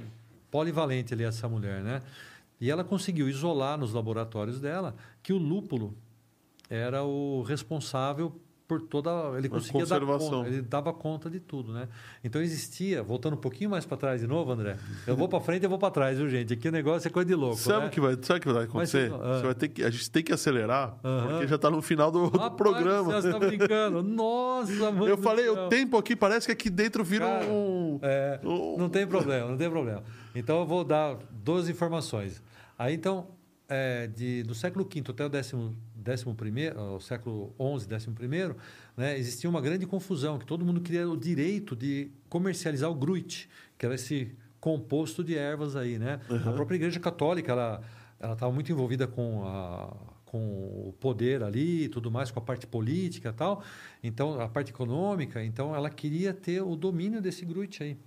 polivalente 0.54 1.16
ali 1.16 1.24
essa 1.24 1.50
mulher, 1.50 1.82
né? 1.82 2.00
E 2.62 2.70
ela 2.70 2.84
conseguiu 2.84 3.28
isolar 3.28 3.76
nos 3.76 3.92
laboratórios 3.92 4.60
dela 4.60 4.96
que 5.24 5.34
o 5.34 5.38
lúpulo 5.40 5.98
era 6.70 7.04
o 7.04 7.42
responsável 7.42 8.40
por 8.80 8.82
toda. 8.82 9.38
Ele 9.38 9.50
conseguia 9.50 9.86
dar 9.86 10.00
conta, 10.02 10.48
ele 10.48 10.62
dava 10.62 10.94
conta 10.94 11.30
de 11.30 11.40
tudo, 11.40 11.74
né? 11.74 11.88
Então 12.24 12.42
existia, 12.42 13.04
voltando 13.04 13.34
um 13.34 13.40
pouquinho 13.40 13.70
mais 13.70 13.86
para 13.86 13.98
trás 13.98 14.22
de 14.22 14.28
novo, 14.28 14.52
André. 14.52 14.78
Eu 15.06 15.16
vou 15.16 15.28
para 15.28 15.40
frente 15.40 15.64
e 15.64 15.66
eu 15.66 15.70
vou 15.70 15.78
para 15.78 15.92
trás, 15.92 16.18
viu, 16.18 16.30
gente? 16.30 16.54
Aqui 16.54 16.68
o 16.68 16.72
negócio 16.72 17.08
é 17.08 17.12
coisa 17.12 17.28
de 17.28 17.36
louco. 17.36 17.58
Sabe 17.58 17.78
o 17.78 17.82
né? 17.84 17.90
que 17.90 18.02
vai, 18.02 18.18
sabe 18.22 18.40
o 18.40 18.42
que 18.42 18.52
vai 18.52 18.64
acontecer? 18.64 19.12
Mas, 19.12 19.22
ah. 19.22 19.38
Você 19.38 19.46
vai 19.46 19.56
ter 19.56 19.68
que, 19.68 19.84
a 19.84 19.90
gente 19.90 20.10
tem 20.10 20.24
que 20.24 20.34
acelerar, 20.34 20.98
Aham. 21.04 21.28
porque 21.28 21.48
já 21.48 21.56
está 21.56 21.70
no 21.70 21.82
final 21.82 22.12
do, 22.12 22.30
do 22.30 22.38
Rapaz, 22.38 22.58
programa. 22.58 23.22
Você 23.22 23.28
está 23.28 23.40
brincando. 23.40 24.02
Nossa, 24.02 24.92
mano. 24.92 25.08
Eu 25.08 25.18
falei, 25.18 25.48
o 25.50 25.68
tempo 25.70 25.98
aqui 25.98 26.16
parece 26.16 26.48
que 26.48 26.52
aqui 26.52 26.70
dentro 26.70 27.04
vira 27.04 27.26
Cara, 27.26 27.46
um. 27.46 28.00
É, 28.02 28.40
um- 28.44 28.78
não 28.78 28.90
tem 28.90 29.06
problema, 29.06 29.50
não 29.50 29.58
tem 29.58 29.70
problema. 29.70 30.04
Então 30.36 30.60
eu 30.60 30.66
vou 30.66 30.84
dar 30.84 31.18
duas 31.32 31.70
informações. 31.70 32.42
Aí 32.78 32.94
então, 32.96 33.28
é, 33.70 34.08
de, 34.08 34.44
do 34.44 34.54
século 34.54 34.88
V 34.92 35.04
até 35.10 35.26
o 35.26 35.30
décimo, 35.30 35.76
primeiro, 36.36 36.96
o 36.96 37.00
século 37.00 37.54
XI, 37.80 38.12
primeiro, 38.12 38.58
né, 38.96 39.18
existia 39.18 39.50
uma 39.50 39.62
grande 39.62 39.86
confusão, 39.86 40.38
que 40.38 40.46
todo 40.46 40.66
mundo 40.66 40.82
queria 40.82 41.08
o 41.10 41.18
direito 41.18 41.76
de 41.76 42.12
comercializar 42.30 42.90
o 42.90 42.96
gruit, 42.96 43.50
que 43.78 43.86
era 43.86 43.96
esse 43.96 44.36
composto 44.60 45.24
de 45.24 45.36
ervas 45.36 45.76
aí, 45.76 46.00
né? 46.00 46.22
A 46.48 46.52
própria 46.54 46.76
Igreja 46.76 47.00
Católica, 47.00 47.52
ela 47.52 47.82
ela 48.24 48.34
estava 48.34 48.52
muito 48.54 48.72
envolvida 48.72 49.06
com 49.06 49.46
a 49.46 50.14
com 50.34 50.88
o 50.88 50.96
poder 51.00 51.44
ali 51.44 51.84
e 51.84 51.90
tudo 51.90 52.10
mais, 52.10 52.32
com 52.32 52.40
a 52.40 52.42
parte 52.42 52.66
política 52.66 53.30
e 53.30 53.34
tal, 53.34 53.64
então 54.02 54.42
a 54.42 54.50
parte 54.50 54.72
econômica, 54.72 55.44
então 55.44 55.76
ela 55.76 55.92
queria 55.92 56.34
ter 56.34 56.60
o 56.60 56.76
domínio 56.76 57.22
desse 57.22 57.46
gruit 57.46 57.84
aí, 57.84 58.00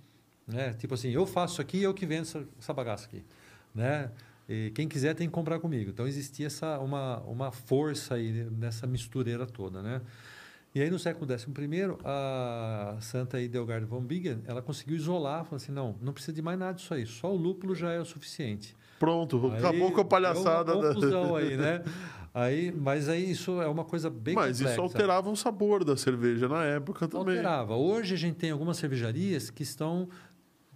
né? 0.45 0.73
Tipo 0.73 0.95
assim, 0.95 1.09
eu 1.09 1.25
faço 1.25 1.53
isso 1.53 1.61
aqui, 1.61 1.81
eu 1.81 1.93
que 1.93 2.05
vendo 2.05 2.23
essa, 2.23 2.45
essa 2.59 2.73
bagaça 2.73 3.05
aqui, 3.05 3.23
né? 3.73 4.11
E 4.49 4.71
quem 4.73 4.87
quiser 4.87 5.13
tem 5.13 5.27
que 5.27 5.33
comprar 5.33 5.59
comigo. 5.59 5.89
Então 5.89 6.07
existia 6.07 6.47
essa 6.47 6.79
uma, 6.79 7.19
uma 7.21 7.51
força 7.51 8.15
aí 8.15 8.31
nessa 8.51 8.87
mistureira 8.87 9.45
toda, 9.45 9.81
né? 9.81 10.01
E 10.75 10.81
aí 10.81 10.89
no 10.89 10.99
século 10.99 11.25
XI, 11.25 11.47
a 12.05 12.97
Santa 12.99 13.39
Idelgard 13.41 13.85
von 13.85 14.01
Bingen, 14.01 14.41
ela 14.45 14.61
conseguiu 14.61 14.95
isolar, 14.95 15.43
falou 15.43 15.55
assim, 15.57 15.71
não, 15.71 15.95
não 16.01 16.13
precisa 16.13 16.33
de 16.33 16.41
mais 16.41 16.57
nada 16.59 16.73
disso 16.73 16.93
aí, 16.93 17.05
só 17.05 17.33
o 17.33 17.35
lúpulo 17.35 17.73
já 17.73 17.91
é 17.91 17.99
o 17.99 18.05
suficiente. 18.05 18.75
Pronto, 18.99 19.51
Aí 19.51 19.57
acabou 19.59 19.91
com 19.91 20.01
a 20.01 20.05
palhaçada. 20.05 20.71
deu 20.71 20.75
uma 20.81 20.87
da- 20.89 20.93
confusão 20.95 21.35
aí, 21.35 21.57
né? 21.57 21.83
Aí, 22.33 22.71
mas 22.71 23.09
aí 23.09 23.31
isso 23.31 23.59
é 23.63 23.67
uma 23.67 23.83
coisa 23.83 24.11
bem 24.11 24.35
Mas 24.35 24.57
isso 24.59 24.65
complexa. 24.69 24.81
alterava 24.83 25.27
o 25.31 25.35
sabor 25.35 25.83
da 25.83 25.97
cerveja 25.97 26.47
na 26.47 26.63
época 26.65 27.07
também. 27.07 27.37
Alterava. 27.37 27.75
Hoje 27.75 28.13
a 28.13 28.17
gente 28.17 28.35
tem 28.35 28.51
algumas 28.51 28.77
cervejarias 28.77 29.49
que 29.49 29.63
estão 29.63 30.07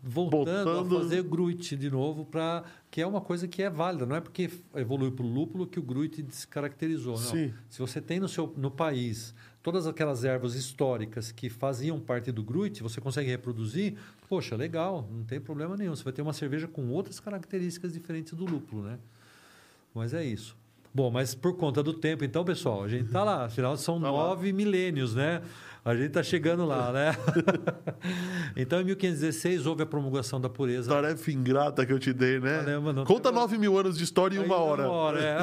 voltando 0.03 0.95
a 0.95 0.99
fazer 1.01 1.23
gruit 1.23 1.75
de 1.75 1.89
novo 1.89 2.25
para 2.25 2.63
que 2.89 3.01
é 3.01 3.05
uma 3.07 3.21
coisa 3.21 3.47
que 3.47 3.61
é 3.61 3.69
válida. 3.69 4.05
Não 4.05 4.15
é 4.15 4.21
porque 4.21 4.49
evoluiu 4.75 5.11
para 5.11 5.25
o 5.25 5.29
lúpulo 5.29 5.67
que 5.67 5.79
o 5.79 5.83
gruit 5.83 6.21
descaracterizou. 6.21 7.13
Não. 7.13 7.19
Sim. 7.23 7.53
Se 7.69 7.79
você 7.79 8.01
tem 8.01 8.19
no 8.19 8.27
seu 8.27 8.53
no 8.57 8.71
país 8.71 9.33
todas 9.61 9.85
aquelas 9.85 10.23
ervas 10.23 10.55
históricas 10.55 11.31
que 11.31 11.49
faziam 11.49 11.99
parte 11.99 12.31
do 12.31 12.43
gruit, 12.43 12.81
você 12.81 12.99
consegue 12.99 13.29
reproduzir. 13.29 13.95
Poxa, 14.27 14.55
legal, 14.55 15.07
não 15.11 15.23
tem 15.23 15.39
problema 15.39 15.77
nenhum. 15.77 15.95
Você 15.95 16.03
vai 16.03 16.13
ter 16.13 16.21
uma 16.21 16.33
cerveja 16.33 16.67
com 16.67 16.89
outras 16.89 17.19
características 17.19 17.93
diferentes 17.93 18.33
do 18.33 18.45
lúpulo, 18.45 18.83
né? 18.83 18.97
Mas 19.93 20.13
é 20.13 20.23
isso. 20.25 20.55
Bom, 20.93 21.09
mas 21.09 21.33
por 21.33 21.55
conta 21.55 21.81
do 21.81 21.93
tempo, 21.93 22.25
então, 22.25 22.43
pessoal, 22.43 22.83
a 22.83 22.87
gente 22.89 23.09
tá 23.11 23.23
lá. 23.23 23.45
Afinal, 23.45 23.77
são 23.77 23.99
Tá 24.01 24.11
lá. 24.11 24.17
nove 24.29 24.51
milênios, 24.51 25.15
né? 25.15 25.41
A 25.83 25.95
gente 25.95 26.11
tá 26.11 26.21
chegando 26.21 26.63
lá, 26.63 26.91
né? 26.91 27.11
então, 28.55 28.79
em 28.79 28.83
1516, 28.83 29.65
houve 29.65 29.81
a 29.81 29.85
promulgação 29.85 30.39
da 30.39 30.47
pureza. 30.47 30.89
Tarefa 30.91 31.31
ingrata 31.31 31.83
que 31.85 31.91
eu 31.91 31.97
te 31.97 32.13
dei, 32.13 32.39
né? 32.39 32.59
Caramba, 32.59 32.93
não 32.93 33.03
Conta 33.03 33.29
tem- 33.29 33.39
9 33.39 33.57
mil 33.57 33.77
anos 33.79 33.97
de 33.97 34.03
história 34.03 34.35
em 34.35 34.39
uma 34.39 34.57
hora. 34.57 34.83
Uma 34.83 34.91
hora, 34.91 35.19
é. 35.19 35.37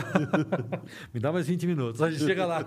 Me 1.13 1.19
dá 1.19 1.33
mais 1.33 1.49
20 1.49 1.67
minutos, 1.67 2.01
a 2.01 2.09
gente 2.09 2.25
chega 2.25 2.47
lá. 2.47 2.65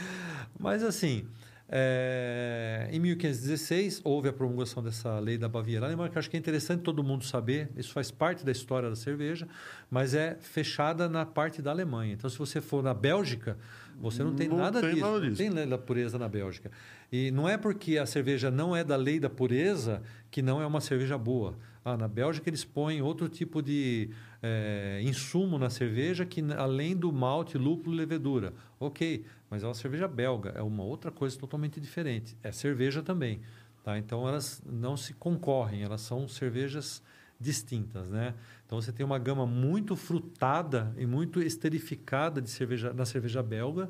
Mas 0.60 0.82
assim, 0.82 1.26
é, 1.68 2.88
em 2.92 3.00
1516 3.00 4.02
houve 4.04 4.28
a 4.28 4.32
promulgação 4.32 4.82
dessa 4.82 5.18
lei 5.18 5.38
da 5.38 5.48
Baviera 5.48 5.86
Alemã, 5.86 6.08
que 6.08 6.18
acho 6.18 6.28
que 6.30 6.36
é 6.36 6.38
interessante 6.38 6.82
todo 6.82 7.02
mundo 7.02 7.24
saber, 7.24 7.70
isso 7.76 7.92
faz 7.92 8.10
parte 8.10 8.44
da 8.44 8.52
história 8.52 8.88
da 8.88 8.96
cerveja, 8.96 9.48
mas 9.90 10.14
é 10.14 10.36
fechada 10.40 11.08
na 11.08 11.24
parte 11.26 11.60
da 11.62 11.70
Alemanha. 11.70 12.12
Então, 12.12 12.28
se 12.30 12.38
você 12.38 12.60
for 12.60 12.82
na 12.82 12.94
Bélgica, 12.94 13.58
você 14.00 14.22
não 14.22 14.34
tem 14.34 14.48
Não 14.48 14.56
nada 14.56 14.80
tem 14.80 14.90
disso, 14.90 15.00
nada 15.06 15.18
não 15.20 15.28
disso. 15.28 15.36
tem 15.36 15.50
lei 15.50 15.66
da 15.66 15.78
pureza 15.78 16.18
na 16.18 16.28
Bélgica. 16.28 16.70
E 17.10 17.30
não 17.30 17.48
é 17.48 17.56
porque 17.56 17.98
a 17.98 18.06
cerveja 18.06 18.50
não 18.50 18.74
é 18.76 18.82
da 18.84 18.96
lei 18.96 19.18
da 19.20 19.30
pureza 19.30 20.02
que 20.30 20.42
não 20.42 20.60
é 20.60 20.66
uma 20.66 20.80
cerveja 20.80 21.16
boa. 21.16 21.56
Ah, 21.84 21.96
na 21.96 22.08
Bélgica 22.08 22.48
eles 22.50 22.64
põem 22.64 23.00
outro 23.00 23.28
tipo 23.28 23.62
de 23.62 24.10
eh, 24.42 25.00
insumo 25.04 25.56
na 25.58 25.70
cerveja 25.70 26.26
que 26.26 26.42
além 26.56 26.96
do 26.96 27.12
malte, 27.12 27.56
lúpulo 27.56 27.94
e 27.94 27.98
levedura. 27.98 28.52
Ok, 28.80 29.24
mas 29.48 29.62
é 29.62 29.66
uma 29.66 29.74
cerveja 29.74 30.08
belga, 30.08 30.50
é 30.56 30.62
uma 30.62 30.82
outra 30.82 31.10
coisa 31.12 31.38
totalmente 31.38 31.80
diferente. 31.80 32.36
É 32.42 32.50
cerveja 32.50 33.02
também. 33.02 33.40
Tá? 33.84 33.96
Então 33.98 34.26
elas 34.28 34.60
não 34.66 34.96
se 34.96 35.14
concorrem, 35.14 35.82
elas 35.84 36.00
são 36.00 36.26
cervejas 36.26 37.00
distintas, 37.38 38.10
né? 38.10 38.34
Então 38.66 38.80
você 38.80 38.92
tem 38.92 39.06
uma 39.06 39.18
gama 39.18 39.46
muito 39.46 39.94
frutada 39.96 40.92
e 40.98 41.06
muito 41.06 41.40
esterificada 41.40 42.42
de 42.42 42.50
cerveja 42.50 42.92
na 42.92 43.04
cerveja 43.04 43.42
belga, 43.42 43.88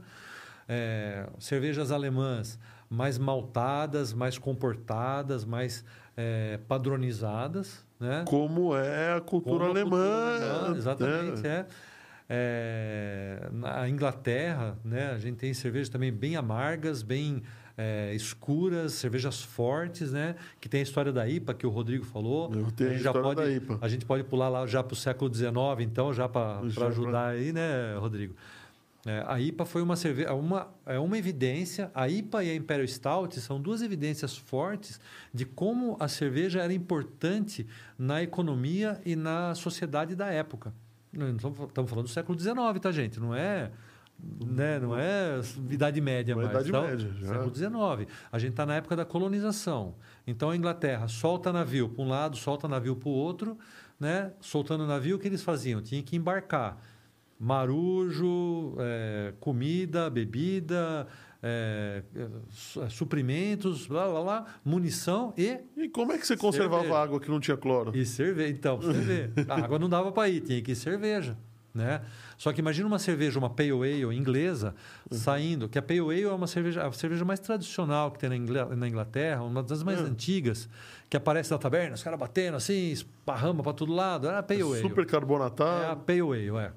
É, 0.69 1.29
cervejas 1.39 1.93
alemãs 1.93 2.59
mais 2.91 3.19
maltadas, 3.19 4.13
mais 4.13 4.37
comportadas, 4.37 5.45
mais 5.45 5.85
é, 6.17 6.59
padronizadas, 6.69 7.87
né? 8.01 8.25
Como 8.27 8.77
é 8.77 9.15
a 9.15 9.21
cultura 9.21 9.59
Como 9.59 9.65
a 9.65 9.69
alemã. 9.71 9.91
cultura 9.91 10.47
alemã, 10.57 10.73
né? 10.73 10.79
exatamente, 10.79 11.47
é. 11.47 11.67
É, 12.29 13.49
na 13.53 13.89
Inglaterra, 13.89 14.77
né, 14.85 15.13
a 15.13 15.19
gente 15.19 15.37
tem 15.37 15.55
cervejas 15.55 15.89
também 15.89 16.13
bem 16.13 16.35
amargas, 16.37 17.01
bem 17.03 17.43
é, 17.77 18.15
escuras, 18.15 18.93
cervejas 18.93 19.43
fortes, 19.43 20.13
né, 20.13 20.37
que 20.61 20.69
tem 20.69 20.81
a 20.81 20.83
história 20.83 21.13
da 21.13 21.29
IPA 21.29 21.55
que 21.55 21.67
o 21.67 21.71
Rodrigo 21.71 22.05
falou. 22.05 22.53
Eu 22.55 22.71
tenho 22.73 22.91
a 22.91 22.93
gente 22.95 23.03
já 23.03 23.11
história 23.11 23.23
pode, 23.23 23.41
da 23.41 23.51
IPA. 23.51 23.79
A 23.81 23.89
gente 23.89 24.05
pode 24.07 24.25
pular 24.25 24.49
lá 24.49 24.67
já 24.67 24.83
para 24.83 24.95
o 24.95 24.97
século 24.97 25.33
XIX, 25.33 25.53
então, 25.81 26.13
já 26.13 26.29
para 26.29 26.61
ajudar 26.89 27.29
aí, 27.29 27.53
né, 27.53 27.97
Rodrigo? 27.99 28.35
É, 29.07 29.23
a 29.25 29.41
IPA 29.41 29.65
foi 29.65 29.83
uma 29.83 29.95
cerveja, 29.95 30.35
uma, 30.35 30.67
é 30.85 30.99
uma 30.99 31.17
evidência. 31.17 31.93
A 31.95 32.09
IPA 32.09 32.43
e 32.43 32.51
a 32.51 32.55
Imperial 32.57 32.89
Stout 32.89 33.39
são 33.41 33.61
duas 33.61 33.81
evidências 33.81 34.37
fortes 34.37 35.01
de 35.33 35.45
como 35.45 35.97
a 36.01 36.09
cerveja 36.09 36.61
era 36.61 36.73
importante 36.73 37.65
na 37.97 38.21
economia 38.21 39.01
e 39.07 39.15
na 39.15 39.55
sociedade 39.55 40.17
da 40.17 40.27
época. 40.27 40.75
Estamos 41.13 41.89
falando 41.89 42.07
do 42.07 42.11
século 42.11 42.39
XIX, 42.39 42.57
tá, 42.81 42.91
gente? 42.91 43.21
Não 43.21 43.33
é, 43.33 43.71
né, 44.47 44.79
não 44.79 44.99
é 44.99 45.41
Idade 45.71 46.01
Média 46.01 46.35
Não 46.35 46.43
é 46.43 46.45
mais. 46.53 46.67
Idade 46.67 46.69
Então, 46.69 46.83
Média, 46.83 47.11
já. 47.21 47.29
Século 47.35 47.55
XIX. 47.55 48.13
A 48.33 48.39
gente 48.39 48.51
está 48.51 48.65
na 48.67 48.75
época 48.77 48.97
da 48.97 49.05
colonização. 49.05 49.95
Então 50.27 50.51
a 50.51 50.57
Inglaterra 50.57 51.07
solta 51.09 51.53
navio 51.53 51.89
para 51.89 52.03
um 52.05 52.09
lado, 52.09 52.37
solta 52.37 52.67
navio 52.67 52.97
para 52.97 53.09
o 53.09 53.13
outro, 53.13 53.57
né? 54.01 54.33
Soltando 54.41 54.87
navio, 54.87 55.17
o 55.17 55.19
que 55.19 55.29
eles 55.29 55.43
faziam? 55.43 55.81
Tinha 55.83 56.03
que 56.03 56.17
embarcar 56.17 56.79
marujo, 57.39 58.75
é, 58.79 59.33
comida, 59.41 60.09
bebida, 60.11 61.07
é, 61.43 62.03
é, 62.15 62.29
su- 62.51 62.89
suprimentos, 62.91 63.87
blá, 63.87 64.09
blá, 64.09 64.23
blá, 64.23 64.47
munição 64.65 65.33
e, 65.37 65.59
E 65.77 65.89
como 65.89 66.13
é 66.13 66.19
que 66.19 66.27
você 66.27 66.37
conservava 66.37 66.83
Cerveja. 66.83 66.99
água 67.03 67.21
que 67.21 67.29
não 67.29 67.39
tinha 67.41 67.57
cloro? 67.57 67.97
e 67.97 68.05
cerveja. 68.05 68.51
Então, 68.51 68.79
você 68.79 68.93
vê, 69.01 69.31
a 69.49 69.55
água 69.65 69.79
não 69.79 69.89
dava 69.89 70.11
para 70.13 70.29
ir, 70.29 70.41
tinha 70.41 70.61
que 70.63 70.73
ir 70.73 70.77
cerveja. 70.77 71.37
Né? 71.77 72.01
Só 72.39 72.53
que 72.55 72.61
imagina 72.61 72.87
uma 72.89 72.99
cerveja, 72.99 73.39
uma 73.39 73.51
Pale 73.51 73.71
Ale 73.73 74.17
inglesa, 74.17 74.75
saindo, 75.11 75.69
que 75.69 75.79
a 75.79 75.83
Pale 75.83 76.01
Ale 76.01 76.23
é 76.23 76.29
uma 76.33 76.47
cerveja, 76.47 76.87
a 76.87 76.91
cerveja 76.93 77.23
mais 77.23 77.39
tradicional 77.39 78.11
que 78.11 78.19
tem 78.19 78.31
na 78.31 78.37
Ingla- 78.37 78.75
na 78.75 78.89
Inglaterra, 78.89 79.43
uma 79.43 79.63
das 79.63 79.83
mais 79.83 80.01
Hum. 80.01 80.07
antigas, 80.07 80.69
que 81.11 81.17
aparece 81.19 81.51
na 81.51 81.59
taberna, 81.59 81.95
os 81.95 82.03
caras 82.03 82.19
batendo 82.19 82.57
assim, 82.57 82.91
esparrama 82.93 83.63
para 83.63 83.75
todo 83.75 83.93
lado, 83.93 84.27
era 84.27 84.39
a 84.39 84.43
Pale 84.43 84.63
Ale. 84.63 84.81
Super 84.81 85.05
É 85.85 85.91
a. 85.91 85.97
Pale 85.97 86.21
Ale, 86.23 86.49
é. 86.57 86.73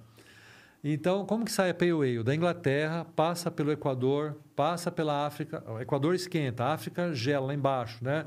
Então, 0.82 1.26
como 1.26 1.44
que 1.44 1.52
sai 1.52 1.70
a 1.72 1.74
Pale 1.74 1.92
Ale? 1.92 2.24
Da 2.24 2.34
Inglaterra, 2.34 3.06
passa 3.16 3.52
pelo 3.52 3.70
Equador, 3.72 4.38
passa 4.56 4.90
pela 4.90 5.26
África. 5.26 5.62
O 5.68 5.80
Equador 5.80 6.16
esquenta, 6.16 6.64
a 6.66 6.74
África 6.74 7.14
gela 7.14 7.48
lá 7.48 7.54
embaixo, 7.54 7.98
né? 8.02 8.26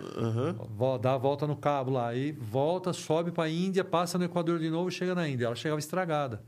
Vo- 0.77 0.99
Dá 0.99 1.15
a 1.15 1.19
volta 1.19 1.47
no 1.47 1.57
cabo 1.57 1.93
lá, 1.93 2.09
aí 2.09 2.33
volta, 2.33 2.93
sobe 2.93 3.31
para 3.31 3.45
a 3.45 3.49
Índia, 3.51 3.83
passa 3.85 4.19
no 4.19 4.25
Equador 4.25 4.59
de 4.59 4.69
novo 4.69 4.89
e 4.91 4.93
chega 4.93 5.15
na 5.15 5.27
Índia. 5.29 5.47
Ela 5.47 5.55
chegava 5.55 5.79
estragada. 5.79 6.43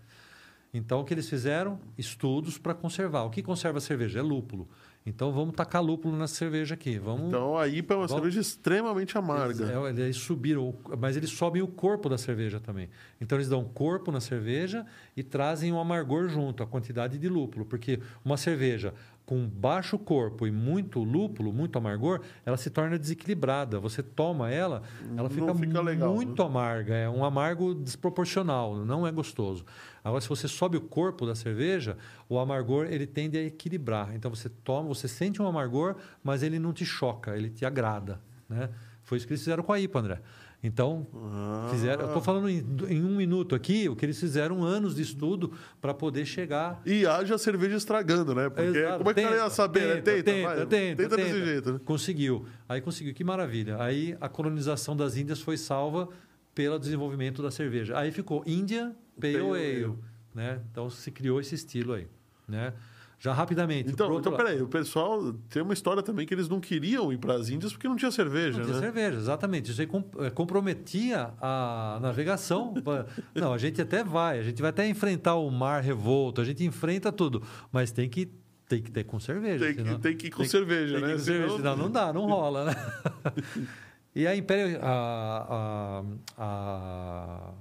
Então, 0.75 1.01
o 1.01 1.05
que 1.05 1.15
eles 1.15 1.29
fizeram? 1.31 1.79
Estudos 1.97 2.59
para 2.59 2.75
conservar. 2.75 3.23
O 3.23 3.31
que 3.31 3.43
conserva 3.43 3.79
a 3.79 3.81
cerveja? 3.81 4.19
É 4.19 4.23
lúpulo. 4.23 4.69
Então, 5.07 5.33
vamos 5.33 5.55
tacar 5.55 5.83
lúpulo 5.85 6.17
na 6.17 6.27
cerveja 6.27 6.75
aqui. 6.75 6.99
Vamos 6.99 7.29
Então 7.29 7.57
a 7.59 7.69
IPA 7.69 7.95
é 7.95 7.97
uma 7.99 8.07
Vamos- 8.07 8.23
cerveja 8.23 8.41
extremamente 8.41 9.17
amarga. 9.19 9.65
eles, 9.65 9.99
é, 10.01 10.03
eles 10.03 10.17
subiram, 10.17 10.71
o- 10.71 10.75
mas 10.99 11.15
eles 11.17 11.31
sobem 11.31 11.61
o 11.63 11.69
corpo 11.69 12.09
da 12.09 12.17
cerveja 12.19 12.59
também. 12.59 12.89
Então 13.21 13.37
eles 13.37 13.49
dão 13.49 13.63
corpo 13.65 14.11
na 14.11 14.19
cerveja 14.21 14.85
e 15.17 15.23
trazem 15.23 15.71
um 15.73 15.79
amargor 15.79 16.27
junto, 16.29 16.63
a 16.63 16.67
quantidade 16.67 17.19
de 17.19 17.29
lúpulo. 17.29 17.67
Porque 17.67 18.01
uma 18.25 18.39
cerveja 18.39 18.95
com 19.27 19.47
baixo 19.47 19.99
corpo 19.99 20.47
e 20.47 20.51
muito 20.51 21.03
lúpulo, 21.05 21.53
muito 21.53 21.77
amargor, 21.79 22.21
ela 22.45 22.57
se 22.57 22.69
torna 22.71 22.99
desequilibrada. 22.99 23.79
Você 23.81 24.03
toma 24.03 24.51
ela, 24.51 24.83
ela 25.17 25.29
fica, 25.31 25.55
fica 25.55 25.81
legal, 25.83 26.15
muito 26.15 26.43
né? 26.43 26.49
amarga. 26.49 26.95
É 26.95 27.09
um 27.11 27.25
amargo 27.25 27.75
desproporcional, 27.75 28.77
não 28.85 29.07
é 29.07 29.13
gostoso. 29.13 29.65
Agora, 30.05 30.21
se 30.21 30.29
você 30.29 30.47
sobe 30.47 30.77
o 30.77 30.83
corpo 30.83 31.25
da 31.25 31.35
cerveja, 31.35 31.97
o 32.29 32.39
amargor 32.39 32.87
ele 32.91 33.07
tende 33.07 33.39
a 33.39 33.43
equilibrar. 33.43 34.15
Então 34.15 34.31
você 34.31 34.51
toma, 34.51 34.87
você 34.87 35.09
sente 35.09 35.41
um 35.41 35.47
amargor, 35.47 35.97
mas 36.23 36.43
ele 36.43 36.59
não 36.59 36.73
te 36.75 36.85
choca, 36.85 37.35
ele 37.37 37.49
te 37.49 37.65
agrada. 37.65 38.21
Né? 38.49 38.69
Foi 39.03 39.17
isso 39.17 39.27
que 39.27 39.33
eles 39.33 39.41
fizeram 39.41 39.63
com 39.63 39.73
a 39.73 39.81
IPA, 39.81 39.99
André. 40.01 40.21
Então, 40.63 41.07
Ah. 41.15 41.69
fizeram, 41.71 42.03
eu 42.03 42.07
estou 42.09 42.23
falando 42.23 42.49
em, 42.49 42.65
em 42.89 43.03
um 43.05 43.17
minuto 43.17 43.55
aqui, 43.55 43.87
o 43.89 43.95
que 43.95 44.05
eles 44.07 44.19
fizeram 44.19 44.63
anos 44.63 44.95
de 44.95 45.03
estudo 45.03 45.53
para 45.79 45.93
poder 45.93 46.25
chegar 46.25 46.81
E 46.87 47.05
haja 47.07 47.37
cerveja 47.37 47.77
estragando, 47.77 48.35
né? 48.35 48.49
Porque 48.49 48.79
Exato. 48.79 48.99
como 48.99 49.11
é 49.11 49.15
que 49.15 49.21
o 49.21 49.23
cara 49.25 49.37
ia 49.37 49.43
Tenta, 49.43 49.55
saber, 49.55 49.81
né? 49.97 50.01
tenta, 50.01 50.23
tenta, 50.23 50.43
vai, 50.49 50.67
tenta, 50.67 51.09
desse 51.17 51.33
tenta. 51.33 51.45
jeito, 51.47 51.73
né? 51.75 51.81
Conseguiu. 51.85 52.47
Aí 52.67 52.81
conseguiu, 52.81 53.13
que 53.13 53.23
maravilha. 53.23 53.77
Aí 53.83 54.17
a 54.21 54.29
colonização 54.29 54.97
das 54.97 55.17
Índias 55.19 55.41
foi 55.41 55.59
salva 55.59 56.09
pelo 56.55 56.79
desenvolvimento 56.79 57.43
da 57.43 57.51
cerveja. 57.51 57.99
Aí 57.99 58.11
ficou 58.11 58.43
Índia 58.47 58.95
Pale 59.21 59.37
Ale, 59.39 59.95
né? 60.35 60.61
Então 60.71 60.89
se 60.91 61.11
criou 61.11 61.41
esse 61.41 61.55
estilo 61.55 61.93
aí, 61.95 62.07
né? 62.49 62.73
Já 63.19 63.33
rapidamente. 63.33 63.91
Então, 63.91 64.19
então 64.19 64.37
peraí, 64.37 64.61
o 64.61 64.69
pessoal 64.69 65.33
tem 65.49 65.63
uma 65.63 65.73
história 65.73 66.03
também 66.03 66.27
que 66.27 66.35
eles 66.35 66.47
não 66.47 66.61
queriam 66.61 67.11
ir 67.11 67.17
para 67.17 67.33
as 67.35 67.49
Índias 67.49 67.73
porque 67.73 67.89
não 67.89 67.97
tinha 67.97 68.11
cerveja, 68.11 68.59
Não 68.59 68.65
tinha 68.67 68.75
né? 68.77 68.83
cerveja, 68.83 69.17
exatamente. 69.17 69.71
Isso 69.71 69.81
aí 69.81 69.89
eh, 70.19 70.31
comprometia 70.31 71.33
a 71.41 71.99
navegação. 72.03 72.75
Não, 73.35 73.55
a 73.55 73.57
gente 73.57 73.81
até 73.81 74.05
vai, 74.05 74.41
a 74.41 74.43
gente 74.43 74.61
vai 74.61 74.69
até 74.69 74.87
enfrentar 74.87 75.37
o 75.37 75.49
mar 75.51 75.83
revolto, 75.83 76.41
a 76.43 76.45
gente 76.45 76.65
enfrenta 76.65 77.11
tudo, 77.11 77.43
mas 77.73 77.91
tem 77.93 78.11
que, 78.11 78.29
tem 78.69 78.83
que 78.83 78.91
ter 78.91 79.05
com 79.05 79.19
cerveja. 79.19 79.65
Tem 79.65 79.75
que- 79.75 79.83
senão- 79.83 80.01
tem 80.01 80.17
que 80.17 80.27
ir 80.27 80.31
com 80.31 80.39
tem 80.43 80.49
cerveja, 80.49 80.93
tem 80.95 81.01
que 81.01 81.07
né? 81.07 81.13
ir 81.13 81.17
com 81.17 81.25
cerveja, 81.25 81.49
Senão- 81.57 81.57
senão 81.57 81.77
não 81.77 81.91
dá, 81.91 82.13
não 82.13 82.27
rola, 82.27 82.65
né? 82.67 82.75
e 84.15 84.27
a 84.27 84.37
Imperial, 84.37 84.81
a, 84.83 86.05
a, 86.37 86.45
a 86.45 87.53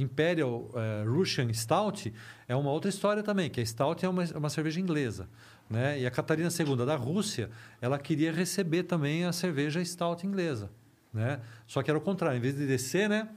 Imperial 0.00 0.70
eh, 0.74 1.04
Russian 1.06 1.52
Stout 1.52 2.12
é 2.48 2.56
uma 2.56 2.70
outra 2.70 2.88
história 2.88 3.22
também, 3.22 3.50
que 3.50 3.60
a 3.60 3.66
Stout 3.66 4.04
é 4.04 4.08
uma, 4.08 4.24
uma 4.36 4.50
cerveja 4.50 4.80
inglesa. 4.80 5.28
Né? 5.68 6.00
E 6.00 6.06
a 6.06 6.10
Catarina 6.10 6.48
II 6.48 6.84
da 6.84 6.96
Rússia, 6.96 7.50
ela 7.80 7.98
queria 7.98 8.32
receber 8.32 8.84
também 8.84 9.24
a 9.24 9.32
cerveja 9.32 9.84
Stout 9.84 10.26
inglesa. 10.26 10.70
Né? 11.12 11.40
Só 11.66 11.82
que 11.82 11.90
era 11.90 11.98
o 11.98 12.00
contrário, 12.02 12.38
em 12.38 12.40
vez 12.40 12.56
de 12.56 12.66
descer, 12.66 13.08
né? 13.08 13.28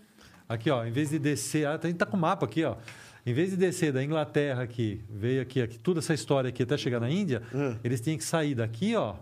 Aqui, 0.47 0.69
ó, 0.69 0.85
em 0.85 0.91
vez 0.91 1.09
de 1.09 1.19
descer, 1.19 1.65
ah, 1.67 1.77
tem 1.77 1.93
tá 1.93 2.05
com 2.05 2.17
o 2.17 2.19
mapa 2.19 2.45
aqui, 2.45 2.63
ó. 2.63 2.75
Em 3.25 3.33
vez 3.33 3.51
de 3.51 3.57
descer 3.57 3.93
da 3.93 4.03
Inglaterra 4.03 4.63
aqui, 4.63 5.01
veio 5.09 5.41
aqui, 5.41 5.61
aqui 5.61 5.79
toda 5.79 5.99
essa 5.99 6.13
história 6.13 6.49
aqui 6.49 6.63
até 6.63 6.75
chegar 6.77 6.99
na 6.99 7.09
Índia, 7.09 7.41
Hum. 7.53 7.77
eles 7.83 8.01
tinham 8.01 8.17
que 8.17 8.23
sair 8.23 8.53
daqui, 8.53 8.95
ó, 8.95 9.15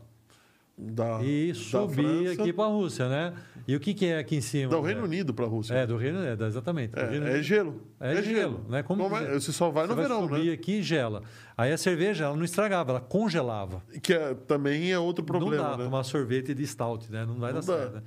Da, 0.78 1.22
e 1.22 1.50
da 1.50 1.60
subir 1.60 1.94
França, 2.26 2.42
aqui 2.42 2.54
para 2.54 2.64
a 2.64 2.68
Rússia, 2.68 3.08
né? 3.08 3.34
E 3.68 3.76
o 3.76 3.80
que, 3.80 3.94
que 3.94 4.06
é 4.08 4.18
aqui 4.18 4.38
em 4.38 4.42
cima? 4.42 4.70
do 4.72 4.82
né? 4.82 4.88
Reino 4.88 5.04
Unido 5.04 5.32
para 5.34 5.46
a 5.46 5.48
Rússia. 5.48 5.74
É, 5.76 5.86
do 5.86 5.96
Reino 5.96 6.20
Unido, 6.20 6.44
exatamente. 6.46 6.92
do 6.96 7.00
Reino 7.06 7.26
É, 7.26 7.30
é 7.30 7.32
Unido. 7.34 7.44
gelo. 7.44 7.82
É, 8.00 8.22
gelo, 8.24 8.66
né? 8.68 8.82
Como, 8.82 9.04
Como 9.04 9.16
é? 9.16 9.34
Você 9.34 9.52
só 9.52 9.70
vai 9.70 9.86
no 9.86 9.94
Você 9.94 10.02
verão, 10.02 10.24
subir 10.28 10.46
né? 10.48 10.54
aqui 10.54 10.80
e 10.80 10.82
gela. 10.84 11.22
Aí 11.56 11.72
a 11.72 11.78
cerveja, 11.78 12.26
ela 12.26 12.36
não 12.36 12.44
estragava, 12.44 12.92
ela 12.92 13.00
congelava. 13.02 13.84
Que 14.02 14.14
é- 14.14 14.34
também 14.34 14.92
é 14.92 14.98
outro 14.98 15.24
problema, 15.24 15.64
não 15.64 15.72
dá 15.72 15.78
né? 15.78 15.84
tomar 15.84 16.04
sorvete 16.04 16.54
de 16.56 16.66
stout, 16.66 17.12
né? 17.12 17.26
Não 17.26 17.36
vai 17.36 17.54
Não 17.54 17.60
dar 17.60 17.66
dá. 17.68 17.78
certo. 17.80 17.94
né? 17.98 18.02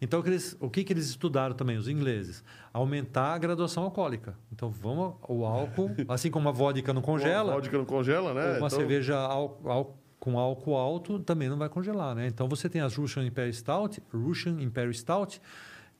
Então, 0.00 0.20
o 0.20 0.22
que 0.22 0.28
eles- 0.28 0.56
o 0.60 0.68
que, 0.70 0.84
que 0.84 0.92
eles 0.92 1.08
estudaram 1.08 1.54
também, 1.56 1.76
os 1.78 1.88
ingleses? 1.88 2.44
Aumentar 2.72 3.34
a 3.34 3.38
graduação 3.38 3.82
alcoólica. 3.84 4.36
Então, 4.52 4.70
vamos 4.70 5.14
o 5.28 5.44
álcool, 5.46 5.90
assim 6.08 6.30
como 6.30 6.48
a 6.48 6.52
vodka 6.52 6.92
não 6.92 7.00
congela, 7.02 7.52
A 7.52 7.54
vodka 7.56 7.78
não 7.78 7.84
congela, 7.86 8.34
né? 8.34 8.48
uma 8.58 8.66
Então, 8.66 8.70
cerveja 8.70 9.16
al- 9.16 9.60
al- 9.64 9.98
com 10.20 10.38
álcool 10.38 10.76
alto 10.76 11.18
também 11.20 11.48
não 11.48 11.56
vai 11.56 11.68
congelar, 11.68 12.14
né? 12.14 12.26
Então 12.26 12.48
você 12.48 12.68
tem 12.68 12.80
as 12.80 12.94
Russian 12.96 13.24
Imperial 13.24 13.52
Stout, 13.52 14.02
Russian 14.12 14.60
Imperial 14.60 14.92
Stout, 14.92 15.40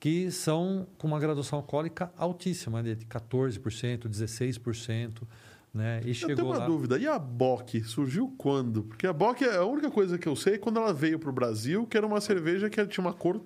que 0.01 0.31
são 0.31 0.87
com 0.97 1.07
uma 1.09 1.19
graduação 1.19 1.59
alcoólica 1.59 2.13
altíssima, 2.17 2.83
né? 2.83 2.95
de 2.95 3.05
14%, 3.07 4.09
16%, 4.09 5.23
né? 5.75 5.97
E 5.97 5.99
Eu 5.99 6.03
tenho 6.03 6.15
chegou 6.15 6.47
uma 6.47 6.59
lá. 6.59 6.67
dúvida. 6.67 6.99
E 6.99 7.07
a 7.07 7.19
Bock 7.19 7.81
surgiu 7.85 8.33
quando? 8.39 8.83
Porque 8.85 9.07
a 9.07 9.13
Bock 9.13 9.45
é 9.45 9.57
a 9.57 9.65
única 9.65 9.91
coisa 9.91 10.17
que 10.19 10.29
eu 10.29 10.35
sei 10.37 10.59
quando 10.59 10.79
ela 10.79 10.93
veio 10.93 11.19
para 11.19 11.31
o 11.31 11.33
Brasil, 11.33 11.87
que 11.87 11.97
era 11.97 12.07
uma 12.07 12.21
cerveja 12.21 12.69
que 12.71 12.85
tinha 12.87 13.05
uma 13.05 13.13
cor 13.13 13.41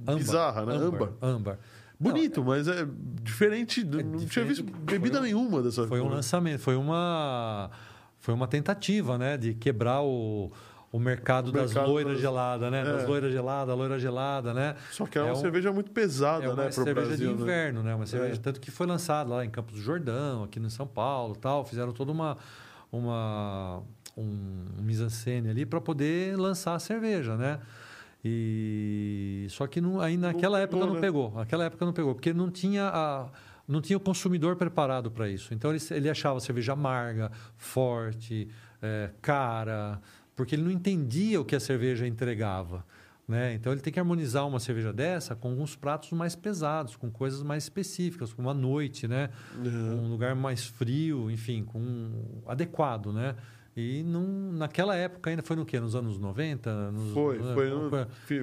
Âmbar, 0.00 0.16
bizarra, 0.16 0.66
né? 0.66 0.74
Âmbar. 0.76 1.10
Âmbar. 1.20 1.58
Bonito, 1.98 2.42
mas 2.42 2.66
é 2.66 2.86
diferente. 3.22 3.84
não 3.84 4.00
tinha 4.00 4.18
diferente, 4.18 4.48
visto 4.48 4.64
foi 4.72 4.80
bebida 4.98 5.18
um- 5.18 5.22
nenhuma 5.22 5.62
dessa 5.62 5.86
Foi 5.86 6.00
um 6.00 6.08
lançamento, 6.08 6.60
foi 6.60 6.74
uma 6.74 7.70
foi 8.20 8.32
uma 8.34 8.46
tentativa, 8.46 9.18
né, 9.18 9.36
de 9.36 9.54
quebrar 9.54 10.02
o, 10.02 10.52
o 10.92 10.98
mercado, 11.00 11.48
O 11.48 11.52
das 11.52 11.72
mercado 11.72 11.90
loiras 11.90 12.12
das- 12.12 12.20
geladas, 12.20 12.70
né? 12.70 12.80
é. 12.82 12.84
Das 12.84 13.08
loiras 13.08 13.32
geladas, 13.32 13.76
loira 13.76 13.98
gelada, 13.98 14.52
né? 14.54 14.76
Só 14.90 15.06
que 15.06 15.18
é 15.18 15.22
uma 15.22 15.32
um- 15.32 15.36
cerveja 15.36 15.72
muito 15.72 15.90
pesada, 15.90 16.44
É 16.44 16.48
uma 16.48 16.64
né, 16.64 16.70
cerveja 16.70 17.06
Brasil. 17.06 17.28
de 17.32 17.34
né? 17.36 17.42
inverno, 17.42 17.82
né? 17.82 17.94
Uma 17.94 18.06
cerveja 18.06 18.34
É. 18.34 18.38
tanto 18.38 18.60
que 18.60 18.70
foi 18.70 18.86
lançada 18.86 19.30
lá 19.30 19.44
em 19.44 19.50
Campos 19.50 19.74
do 19.74 19.80
Jordão, 19.80 20.44
aqui 20.44 20.60
no 20.60 20.68
São 20.70 20.86
Paulo, 20.86 21.34
tal, 21.34 21.64
fizeram 21.64 21.92
toda 21.92 22.12
uma 22.12 22.36
uma 22.92 23.82
um 24.16 24.82
mise-en-scène 24.82 25.48
ali 25.48 25.64
para 25.64 25.80
poder 25.80 26.36
lançar 26.36 26.74
a 26.74 26.78
cerveja, 26.78 27.36
né? 27.36 27.58
E 28.24 29.46
só 29.50 29.66
que 29.66 29.80
não, 29.80 30.00
aí 30.00 30.16
naquela 30.16 30.58
Não 30.58 30.64
época 30.64 30.76
pegou, 30.78 30.86
não 30.88 30.94
né? 30.94 31.00
pegou, 31.00 31.32
naquela 31.34 31.64
época 31.64 31.84
não 31.86 31.92
pegou, 31.92 32.14
porque 32.14 32.32
não 32.34 32.50
tinha 32.50 32.88
a 32.92 33.26
não 33.70 33.80
tinha 33.80 33.96
o 33.96 34.00
consumidor 34.00 34.56
preparado 34.56 35.10
para 35.10 35.28
isso. 35.28 35.54
Então 35.54 35.70
ele, 35.70 35.80
ele 35.92 36.10
achava 36.10 36.38
a 36.38 36.40
cerveja 36.40 36.72
amarga, 36.72 37.30
forte, 37.56 38.48
é, 38.82 39.10
cara, 39.22 40.00
porque 40.34 40.54
ele 40.54 40.62
não 40.62 40.70
entendia 40.70 41.40
o 41.40 41.44
que 41.44 41.54
a 41.54 41.60
cerveja 41.60 42.06
entregava. 42.06 42.84
Né? 43.28 43.54
Então 43.54 43.72
ele 43.72 43.80
tem 43.80 43.92
que 43.92 44.00
harmonizar 44.00 44.44
uma 44.44 44.58
cerveja 44.58 44.92
dessa 44.92 45.36
com 45.36 45.50
alguns 45.50 45.76
pratos 45.76 46.10
mais 46.10 46.34
pesados, 46.34 46.96
com 46.96 47.08
coisas 47.08 47.44
mais 47.44 47.62
específicas, 47.62 48.32
como 48.32 48.50
a 48.50 48.54
noite, 48.54 49.06
né? 49.06 49.30
Uhum. 49.56 50.06
um 50.06 50.08
lugar 50.08 50.34
mais 50.34 50.66
frio, 50.66 51.30
enfim, 51.30 51.62
com 51.62 52.42
adequado, 52.44 53.12
né? 53.12 53.36
E 53.76 54.02
não, 54.02 54.22
naquela 54.52 54.96
época 54.96 55.30
ainda 55.30 55.42
foi 55.42 55.54
no 55.54 55.64
quê? 55.64 55.78
Nos 55.78 55.94
anos 55.94 56.18
90? 56.18 56.90
Nos, 56.90 57.12
Foi, 57.14 57.38
né? 57.38 57.54
foi, 57.54 57.70
no, 57.70 57.90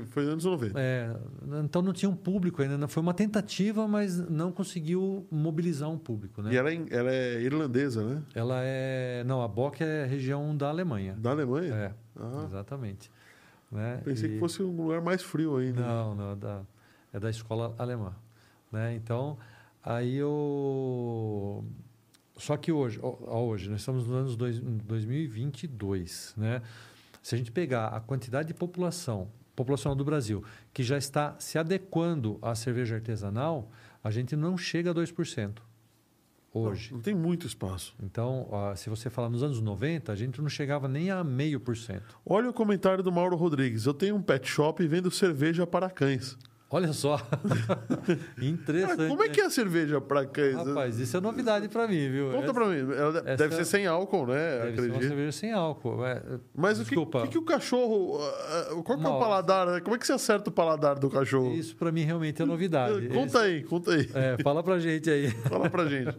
foi 0.08 0.24
nos 0.24 0.32
anos 0.32 0.46
90. 0.46 0.80
É, 0.80 1.16
então 1.64 1.82
não 1.82 1.92
tinha 1.92 2.10
um 2.10 2.16
público 2.16 2.62
ainda. 2.62 2.78
não- 2.78 2.88
Foi 2.88 3.04
uma 3.04 3.14
tentativa, 3.14 3.86
mas 3.88 4.18
não 4.30 4.52
conseguiu 4.54 5.28
mobilizar 5.30 5.90
um 5.90 5.98
público, 5.98 6.42
né? 6.42 6.54
E 6.54 6.58
ela 6.58 6.72
é, 6.72 6.86
ela 6.90 7.12
é 7.12 7.42
irlandesa, 7.42 8.04
né? 8.06 8.24
Ela 8.34 8.62
é... 8.64 9.24
Não, 9.26 9.42
a 9.42 9.48
Bock 9.50 9.84
é 9.84 10.06
região 10.06 10.56
da 10.56 10.70
Alemanha. 10.70 11.14
Da 11.20 11.32
Alemanha? 11.32 11.74
É, 11.76 11.94
Ah, 12.18 12.44
exatamente. 12.46 13.12
Né? 13.70 14.02
pensei 14.06 14.30
E- 14.30 14.34
que 14.34 14.40
fosse 14.40 14.64
um 14.64 14.76
lugar 14.82 15.02
mais 15.02 15.22
frio 15.22 15.58
ainda. 15.58 15.82
Não, 15.82 16.16
não, 16.16 16.32
é 16.32 16.36
da, 16.38 16.62
é 17.12 17.20
da 17.20 17.30
escola 17.30 17.76
alemã. 17.78 18.16
Né? 18.72 18.96
Então, 18.96 19.38
aí 19.84 20.16
eu. 20.16 21.66
Só 22.38 22.56
que 22.58 22.72
hoje, 22.72 23.00
ó, 23.02 23.42
hoje, 23.42 23.70
nós 23.70 23.82
estamos 23.82 24.08
nos 24.08 24.16
anos 24.16 24.36
dois, 24.36 24.60
2022. 24.60 26.34
Né? 26.38 26.62
Se 27.22 27.36
a 27.36 27.38
gente 27.38 27.52
pegar 27.52 27.88
a 27.88 28.00
quantidade 28.00 28.50
de 28.50 28.54
população, 28.54 29.30
população 29.56 29.96
do 29.96 30.06
Brasil, 30.06 30.44
que 30.74 30.84
já 30.84 30.98
está 30.98 31.36
se 31.40 31.58
adequando 31.58 32.38
à 32.42 32.56
cerveja 32.56 32.96
artesanal, 32.96 33.72
a 34.04 34.12
gente 34.12 34.36
não 34.36 34.58
chega 34.58 34.92
a 34.92 34.94
2% 34.94 35.60
hoje. 36.54 36.92
Não, 36.92 36.98
não 36.98 37.04
tem 37.04 37.14
muito 37.14 37.46
espaço. 37.46 37.96
Então, 38.02 38.48
ó, 38.50 38.76
se 38.76 38.90
você 38.90 39.10
falar 39.10 39.30
nos 39.30 39.44
anos 39.44 39.62
90, 39.62 40.12
a 40.12 40.16
gente 40.16 40.42
não 40.42 40.50
chegava 40.50 40.88
nem 40.88 41.12
a 41.12 41.24
meio 41.24 41.60
por 41.60 41.76
cento. 41.78 42.20
Olha 42.26 42.50
o 42.50 42.54
comentário 42.54 43.04
do 43.04 43.12
Mauro 43.12 43.36
Rodrigues. 43.36 43.86
Eu 43.86 43.94
tenho 43.94 44.16
um 44.16 44.22
pet 44.22 44.48
shop 44.48 44.84
e 44.84 44.88
vendo 44.88 45.12
cerveja 45.12 45.66
para 45.66 45.90
cães. 45.90 46.38
Olha 46.70 46.92
só. 46.92 47.18
Interessante. 48.42 48.98
Cara, 48.98 49.10
como 49.10 49.24
é 49.24 49.28
né? 49.28 49.34
que 49.34 49.40
é 49.40 49.46
a 49.46 49.50
cerveja 49.50 50.02
para 50.02 50.26
cães? 50.26 50.54
Rapaz, 50.56 51.00
isso 51.00 51.16
é 51.16 51.22
novidade 51.22 51.70
para 51.70 51.88
mim, 51.88 52.10
viu? 52.10 52.30
Conta 52.32 52.54
pra 52.54 52.66
mim. 52.68 52.92
Essa- 53.26 53.38
deve 53.38 53.56
ser 53.56 53.66
sem 53.66 53.88
álcool, 53.88 54.28
né? 54.28 54.34
Deve 54.36 54.60
ser 54.60 54.66
uma 54.82 54.88
Acredito. 54.88 55.08
cerveja 55.08 55.32
sem 55.32 55.54
álcool. 55.54 56.06
é, 56.06 56.22
Mas 56.54 56.78
o 56.80 56.84
que, 56.84 56.90
desculpa. 56.90 57.22
que, 57.22 57.28
que 57.30 57.38
o 57.38 57.44
cachorro. 57.44 58.18
ah, 58.22 58.68
ah, 58.72 58.84
Qual 58.84 58.98
que 59.00 59.06
é 59.06 59.10
o 59.10 59.18
paladar? 59.20 59.68
né? 59.68 59.80
Como 59.80 59.96
é 59.96 60.00
que 60.00 60.06
você 60.06 60.12
acerta 60.14 60.50
o 60.50 60.54
paladar 60.54 61.00
do 61.00 61.10
cachorro? 61.10 61.54
Isso 61.54 61.74
para 61.76 61.90
mim 61.90 62.02
realmente 62.04 62.42
é 62.42 62.46
novidade. 62.46 63.08
Conta 63.16 63.40
aí, 63.42 63.64
conta 63.64 63.92
aí. 63.94 64.10
É, 64.14 64.38
fala 64.44 64.62
pra 64.62 64.78
gente 64.78 65.10
aí. 65.10 65.32
Fala 65.48 65.70
pra 65.70 65.86
gente. 65.86 66.18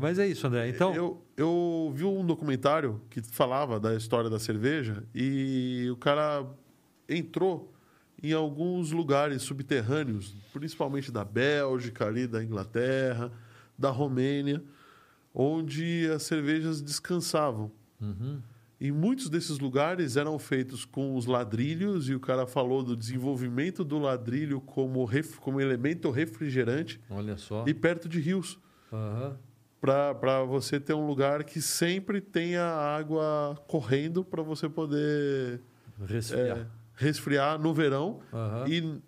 Mas 0.00 0.18
é 0.18 0.26
isso, 0.26 0.46
André. 0.46 0.68
Então, 0.68 0.94
Eu, 0.94 1.22
eu 1.36 1.92
vi 1.94 2.04
um 2.04 2.26
documentário 2.26 3.00
que 3.08 3.22
falava 3.22 3.78
da 3.80 3.94
história 3.94 4.28
da 4.28 4.38
cerveja 4.38 5.02
e 5.14 5.88
o 5.90 5.96
cara 5.96 6.44
entrou 7.08 7.72
em 8.30 8.32
alguns 8.32 8.90
lugares 8.92 9.42
subterrâneos, 9.42 10.34
principalmente 10.52 11.10
da 11.12 11.24
Bélgica, 11.24 12.06
ali 12.06 12.26
da 12.26 12.42
Inglaterra, 12.42 13.30
da 13.78 13.90
Romênia, 13.90 14.62
onde 15.34 16.08
as 16.14 16.22
cervejas 16.22 16.80
descansavam. 16.80 17.70
uhum, 18.00 18.40
E 18.80 18.90
muitos 18.92 19.28
desses 19.30 19.58
lugares 19.58 20.16
eram 20.16 20.38
feitos 20.38 20.84
com 20.84 21.14
os 21.16 21.26
ladrilhos, 21.26 22.08
e 22.08 22.14
o 22.14 22.20
cara 22.20 22.46
falou 22.46 22.82
do 22.82 22.96
desenvolvimento 22.96 23.82
do 23.84 23.98
ladrilho 23.98 24.60
como, 24.60 25.04
ref- 25.04 25.38
como 25.38 25.60
elemento 25.60 26.10
refrigerante 26.10 27.00
olha 27.10 27.36
só. 27.36 27.64
e 27.66 27.72
perto 27.74 28.08
de 28.08 28.20
rios. 28.20 28.58
Aham. 28.92 29.36
para 29.80 30.42
você 30.44 30.80
ter 30.80 30.94
um 30.94 31.06
lugar 31.06 31.44
que 31.44 31.60
sempre 31.60 32.20
tenha 32.20 32.64
água 32.64 33.56
correndo 33.68 34.24
para 34.24 34.42
você 34.42 34.68
poder 34.68 35.60
Resfriar. 36.06 36.58
é, 36.58 36.66
resfriar 36.96 37.58
no 37.58 37.72
verão 37.74 38.20
Aham. 38.32 38.64
e, 38.68 39.00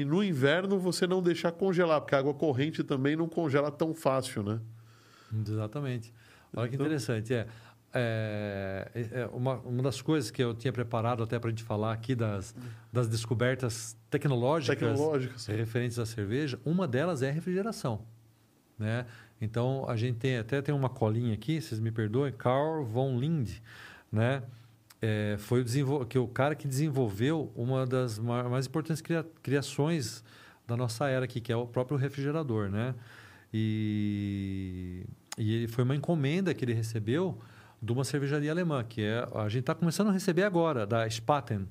e 0.00 0.04
no 0.04 0.22
inverno 0.22 0.78
você 0.78 1.06
não 1.06 1.22
deixar 1.22 1.52
congelar, 1.52 2.00
porque 2.00 2.14
a 2.14 2.18
água 2.18 2.34
corrente 2.34 2.82
também 2.84 3.16
não 3.16 3.28
congela 3.28 3.70
tão 3.70 3.94
fácil, 3.94 4.42
né? 4.42 4.60
Exatamente. 5.46 6.12
Olha 6.54 6.68
que 6.68 6.74
Então- 6.74 6.86
interessante. 6.86 7.32
É, 7.32 7.46
é, 7.94 8.90
é 9.22 9.26
uma, 9.32 9.54
uma 9.60 9.82
das 9.82 10.02
coisas 10.02 10.30
que 10.30 10.42
eu 10.42 10.52
tinha 10.54 10.72
preparado 10.72 11.22
até 11.22 11.38
para 11.38 11.48
a 11.48 11.50
gente 11.50 11.62
falar 11.62 11.92
aqui 11.92 12.14
das, 12.14 12.54
das 12.92 13.08
descobertas 13.08 13.96
tecnológicas, 14.10 14.78
Tecnológicas. 14.78 15.46
referentes 15.46 15.98
à 15.98 16.04
cerveja, 16.04 16.58
uma 16.64 16.86
delas 16.86 17.22
é 17.22 17.30
a 17.30 17.32
refrigeração. 17.32 18.02
Né? 18.78 19.06
Então, 19.40 19.88
a 19.88 19.96
gente 19.96 20.18
tem 20.18 20.36
até 20.36 20.60
tem 20.60 20.74
uma 20.74 20.90
colinha 20.90 21.32
aqui, 21.32 21.58
vocês 21.60 21.80
me 21.80 21.90
perdoem, 21.90 22.32
Carl 22.32 22.84
von 22.84 23.18
Linde, 23.18 23.62
né? 24.12 24.42
É, 25.02 25.36
foi 25.38 25.60
o, 25.62 26.04
que 26.06 26.18
o 26.18 26.26
cara 26.26 26.54
que 26.54 26.66
desenvolveu 26.66 27.52
uma 27.54 27.86
das 27.86 28.18
ma- 28.18 28.48
mais 28.48 28.66
importantes 28.66 29.02
cria- 29.02 29.26
criações 29.42 30.24
da 30.66 30.76
nossa 30.76 31.06
era 31.08 31.24
aqui, 31.26 31.40
que 31.40 31.52
é 31.52 31.56
o 31.56 31.66
próprio 31.66 31.96
refrigerador, 31.98 32.68
né? 32.70 32.94
E, 33.52 35.02
e 35.38 35.54
ele 35.54 35.68
foi 35.68 35.84
uma 35.84 35.94
encomenda 35.94 36.52
que 36.54 36.64
ele 36.64 36.72
recebeu 36.72 37.38
de 37.80 37.92
uma 37.92 38.04
cervejaria 38.04 38.50
alemã, 38.50 38.82
que 38.82 39.02
é 39.02 39.26
a 39.34 39.48
gente 39.48 39.60
está 39.60 39.74
começando 39.74 40.08
a 40.08 40.12
receber 40.12 40.42
agora, 40.44 40.86
da 40.86 41.08
Spaten. 41.08 41.68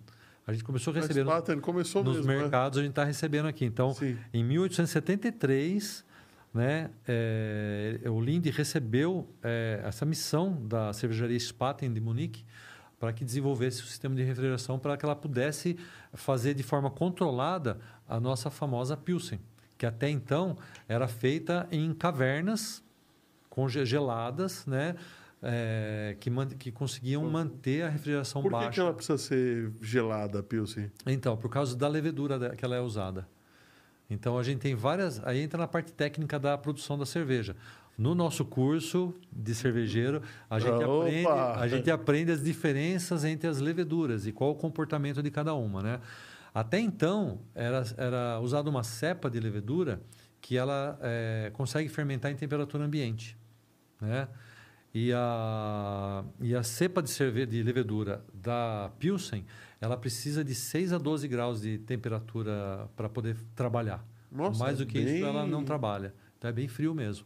A 0.47 0.53
gente 0.53 0.63
começou 0.63 0.91
a 0.93 0.97
receber 0.97 1.23
no- 1.23 1.31
Spaten 1.31 1.59
começou 1.59 2.03
nos 2.03 2.17
mesmo, 2.17 2.31
né? 2.31 2.37
mercados, 2.41 2.77
a 2.77 2.81
gente 2.81 2.91
está 2.91 3.03
recebendo 3.03 3.47
aqui. 3.47 3.65
Então, 3.65 3.93
Sim. 3.93 4.15
em 4.33 4.43
1873, 4.43 6.05
né, 6.53 6.89
é, 7.07 7.99
o 8.05 8.21
Linde 8.21 8.49
recebeu 8.51 9.27
é, 9.43 9.81
essa 9.83 10.05
missão 10.05 10.61
da 10.67 10.93
cervejaria 10.93 11.37
Spaten 11.39 11.91
de 11.91 11.99
Munique 11.99 12.45
para 12.99 13.11
que 13.13 13.25
desenvolvesse 13.25 13.81
o 13.81 13.85
sistema 13.85 14.15
de 14.15 14.23
refrigeração 14.23 14.79
para 14.79 14.97
que 14.97 15.05
ela 15.05 15.15
pudesse 15.15 15.77
fazer 16.13 16.53
de 16.53 16.63
forma 16.63 16.89
controlada 16.89 17.79
a 18.07 18.19
nossa 18.19 18.49
famosa 18.49 18.95
Pilsen, 18.95 19.39
que 19.77 19.85
até 19.85 20.09
então 20.09 20.57
era 20.87 21.07
feita 21.07 21.67
em 21.71 21.93
cavernas 21.93 22.83
congeladas, 23.49 24.65
né, 24.65 24.95
é, 25.41 26.17
que, 26.19 26.31
que 26.57 26.71
conseguiam 26.71 27.23
manter 27.29 27.83
a 27.83 27.89
refrigeração 27.89 28.41
Por 28.41 28.49
que, 28.49 28.55
baixa. 28.55 28.71
que 28.71 28.79
ela 28.79 28.93
precisa 28.93 29.17
ser 29.17 29.71
gelada, 29.81 30.39
a 30.39 30.43
Pilsen? 30.43 30.91
Então, 31.05 31.37
por 31.37 31.49
causa 31.49 31.75
da 31.75 31.87
levedura 31.87 32.55
que 32.55 32.65
ela 32.65 32.75
é 32.75 32.81
usada. 32.81 33.27
Então, 34.09 34.37
a 34.37 34.43
gente 34.43 34.59
tem 34.59 34.75
várias. 34.75 35.23
Aí 35.23 35.39
entra 35.41 35.57
na 35.57 35.67
parte 35.67 35.91
técnica 35.93 36.39
da 36.39 36.57
produção 36.57 36.97
da 36.97 37.05
cerveja. 37.05 37.55
No 37.97 38.13
nosso 38.13 38.43
curso 38.43 39.13
de 39.31 39.55
cervejeiro, 39.55 40.21
a 40.49 40.59
gente, 40.59 40.83
Opa! 40.83 40.99
aprende, 41.01 41.27
a 41.27 41.67
gente 41.67 41.91
aprende 41.91 42.31
as 42.31 42.43
diferenças 42.43 43.23
entre 43.23 43.47
as 43.47 43.59
leveduras 43.59 44.27
e 44.27 44.31
qual 44.33 44.51
o 44.51 44.55
comportamento 44.55 45.23
de 45.23 45.31
cada 45.31 45.53
uma. 45.53 45.81
Né? 45.81 45.99
Até 46.53 46.79
então, 46.79 47.39
era, 47.53 47.83
era 47.97 48.39
usada 48.41 48.69
uma 48.69 48.83
cepa 48.83 49.29
de 49.29 49.39
levedura 49.39 50.01
que 50.41 50.57
ela 50.57 50.99
eh, 51.01 51.49
consegue 51.53 51.87
fermentar 51.89 52.31
em 52.31 52.35
temperatura 52.35 52.83
ambiente. 52.83 53.37
Né? 54.01 54.27
E 54.93 55.11
a, 55.13 56.23
e 56.41 56.55
a 56.55 56.63
cepa 56.63 57.01
de, 57.01 57.09
cerve 57.09 57.45
de 57.45 57.63
levedura 57.63 58.23
da 58.33 58.91
Pilsen, 58.99 59.45
ela 59.81 59.97
precisa 59.97 60.43
de 60.43 60.53
6 60.53 60.93
a 60.93 60.97
12 60.97 61.27
graus 61.27 61.61
de 61.61 61.77
temperatura 61.79 62.89
para 62.95 63.09
poder 63.09 63.35
trabalhar. 63.55 64.05
Nossa, 64.31 64.63
Mais 64.63 64.77
do 64.77 64.85
que 64.85 65.01
bem- 65.01 65.15
isso, 65.17 65.25
ela 65.25 65.45
não 65.45 65.63
trabalha. 65.63 66.13
Então 66.37 66.49
é 66.49 66.53
bem 66.53 66.67
frio 66.67 66.93
mesmo. 66.93 67.25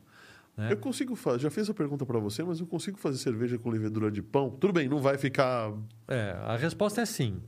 Né? 0.59 0.73
Eu 0.73 0.77
consigo 0.77 1.15
fazer, 1.15 1.39
já 1.39 1.49
fiz 1.49 1.69
a 1.69 1.73
pergunta 1.73 2.05
para 2.05 2.19
você, 2.19 2.43
mas 2.43 2.59
eu 2.59 2.67
consigo 2.67 2.97
fazer 2.97 3.17
cerveja 3.17 3.57
com 3.57 3.69
levedura 3.69 4.11
de 4.11 4.21
pão? 4.21 4.49
Tudo 4.49 4.73
bem, 4.73 4.89
não 4.89 4.99
vai 4.99 5.17
ficar. 5.17 5.71
É, 6.05 6.35
a 6.43 6.57
resposta 6.57 6.99
é 6.99 7.05
sim. 7.05 7.41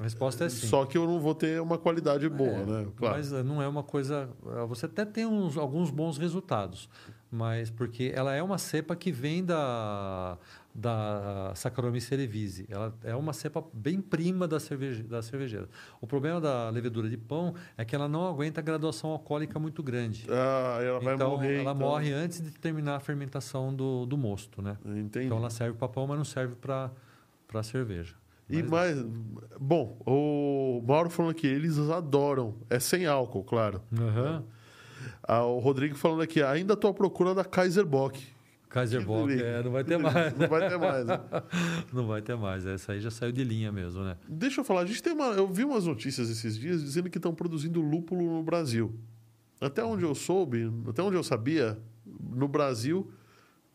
A 0.00 0.04
resposta 0.04 0.46
é 0.46 0.48
sim. 0.48 0.66
Só 0.66 0.86
que 0.86 0.96
eu 0.96 1.06
não 1.06 1.20
vou 1.20 1.34
ter 1.34 1.60
uma 1.60 1.76
qualidade 1.76 2.26
boa, 2.26 2.50
É, 2.50 2.64
né? 2.64 2.86
Claro. 2.96 3.16
Mas 3.16 3.30
não 3.30 3.60
é 3.60 3.68
uma 3.68 3.82
coisa. 3.82 4.30
Você 4.66 4.86
até 4.86 5.04
tem 5.04 5.26
uns, 5.26 5.58
alguns 5.58 5.90
bons 5.90 6.16
resultados, 6.16 6.88
mas 7.30 7.68
porque 7.68 8.10
ela 8.14 8.34
é 8.34 8.42
uma 8.42 8.56
cepa 8.56 8.96
que 8.96 9.12
vem 9.12 9.44
da, 9.44 10.38
da 10.74 11.52
Saccharomyces 11.54 12.08
cerevisiae. 12.08 12.66
Ela 12.68 12.92
é 13.04 13.14
uma 13.14 13.32
cepa 13.32 13.64
bem 13.72 14.00
prima 14.00 14.48
da, 14.48 14.58
cerveje, 14.58 15.04
da 15.04 15.22
cervejeira. 15.22 15.68
O 16.00 16.06
problema 16.06 16.40
da 16.40 16.68
levedura 16.68 17.08
de 17.08 17.16
pão 17.16 17.54
é 17.78 17.84
que 17.84 17.94
ela 17.94 18.08
não 18.08 18.26
aguenta 18.26 18.60
graduação 18.60 19.10
alcoólica 19.10 19.58
muito 19.58 19.82
grande. 19.82 20.26
Ah, 20.28 20.80
ela 20.82 20.98
vai 20.98 21.14
então, 21.14 21.30
morrer. 21.30 21.60
ela 21.60 21.72
então. 21.72 21.74
morre 21.76 22.12
antes 22.12 22.40
de 22.40 22.50
terminar 22.50 22.96
a 22.96 23.00
fermentação 23.00 23.72
do, 23.72 24.04
do 24.04 24.18
mosto, 24.18 24.60
né? 24.60 24.76
Entendi. 24.84 25.26
Então 25.26 25.38
ela 25.38 25.50
serve 25.50 25.78
para 25.78 25.88
pão, 25.88 26.06
mas 26.08 26.16
não 26.18 26.24
serve 26.24 26.56
para 26.56 26.90
cerveja. 27.62 28.16
E 28.50 28.62
Mas- 28.62 28.96
mais. 28.96 29.06
Bom, 29.58 29.96
o 30.04 30.82
Mauro 30.86 31.08
falando 31.08 31.30
aqui, 31.30 31.46
eles 31.46 31.78
adoram. 31.78 32.56
É 32.68 32.78
sem 32.78 33.06
álcool, 33.06 33.44
claro. 33.44 33.80
Aham. 33.96 34.44
Ah, 35.22 35.44
o 35.44 35.58
Rodrigo 35.58 35.94
falando 35.94 36.20
aqui, 36.22 36.42
ainda 36.42 36.74
estou 36.74 36.90
à 36.90 36.94
procura 36.94 37.34
da 37.34 37.44
Kaiser 37.44 37.86
Bock. 37.86 38.33
Kaiser 38.74 39.04
Bock, 39.06 39.32
é, 39.32 39.62
não 39.62 39.70
vai 39.70 39.84
ter 39.84 39.96
mais. 39.98 40.34
Não 40.36 40.48
vai 40.48 40.68
ter 40.68 40.76
mais. 40.78 41.06
né? 41.06 41.20
Não 41.94 42.06
vai 42.08 42.22
ter 42.22 42.36
mais. 42.36 42.66
Essa 42.66 42.92
aí 42.92 43.00
já 43.00 43.10
saiu 43.10 43.30
de 43.30 43.44
linha 43.44 43.70
mesmo, 43.70 44.02
né? 44.02 44.16
Deixa 44.28 44.60
eu 44.60 44.64
falar, 44.64 44.80
a 44.80 44.86
gente 44.86 45.00
tem 45.00 45.12
uma. 45.12 45.26
Eu 45.26 45.46
vi 45.46 45.64
umas 45.64 45.86
notícias 45.86 46.28
esses 46.28 46.58
dias 46.58 46.82
dizendo 46.82 47.08
que 47.08 47.18
estão 47.18 47.32
produzindo 47.32 47.80
lúpulo 47.80 48.22
no 48.36 48.42
Brasil. 48.42 48.92
Até 49.60 49.84
onde 49.84 50.04
eu 50.04 50.12
soube, 50.14 50.68
até 50.88 51.00
onde 51.02 51.16
eu 51.16 51.22
sabia, 51.22 51.78
no 52.04 52.48
Brasil, 52.48 53.08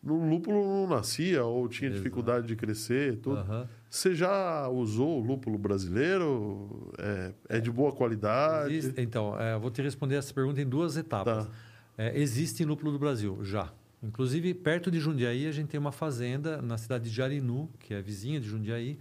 no 0.03 0.29
lúpulo 0.29 0.61
não 0.63 0.87
nascia 0.95 1.45
ou 1.45 1.67
tinha 1.69 1.87
Exato. 1.89 2.03
dificuldade 2.03 2.47
de 2.47 2.55
crescer, 2.57 3.17
tudo. 3.19 3.37
Aham. 3.37 3.67
Você 3.89 4.13
já 4.13 4.67
usou 4.67 5.19
o 5.19 5.23
lúpulo 5.25 5.57
brasileiro? 5.57 6.91
É, 6.99 7.33
é 7.57 7.59
de 7.59 7.71
boa 7.71 7.91
qualidade? 7.91 8.75
Existe- 8.75 9.01
então, 9.01 9.39
é, 9.39 9.57
vou 9.57 9.71
te 9.71 9.81
responder 9.81 10.15
essa 10.15 10.33
pergunta 10.33 10.61
em 10.61 10.65
duas 10.67 10.95
etapas. 10.97 11.45
Tá. 11.47 11.51
É, 11.97 12.19
existe 12.19 12.63
lúpulo 12.65 12.91
do 12.91 12.99
Brasil? 12.99 13.39
Já. 13.43 13.73
Inclusive, 14.01 14.53
perto 14.53 14.89
de 14.89 14.99
Jundiaí, 14.99 15.45
a 15.47 15.51
gente 15.51 15.67
tem 15.69 15.79
uma 15.79 15.91
fazenda 15.91 16.61
na 16.61 16.77
cidade 16.77 17.09
de 17.09 17.15
Jarinu, 17.15 17.69
que 17.79 17.93
é 17.93 18.01
vizinha 18.01 18.39
de 18.39 18.47
Jundiaí. 18.47 18.97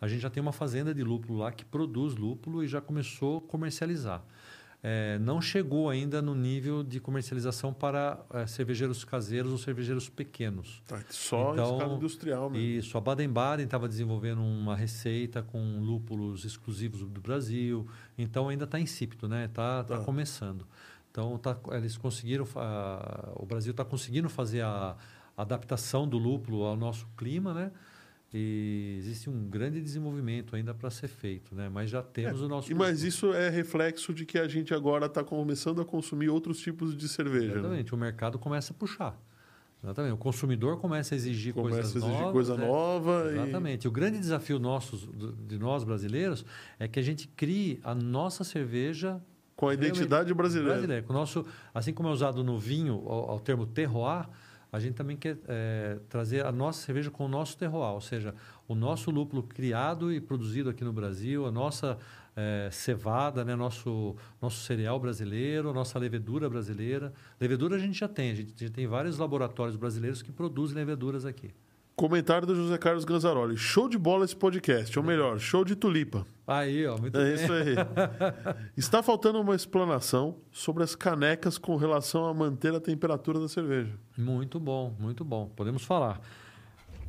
A 0.00 0.06
gente 0.08 0.20
já 0.20 0.28
tem 0.30 0.40
uma 0.42 0.52
fazenda 0.52 0.92
de 0.94 1.02
lúpulo 1.02 1.38
lá 1.38 1.50
que 1.52 1.64
produz 1.64 2.14
lúpulo 2.16 2.62
e 2.62 2.68
já 2.68 2.80
começou 2.80 3.38
a 3.38 3.40
comercializar. 3.40 4.22
É, 4.84 5.16
não 5.20 5.40
chegou 5.40 5.88
ainda 5.88 6.20
no 6.20 6.34
nível 6.34 6.82
de 6.82 6.98
comercialização 6.98 7.72
para 7.72 8.20
é, 8.34 8.48
cervejeiros 8.48 9.04
caseiros 9.04 9.52
ou 9.52 9.56
cervejeiros 9.58 10.08
pequenos. 10.08 10.82
Tá, 10.88 11.00
só 11.08 11.52
Então, 11.52 11.70
em 11.70 11.72
escala 11.76 11.94
industrial 11.94 12.50
mesmo. 12.50 12.66
Isso, 12.66 12.98
a 12.98 13.00
Baden-Baden 13.00 13.64
estava 13.64 13.88
desenvolvendo 13.88 14.42
uma 14.42 14.74
receita 14.74 15.40
com 15.40 15.78
lúpulos 15.78 16.44
exclusivos 16.44 17.00
do 17.08 17.20
Brasil, 17.20 17.86
então 18.18 18.48
ainda 18.48 18.64
está 18.64 18.80
insípido, 18.80 19.28
né? 19.28 19.44
Está 19.44 19.84
tá 19.84 19.98
Tá. 19.98 20.04
começando. 20.04 20.66
Então 21.12 21.36
tá, 21.36 21.56
eles 21.72 21.96
conseguiram, 21.96 22.46
o 23.36 23.44
Brasil 23.44 23.70
está 23.70 23.84
conseguindo 23.84 24.30
fazer 24.30 24.62
a 24.62 24.96
adaptação 25.36 26.08
do 26.08 26.16
lúpulo 26.16 26.64
ao 26.64 26.74
nosso 26.76 27.06
clima, 27.16 27.52
né? 27.52 27.70
E 28.34 28.94
existe 28.98 29.28
um 29.28 29.44
grande 29.50 29.78
desenvolvimento 29.78 30.56
ainda 30.56 30.72
para 30.72 30.90
ser 30.90 31.08
feito, 31.08 31.54
né? 31.54 31.68
Mas 31.68 31.90
já 31.90 32.02
temos 32.02 32.40
o 32.40 32.48
nosso 32.48 32.72
E, 32.72 32.74
mas 32.74 33.02
isso 33.02 33.34
é 33.34 33.50
reflexo 33.50 34.14
de 34.14 34.24
que 34.24 34.38
a 34.38 34.48
gente 34.48 34.72
agora 34.72 35.04
está 35.04 35.22
começando 35.22 35.82
a 35.82 35.84
consumir 35.84 36.30
outros 36.30 36.58
tipos 36.58 36.96
de 36.96 37.06
cerveja. 37.10 37.48
Né? 37.48 37.58
Exatamente, 37.58 37.94
o 37.94 37.98
mercado 37.98 38.38
começa 38.38 38.72
a 38.72 38.74
puxar. 38.74 39.20
Exatamente, 39.84 40.14
o 40.14 40.16
consumidor 40.16 40.78
começa 40.78 41.14
a 41.14 41.16
exigir 41.16 41.52
Começa 41.52 41.74
coisas 41.82 41.94
a 41.94 41.98
exigir 41.98 42.20
novas, 42.20 42.32
coisa 42.32 42.56
né? 42.56 42.66
nova. 42.66 43.24
e- 43.26 43.34
Exatamente. 43.34 43.86
O 43.86 43.90
grande 43.90 44.18
desafio 44.18 44.58
nosso, 44.58 44.96
de 45.46 45.58
nós 45.58 45.84
brasileiros 45.84 46.42
é 46.78 46.88
que 46.88 46.98
a 46.98 47.02
gente 47.02 47.28
crie 47.28 47.80
a 47.84 47.94
nossa 47.94 48.44
cerveja 48.44 49.20
Com 49.62 49.68
a 49.68 49.74
identidade 49.74 50.34
brasileira. 50.34 50.72
brasileira. 50.72 51.06
Com 51.06 51.12
o 51.12 51.16
nosso, 51.16 51.46
assim 51.72 51.92
como 51.92 52.08
é 52.08 52.12
usado 52.12 52.42
no 52.42 52.58
vinho 52.58 52.94
ao, 53.06 53.30
ao 53.30 53.38
termo 53.38 53.64
terroir, 53.64 54.28
a 54.72 54.80
gente 54.80 54.94
também 54.94 55.16
quer 55.16 55.38
é, 55.46 56.00
trazer 56.08 56.44
a 56.44 56.50
nossa 56.50 56.84
cerveja 56.84 57.12
com 57.12 57.26
o 57.26 57.28
nosso 57.28 57.56
terroir, 57.56 57.92
ou 57.92 58.00
seja, 58.00 58.34
o 58.66 58.74
nosso 58.74 59.08
lúpulo 59.08 59.40
criado 59.44 60.12
e 60.12 60.20
produzido 60.20 60.68
aqui 60.68 60.82
no 60.82 60.92
Brasil, 60.92 61.46
a 61.46 61.52
nossa 61.52 61.96
é, 62.34 62.70
cevada, 62.72 63.44
né, 63.44 63.54
nosso, 63.54 64.16
nosso 64.40 64.64
cereal 64.64 64.98
brasileiro, 64.98 65.70
a 65.70 65.72
nossa 65.72 65.96
levedura 65.96 66.50
brasileira. 66.50 67.12
Levedura 67.40 67.76
a 67.76 67.78
gente 67.78 68.00
já 68.00 68.08
tem, 68.08 68.32
a 68.32 68.34
gente 68.34 68.66
já 68.66 68.72
tem 68.72 68.88
vários 68.88 69.16
laboratórios 69.16 69.76
brasileiros 69.76 70.22
que 70.22 70.32
produzem 70.32 70.74
leveduras 70.74 71.24
aqui. 71.24 71.54
Comentário 71.94 72.46
do 72.46 72.54
José 72.54 72.78
Carlos 72.78 73.04
Ganzaroli. 73.04 73.56
Show 73.56 73.88
de 73.88 73.98
bola 73.98 74.24
esse 74.24 74.34
podcast. 74.34 74.98
Ou 74.98 75.04
melhor, 75.04 75.38
show 75.38 75.64
de 75.64 75.76
tulipa. 75.76 76.26
Aí, 76.46 76.86
ó, 76.86 76.96
muito 76.98 77.16
É 77.18 77.24
bem. 77.24 77.34
isso 77.34 77.52
aí. 77.52 77.74
Está 78.76 79.02
faltando 79.02 79.40
uma 79.40 79.54
explanação 79.54 80.36
sobre 80.50 80.82
as 80.82 80.94
canecas 80.94 81.58
com 81.58 81.76
relação 81.76 82.26
a 82.26 82.34
manter 82.34 82.74
a 82.74 82.80
temperatura 82.80 83.38
da 83.38 83.48
cerveja. 83.48 83.92
Muito 84.18 84.58
bom, 84.58 84.94
muito 84.98 85.24
bom. 85.24 85.50
Podemos 85.54 85.84
falar. 85.84 86.20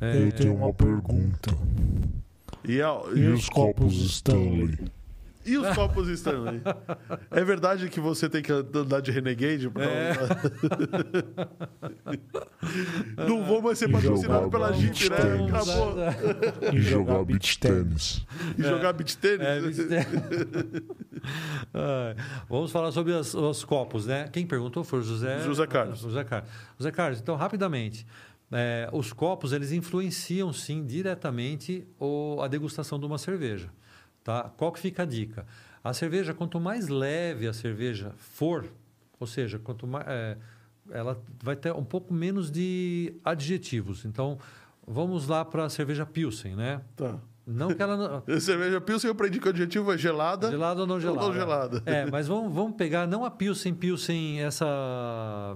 Eu 0.00 0.30
tenho 0.32 0.54
uma 0.54 0.72
pergunta. 0.72 1.50
E, 2.66 2.80
a- 2.80 3.00
E 3.14 3.26
os 3.28 3.48
copos 3.48 3.94
Stanley? 3.94 4.78
E 5.46 5.56
os 5.58 5.68
copos 5.74 6.08
Stanley? 6.08 6.62
É 7.30 7.44
verdade 7.44 7.88
que 7.88 8.00
você 8.00 8.28
tem 8.28 8.42
que 8.42 8.50
andar 8.52 9.00
de 9.00 9.10
Renegade? 9.10 9.68
Pra... 9.68 9.84
É. 9.84 10.12
Não 13.28 13.44
vou 13.44 13.60
mais 13.62 13.78
ser 13.78 13.90
patrocinado 13.90 14.50
pela. 14.50 14.72
Jeep, 14.72 15.10
né? 15.10 15.16
Tênis. 15.16 15.50
Acabou. 15.52 15.94
E 16.72 16.80
jogar 16.82 17.24
beach 17.24 17.58
tênis. 17.58 18.26
E 18.58 18.62
jogar 18.62 18.92
beach 18.92 19.16
tênis? 19.18 19.46
É, 19.46 20.06
Ai, 21.72 22.16
Vamos 22.48 22.70
falar 22.70 22.92
sobre 22.92 23.12
as- 23.14 23.34
os 23.34 23.64
copos, 23.64 24.06
né? 24.06 24.28
Quem 24.32 24.46
perguntou 24.46 24.82
foi 24.84 25.00
o 25.00 25.02
José... 25.02 25.40
José 25.40 25.66
Carlos. 25.66 26.00
José 26.00 26.24
Carlos. 26.24 26.50
José 26.78 26.90
Carlos, 26.90 27.20
então, 27.20 27.36
rapidamente. 27.36 28.06
é, 28.52 28.88
os 28.92 29.12
copos, 29.12 29.52
eles 29.52 29.72
influenciam, 29.72 30.52
sim, 30.52 30.84
diretamente 30.84 31.86
o- 31.98 32.40
a 32.42 32.48
degustação 32.48 32.98
de 32.98 33.06
uma 33.06 33.18
cerveja. 33.18 33.68
Tá? 34.24 34.50
Qual 34.56 34.72
que 34.72 34.80
fica 34.80 35.02
a 35.02 35.06
dica? 35.06 35.46
A 35.84 35.92
cerveja, 35.92 36.32
quanto 36.32 36.58
mais 36.58 36.88
leve 36.88 37.46
a 37.46 37.52
cerveja 37.52 38.12
for, 38.16 38.64
ou 39.20 39.26
seja, 39.26 39.58
quanto 39.58 39.86
mais... 39.86 40.04
é, 40.08 40.36
ela 40.90 41.22
vai 41.42 41.54
ter 41.54 41.72
um 41.74 41.84
pouco 41.84 42.12
menos 42.12 42.50
de 42.50 43.14
adjetivos. 43.22 44.04
Então, 44.06 44.38
vamos 44.86 45.28
lá 45.28 45.44
para 45.44 45.66
a 45.66 45.68
cerveja 45.68 46.06
Pilsen, 46.06 46.56
né? 46.56 46.80
Tá. 46.96 47.18
Não 47.46 47.68
que 47.74 47.82
ela... 47.82 47.96
não- 47.98 48.22
Cerveja 48.40 48.80
Pilsen, 48.80 49.08
eu 49.08 49.12
aprendi 49.12 49.38
que 49.38 49.46
o 49.46 49.50
adjetivo 49.50 49.92
é 49.92 49.98
gelada. 49.98 50.50
Gelada 50.50 50.80
ou 50.80 50.86
não 50.86 50.98
gelada? 50.98 51.26
não 51.26 51.34
gelada. 51.34 51.82
É, 51.84 52.10
mas 52.10 52.26
vamos, 52.26 52.50
vamos 52.54 52.76
pegar 52.76 53.06
não 53.06 53.22
a 53.26 53.30
Pilsen, 53.30 53.74
Pilsen, 53.74 54.40
essa 54.40 55.54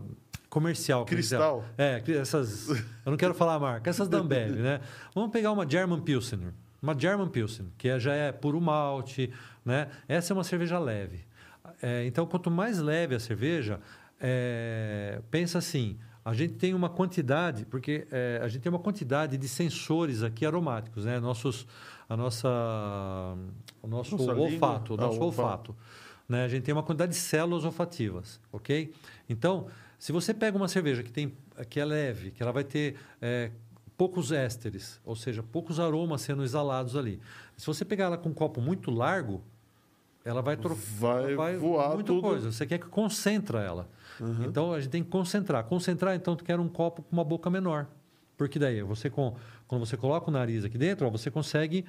comercial. 0.50 1.06
Cristal. 1.06 1.64
É, 1.78 2.02
essas. 2.20 2.68
Eu 2.68 2.76
não 3.12 3.16
quero 3.16 3.32
falar 3.32 3.54
a 3.54 3.58
marca, 3.58 3.88
essas 3.88 4.08
da 4.08 4.18
Ambev, 4.18 4.56
né? 4.56 4.80
Vamos 5.14 5.30
pegar 5.30 5.52
uma 5.52 5.66
German 5.68 6.00
Pilsener. 6.02 6.52
Uma 6.82 6.98
German 6.98 7.28
Pilsen, 7.28 7.72
que 7.76 7.88
é- 7.88 7.98
já 7.98 8.14
é 8.14 8.30
puro 8.32 8.60
malte, 8.60 9.32
né? 9.64 9.88
Essa 10.06 10.32
é 10.32 10.34
uma 10.34 10.44
cerveja 10.44 10.78
leve. 10.78 11.20
É, 11.82 12.04
então, 12.06 12.26
quanto 12.26 12.50
mais 12.50 12.78
leve 12.78 13.14
a 13.14 13.20
cerveja, 13.20 13.80
é, 14.20 15.20
pensa 15.30 15.58
assim. 15.58 15.98
A 16.24 16.34
gente 16.34 16.54
tem 16.54 16.74
uma 16.74 16.88
quantidade, 16.90 17.64
porque 17.64 18.06
é, 18.10 18.38
a 18.42 18.48
gente 18.48 18.60
tem 18.62 18.70
uma 18.70 18.78
quantidade 18.78 19.36
de 19.36 19.48
sensores 19.48 20.22
aqui 20.22 20.44
aromáticos, 20.44 21.04
né? 21.04 21.18
Nossos, 21.18 21.66
a 22.08 22.16
nossa, 22.16 22.48
o 23.82 23.86
nosso 23.88 24.16
Nossa 24.16 24.32
língua. 24.32 24.44
olfato, 24.52 24.92
o 24.94 24.96
Ah, 24.98 25.00
nosso 25.06 25.20
olfato. 25.20 25.72
olfato. 25.72 25.76
Né? 26.28 26.44
A 26.44 26.48
gente 26.48 26.62
tem 26.64 26.74
uma 26.74 26.82
quantidade 26.82 27.12
de 27.12 27.18
células 27.18 27.64
olfativas, 27.64 28.38
ok? 28.52 28.92
Então, 29.28 29.66
se 29.98 30.12
você 30.12 30.34
pega 30.34 30.56
uma 30.56 30.68
cerveja 30.68 31.02
que, 31.02 31.10
tem, 31.10 31.32
que 31.70 31.80
é 31.80 31.84
leve, 31.84 32.30
que 32.30 32.42
ela 32.42 32.52
vai 32.52 32.64
ter 32.64 32.96
é, 33.22 33.50
poucos 33.98 34.32
ésteres, 34.32 34.98
ou 35.04 35.14
seja, 35.14 35.42
poucos 35.42 35.78
aromas 35.78 36.22
sendo 36.22 36.42
exalados 36.42 36.96
ali. 36.96 37.20
Se 37.56 37.66
você 37.66 37.84
pegar 37.84 38.04
ela 38.06 38.16
com 38.16 38.30
um 38.30 38.34
copo 38.34 38.60
muito 38.62 38.90
largo, 38.90 39.42
ela 40.24 40.40
vai, 40.40 40.56
tro- 40.56 40.74
Vai 40.74 41.32
ela 41.34 41.58
voar 41.58 41.94
muita 41.94 42.04
tudo. 42.12 42.22
coisa. 42.22 42.50
Você 42.52 42.64
quer 42.66 42.78
que 42.78 42.86
concentra 42.86 43.60
ela. 43.60 43.88
Então 44.46 44.72
a 44.72 44.80
gente 44.80 44.90
tem 44.90 45.02
que 45.04 45.10
concentrar. 45.10 45.64
Concentrar, 45.64 46.14
então, 46.14 46.34
tu 46.36 46.44
quer 46.44 46.58
um 46.60 46.68
copo 46.68 47.02
com 47.02 47.12
uma 47.12 47.24
boca 47.24 47.50
menor. 47.50 47.86
Porque 48.36 48.58
daí, 48.58 48.82
você 48.82 49.10
com, 49.10 49.34
quando 49.66 49.84
você 49.84 49.96
coloca 49.96 50.28
o 50.30 50.32
nariz 50.32 50.64
aqui 50.64 50.78
dentro, 50.78 51.06
ó, 51.06 51.10
você 51.10 51.28
consegue, 51.30 51.84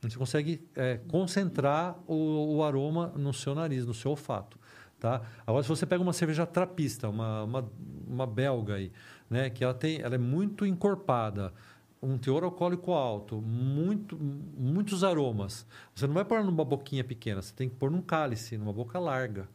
você 0.00 0.16
consegue 0.16 0.64
é, 0.76 0.98
concentrar 1.08 1.96
o, 2.06 2.56
o 2.58 2.62
aroma 2.64 3.12
no 3.16 3.32
seu 3.34 3.54
nariz, 3.56 3.84
no 3.84 3.92
seu 3.94 4.12
olfato. 4.12 4.56
Tá? 5.00 5.22
Agora, 5.46 5.62
se 5.62 5.68
você 5.68 5.86
pega 5.86 6.02
uma 6.02 6.12
cerveja 6.12 6.44
trapista, 6.46 7.08
uma, 7.08 7.42
uma, 7.44 7.70
uma 8.06 8.26
belga 8.26 8.74
aí, 8.74 8.92
né, 9.30 9.48
que 9.48 9.62
ela, 9.64 9.72
tem, 9.72 10.00
ela 10.02 10.16
é 10.16 10.18
muito 10.18 10.66
encorpada, 10.66 11.54
um 12.02 12.18
teor 12.18 12.42
alcoólico 12.44 12.92
alto, 12.92 13.40
muito, 13.40 14.18
muitos 14.18 15.04
aromas. 15.04 15.64
Você 15.94 16.06
não 16.06 16.14
vai 16.14 16.24
pôr 16.24 16.42
numa 16.42 16.64
boquinha 16.64 17.04
pequena, 17.04 17.40
você 17.40 17.54
tem 17.54 17.68
que 17.68 17.76
pôr 17.76 17.90
num 17.90 18.02
cálice, 18.02 18.58
numa 18.58 18.72
boca 18.72 18.98
larga, 18.98 19.48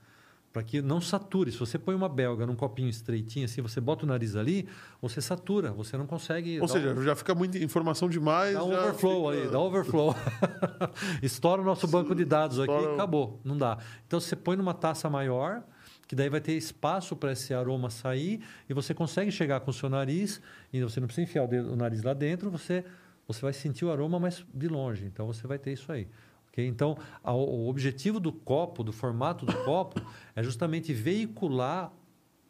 para 0.53 0.63
que 0.63 0.81
não 0.81 1.01
sature. 1.01 1.51
Se 1.51 1.57
você 1.57 1.77
põe 1.77 1.93
uma 1.95 2.07
belga 2.07 2.45
num 2.45 2.55
copinho 2.55 2.87
estreitinho 2.87 3.43
assim, 3.43 3.61
você 3.61 3.81
bota 3.81 4.05
o 4.05 4.07
nariz 4.07 4.37
ali, 4.37 4.69
você 5.01 5.19
satura, 5.19 5.73
você 5.73 5.97
não 5.97 6.05
consegue. 6.07 6.61
Ou 6.61 6.67
seja, 6.69 6.93
um- 6.93 7.03
já 7.03 7.13
fica 7.15 7.35
muita 7.35 7.57
informação 7.57 8.07
demais. 8.07 8.53
Dá 8.53 8.63
um 8.63 8.71
overflow 8.73 9.29
fica- 9.31 9.41
ali, 9.43 9.51
dá 9.51 9.59
overflow. 9.59 10.15
Estoura 11.21 11.61
o 11.61 11.65
nosso 11.65 11.87
banco 11.87 12.15
de 12.15 12.23
dados 12.25 12.59
aqui 12.59 12.71
Estoura 12.71 12.93
acabou. 12.93 13.39
Não 13.43 13.57
dá. 13.57 13.77
Então 14.07 14.19
você 14.19 14.35
põe 14.35 14.55
numa 14.55 14.73
taça 14.73 15.09
maior, 15.09 15.63
que 16.07 16.15
daí 16.15 16.29
vai 16.29 16.39
ter 16.41 16.53
espaço 16.53 17.15
para 17.15 17.31
esse 17.31 17.53
aroma 17.53 17.89
sair 17.89 18.41
e 18.69 18.73
você 18.73 18.93
consegue 18.93 19.31
chegar 19.31 19.59
com 19.61 19.71
o 19.71 19.73
seu 19.73 19.89
nariz 19.89 20.41
e 20.71 20.81
você 20.81 20.99
não 20.99 21.07
precisa 21.07 21.23
enfiar 21.23 21.43
o, 21.43 21.47
dedo- 21.47 21.73
o 21.73 21.75
nariz 21.75 22.03
lá 22.03 22.13
dentro, 22.13 22.49
você, 22.51 22.83
você 23.27 23.41
vai 23.41 23.53
sentir 23.53 23.85
o 23.85 23.91
aroma, 23.91 24.19
mas 24.19 24.45
de 24.53 24.67
longe. 24.67 25.05
Então 25.05 25.25
você 25.27 25.47
vai 25.47 25.57
ter 25.57 25.73
isso 25.73 25.91
aí. 25.91 26.07
ok? 26.49 26.65
Então, 26.67 26.97
a- 27.23 27.33
o 27.33 27.67
objetivo 27.67 28.19
do 28.19 28.31
copo, 28.31 28.83
do 28.83 28.91
formato 28.93 29.45
do 29.45 29.53
copo, 29.63 29.99
é 30.35 30.43
justamente 30.43 30.93
veicular 30.93 31.91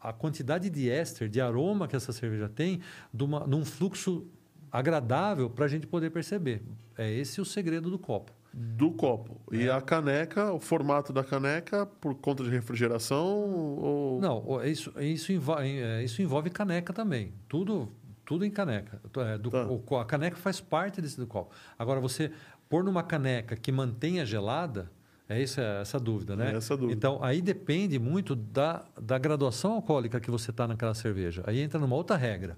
a 0.01 0.11
quantidade 0.13 0.69
de 0.69 0.89
éster, 0.89 1.27
de 1.29 1.41
aroma 1.41 1.87
que 1.87 1.95
essa 1.95 2.11
cerveja 2.11 2.47
tem, 2.47 2.81
de 3.13 3.23
uma, 3.23 3.47
num 3.47 3.63
fluxo 3.65 4.27
agradável 4.71 5.49
para 5.49 5.65
a 5.65 5.67
gente 5.67 5.87
poder 5.87 6.09
perceber. 6.11 6.61
É 6.97 7.11
esse 7.11 7.39
o 7.41 7.45
segredo 7.45 7.89
do 7.89 7.97
copo. 7.97 8.31
Do 8.57 8.89
copo. 8.91 9.41
É. 9.51 9.57
E 9.57 9.69
a 9.69 9.81
caneca, 9.81 10.53
o 10.53 10.61
formato 10.61 11.11
da 11.11 11.25
caneca, 11.25 11.85
por 11.85 12.15
conta 12.15 12.41
de 12.41 12.49
refrigeração 12.49 13.25
ou. 13.27 14.21
Não, 14.21 14.63
isso, 14.63 14.93
isso, 15.01 15.33
envolve, 15.33 15.67
isso 16.05 16.21
envolve 16.21 16.49
caneca 16.49 16.93
também. 16.93 17.33
Tudo, 17.49 17.91
tudo 18.23 18.45
em 18.45 18.49
caneca. 18.49 19.01
É, 19.17 19.37
do- 19.37 19.51
Tá. 19.51 19.65
o 19.67 19.97
a 19.97 20.05
caneca 20.05 20.37
faz 20.37 20.61
parte 20.61 21.01
desse 21.01 21.17
do 21.19 21.27
copo. 21.27 21.53
Agora, 21.77 21.99
você 21.99 22.31
pôr 22.69 22.81
numa 22.81 23.03
caneca 23.03 23.57
que 23.57 23.73
mantenha 23.73 24.25
gelada, 24.25 24.89
é 25.27 25.41
essa, 25.43 25.61
essa 25.81 25.99
dúvida, 25.99 26.33
né? 26.37 26.53
É 26.53 26.55
essa 26.55 26.77
dúvida. 26.77 26.93
Então, 26.95 27.21
aí 27.21 27.41
depende 27.41 27.99
muito 27.99 28.35
da, 28.37 28.85
da 29.01 29.17
graduação 29.17 29.73
alcoólica 29.73 30.17
que 30.21 30.31
você 30.31 30.51
está 30.51 30.65
naquela 30.65 30.93
cerveja. 30.93 31.43
Aí 31.45 31.59
entra 31.59 31.77
numa 31.77 31.95
outra 31.97 32.15
regra. 32.15 32.57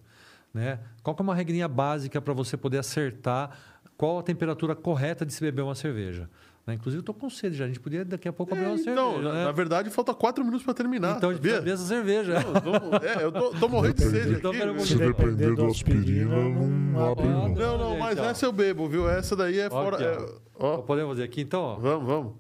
Né? 0.53 0.80
Qual 1.03 1.15
que 1.15 1.22
é 1.22 1.24
uma 1.24 1.36
regrinha 1.36 1.68
básica 1.68 2.22
para 2.22 2.34
você 2.34 2.56
poder 2.56 2.78
acertar 2.80 3.57
qual 3.98 4.19
a 4.19 4.24
temperatura 4.24 4.76
correta 4.76 5.26
de 5.26 5.34
se 5.34 5.41
beber 5.41 5.64
uma 5.64 5.76
cerveja? 5.76 6.30
Né? 6.65 6.74
Inclusive, 6.74 6.98
eu 6.98 7.02
estou 7.02 7.15
com 7.15 7.30
sede 7.30 7.56
já. 7.56 7.64
A 7.64 7.68
gente 7.68 7.80
podia 7.80 8.03
daqui 8.03 8.28
a 8.28 8.34
pouco 8.34 8.53
É, 8.53 8.57
abrir 8.57 8.69
uma 8.69 8.76
então, 8.80 9.14
cerveja. 9.14 9.34
né? 9.34 9.45
na 9.45 9.52
verdade, 9.53 9.90
falta 9.90 10.14
quatro 10.14 10.44
minutos 10.44 10.65
para 10.65 10.74
terminar. 10.74 11.15
Então 11.18 11.30
a 11.30 11.34
gente 11.34 11.49
sabia? 11.49 11.74
essa 11.74 11.86
cerveja. 11.86 12.34
Eu 12.34 12.61
tô, 12.61 13.06
é, 13.06 13.24
eu 13.24 13.32
tô, 13.32 13.49
tô 13.52 13.69
morrendo 13.69 13.95
de 13.95 14.03
sede 14.03 14.34
Então, 14.36 14.52
aqui. 14.52 14.60
viu? 14.60 14.80
Se 14.86 14.95
depender 14.98 15.56
do 15.56 15.65
aspirina, 15.65 16.36
não 16.36 17.11
abre 17.11 17.26
não. 17.26 17.48
Não, 17.49 17.78
não, 17.78 17.98
mas 17.98 18.14
Então. 18.18 18.26
essa 18.30 18.45
eu 18.45 18.52
bebo, 18.52 18.88
viu? 18.90 19.10
Essa 19.10 19.34
daí 19.36 19.60
é 19.60 19.69
fora. 19.69 20.03
É- 20.03 20.26
ó, 20.60 20.78
Podemos 20.80 21.11
fazer 21.11 21.24
aqui 21.24 21.40
então? 21.41 21.61
ó? 21.61 21.76
vamos, 21.78 22.06
vamos. 22.06 22.34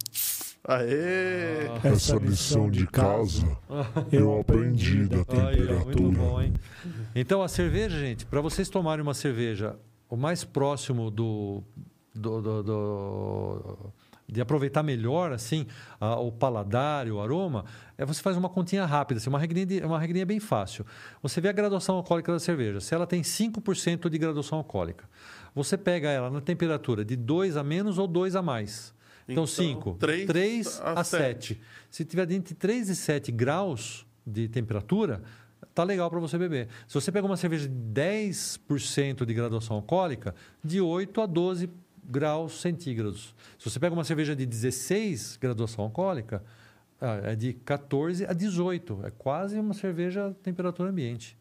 Aê! 0.81 1.69
Essa 1.83 2.17
lição 2.17 2.69
de 2.69 2.85
casa 2.87 3.57
eu 4.11 4.39
aprendi 4.41 5.05
da 5.05 5.15
Aí, 5.17 5.23
ó, 5.23 5.23
muito 5.31 5.97
temperatura. 5.97 6.17
bom, 6.17 6.41
hein? 6.41 6.53
Então 7.15 7.41
a 7.41 7.47
cerveja, 7.47 7.97
gente, 7.97 8.25
para 8.25 8.41
vocês 8.41 8.67
tomarem 8.67 9.01
uma 9.01 9.13
cerveja 9.13 9.77
o 10.09 10.15
mais 10.15 10.43
próximo 10.43 11.09
do, 11.11 11.63
do- 12.13 12.41
do- 12.41 12.63
do- 12.63 13.93
de 14.29 14.41
aproveitar 14.41 14.83
melhor 14.83 15.31
assim 15.31 15.65
a- 16.01 16.19
o 16.19 16.31
paladar 16.31 17.07
e 17.07 17.11
o 17.11 17.21
aroma, 17.21 17.63
é 17.97 18.05
você 18.05 18.21
faz 18.21 18.35
uma 18.35 18.49
continha 18.49 18.85
rápida, 18.85 19.19
assim, 19.19 19.29
uma 19.29 19.39
regrinha, 19.39 19.85
uma 19.87 19.99
regrinha 19.99 20.25
bem 20.25 20.39
fácil. 20.39 20.85
Você 21.21 21.39
vê 21.39 21.47
a 21.49 21.53
graduação 21.53 21.95
alcoólica 21.95 22.31
da 22.33 22.39
cerveja. 22.39 22.81
Se 22.81 22.93
ela 22.93 23.07
tem 23.07 23.21
5% 23.23 24.09
de 24.09 24.17
graduação 24.17 24.57
alcoólica, 24.57 25.09
você 25.55 25.77
pega 25.77 26.09
ela 26.09 26.29
na 26.29 26.41
temperatura 26.41 27.05
de 27.05 27.15
2 27.15 27.55
a 27.55 27.63
menos 27.63 27.97
ou 27.97 28.07
2 28.07 28.35
a 28.35 28.41
mais. 28.41 28.93
Então, 29.29 29.43
Então, 29.43 29.47
5, 29.47 29.93
três 29.99 30.25
3 30.25 30.81
a 30.81 30.99
a 31.01 31.03
7. 31.03 31.61
Se 31.89 32.05
tiver 32.05 32.29
entre 32.31 32.53
3 32.55 32.87
e 32.89 32.95
7 32.95 33.29
graus 33.31 34.05
de 34.25 34.47
temperatura, 34.49 35.21
tá 35.77 35.83
legal 35.83 36.09
para 36.09 36.19
você 36.19 36.39
beber. 36.39 36.69
Se 36.87 36.95
você 36.95 37.11
pega 37.11 37.27
uma 37.27 37.37
cerveja 37.37 37.67
de 37.67 37.75
10% 37.75 39.25
de 39.25 39.33
graduação 39.33 39.75
alcoólica, 39.75 40.33
de 40.63 40.81
8 40.81 41.21
a 41.21 41.27
12 41.27 41.69
graus 42.03 42.61
centígrados. 42.61 43.35
Se 43.59 43.69
você 43.69 43.79
pega 43.79 43.93
uma 43.93 44.03
cerveja 44.03 44.35
de 44.35 44.43
16 44.43 45.37
graduação 45.39 45.83
alcoólica, 45.83 46.43
ah, 46.99 47.19
é 47.25 47.35
de 47.35 47.53
14 47.53 48.25
a 48.25 48.33
18. 48.33 49.01
É 49.03 49.11
quase 49.11 49.59
uma 49.59 49.75
cerveja 49.75 50.35
temperatura 50.41 50.89
ambiente. 50.89 51.37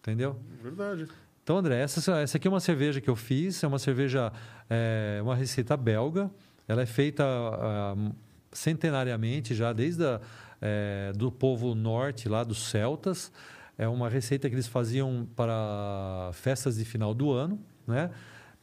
Entendeu? 0.00 0.40
Verdade. 0.62 1.06
Então, 1.42 1.58
André, 1.58 1.78
essa, 1.80 2.20
essa 2.20 2.38
aqui 2.38 2.48
é 2.48 2.50
uma 2.50 2.60
cerveja 2.60 3.02
que 3.02 3.10
eu 3.10 3.16
fiz, 3.16 3.62
é 3.62 3.66
uma 3.66 3.78
cerveja, 3.78 4.32
é, 4.70 5.20
uma 5.22 5.34
receita 5.34 5.76
belga. 5.76 6.30
Ela 6.66 6.80
é 6.80 6.86
feita 6.86 7.22
ah, 7.22 7.94
centenariamente 8.50 9.54
já 9.54 9.74
desde 9.74 10.06
a, 10.06 10.22
é, 10.58 11.12
do 11.14 11.30
povo 11.30 11.74
norte 11.74 12.30
lá 12.30 12.42
dos 12.42 12.70
celtas. 12.70 13.30
É 13.76 13.88
uma 13.88 14.08
receita 14.08 14.48
que 14.48 14.54
eles 14.54 14.66
faziam 14.68 15.26
para 15.34 16.30
festas 16.32 16.76
de 16.76 16.84
final 16.84 17.12
do 17.14 17.32
ano, 17.32 17.58
né? 17.86 18.10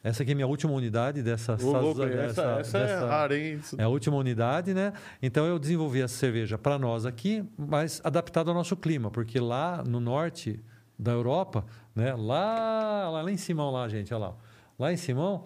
Essa 0.04 0.24
aqui 0.24 0.32
é 0.32 0.34
a 0.34 0.36
minha 0.36 0.48
última 0.48 0.74
unidade 0.74 1.22
dessa, 1.22 1.54
Ô, 1.62 1.72
louco, 1.80 2.00
dessa- 2.06 2.42
essa, 2.42 2.60
essa 2.60 2.78
é 2.80 2.88
dessa- 2.88 3.08
rara, 3.08 3.38
hein? 3.38 3.54
Isso- 3.56 3.76
é 3.80 3.84
a 3.84 3.88
última 3.88 4.18
unidade, 4.18 4.74
né? 4.74 4.94
Então 5.22 5.46
eu 5.46 5.60
desenvolvi 5.60 6.02
essa 6.02 6.16
cerveja 6.18 6.58
para 6.58 6.80
nós 6.80 7.06
aqui, 7.06 7.44
mas 7.56 8.02
adaptada 8.04 8.50
ao 8.50 8.56
nosso 8.56 8.76
clima, 8.76 9.12
porque 9.12 9.40
lá 9.40 9.84
no 9.86 10.00
norte 10.00 10.60
da 10.98 11.12
Europa, 11.12 11.66
né? 11.96 12.14
Lá, 12.16 13.10
lá, 13.10 13.22
lá 13.22 13.32
em 13.32 13.38
Simão, 13.38 13.70
lá, 13.72 13.88
gente, 13.90 14.12
olha 14.14 14.28
lá. 14.28 14.34
Lá 14.80 14.92
em 14.92 14.98
Simão, 14.98 15.44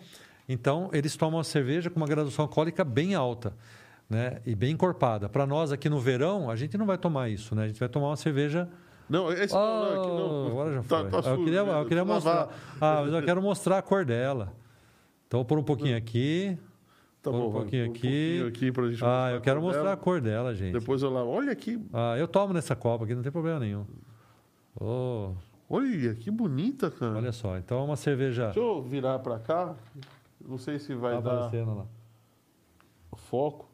então 0.48 0.90
eles 0.94 1.18
tomam 1.18 1.40
a 1.40 1.44
cerveja 1.44 1.90
com 1.90 1.98
uma 1.98 2.08
graduação 2.08 2.44
alcoólica 2.44 2.84
bem 2.86 3.14
alta. 3.16 3.54
né? 4.08 4.40
E 4.46 4.54
bem 4.54 4.72
encorpada. 4.74 5.28
Para 5.28 5.48
nós 5.48 5.72
aqui 5.72 5.90
no 5.90 6.00
verão, 6.00 6.48
a 6.52 6.56
gente 6.56 6.78
não 6.78 6.86
vai 6.86 6.96
tomar 6.96 7.28
isso, 7.28 7.56
né? 7.56 7.64
A 7.64 7.68
gente 7.68 7.80
vai 7.80 7.90
tomar 7.90 8.10
uma 8.10 8.16
cerveja 8.16 8.70
Não, 9.10 9.32
esse 9.32 9.54
Oh, 9.56 9.58
não, 9.60 10.02
aqui 10.02 10.08
não. 10.08 10.48
agora 10.48 10.74
já 10.74 10.82
Tá- 10.84 11.00
foi. 11.02 11.10
tá 11.10 11.18
eu 11.18 11.24
sujo, 11.24 11.44
queria, 11.44 11.60
eu 11.60 11.86
queria 11.86 12.06
mostrar. 12.06 12.50
Ah, 12.82 13.02
mas 13.04 13.14
eu 13.14 13.24
quero 13.24 13.42
mostrar 13.42 13.78
a 13.78 13.82
cor 13.82 14.04
dela. 14.06 14.54
Então, 15.28 15.40
vou 15.40 15.46
pôr 15.46 15.60
um 15.60 15.64
pouquinho 15.64 15.96
aqui. 15.98 16.58
Tá 17.22 17.32
Põe 17.32 17.40
um 17.40 17.44
bom, 17.44 17.50
vai. 17.52 17.62
pouquinho 17.62 17.88
Um 17.88 17.90
aqui. 17.92 18.40
pouquinho 18.44 18.72
aqui 18.72 19.00
Ah, 19.04 19.32
eu 19.34 19.42
quero 19.42 19.60
a 19.60 19.62
mostrar 19.62 19.82
a 19.82 19.86
dela. 19.86 19.98
cor 19.98 20.22
dela, 20.22 20.54
gente. 20.56 20.74
Depois 20.74 21.02
eu 21.02 21.10
lavo. 21.12 21.30
Olha 21.30 21.52
aqui. 21.52 21.80
Ah, 21.94 22.16
eu 22.18 22.28
tomo 22.28 22.54
nessa 22.54 22.76
copa 22.76 23.04
aqui, 23.04 23.16
não 23.16 23.24
tem 23.24 23.32
problema 23.32 23.60
nenhum. 23.60 23.86
Oh, 24.80 25.32
Olha 25.70 26.14
que 26.14 26.30
bonita, 26.30 26.92
cara. 26.92 27.16
olha 27.18 27.32
só, 27.32 27.58
então 27.58 27.80
é 27.80 27.84
uma 27.84 27.96
cerveja. 27.96 28.46
Deixa 28.46 28.60
eu 28.60 28.82
virar 28.84 29.18
pra 29.20 29.40
cá. 29.40 29.74
Não 30.48 30.58
sei 30.60 30.78
se 30.78 30.94
vai 30.94 31.16
Tá 31.16 31.22
dar 31.22 31.32
aparecendo 31.46 31.76
lá. 31.76 31.86
foco. 33.16 33.68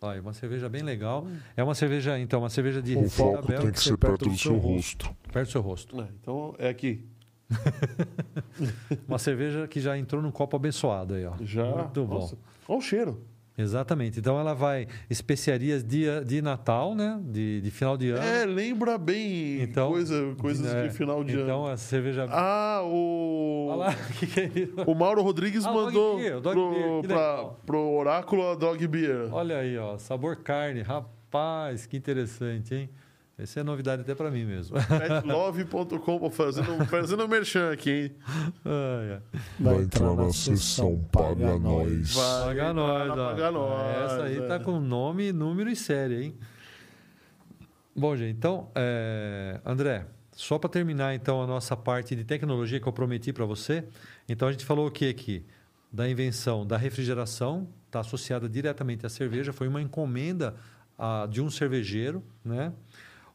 Olha, 0.00 0.20
uma 0.20 0.32
cerveja 0.32 0.68
bem 0.68 0.82
legal. 0.82 1.26
É 1.56 1.62
uma 1.64 1.74
cerveja, 1.74 2.18
então, 2.18 2.40
uma 2.40 2.50
cerveja 2.50 2.80
de 2.80 2.96
O 2.96 3.08
foco 3.10 3.46
Bela, 3.46 3.62
tem 3.62 3.72
que 3.72 3.80
ser 3.80 3.96
perto 3.96 4.28
do 4.28 4.38
seu 4.38 4.56
rosto. 4.56 5.14
perto 5.32 5.48
do 5.48 5.52
seu 5.52 5.60
rosto. 5.60 6.00
É, 6.00 6.08
então 6.20 6.54
é 6.58 6.68
aqui. 6.68 7.04
Uma 9.08 9.18
cerveja 9.18 9.66
que 9.66 9.80
já 9.80 9.96
entrou 9.96 10.20
num 10.20 10.30
copo 10.30 10.54
abençoado 10.56 11.14
aí, 11.14 11.24
ó. 11.24 11.32
Já. 11.40 11.64
Muito 11.64 12.04
bom. 12.04 12.14
Nossa, 12.16 12.38
Olha 12.68 12.78
o 12.78 12.82
cheiro. 12.82 13.22
Exatamente. 13.58 14.20
Então 14.20 14.38
ela 14.38 14.54
vai 14.54 14.86
especiarias 15.10 15.82
de, 15.82 16.04
de 16.24 16.40
Natal, 16.40 16.94
né? 16.94 17.20
De, 17.24 17.60
de 17.60 17.70
final 17.72 17.96
de 17.96 18.10
ano. 18.10 18.22
É, 18.22 18.44
lembra 18.46 18.96
bem 18.96 19.60
Então, 19.60 19.90
coisa, 19.90 20.34
coisas 20.38 20.72
É, 20.72 20.86
de 20.86 20.90
final 20.94 21.24
de 21.24 21.32
então, 21.40 21.64
ano. 21.64 21.72
a 21.74 21.76
cerveja. 21.76 22.26
Ah, 22.30 22.80
o. 22.84 23.66
Olha 23.70 23.76
lá, 23.76 23.90
o 24.10 24.12
que, 24.14 24.26
que 24.28 24.40
é 24.40 24.44
isso? 24.54 24.74
O 24.86 24.94
Mauro 24.94 25.22
Rodrigues 25.22 25.66
Ah, 25.66 25.72
mandou 25.72 26.16
Beer, 26.18 26.40
pro, 26.40 27.02
pra- 27.06 27.44
pro 27.66 27.80
Oráculo 27.90 28.48
a 28.50 28.54
Dog 28.54 28.86
Beer. 28.86 29.28
Olha 29.34 29.58
aí, 29.58 29.76
ó, 29.76 29.98
sabor 29.98 30.36
carne. 30.36 30.82
Rapaz, 30.82 31.84
que 31.84 31.96
interessante, 31.96 32.74
hein? 32.74 32.90
Essa 33.38 33.60
é 33.60 33.62
novidade 33.62 34.02
até 34.02 34.16
para 34.16 34.32
mim 34.32 34.44
mesmo. 34.44 34.76
Petlove.com 34.76 36.28
fazendo, 36.28 36.84
fazendo 36.90 37.28
merchan 37.28 37.70
aqui, 37.70 37.90
hein? 37.90 38.12
Ai. 38.64 39.22
Vai 39.60 39.82
entrar 39.82 40.12
na 40.16 40.32
sessão 40.32 40.98
Paga 41.12 41.56
Nós. 41.56 42.16
Paga 42.16 42.72
nós. 42.72 43.08
Paga 43.08 43.50
nós, 43.52 44.12
Essa 44.12 44.22
aí 44.24 44.38
é. 44.38 44.46
tá 44.46 44.58
com 44.58 44.80
nome, 44.80 45.32
número 45.32 45.70
e 45.70 45.76
série, 45.76 46.24
hein? 46.24 46.34
Bom, 47.94 48.16
gente, 48.16 48.36
então, 48.36 48.70
é, 48.74 49.60
André, 49.64 50.06
só 50.32 50.58
para 50.58 50.70
terminar 50.70 51.14
então 51.14 51.40
a 51.40 51.46
nossa 51.46 51.76
parte 51.76 52.16
de 52.16 52.24
tecnologia 52.24 52.80
que 52.80 52.88
eu 52.88 52.92
prometi 52.92 53.32
para 53.32 53.44
você. 53.44 53.84
Então 54.28 54.48
a 54.48 54.52
gente 54.52 54.64
falou 54.64 54.88
o 54.88 54.90
que 54.90 55.08
aqui? 55.08 55.46
Da 55.92 56.08
invenção 56.08 56.66
da 56.66 56.76
refrigeração, 56.76 57.68
está 57.86 58.00
associada 58.00 58.48
diretamente 58.48 59.06
à 59.06 59.08
cerveja, 59.08 59.52
foi 59.52 59.68
uma 59.68 59.80
encomenda 59.80 60.56
ah, 60.98 61.26
de 61.30 61.40
um 61.40 61.48
cervejeiro, 61.48 62.22
né? 62.44 62.72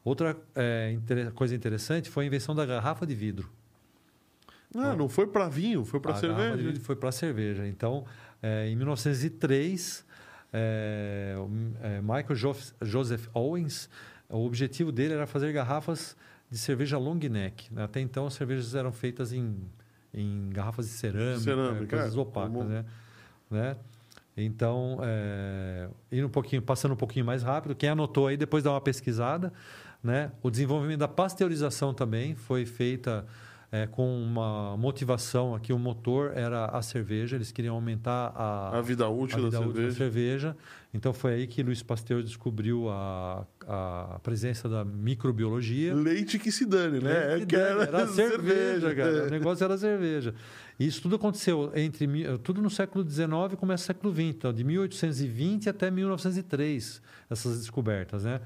Outra 0.04 0.36
é, 0.54 0.92
inter- 0.92 1.32
coisa 1.32 1.54
interessante 1.54 2.10
foi 2.10 2.24
a 2.24 2.26
invenção 2.26 2.54
da 2.54 2.66
garrafa 2.66 3.06
de 3.06 3.14
vidro. 3.14 3.48
Ah, 4.76 4.94
não 4.94 5.08
foi 5.08 5.26
pra 5.26 5.48
vinho, 5.48 5.84
foi 5.84 6.00
pra 6.00 6.16
A 6.16 6.20
garrafa 6.20 6.56
de 6.56 6.62
cerveja. 6.62 6.80
foi 6.80 6.96
para 6.96 7.12
cerveja. 7.12 7.66
Então, 7.66 8.04
é, 8.42 8.68
em 8.68 8.76
1903, 8.76 10.04
é, 10.52 11.34
é, 11.80 12.00
Michael 12.00 12.34
Jo- 12.34 12.56
Joseph 12.82 13.28
Owens, 13.32 13.88
o 14.28 14.44
objetivo 14.44 14.90
dele 14.90 15.14
era 15.14 15.26
fazer 15.26 15.52
garrafas 15.52 16.16
de 16.50 16.58
cerveja 16.58 16.98
long 16.98 17.14
neck. 17.14 17.72
né? 17.72 17.84
Até 17.84 18.00
então, 18.00 18.26
as 18.26 18.34
cervejas 18.34 18.74
eram 18.74 18.92
feitas 18.92 19.32
em, 19.32 19.56
em 20.12 20.50
garrafas 20.50 20.86
de 20.86 20.92
cerâmica, 20.92 21.40
Cerâmica, 21.40 21.96
coisas 21.96 22.16
é, 22.16 22.20
opacas, 22.20 22.66
né? 22.66 22.84
né? 23.50 23.76
Então, 24.36 24.98
é, 25.02 25.88
indo 26.10 26.26
um 26.26 26.30
pouquinho, 26.30 26.60
passando 26.60 26.92
um 26.92 26.96
pouquinho 26.96 27.24
mais 27.24 27.44
rápido, 27.44 27.76
quem 27.76 27.88
anotou 27.88 28.26
aí, 28.26 28.36
depois 28.36 28.64
dá 28.64 28.72
uma 28.72 28.80
pesquisada. 28.80 29.52
Né? 30.04 30.30
O 30.42 30.50
desenvolvimento 30.50 30.98
da 30.98 31.08
pasteurização 31.08 31.94
também 31.94 32.34
foi 32.34 32.66
feita 32.66 33.24
é, 33.72 33.86
com 33.86 34.22
uma 34.22 34.76
motivação 34.76 35.54
aqui. 35.54 35.72
O 35.72 35.78
motor 35.78 36.32
era 36.36 36.66
a 36.66 36.82
cerveja, 36.82 37.36
eles 37.36 37.50
queriam 37.50 37.74
aumentar 37.74 38.30
a, 38.36 38.78
A 38.78 38.82
vida 38.82 39.06
a 39.06 39.08
útil 39.08 39.38
vida 39.38 39.50
da 39.50 39.60
útil 39.60 39.72
da 39.72 39.74
cerveja. 39.90 39.96
cerveja. 39.96 40.56
Então, 40.92 41.12
foi 41.12 41.32
aí 41.32 41.46
que 41.46 41.62
Luiz 41.62 41.82
Pasteur 41.82 42.22
descobriu 42.22 42.88
a, 42.90 43.46
a 43.66 44.20
presença 44.22 44.68
da 44.68 44.84
microbiologia. 44.84 45.94
Leite 45.94 46.38
que 46.38 46.52
se 46.52 46.66
dane, 46.66 47.00
né? 47.00 47.36
É 47.36 47.40
que 47.40 47.56
dane, 47.56 47.80
era 47.80 48.06
cerveja, 48.12 48.94
cara. 48.94 49.10
é. 49.10 49.26
O 49.26 49.30
negócio 49.30 49.64
era 49.64 49.78
cerveja. 49.78 50.34
E 50.78 50.86
isso 50.86 51.00
tudo 51.00 51.16
aconteceu 51.16 51.72
entre 51.74 52.06
tudo 52.42 52.60
no 52.60 52.68
século 52.68 53.08
XIX 53.08 53.54
e 53.54 53.56
começo 53.56 53.84
do 53.84 53.86
século 53.86 54.12
XX, 54.12 54.22
então, 54.24 54.52
de 54.52 54.62
1820 54.62 55.68
até 55.68 55.90
1903, 55.90 57.02
essas 57.30 57.58
descobertas, 57.58 58.24
né? 58.24 58.40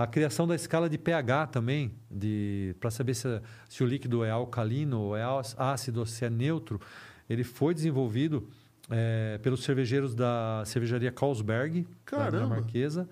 A 0.00 0.06
criação 0.06 0.46
da 0.46 0.54
escala 0.54 0.88
de 0.88 0.96
pH 0.96 1.48
também, 1.48 1.92
de 2.08 2.72
para 2.78 2.88
saber 2.88 3.14
se, 3.14 3.42
se 3.68 3.82
o 3.82 3.86
líquido 3.86 4.22
é 4.22 4.30
alcalino 4.30 5.00
ou 5.00 5.16
é 5.16 5.24
ácido 5.56 5.98
ou 5.98 6.06
se 6.06 6.24
é 6.24 6.30
neutro, 6.30 6.80
ele 7.28 7.42
foi 7.42 7.74
desenvolvido 7.74 8.48
eh, 8.88 9.40
pelos 9.42 9.64
cervejeiros 9.64 10.14
da 10.14 10.62
cervejaria 10.64 11.10
Carlsberg, 11.10 11.82
da 11.82 11.88
Caramba! 12.04 12.30
dinamarquesa. 12.30 13.08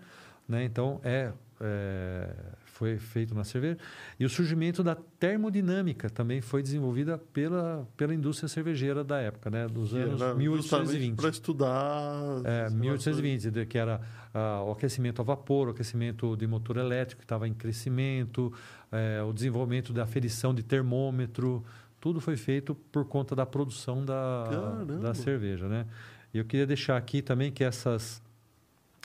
Né? 0.48 0.62
Então, 0.62 1.00
é, 1.02 1.32
é, 1.60 2.30
foi 2.77 2.98
feito 2.98 3.35
na 3.35 3.43
cerveja. 3.43 3.78
E 4.20 4.24
o 4.24 4.28
surgimento 4.28 4.82
da 4.82 4.94
termodinâmica 4.94 6.11
também 6.11 6.40
foi 6.40 6.62
desenvolvida 6.62 7.19
pela, 7.32 7.89
pela 7.97 8.15
indústria 8.15 8.48
cervejeira 8.48 9.03
da 9.03 9.19
época, 9.19 9.48
né? 9.51 9.66
dos 9.66 9.94
anos 9.94 10.20
1820. 10.36 11.16
Para 11.16 11.31
estudar. 11.31 12.12
É, 12.44 12.66
esse 12.66 12.77
1820, 12.77 13.51
de- 13.51 13.66
que 13.66 13.78
era 13.78 14.01
ah, 14.35 14.62
o 14.62 14.73
aquecimento 14.73 15.20
a 15.23 15.24
vapor, 15.24 15.69
o 15.69 15.70
aquecimento 15.70 16.36
de 16.36 16.47
motor 16.47 16.77
elétrico 16.77 17.20
que 17.20 17.24
estava 17.24 17.48
em 17.48 17.55
crescimento, 17.55 18.53
eh, 18.93 19.23
o 19.23 19.32
desenvolvimento 19.32 19.93
da 19.93 20.03
aferição 20.03 20.55
de 20.55 20.62
termômetro, 20.62 21.65
tudo 22.01 22.20
foi 22.20 22.36
feito 22.36 22.74
por 22.93 23.07
conta 23.07 23.35
da 23.35 23.47
produção 23.47 24.05
da, 24.05 24.44
Caramba! 24.51 24.97
da 24.98 25.15
cerveja, 25.15 25.66
né? 25.66 25.86
E 26.35 26.39
eu 26.39 26.44
queria 26.44 26.66
deixar 26.66 26.97
aqui 26.98 27.23
também 27.23 27.51
que 27.51 27.65
essas 27.65 28.23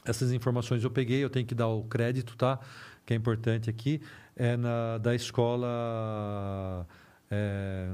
essas 0.03 0.31
informações 0.31 0.83
eu 0.83 0.89
peguei, 0.89 1.23
eu 1.23 1.29
tenho 1.29 1.45
que 1.45 1.53
dar 1.53 1.67
o 1.67 1.83
crédito, 1.83 2.35
tá? 2.35 2.59
Que 3.05 3.13
é 3.13 3.17
importante 3.17 3.69
aqui, 3.69 4.01
é 4.35 4.55
na, 4.55 4.97
da 4.97 5.13
escola 5.13 6.87
é, 7.29 7.87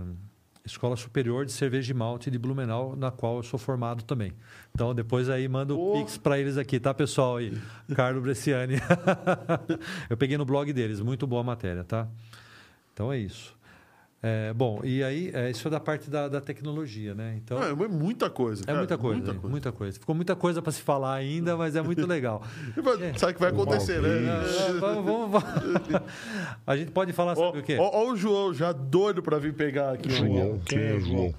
Escola 0.65 0.97
Superior 0.97 1.45
de 1.45 1.51
Cerveja 1.53 1.91
e 1.91 1.95
Malte 1.95 2.29
de 2.29 2.37
Blumenau, 2.37 2.95
na 2.95 3.09
qual 3.09 3.37
eu 3.37 3.43
sou 3.43 3.57
formado 3.57 4.03
também. 4.03 4.33
Então, 4.75 4.93
depois 4.93 5.29
aí 5.29 5.47
manda 5.47 5.73
o 5.73 5.79
Oh. 5.79 5.93
pix 5.93 6.17
para 6.17 6.37
eles 6.37 6.57
aqui, 6.57 6.79
tá, 6.79 6.93
pessoal? 6.93 7.37
Aí, 7.37 7.57
Carlos 7.95 8.21
Bresciani. 8.21 8.75
eu 10.09 10.17
peguei 10.17 10.37
no 10.37 10.45
blog 10.45 10.71
deles, 10.73 10.99
muito 10.99 11.25
boa 11.25 11.41
a 11.41 11.45
matéria, 11.45 11.83
tá? 11.83 12.07
Então 12.93 13.11
é 13.11 13.17
isso. 13.17 13.56
É, 14.21 14.51
bom, 14.51 14.81
e 14.83 15.03
aí, 15.03 15.29
é, 15.31 15.51
isso 15.51 15.67
é 15.67 15.71
da 15.71 15.79
parte 15.79 16.09
da, 16.09 16.27
da 16.27 16.41
tecnologia, 16.41 17.13
né? 17.13 17.35
Então, 17.37 17.59
Ah, 17.61 17.67
é 17.67 17.87
muita 17.87 18.29
coisa. 18.31 18.63
é 18.63 18.65
cara, 18.65 18.77
muita 18.79 18.97
coisa, 18.97 19.15
Muita 19.17 19.31
hein? 19.31 19.37
coisa. 19.39 19.51
muita 19.51 19.71
coisa. 19.71 19.99
Ficou 19.99 20.15
muita 20.15 20.35
coisa 20.35 20.59
para 20.61 20.71
se 20.71 20.81
falar 20.81 21.13
ainda, 21.13 21.55
mas 21.55 21.75
é 21.75 21.81
muito 21.83 22.05
legal. 22.07 22.41
Sabe 23.17 23.31
o 23.33 23.35
que 23.35 23.39
vai 23.41 23.51
acontecer, 23.51 24.01
né? 24.01 24.09
É, 24.09 24.73
vamos, 24.79 25.05
vamos- 25.05 25.31
vamos- 25.31 26.01
A 26.65 26.75
gente 26.75 26.91
pode 26.91 27.13
falar 27.13 27.33
Ó, 27.33 27.35
sobre 27.35 27.59
o 27.59 27.63
quê? 27.63 27.77
ó 27.79 28.09
o 28.11 28.15
João 28.15 28.53
já 28.55 28.71
doido 28.71 29.21
pra 29.21 29.37
vir 29.37 29.53
pegar 29.53 29.91
aqui. 29.93 30.09
João, 30.09 30.59
quem 30.65 30.79
é 30.79 30.99
João? 30.99 31.33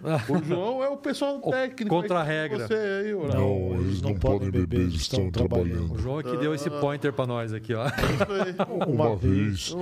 O 0.28 0.44
João 0.44 0.82
é 0.84 0.88
o 0.88 0.96
pessoal 0.96 1.40
técnico. 1.40 1.94
contra 1.94 2.20
a 2.20 2.22
regra. 2.22 2.66
Você 2.66 2.74
aí. 2.74 3.12
Não, 3.12 3.80
eles 3.80 4.00
não 4.00 4.14
podem 4.14 4.50
beber, 4.50 4.80
eles 4.80 4.94
estão 4.94 5.30
trabalhando. 5.30 5.94
O 5.94 5.98
João 5.98 6.20
é 6.20 6.22
que 6.22 6.36
deu 6.36 6.54
esse 6.54 6.70
pointer 6.70 7.12
para 7.12 7.26
nós 7.26 7.52
aqui, 7.52 7.74
ó. 7.74 7.84
Uma 8.86 9.16
vez. 9.16 9.74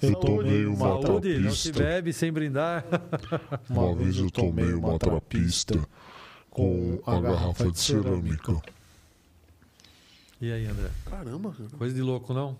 Eu 0.00 0.14
tomei 0.16 0.66
uma 0.66 1.02
Saúde, 1.02 1.38
não 1.38 1.50
se 1.50 1.72
trapista. 1.72 1.82
bebe 1.82 2.12
sem 2.12 2.32
brindar. 2.32 2.84
Uma 3.68 3.94
vez 3.94 4.16
eu 4.16 4.30
tomei 4.30 4.72
uma 4.72 4.98
trapista 4.98 5.78
com 6.50 7.00
a 7.04 7.20
garrafa 7.20 7.70
de 7.70 7.78
cerâmica. 7.80 8.54
E 10.40 10.52
aí, 10.52 10.66
André? 10.66 10.88
Caramba, 11.10 11.52
cara. 11.52 11.70
Coisa 11.76 11.94
de 11.94 12.02
louco, 12.02 12.32
não? 12.32 12.56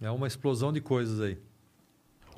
É 0.00 0.10
uma 0.10 0.26
explosão 0.26 0.72
de 0.72 0.80
coisas 0.80 1.20
aí. 1.20 1.38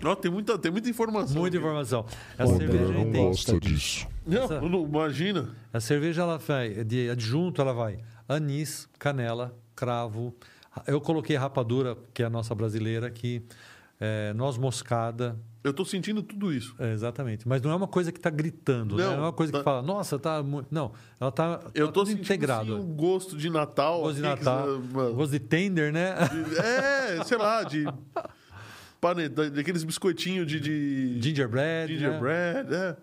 Não, 0.03 0.15
tem, 0.17 0.31
muita, 0.31 0.59
tem 0.59 0.71
muita 0.71 0.89
informação. 0.91 1.37
Muita 1.41 1.57
aqui. 1.57 1.65
informação. 1.67 2.05
Essa 2.37 2.53
André 2.53 2.67
cerveja 2.69 2.93
não 2.93 3.11
tem. 3.11 3.25
gosta 3.29 3.59
disso. 3.61 4.07
Não, 4.27 4.69
não, 4.69 4.85
imagina. 4.85 5.55
A 5.73 5.81
cerveja 5.81 6.23
ela 6.23 6.39
vai 6.39 6.85
de 6.85 7.09
adjunto, 7.11 7.61
ela 7.61 7.73
vai 7.73 7.99
anis, 8.29 8.89
canela, 8.99 9.57
cravo. 9.75 10.35
Eu 10.87 11.01
coloquei 11.01 11.37
rapadura, 11.37 11.97
que 12.13 12.23
é 12.23 12.27
a 12.27 12.31
nossa 12.31 12.55
brasileira 12.55 13.07
aqui, 13.07 13.43
é, 14.01 14.33
noz 14.35 14.59
moscada, 14.59 15.39
Eu 15.63 15.73
tô 15.73 15.83
sentindo 15.85 16.23
tudo 16.23 16.53
isso. 16.53 16.75
É, 16.79 16.93
exatamente. 16.93 17.49
Mas 17.49 17.63
não 17.63 17.71
é 17.71 17.75
uma 17.75 17.87
coisa 17.89 18.11
que 18.13 18.19
está 18.19 18.29
gritando, 18.29 18.97
né? 18.97 19.05
Não, 19.05 19.11
Não 19.13 19.19
é 19.19 19.27
uma 19.29 19.33
coisa 19.33 19.53
tá- 19.53 19.59
que 19.59 19.65
fala, 19.65 19.81
nossa, 19.81 20.19
tá 20.19 20.43
muito. 20.43 20.67
Não, 20.71 20.93
ela 21.19 21.31
está 21.31 21.61
Eu 21.75 21.87
tô 21.87 22.01
tudo 22.01 22.09
sentindo 22.09 22.25
integrado. 22.25 22.75
assim, 22.77 22.85
um 22.85 22.95
gosto 22.95 23.37
de 23.37 23.49
Natal. 23.49 24.01
Gosto 24.03 24.17
de 24.17 24.21
que 24.23 24.29
Natal, 24.29 24.67
mano, 24.93 25.15
gosto 25.15 25.31
de 25.33 25.39
tender, 25.39 25.91
né? 25.93 26.15
de- 26.29 26.59
É, 26.59 27.25
sei 27.25 27.39
lá, 27.39 27.63
de. 27.63 27.85
daqueles 29.53 29.85
biscoitinhos 29.85 30.47
de. 30.47 30.61
de 30.61 31.21
Gingerbread. 31.21 31.93
né? 31.93 31.99
gingerbread, 31.99 32.75
é. 32.75 32.97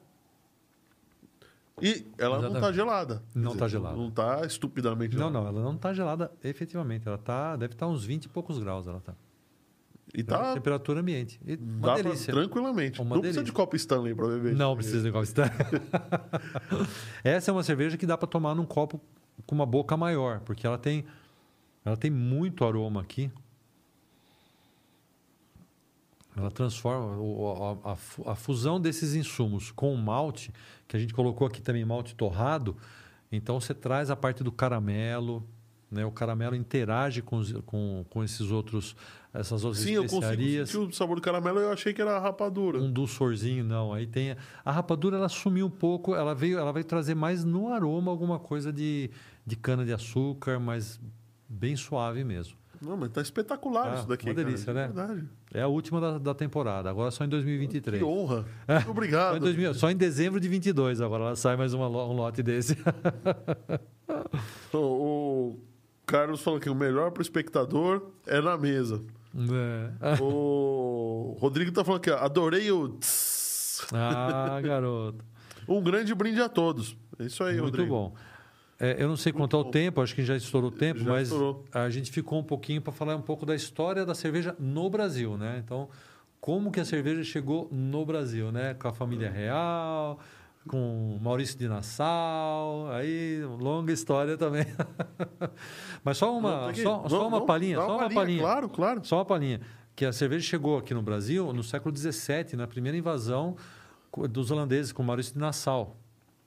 E 1.81 2.05
ela 2.17 2.37
não 2.37 2.47
está 2.47 2.57
Exatamente. 2.69 2.75
gelada. 2.75 3.23
Não 3.33 3.55
tá 3.55 3.65
dizer, 3.65 3.77
gelada. 3.77 3.97
Não 3.97 4.07
está 4.09 4.45
estupidamente 4.45 5.15
Não, 5.17 5.27
gelada. 5.29 5.39
não, 5.39 5.47
ela 5.47 5.61
não 5.69 5.75
está 5.75 5.93
gelada 5.93 6.31
efetivamente. 6.43 7.07
Ela 7.07 7.17
tá, 7.17 7.55
deve 7.55 7.73
estar 7.73 7.87
uns 7.87 8.05
20 8.05 8.25
e 8.25 8.29
poucos 8.29 8.59
graus. 8.59 8.85
Ela 8.87 8.99
tá. 8.99 9.13
E 10.13 10.23
tá. 10.23 10.53
Temperatura 10.53 10.99
ambiente. 10.99 11.39
E 11.43 11.55
Dá 11.55 11.95
pra, 11.95 12.13
tranquilamente. 12.13 13.01
Uma 13.01 13.15
não 13.15 13.21
precisa 13.21 13.39
delícia. 13.39 13.43
de 13.43 13.51
copo 13.51 13.75
Stanley 13.75 14.13
para 14.13 14.27
beber. 14.27 14.53
Não 14.55 14.75
precisa 14.75 15.01
de 15.01 15.11
copo 15.11 15.23
Stanley. 15.23 15.51
Essa 17.23 17.49
é 17.49 17.53
uma 17.53 17.63
cerveja 17.63 17.97
que 17.97 18.05
dá 18.05 18.15
para 18.17 18.27
tomar 18.27 18.53
num 18.53 18.65
copo 18.65 19.01
com 19.47 19.55
uma 19.55 19.65
boca 19.65 19.97
maior, 19.97 20.41
porque 20.41 20.67
ela 20.67 20.77
tem, 20.77 21.03
ela 21.83 21.97
tem 21.97 22.11
muito 22.11 22.63
aroma 22.63 23.01
aqui. 23.01 23.31
Ela 26.35 26.49
transforma 26.49 27.17
a, 27.83 27.91
a 27.91 28.31
a 28.31 28.35
fusão 28.35 28.79
desses 28.79 29.13
insumos 29.15 29.71
com 29.71 29.93
o 29.93 29.97
malte, 29.97 30.53
que 30.87 30.95
a 30.95 30.99
gente 30.99 31.13
colocou 31.13 31.45
aqui 31.45 31.61
também 31.61 31.83
malte 31.83 32.15
torrado. 32.15 32.77
Então 33.31 33.59
você 33.59 33.73
traz 33.73 34.09
a 34.09 34.15
parte 34.15 34.43
do 34.43 34.51
caramelo, 34.51 35.45
né? 35.91 36.05
O 36.05 36.11
caramelo 36.11 36.55
interage 36.55 37.21
com, 37.21 37.41
com, 37.65 38.05
com 38.09 38.23
esses 38.23 38.49
outros, 38.49 38.95
essas 39.33 39.65
outras 39.65 39.83
Sim, 39.83 39.91
eu 39.91 40.03
consigo 40.03 40.23
especiarias 40.23 40.69
sentir 40.69 40.87
o 40.87 40.93
sabor 40.93 41.17
do 41.17 41.21
caramelo. 41.21 41.59
Eu 41.59 41.71
achei 41.71 41.93
que 41.93 42.01
era 42.01 42.17
rapadura. 42.17 42.79
um 42.79 42.91
dulçorzinho, 42.91 43.63
não. 43.63 43.93
Aí 43.93 44.07
tem 44.07 44.31
a, 44.31 44.37
a 44.63 44.71
rapadura, 44.71 45.17
ela 45.17 45.29
sumiu 45.29 45.65
um 45.65 45.69
pouco. 45.69 46.15
Ela 46.15 46.33
veio, 46.33 46.57
ela 46.57 46.71
vai 46.71 46.83
trazer 46.83 47.13
mais 47.13 47.43
no 47.43 47.73
aroma 47.73 48.09
alguma 48.09 48.39
coisa 48.39 48.71
de, 48.71 49.11
de 49.45 49.57
cana 49.57 49.83
de 49.83 49.91
açúcar, 49.93 50.59
mas 50.59 50.99
bem 51.47 51.75
suave 51.75 52.23
mesmo. 52.23 52.60
Não, 52.81 52.97
mas 52.97 53.11
tá 53.11 53.21
espetacular 53.21 53.91
Ah, 53.91 53.95
isso 53.99 54.07
daqui. 54.07 54.25
uma 54.27 54.33
cara, 54.33 54.45
delícia, 54.45 54.73
de 54.73 54.79
né? 54.79 54.87
Verdade. 54.87 55.23
É 55.53 55.61
a 55.61 55.67
última 55.67 56.01
da, 56.01 56.17
da 56.17 56.33
temporada. 56.33 56.89
Agora 56.89 57.11
só 57.11 57.23
em 57.23 57.29
2023. 57.29 57.99
Que 57.99 58.03
honra. 58.03 58.45
É. 58.67 58.73
Muito 58.73 58.83
Só 58.83 58.87
em, 58.87 58.91
obrigado. 58.91 59.39
2000 59.39 59.73
só 59.75 59.91
em 59.91 59.95
dezembro 59.95 60.39
de 60.39 60.47
22 60.47 60.99
agora 61.01 61.25
ela 61.25 61.35
sai 61.35 61.55
mais 61.55 61.73
uma 61.73 61.87
um 61.87 62.13
lote 62.13 62.41
desse. 62.41 62.75
O, 64.73 64.77
o 64.77 65.59
Carlos 66.05 66.41
falou 66.41 66.59
que 66.59 66.69
o 66.69 66.75
melhor 66.75 67.11
para 67.11 67.19
o 67.19 67.21
espectador 67.21 68.09
é 68.25 68.41
na 68.41 68.57
mesa. 68.57 69.01
É. 69.35 70.21
O 70.21 71.37
Rodrigo 71.39 71.71
tá 71.71 71.83
falando 71.85 72.01
que 72.01 72.09
adorei 72.09 72.71
o 72.71 72.89
tss. 72.89 73.87
Ah, 73.93 74.59
garoto. 74.61 75.23
um 75.67 75.81
grande 75.81 76.13
brinde 76.13 76.41
a 76.41 76.49
todos. 76.49 76.97
É 77.19 77.25
isso 77.25 77.43
aí, 77.43 77.53
Muito 77.53 77.65
Rodrigo. 77.65 77.89
bom. 77.89 78.13
É, 78.83 78.95
eu 78.97 79.07
não 79.07 79.15
sei 79.15 79.31
quanto 79.31 79.55
é 79.55 79.59
o 79.59 79.65
tempo, 79.65 80.01
acho 80.01 80.15
que 80.15 80.25
já 80.25 80.35
estourou 80.35 80.71
o 80.71 80.73
tempo, 80.73 81.01
Já 81.01 81.11
mas 81.11 81.27
estourou. 81.27 81.63
a 81.71 81.87
gente 81.91 82.11
ficou 82.11 82.39
um 82.39 82.43
pouquinho 82.43 82.81
para 82.81 82.91
falar 82.91 83.15
um 83.15 83.21
pouco 83.21 83.45
da 83.45 83.53
história 83.53 84.03
da 84.03 84.15
cerveja 84.15 84.55
no 84.57 84.89
Brasil, 84.89 85.37
né? 85.37 85.61
Então, 85.63 85.87
como 86.39 86.71
que 86.71 86.79
a 86.79 86.85
cerveja 86.85 87.23
chegou 87.23 87.69
no 87.71 88.03
Brasil, 88.03 88.51
né? 88.51 88.73
Com 88.73 88.87
a 88.87 88.91
família 88.91 89.29
real, 89.29 90.17
com 90.67 91.19
Maurício 91.21 91.59
de 91.59 91.67
Nassau, 91.67 92.89
aí 92.91 93.43
longa 93.59 93.93
história 93.93 94.35
também. 94.35 94.65
mas 96.03 96.17
só 96.17 96.25
Não, 96.25 96.39
uma, 96.39 96.69
aqui. 96.71 96.81
só, 96.81 97.07
só 97.07 97.27
uma 97.27 97.45
palhinha, 97.45 97.75
só 97.77 97.97
uma 97.99 98.09
palhinha. 98.09 98.41
Claro, 98.41 98.67
claro. 98.67 99.01
Só 99.05 99.17
uma 99.17 99.25
palhinha. 99.25 99.61
Que 99.95 100.07
a 100.07 100.11
cerveja 100.11 100.43
chegou 100.43 100.79
aqui 100.79 100.91
no 100.95 101.03
Brasil 101.03 101.53
no 101.53 101.63
século 101.63 101.95
XVII, 101.95 102.55
na 102.55 102.65
primeira 102.65 102.97
invasão 102.97 103.55
dos 104.27 104.49
holandeses 104.49 104.91
com 104.91 105.03
Maurício 105.03 105.33
de 105.33 105.39
Nassau. 105.39 105.97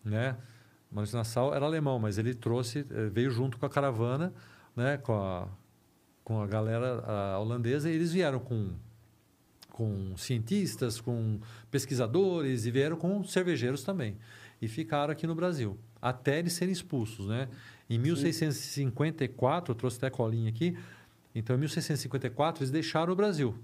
Né? 0.04 0.36
De 1.02 1.14
Nassau 1.14 1.54
era 1.54 1.64
alemão, 1.64 1.98
mas 1.98 2.18
ele 2.18 2.34
trouxe, 2.34 2.86
eh, 2.90 3.08
veio 3.12 3.30
junto 3.30 3.58
com 3.58 3.66
a 3.66 3.70
caravana, 3.70 4.32
né? 4.76 4.96
com, 4.96 5.12
a, 5.12 5.48
com 6.22 6.40
a 6.40 6.46
galera 6.46 7.00
a 7.04 7.38
holandesa, 7.38 7.90
e 7.90 7.94
eles 7.94 8.12
vieram 8.12 8.38
com, 8.38 8.70
com 9.70 10.16
cientistas, 10.16 11.00
com 11.00 11.40
pesquisadores, 11.70 12.64
e 12.64 12.70
vieram 12.70 12.96
com 12.96 13.24
cervejeiros 13.24 13.82
também. 13.82 14.16
E 14.62 14.68
ficaram 14.68 15.12
aqui 15.12 15.26
no 15.26 15.34
Brasil, 15.34 15.76
até 16.00 16.38
eles 16.38 16.52
serem 16.52 16.72
expulsos. 16.72 17.26
Né? 17.26 17.48
Em 17.90 17.98
1654, 17.98 19.72
eu 19.72 19.74
trouxe 19.74 19.96
até 19.98 20.06
a 20.06 20.10
colinha 20.10 20.48
aqui, 20.48 20.76
então, 21.34 21.56
em 21.56 21.58
1654, 21.58 22.62
eles 22.62 22.70
deixaram 22.70 23.12
o 23.12 23.16
Brasil. 23.16 23.58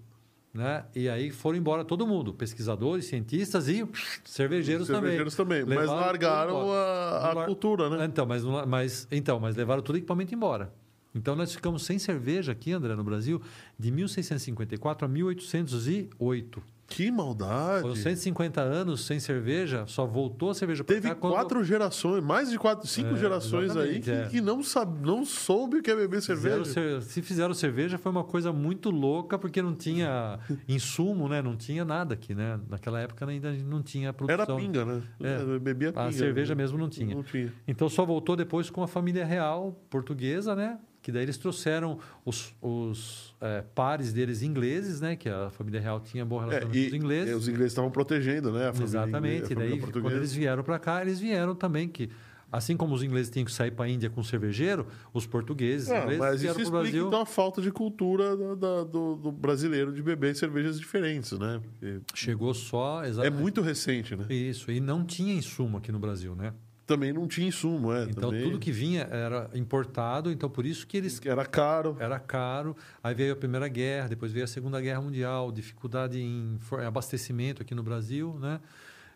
Né? 0.52 0.84
E 0.96 1.08
aí 1.08 1.30
foram 1.30 1.56
embora 1.56 1.84
todo 1.84 2.04
mundo, 2.06 2.34
pesquisadores, 2.34 3.04
cientistas 3.06 3.68
e 3.68 3.86
cervejeiros, 4.24 4.88
Cervejeiros 4.88 5.36
também. 5.36 5.64
Mas 5.64 5.86
largaram 5.88 6.72
a, 6.72 7.28
a 7.28 7.32
Lar- 7.32 7.46
cultura, 7.46 7.88
né? 7.88 8.04
Então 8.04 8.26
mas, 8.26 8.42
mas, 8.66 9.06
então, 9.12 9.38
mas 9.38 9.54
levaram 9.54 9.80
todo 9.80 9.94
o 9.94 9.98
equipamento 9.98 10.34
embora. 10.34 10.72
Então, 11.14 11.34
nós 11.34 11.52
ficamos 11.52 11.84
sem 11.84 11.98
cerveja 11.98 12.52
aqui, 12.52 12.70
André, 12.72 12.94
no 12.94 13.02
Brasil, 13.02 13.42
de 13.76 13.90
1654 13.90 15.04
a 15.04 15.08
1808. 15.08 16.62
Que 16.90 17.08
maldade. 17.10 17.82
Foram 17.82 17.94
150 17.94 18.60
anos 18.60 19.06
sem 19.06 19.20
cerveja, 19.20 19.84
só 19.86 20.04
voltou 20.04 20.50
a 20.50 20.54
cerveja 20.54 20.82
para 20.82 20.94
Teve 20.96 21.08
cá 21.08 21.14
quando... 21.14 21.32
quatro 21.34 21.62
gerações, 21.64 22.22
mais 22.22 22.50
de 22.50 22.58
quatro, 22.58 22.86
cinco 22.88 23.14
É, 23.14 23.16
gerações 23.16 23.76
aí 23.76 24.00
que, 24.00 24.10
é. 24.10 24.26
que 24.26 24.40
não, 24.40 24.60
sabe, 24.62 25.00
não 25.06 25.24
soube 25.24 25.78
o 25.78 25.82
que 25.82 25.90
é 25.90 25.94
beber 25.94 26.20
Fizeram 26.20 26.64
cerveja. 26.64 27.00
cer- 27.00 27.02
Se 27.10 27.22
fizeram 27.22 27.54
cerveja, 27.54 27.96
foi 27.96 28.10
uma 28.10 28.24
coisa 28.24 28.52
muito 28.52 28.90
louca, 28.90 29.38
porque 29.38 29.62
não 29.62 29.74
tinha 29.74 30.38
insumo, 30.68 31.28
né? 31.28 31.40
Não 31.40 31.56
tinha 31.56 31.84
nada 31.84 32.14
aqui, 32.14 32.34
né? 32.34 32.58
Naquela 32.68 33.00
época 33.00 33.24
ainda 33.24 33.52
não 33.52 33.82
tinha 33.82 34.08
Era 34.08 34.12
produção. 34.12 34.56
pinga, 34.56 34.84
né? 34.84 35.00
É. 35.22 35.58
Bebia 35.60 35.92
pinga. 35.92 36.06
A 36.06 36.12
cerveja 36.12 36.54
mesmo 36.56 36.76
não 36.76 36.88
tinha. 36.88 37.14
Não 37.14 37.22
tinha. 37.22 37.52
Então 37.68 37.88
só 37.88 38.04
voltou 38.04 38.34
depois 38.34 38.68
com 38.68 38.82
a 38.82 38.88
família 38.88 39.24
real 39.24 39.80
portuguesa, 39.88 40.56
né? 40.56 40.76
Que 41.02 41.10
daí 41.10 41.22
eles 41.22 41.38
trouxeram 41.38 41.98
os, 42.26 42.54
os 42.60 43.34
eh, 43.40 43.64
pares 43.74 44.12
deles 44.12 44.42
ingleses, 44.42 45.00
né? 45.00 45.16
Que 45.16 45.28
a 45.30 45.48
família 45.50 45.80
real 45.80 45.98
tinha 46.00 46.24
bom 46.24 46.36
É, 46.36 46.40
relacionamento 46.40 46.76
e 46.78 46.82
com 46.82 46.88
os 46.88 46.94
ingleses. 46.94 47.34
os 47.36 47.48
ingleses 47.48 47.72
estavam 47.72 47.90
protegendo, 47.90 48.52
né? 48.52 48.70
Exatamente. 48.82 49.52
E 49.52 49.56
daí, 49.56 49.78
quando 49.80 50.10
eles 50.12 50.32
vieram 50.32 50.62
para 50.62 50.78
cá, 50.78 51.00
eles 51.00 51.18
vieram 51.18 51.54
também 51.54 51.88
que, 51.88 52.10
assim 52.52 52.76
como 52.76 52.94
os 52.94 53.02
ingleses 53.02 53.30
tinham 53.30 53.46
que 53.46 53.52
sair 53.52 53.70
para 53.70 53.86
a 53.86 53.88
Índia 53.88 54.10
com 54.10 54.22
cervejeiro, 54.22 54.86
os 55.14 55.26
portugueses 55.26 55.88
Ah, 55.88 56.00
ingleses 56.00 56.18
mas 56.18 56.40
vieram 56.42 56.56
para 56.60 56.68
o 56.68 56.70
Brasil. 56.70 57.06
então 57.06 57.20
a 57.22 57.26
falta 57.26 57.62
de 57.62 57.70
cultura 57.72 58.36
da- 58.36 58.54
da- 58.54 58.84
do, 58.84 59.16
do 59.16 59.32
brasileiro 59.32 59.94
de 59.94 60.02
beber 60.02 60.36
cervejas 60.36 60.78
diferentes, 60.78 61.32
né? 61.38 61.62
Porque 61.62 62.00
Chegou 62.14 62.52
só 62.52 63.02
É 63.04 63.08
exatamente 63.08 63.40
muito 63.40 63.62
recente, 63.62 64.14
né? 64.14 64.26
isso. 64.28 64.70
E 64.70 64.80
não 64.80 65.02
tinha 65.04 65.32
insumo 65.32 65.78
aqui 65.78 65.90
no 65.90 65.98
Brasil, 65.98 66.34
né? 66.34 66.52
Também 66.90 67.12
não 67.12 67.28
tinha 67.28 67.46
insumo, 67.46 67.92
é. 67.92 68.02
Então 68.02 68.30
também 68.30 68.42
tudo 68.42 68.58
que 68.58 68.72
vinha 68.72 69.02
era 69.02 69.48
importado, 69.54 70.32
então 70.32 70.50
por 70.50 70.66
isso 70.66 70.84
que 70.84 70.96
eles 70.96 71.20
era 71.24 71.46
caro. 71.46 71.96
era 72.00 72.18
caro. 72.18 72.76
Aí 73.00 73.14
veio 73.14 73.32
a 73.32 73.36
Primeira 73.36 73.68
Guerra, 73.68 74.08
depois 74.08 74.32
veio 74.32 74.44
a 74.44 74.48
Segunda 74.48 74.80
Guerra 74.80 75.00
Mundial, 75.00 75.52
dificuldade 75.52 76.20
em 76.20 76.58
abastecimento 76.84 77.62
aqui 77.62 77.76
no 77.76 77.82
Brasil, 77.84 78.36
né? 78.40 78.60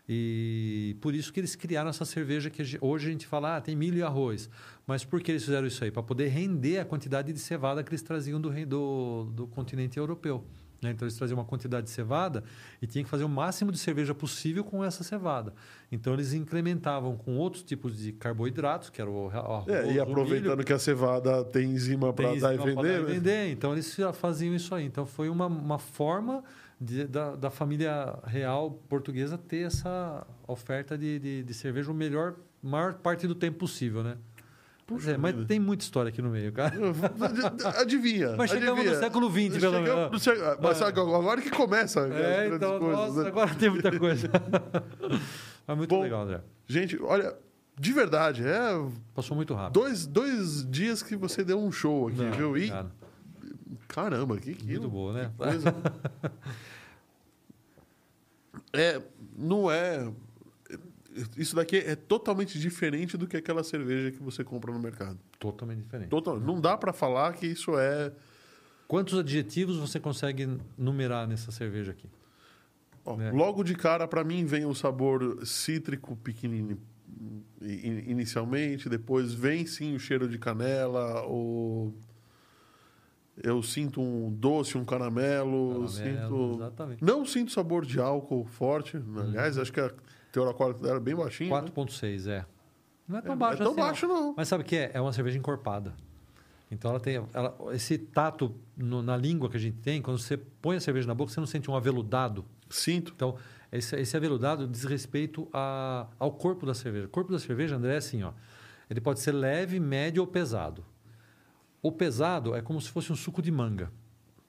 E 0.09 0.97
por 1.01 1.17
isso 1.17 1.33
que 1.33 1.41
eles 1.41 1.57
criaram 1.57 1.91
essa 1.91 2.05
cerveja 2.05 2.49
que 2.49 2.63
hoje 2.81 3.09
a 3.09 3.11
gente 3.11 3.27
fala, 3.27 3.57
ah, 3.57 3.61
tem 3.61 3.75
milho 3.75 3.99
e 3.99 4.03
arroz. 4.03 4.49
Mas 4.87 5.05
por 5.05 5.21
que 5.21 5.33
eles 5.33 5.45
fizeram 5.45 5.67
isso 5.67 5.83
aí? 5.83 5.91
Para 5.91 6.03
poder 6.05 6.29
render 6.29 6.79
a 6.79 6.85
quantidade 6.85 7.33
de 7.33 7.39
cevada 7.41 7.83
que 7.83 7.91
eles 7.91 8.03
traziam 8.03 8.41
do, 8.41 8.51
do, 8.67 9.25
do 9.33 9.47
continente 9.49 9.99
europeu. 9.99 10.45
Né? 10.85 10.91
Então 10.93 11.07
eles 11.07 11.17
traziam 11.17 11.37
uma 11.39 11.45
quantidade 11.45 11.87
de 11.87 11.91
cevada 11.91 12.45
e 12.81 12.87
tinha 12.87 13.03
que 13.03 13.11
fazer 13.11 13.25
o 13.25 13.29
máximo 13.29 13.73
de 13.73 13.79
cerveja 13.79 14.15
possível 14.15 14.63
com 14.63 14.85
essa 14.85 15.03
cevada. 15.03 15.53
Então 15.91 16.13
eles 16.15 16.33
incrementavam 16.33 17.17
com 17.17 17.37
outros 17.37 17.63
tipos 17.63 17.99
de 17.99 18.13
carboidratos, 18.13 18.91
que 18.91 19.01
era 19.01 19.11
o 19.11 19.29
arroz, 19.31 19.67
É, 19.69 19.85
e 19.85 19.89
milho, 19.89 20.03
aproveitando 20.03 20.63
que 20.65 20.73
a 20.73 20.79
cevada 20.79 21.45
tem 21.45 21.71
enzima 21.71 22.13
para 22.13 22.35
dar 22.37 22.55
e 22.55 22.59
vender, 22.59 22.75
dar 22.75 22.85
e 22.85 23.03
né? 23.03 23.13
vender. 23.15 23.51
Então 23.51 23.73
eles 23.73 23.97
faziam 24.15 24.55
isso 24.55 24.75
aí. 24.75 24.85
Então 24.85 25.05
foi 25.05 25.29
uma, 25.29 25.47
uma 25.47 25.79
forma 25.79 26.45
de- 26.81 27.07
da, 27.07 27.35
da 27.37 27.51
família 27.51 28.19
real 28.25 28.71
portuguesa 28.89 29.39
ter 29.39 29.67
essa 29.67 30.27
oferta 30.47 30.99
de, 30.99 31.19
de, 31.19 31.43
de 31.43 31.55
cerveja 31.55 31.91
o 31.91 31.95
melhor, 31.95 32.35
maior 32.63 32.95
parte 32.95 33.27
do 33.27 33.35
tempo 33.35 33.59
possível, 33.59 34.03
né? 34.03 34.17
Pois 34.87 35.09
é, 35.09 35.17
mas 35.17 35.35
tem 35.47 35.59
muita 35.59 35.83
história 35.83 36.11
aqui 36.11 36.21
no 36.21 36.29
meio, 36.29 36.53
cara. 36.53 36.75
Adivinha. 37.81 38.35
Mas 38.37 38.51
chegamos 38.51 38.81
adivinha. 38.81 38.97
no 38.97 39.01
século 39.03 39.31
XX, 39.31 39.59
pelo 39.59 39.81
menos. 39.81 40.13
no 40.13 40.19
século- 40.19 40.59
Mas 40.61 40.77
sabe, 40.77 41.01
agora 41.01 41.41
que 41.41 41.51
começa 41.51 42.03
as 42.07 42.13
É, 42.13 42.19
grandes 42.49 42.57
então, 42.57 42.79
coisas, 42.79 42.99
nossa, 42.99 43.23
né? 43.23 43.29
agora 43.29 43.55
tem 43.55 43.71
muita 43.71 43.99
coisa. 43.99 44.29
Mas 45.67 45.77
muito 45.79 45.89
Bom, 45.89 46.03
legal, 46.03 46.23
André. 46.25 46.43
Gente, 46.67 47.01
olha, 47.03 47.35
de 47.81 47.93
verdade, 47.93 48.45
é 48.47 48.87
Passou 49.15 49.35
muito 49.35 49.55
rápido. 49.55 49.81
dois, 49.81 50.07
dois 50.07 50.67
dias 50.71 51.03
que 51.03 51.17
você 51.17 51.43
deu 51.43 51.59
um 51.59 51.73
show 51.73 52.09
aqui, 52.09 52.21
Não, 52.23 52.33
viu? 52.33 52.59
E 52.59 52.69
cara, 52.69 52.91
caramba, 53.89 54.37
que 54.37 54.53
que 54.55 54.67
muito 54.67 54.91
boa, 54.91 55.15
né? 55.15 55.31
coisa. 55.39 55.75
é, 58.73 59.01
não 59.37 59.71
é. 59.71 60.09
Isso 61.37 61.55
daqui 61.55 61.77
é 61.77 61.95
totalmente 61.95 62.59
diferente 62.59 63.17
do 63.17 63.27
que 63.27 63.37
aquela 63.37 63.63
cerveja 63.63 64.11
que 64.11 64.23
você 64.23 64.43
compra 64.43 64.73
no 64.73 64.79
mercado. 64.81 65.19
Totalmente 65.39 65.83
diferente. 65.83 66.09
Total, 66.09 66.41
não 66.41 66.61
dá 66.61 66.77
pra 66.77 66.93
falar 66.93 67.35
que 67.35 67.47
isso 67.47 67.79
é. 67.79 68.13
Quantos 68.89 69.19
adjetivos 69.19 69.77
você 69.77 70.01
consegue 70.01 70.59
numerar 70.77 71.27
nessa 71.29 71.51
cerveja 71.53 71.93
aqui? 71.93 72.09
ó, 73.05 73.21
É. 73.21 73.31
Logo 73.31 73.63
de 73.63 73.75
cara, 73.75 74.09
pra 74.09 74.25
mim, 74.25 74.45
vem 74.45 74.67
o 74.67 74.75
sabor 74.75 75.47
cítrico 75.47 76.17
pequenininho 76.17 76.79
inicialmente, 77.61 78.89
depois 78.89 79.33
vem 79.33 79.67
sim 79.67 79.95
o 79.95 79.99
cheiro 79.99 80.29
de 80.29 80.39
canela, 80.39 81.25
o. 81.27 81.93
Eu 83.43 83.63
sinto 83.65 84.01
um 84.01 84.31
doce, 84.31 84.79
um 84.79 84.85
caramelo, 84.85 85.87
Caramelo, 85.87 85.89
sinto. 85.89 86.55
Exatamente. 86.55 87.05
Não 87.05 87.25
sinto 87.25 87.51
sabor 87.51 87.85
de 87.85 87.99
álcool 87.99 88.45
forte. 88.45 88.97
Uhum. 88.97 89.19
Aliás, 89.19 89.59
acho 89.59 89.73
que 89.73 89.81
a 89.81 89.93
teor 90.35 90.49
alcoólico 90.49 90.83
dela 90.83 90.97
é 90.97 91.01
bem 91.01 91.15
baixinho. 91.15 91.49
né? 91.55 91.61
4,6, 91.63 92.27
é. 92.27 92.45
Não 93.07 93.19
é 93.19 93.23
tão 93.23 93.33
É, 93.35 93.37
baixo 93.37 93.55
é 93.63 93.65
tão 93.65 93.73
assim, 93.73 93.81
não. 93.81 93.87
baixo, 93.87 94.07
não. 94.09 94.35
Mas 94.37 94.49
sabe 94.49 94.63
o 94.65 94.67
que 94.67 94.77
é? 94.77 94.91
É 94.95 95.01
uma 95.01 95.13
cerveja 95.13 95.39
encorpada. 95.39 95.95
Então 96.71 96.91
ela 96.91 96.99
tem 96.99 97.23
ela- 97.33 97.57
esse 97.73 97.97
tato 97.99 98.55
no- 98.77 99.03
na 99.03 99.17
língua 99.17 99.49
que 99.49 99.57
a 99.57 99.61
gente 99.61 99.77
tem, 99.79 100.03
quando 100.03 100.19
você 100.19 100.37
põe 100.37 100.77
a 100.77 100.81
cerveja 100.81 101.07
na 101.07 101.15
boca, 101.15 101.31
você 101.31 101.39
não 101.39 101.47
sente 101.47 101.71
um 101.71 101.77
aveludado. 101.77 102.45
Sinto. 102.69 103.13
Então, 103.15 103.37
esse, 103.71 103.95
esse 103.97 104.17
aveludado 104.17 104.67
diz 104.67 104.83
respeito 104.85 105.47
a- 105.53 106.09
ao 106.19 106.33
corpo 106.33 106.67
da 106.67 106.75
cerveja. 106.75 107.07
O 107.07 107.11
corpo 107.11 107.31
da 107.31 107.39
cerveja, 107.39 107.77
André, 107.77 107.95
é 107.95 107.99
assim, 107.99 108.23
ó. 108.25 108.33
Ele 108.91 109.01
pode 109.01 109.21
ser 109.21 109.33
leve, 109.33 109.79
médio 109.79 110.23
ou 110.23 110.27
pesado. 110.27 110.85
O 111.83 111.93
pesado 111.93 112.55
é 112.57 112.63
como 112.63 112.81
se 112.81 112.89
fosse 112.91 113.13
um 113.13 113.17
suco 113.17 113.41
de 113.43 113.53
manga, 113.53 113.93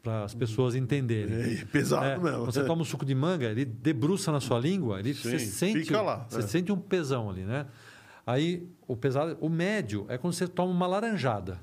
para 0.06 0.24
as 0.24 0.36
pessoas 0.36 0.76
entenderem. 0.76 1.62
É 1.62 1.66
pesado 1.66 2.06
É, 2.06 2.18
mesmo. 2.20 2.46
Você 2.46 2.64
toma 2.64 2.84
um 2.84 2.86
suco 2.86 3.04
de 3.04 3.16
manga, 3.16 3.48
ele 3.48 3.66
debruça 3.66 4.32
na 4.32 4.40
sua 4.40 4.60
língua, 4.60 5.00
ele, 5.00 5.16
Sim, 5.16 5.32
você, 5.32 5.40
sente, 5.40 5.92
lá, 5.92 6.28
você 6.30 6.40
é. 6.40 6.42
sente 6.44 6.72
um 6.72 6.78
pesão 6.78 7.28
ali, 7.32 7.42
né? 7.42 7.66
Aí, 8.28 8.70
o 8.88 8.96
pesado, 8.96 9.36
o 9.42 9.50
médio 9.50 10.06
é 10.08 10.16
quando 10.18 10.34
você 10.34 10.48
toma 10.48 10.72
uma 10.72 10.86
laranjada. 10.86 11.60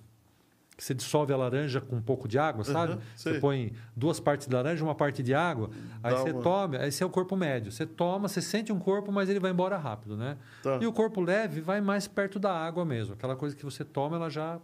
Que 0.77 0.83
você 0.83 0.93
dissolve 0.95 1.33
a 1.33 1.37
laranja 1.37 1.81
com 1.81 1.95
um 1.97 2.03
pouco 2.03 2.27
de 2.27 2.37
água, 2.39 2.65
sabe? 2.65 2.99
Sei. 3.15 3.35
você 3.35 3.39
põe 3.41 3.73
duas 3.95 4.19
partes 4.19 4.49
de 4.49 4.55
laranja, 4.55 4.83
uma 4.83 4.95
parte 4.95 5.23
de 5.23 5.33
água, 5.35 5.71
aí 6.03 6.13
Dá 6.13 6.19
você 6.21 6.33
uma- 6.33 6.43
toma, 6.43 6.85
esse 6.87 7.01
é 7.03 7.07
o 7.07 7.11
corpo 7.11 7.37
médio. 7.37 7.71
Você 7.71 7.87
toma, 7.87 8.27
você 8.27 8.41
sente 8.43 8.73
um 8.73 8.79
corpo, 8.81 9.13
mas 9.13 9.29
ele 9.29 9.39
vai 9.39 9.53
embora 9.53 9.77
rápido, 9.77 10.17
né? 10.17 10.37
Tá. 10.63 10.79
E 10.81 10.87
o 10.87 10.93
corpo 10.93 11.21
leve 11.21 11.61
vai 11.61 11.81
mais 11.81 12.09
perto 12.09 12.41
da 12.41 12.53
água 12.53 12.85
mesmo. 12.85 13.15
Aquela 13.15 13.37
coisa 13.37 13.55
que 13.55 13.65
você 13.65 13.85
toma, 13.85 14.17
ela 14.17 14.29
já 14.31 14.59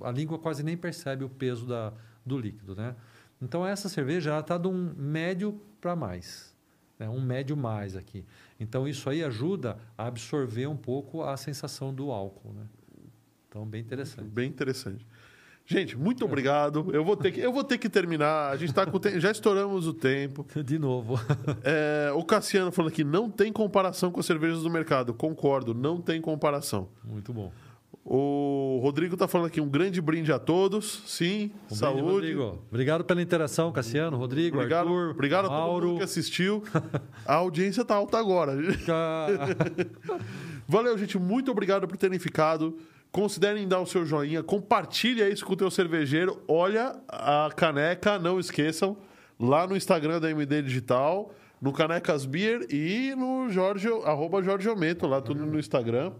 a 0.00 0.10
língua 0.10 0.38
quase 0.38 0.64
nem 0.64 0.76
percebe 0.76 1.22
o 1.24 1.28
peso 1.28 1.66
da, 1.66 1.92
do 2.24 2.38
líquido, 2.38 2.74
né? 2.74 2.94
Então 3.40 3.66
essa 3.66 3.88
cerveja 3.88 4.30
ela 4.30 4.40
está 4.40 4.56
de 4.56 4.68
um 4.68 4.94
médio 4.96 5.60
para 5.80 5.94
mais, 5.94 6.54
né? 6.98 7.08
um 7.08 7.20
médio 7.20 7.56
mais 7.56 7.96
aqui. 7.96 8.24
Então 8.58 8.88
isso 8.88 9.08
aí 9.10 9.22
ajuda 9.22 9.78
a 9.98 10.06
absorver 10.06 10.66
um 10.66 10.76
pouco 10.76 11.22
a 11.22 11.36
sensação 11.36 11.92
do 11.92 12.10
álcool, 12.10 12.52
né? 12.52 12.66
Então 13.48 13.66
bem 13.66 13.80
interessante. 13.80 14.28
Bem 14.28 14.48
interessante. 14.48 15.06
Gente, 15.66 15.96
muito 15.96 16.22
obrigado. 16.24 16.90
Eu 16.92 17.02
vou 17.02 17.16
ter 17.16 17.32
que, 17.32 17.40
eu 17.40 17.50
vou 17.50 17.64
ter 17.64 17.78
que 17.78 17.88
terminar. 17.88 18.50
A 18.50 18.56
gente 18.56 18.74
tá 18.74 18.84
com 18.84 19.00
já 19.18 19.30
estouramos 19.30 19.86
o 19.86 19.94
tempo. 19.94 20.44
De 20.62 20.78
novo. 20.78 21.18
É, 21.64 22.12
o 22.12 22.22
Cassiano 22.22 22.70
falando 22.70 22.90
aqui, 22.90 23.02
não 23.02 23.30
tem 23.30 23.50
comparação 23.50 24.10
com 24.10 24.20
as 24.20 24.26
cervejas 24.26 24.62
do 24.62 24.70
mercado. 24.70 25.14
Concordo, 25.14 25.72
não 25.72 26.00
tem 26.00 26.20
comparação. 26.20 26.88
Muito 27.02 27.32
bom. 27.32 27.50
O 28.06 28.80
Rodrigo 28.82 29.16
tá 29.16 29.26
falando 29.26 29.46
aqui, 29.46 29.60
um 29.62 29.68
grande 29.68 29.98
brinde 30.00 30.30
a 30.30 30.38
todos. 30.38 31.02
Sim, 31.06 31.44
Um 31.44 31.48
brinde, 31.68 31.78
saúde. 31.78 32.02
Rodrigo. 32.02 32.58
Obrigado 32.70 33.02
pela 33.04 33.22
interação, 33.22 33.72
Cassiano, 33.72 34.16
Rodrigo, 34.18 34.58
Obrigado, 34.58 34.88
Arthur, 34.88 35.10
obrigado 35.12 35.44
a 35.46 35.48
todo 35.48 35.58
Mauro. 35.58 35.86
mundo 35.88 35.98
que 35.98 36.04
assistiu. 36.04 36.62
A 37.24 37.34
audiência 37.36 37.82
tá 37.84 37.94
alta 37.94 38.18
agora. 38.18 38.52
Valeu, 40.68 40.96
gente. 40.98 41.18
Muito 41.18 41.50
obrigado 41.50 41.86
por 41.88 41.96
terem 41.96 42.18
ficado. 42.18 42.76
Considerem 43.10 43.66
dar 43.68 43.80
o 43.80 43.86
seu 43.86 44.04
joinha. 44.04 44.42
Compartilha 44.42 45.28
isso 45.28 45.44
com 45.46 45.52
o 45.52 45.56
teu 45.56 45.70
cervejeiro. 45.70 46.42
Olha 46.48 46.96
a 47.08 47.48
caneca, 47.56 48.18
não 48.18 48.38
esqueçam. 48.40 48.96
Lá 49.38 49.66
no 49.66 49.76
Instagram 49.76 50.20
da 50.20 50.30
MD 50.30 50.62
Digital, 50.62 51.32
no 51.60 51.72
Canecas 51.72 52.24
Beer 52.26 52.66
e 52.70 53.14
no 53.16 53.48
Jorge, 53.50 53.88
arroba 54.04 54.42
Jorge 54.42 54.68
Aumento, 54.68 55.06
lá 55.06 55.20
tudo 55.20 55.44
no 55.46 55.58
Instagram. 55.58 56.12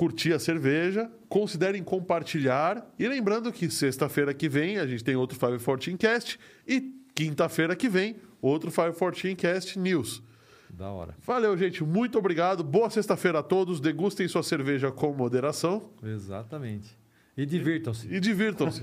Curtir 0.00 0.32
a 0.32 0.38
cerveja, 0.38 1.10
considerem 1.28 1.84
compartilhar. 1.84 2.90
E 2.98 3.06
lembrando 3.06 3.52
que 3.52 3.68
sexta-feira 3.68 4.32
que 4.32 4.48
vem 4.48 4.78
a 4.78 4.86
gente 4.86 5.04
tem 5.04 5.14
outro 5.14 5.38
514 5.38 5.94
Cast 5.98 6.40
e 6.66 6.94
quinta-feira 7.14 7.76
que 7.76 7.86
vem 7.86 8.16
outro 8.40 8.70
514 8.70 9.34
Cast 9.34 9.78
News. 9.78 10.22
Da 10.70 10.90
hora. 10.90 11.14
Valeu, 11.22 11.54
gente. 11.54 11.84
Muito 11.84 12.18
obrigado. 12.18 12.64
Boa 12.64 12.88
sexta-feira 12.88 13.40
a 13.40 13.42
todos. 13.42 13.78
Degustem 13.78 14.26
sua 14.26 14.42
cerveja 14.42 14.90
com 14.90 15.12
moderação 15.12 15.90
Exatamente. 16.02 16.96
E 17.36 17.44
divirtam-se. 17.44 18.08
e 18.10 18.18
divirtam-se. 18.18 18.80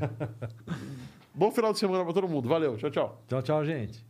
Bom 1.34 1.50
final 1.52 1.74
de 1.74 1.80
semana 1.80 2.04
para 2.04 2.14
todo 2.14 2.28
mundo. 2.28 2.48
Valeu. 2.48 2.78
Tchau, 2.78 2.92
tchau. 2.92 3.24
Tchau, 3.28 3.42
tchau, 3.42 3.66
gente. 3.66 4.06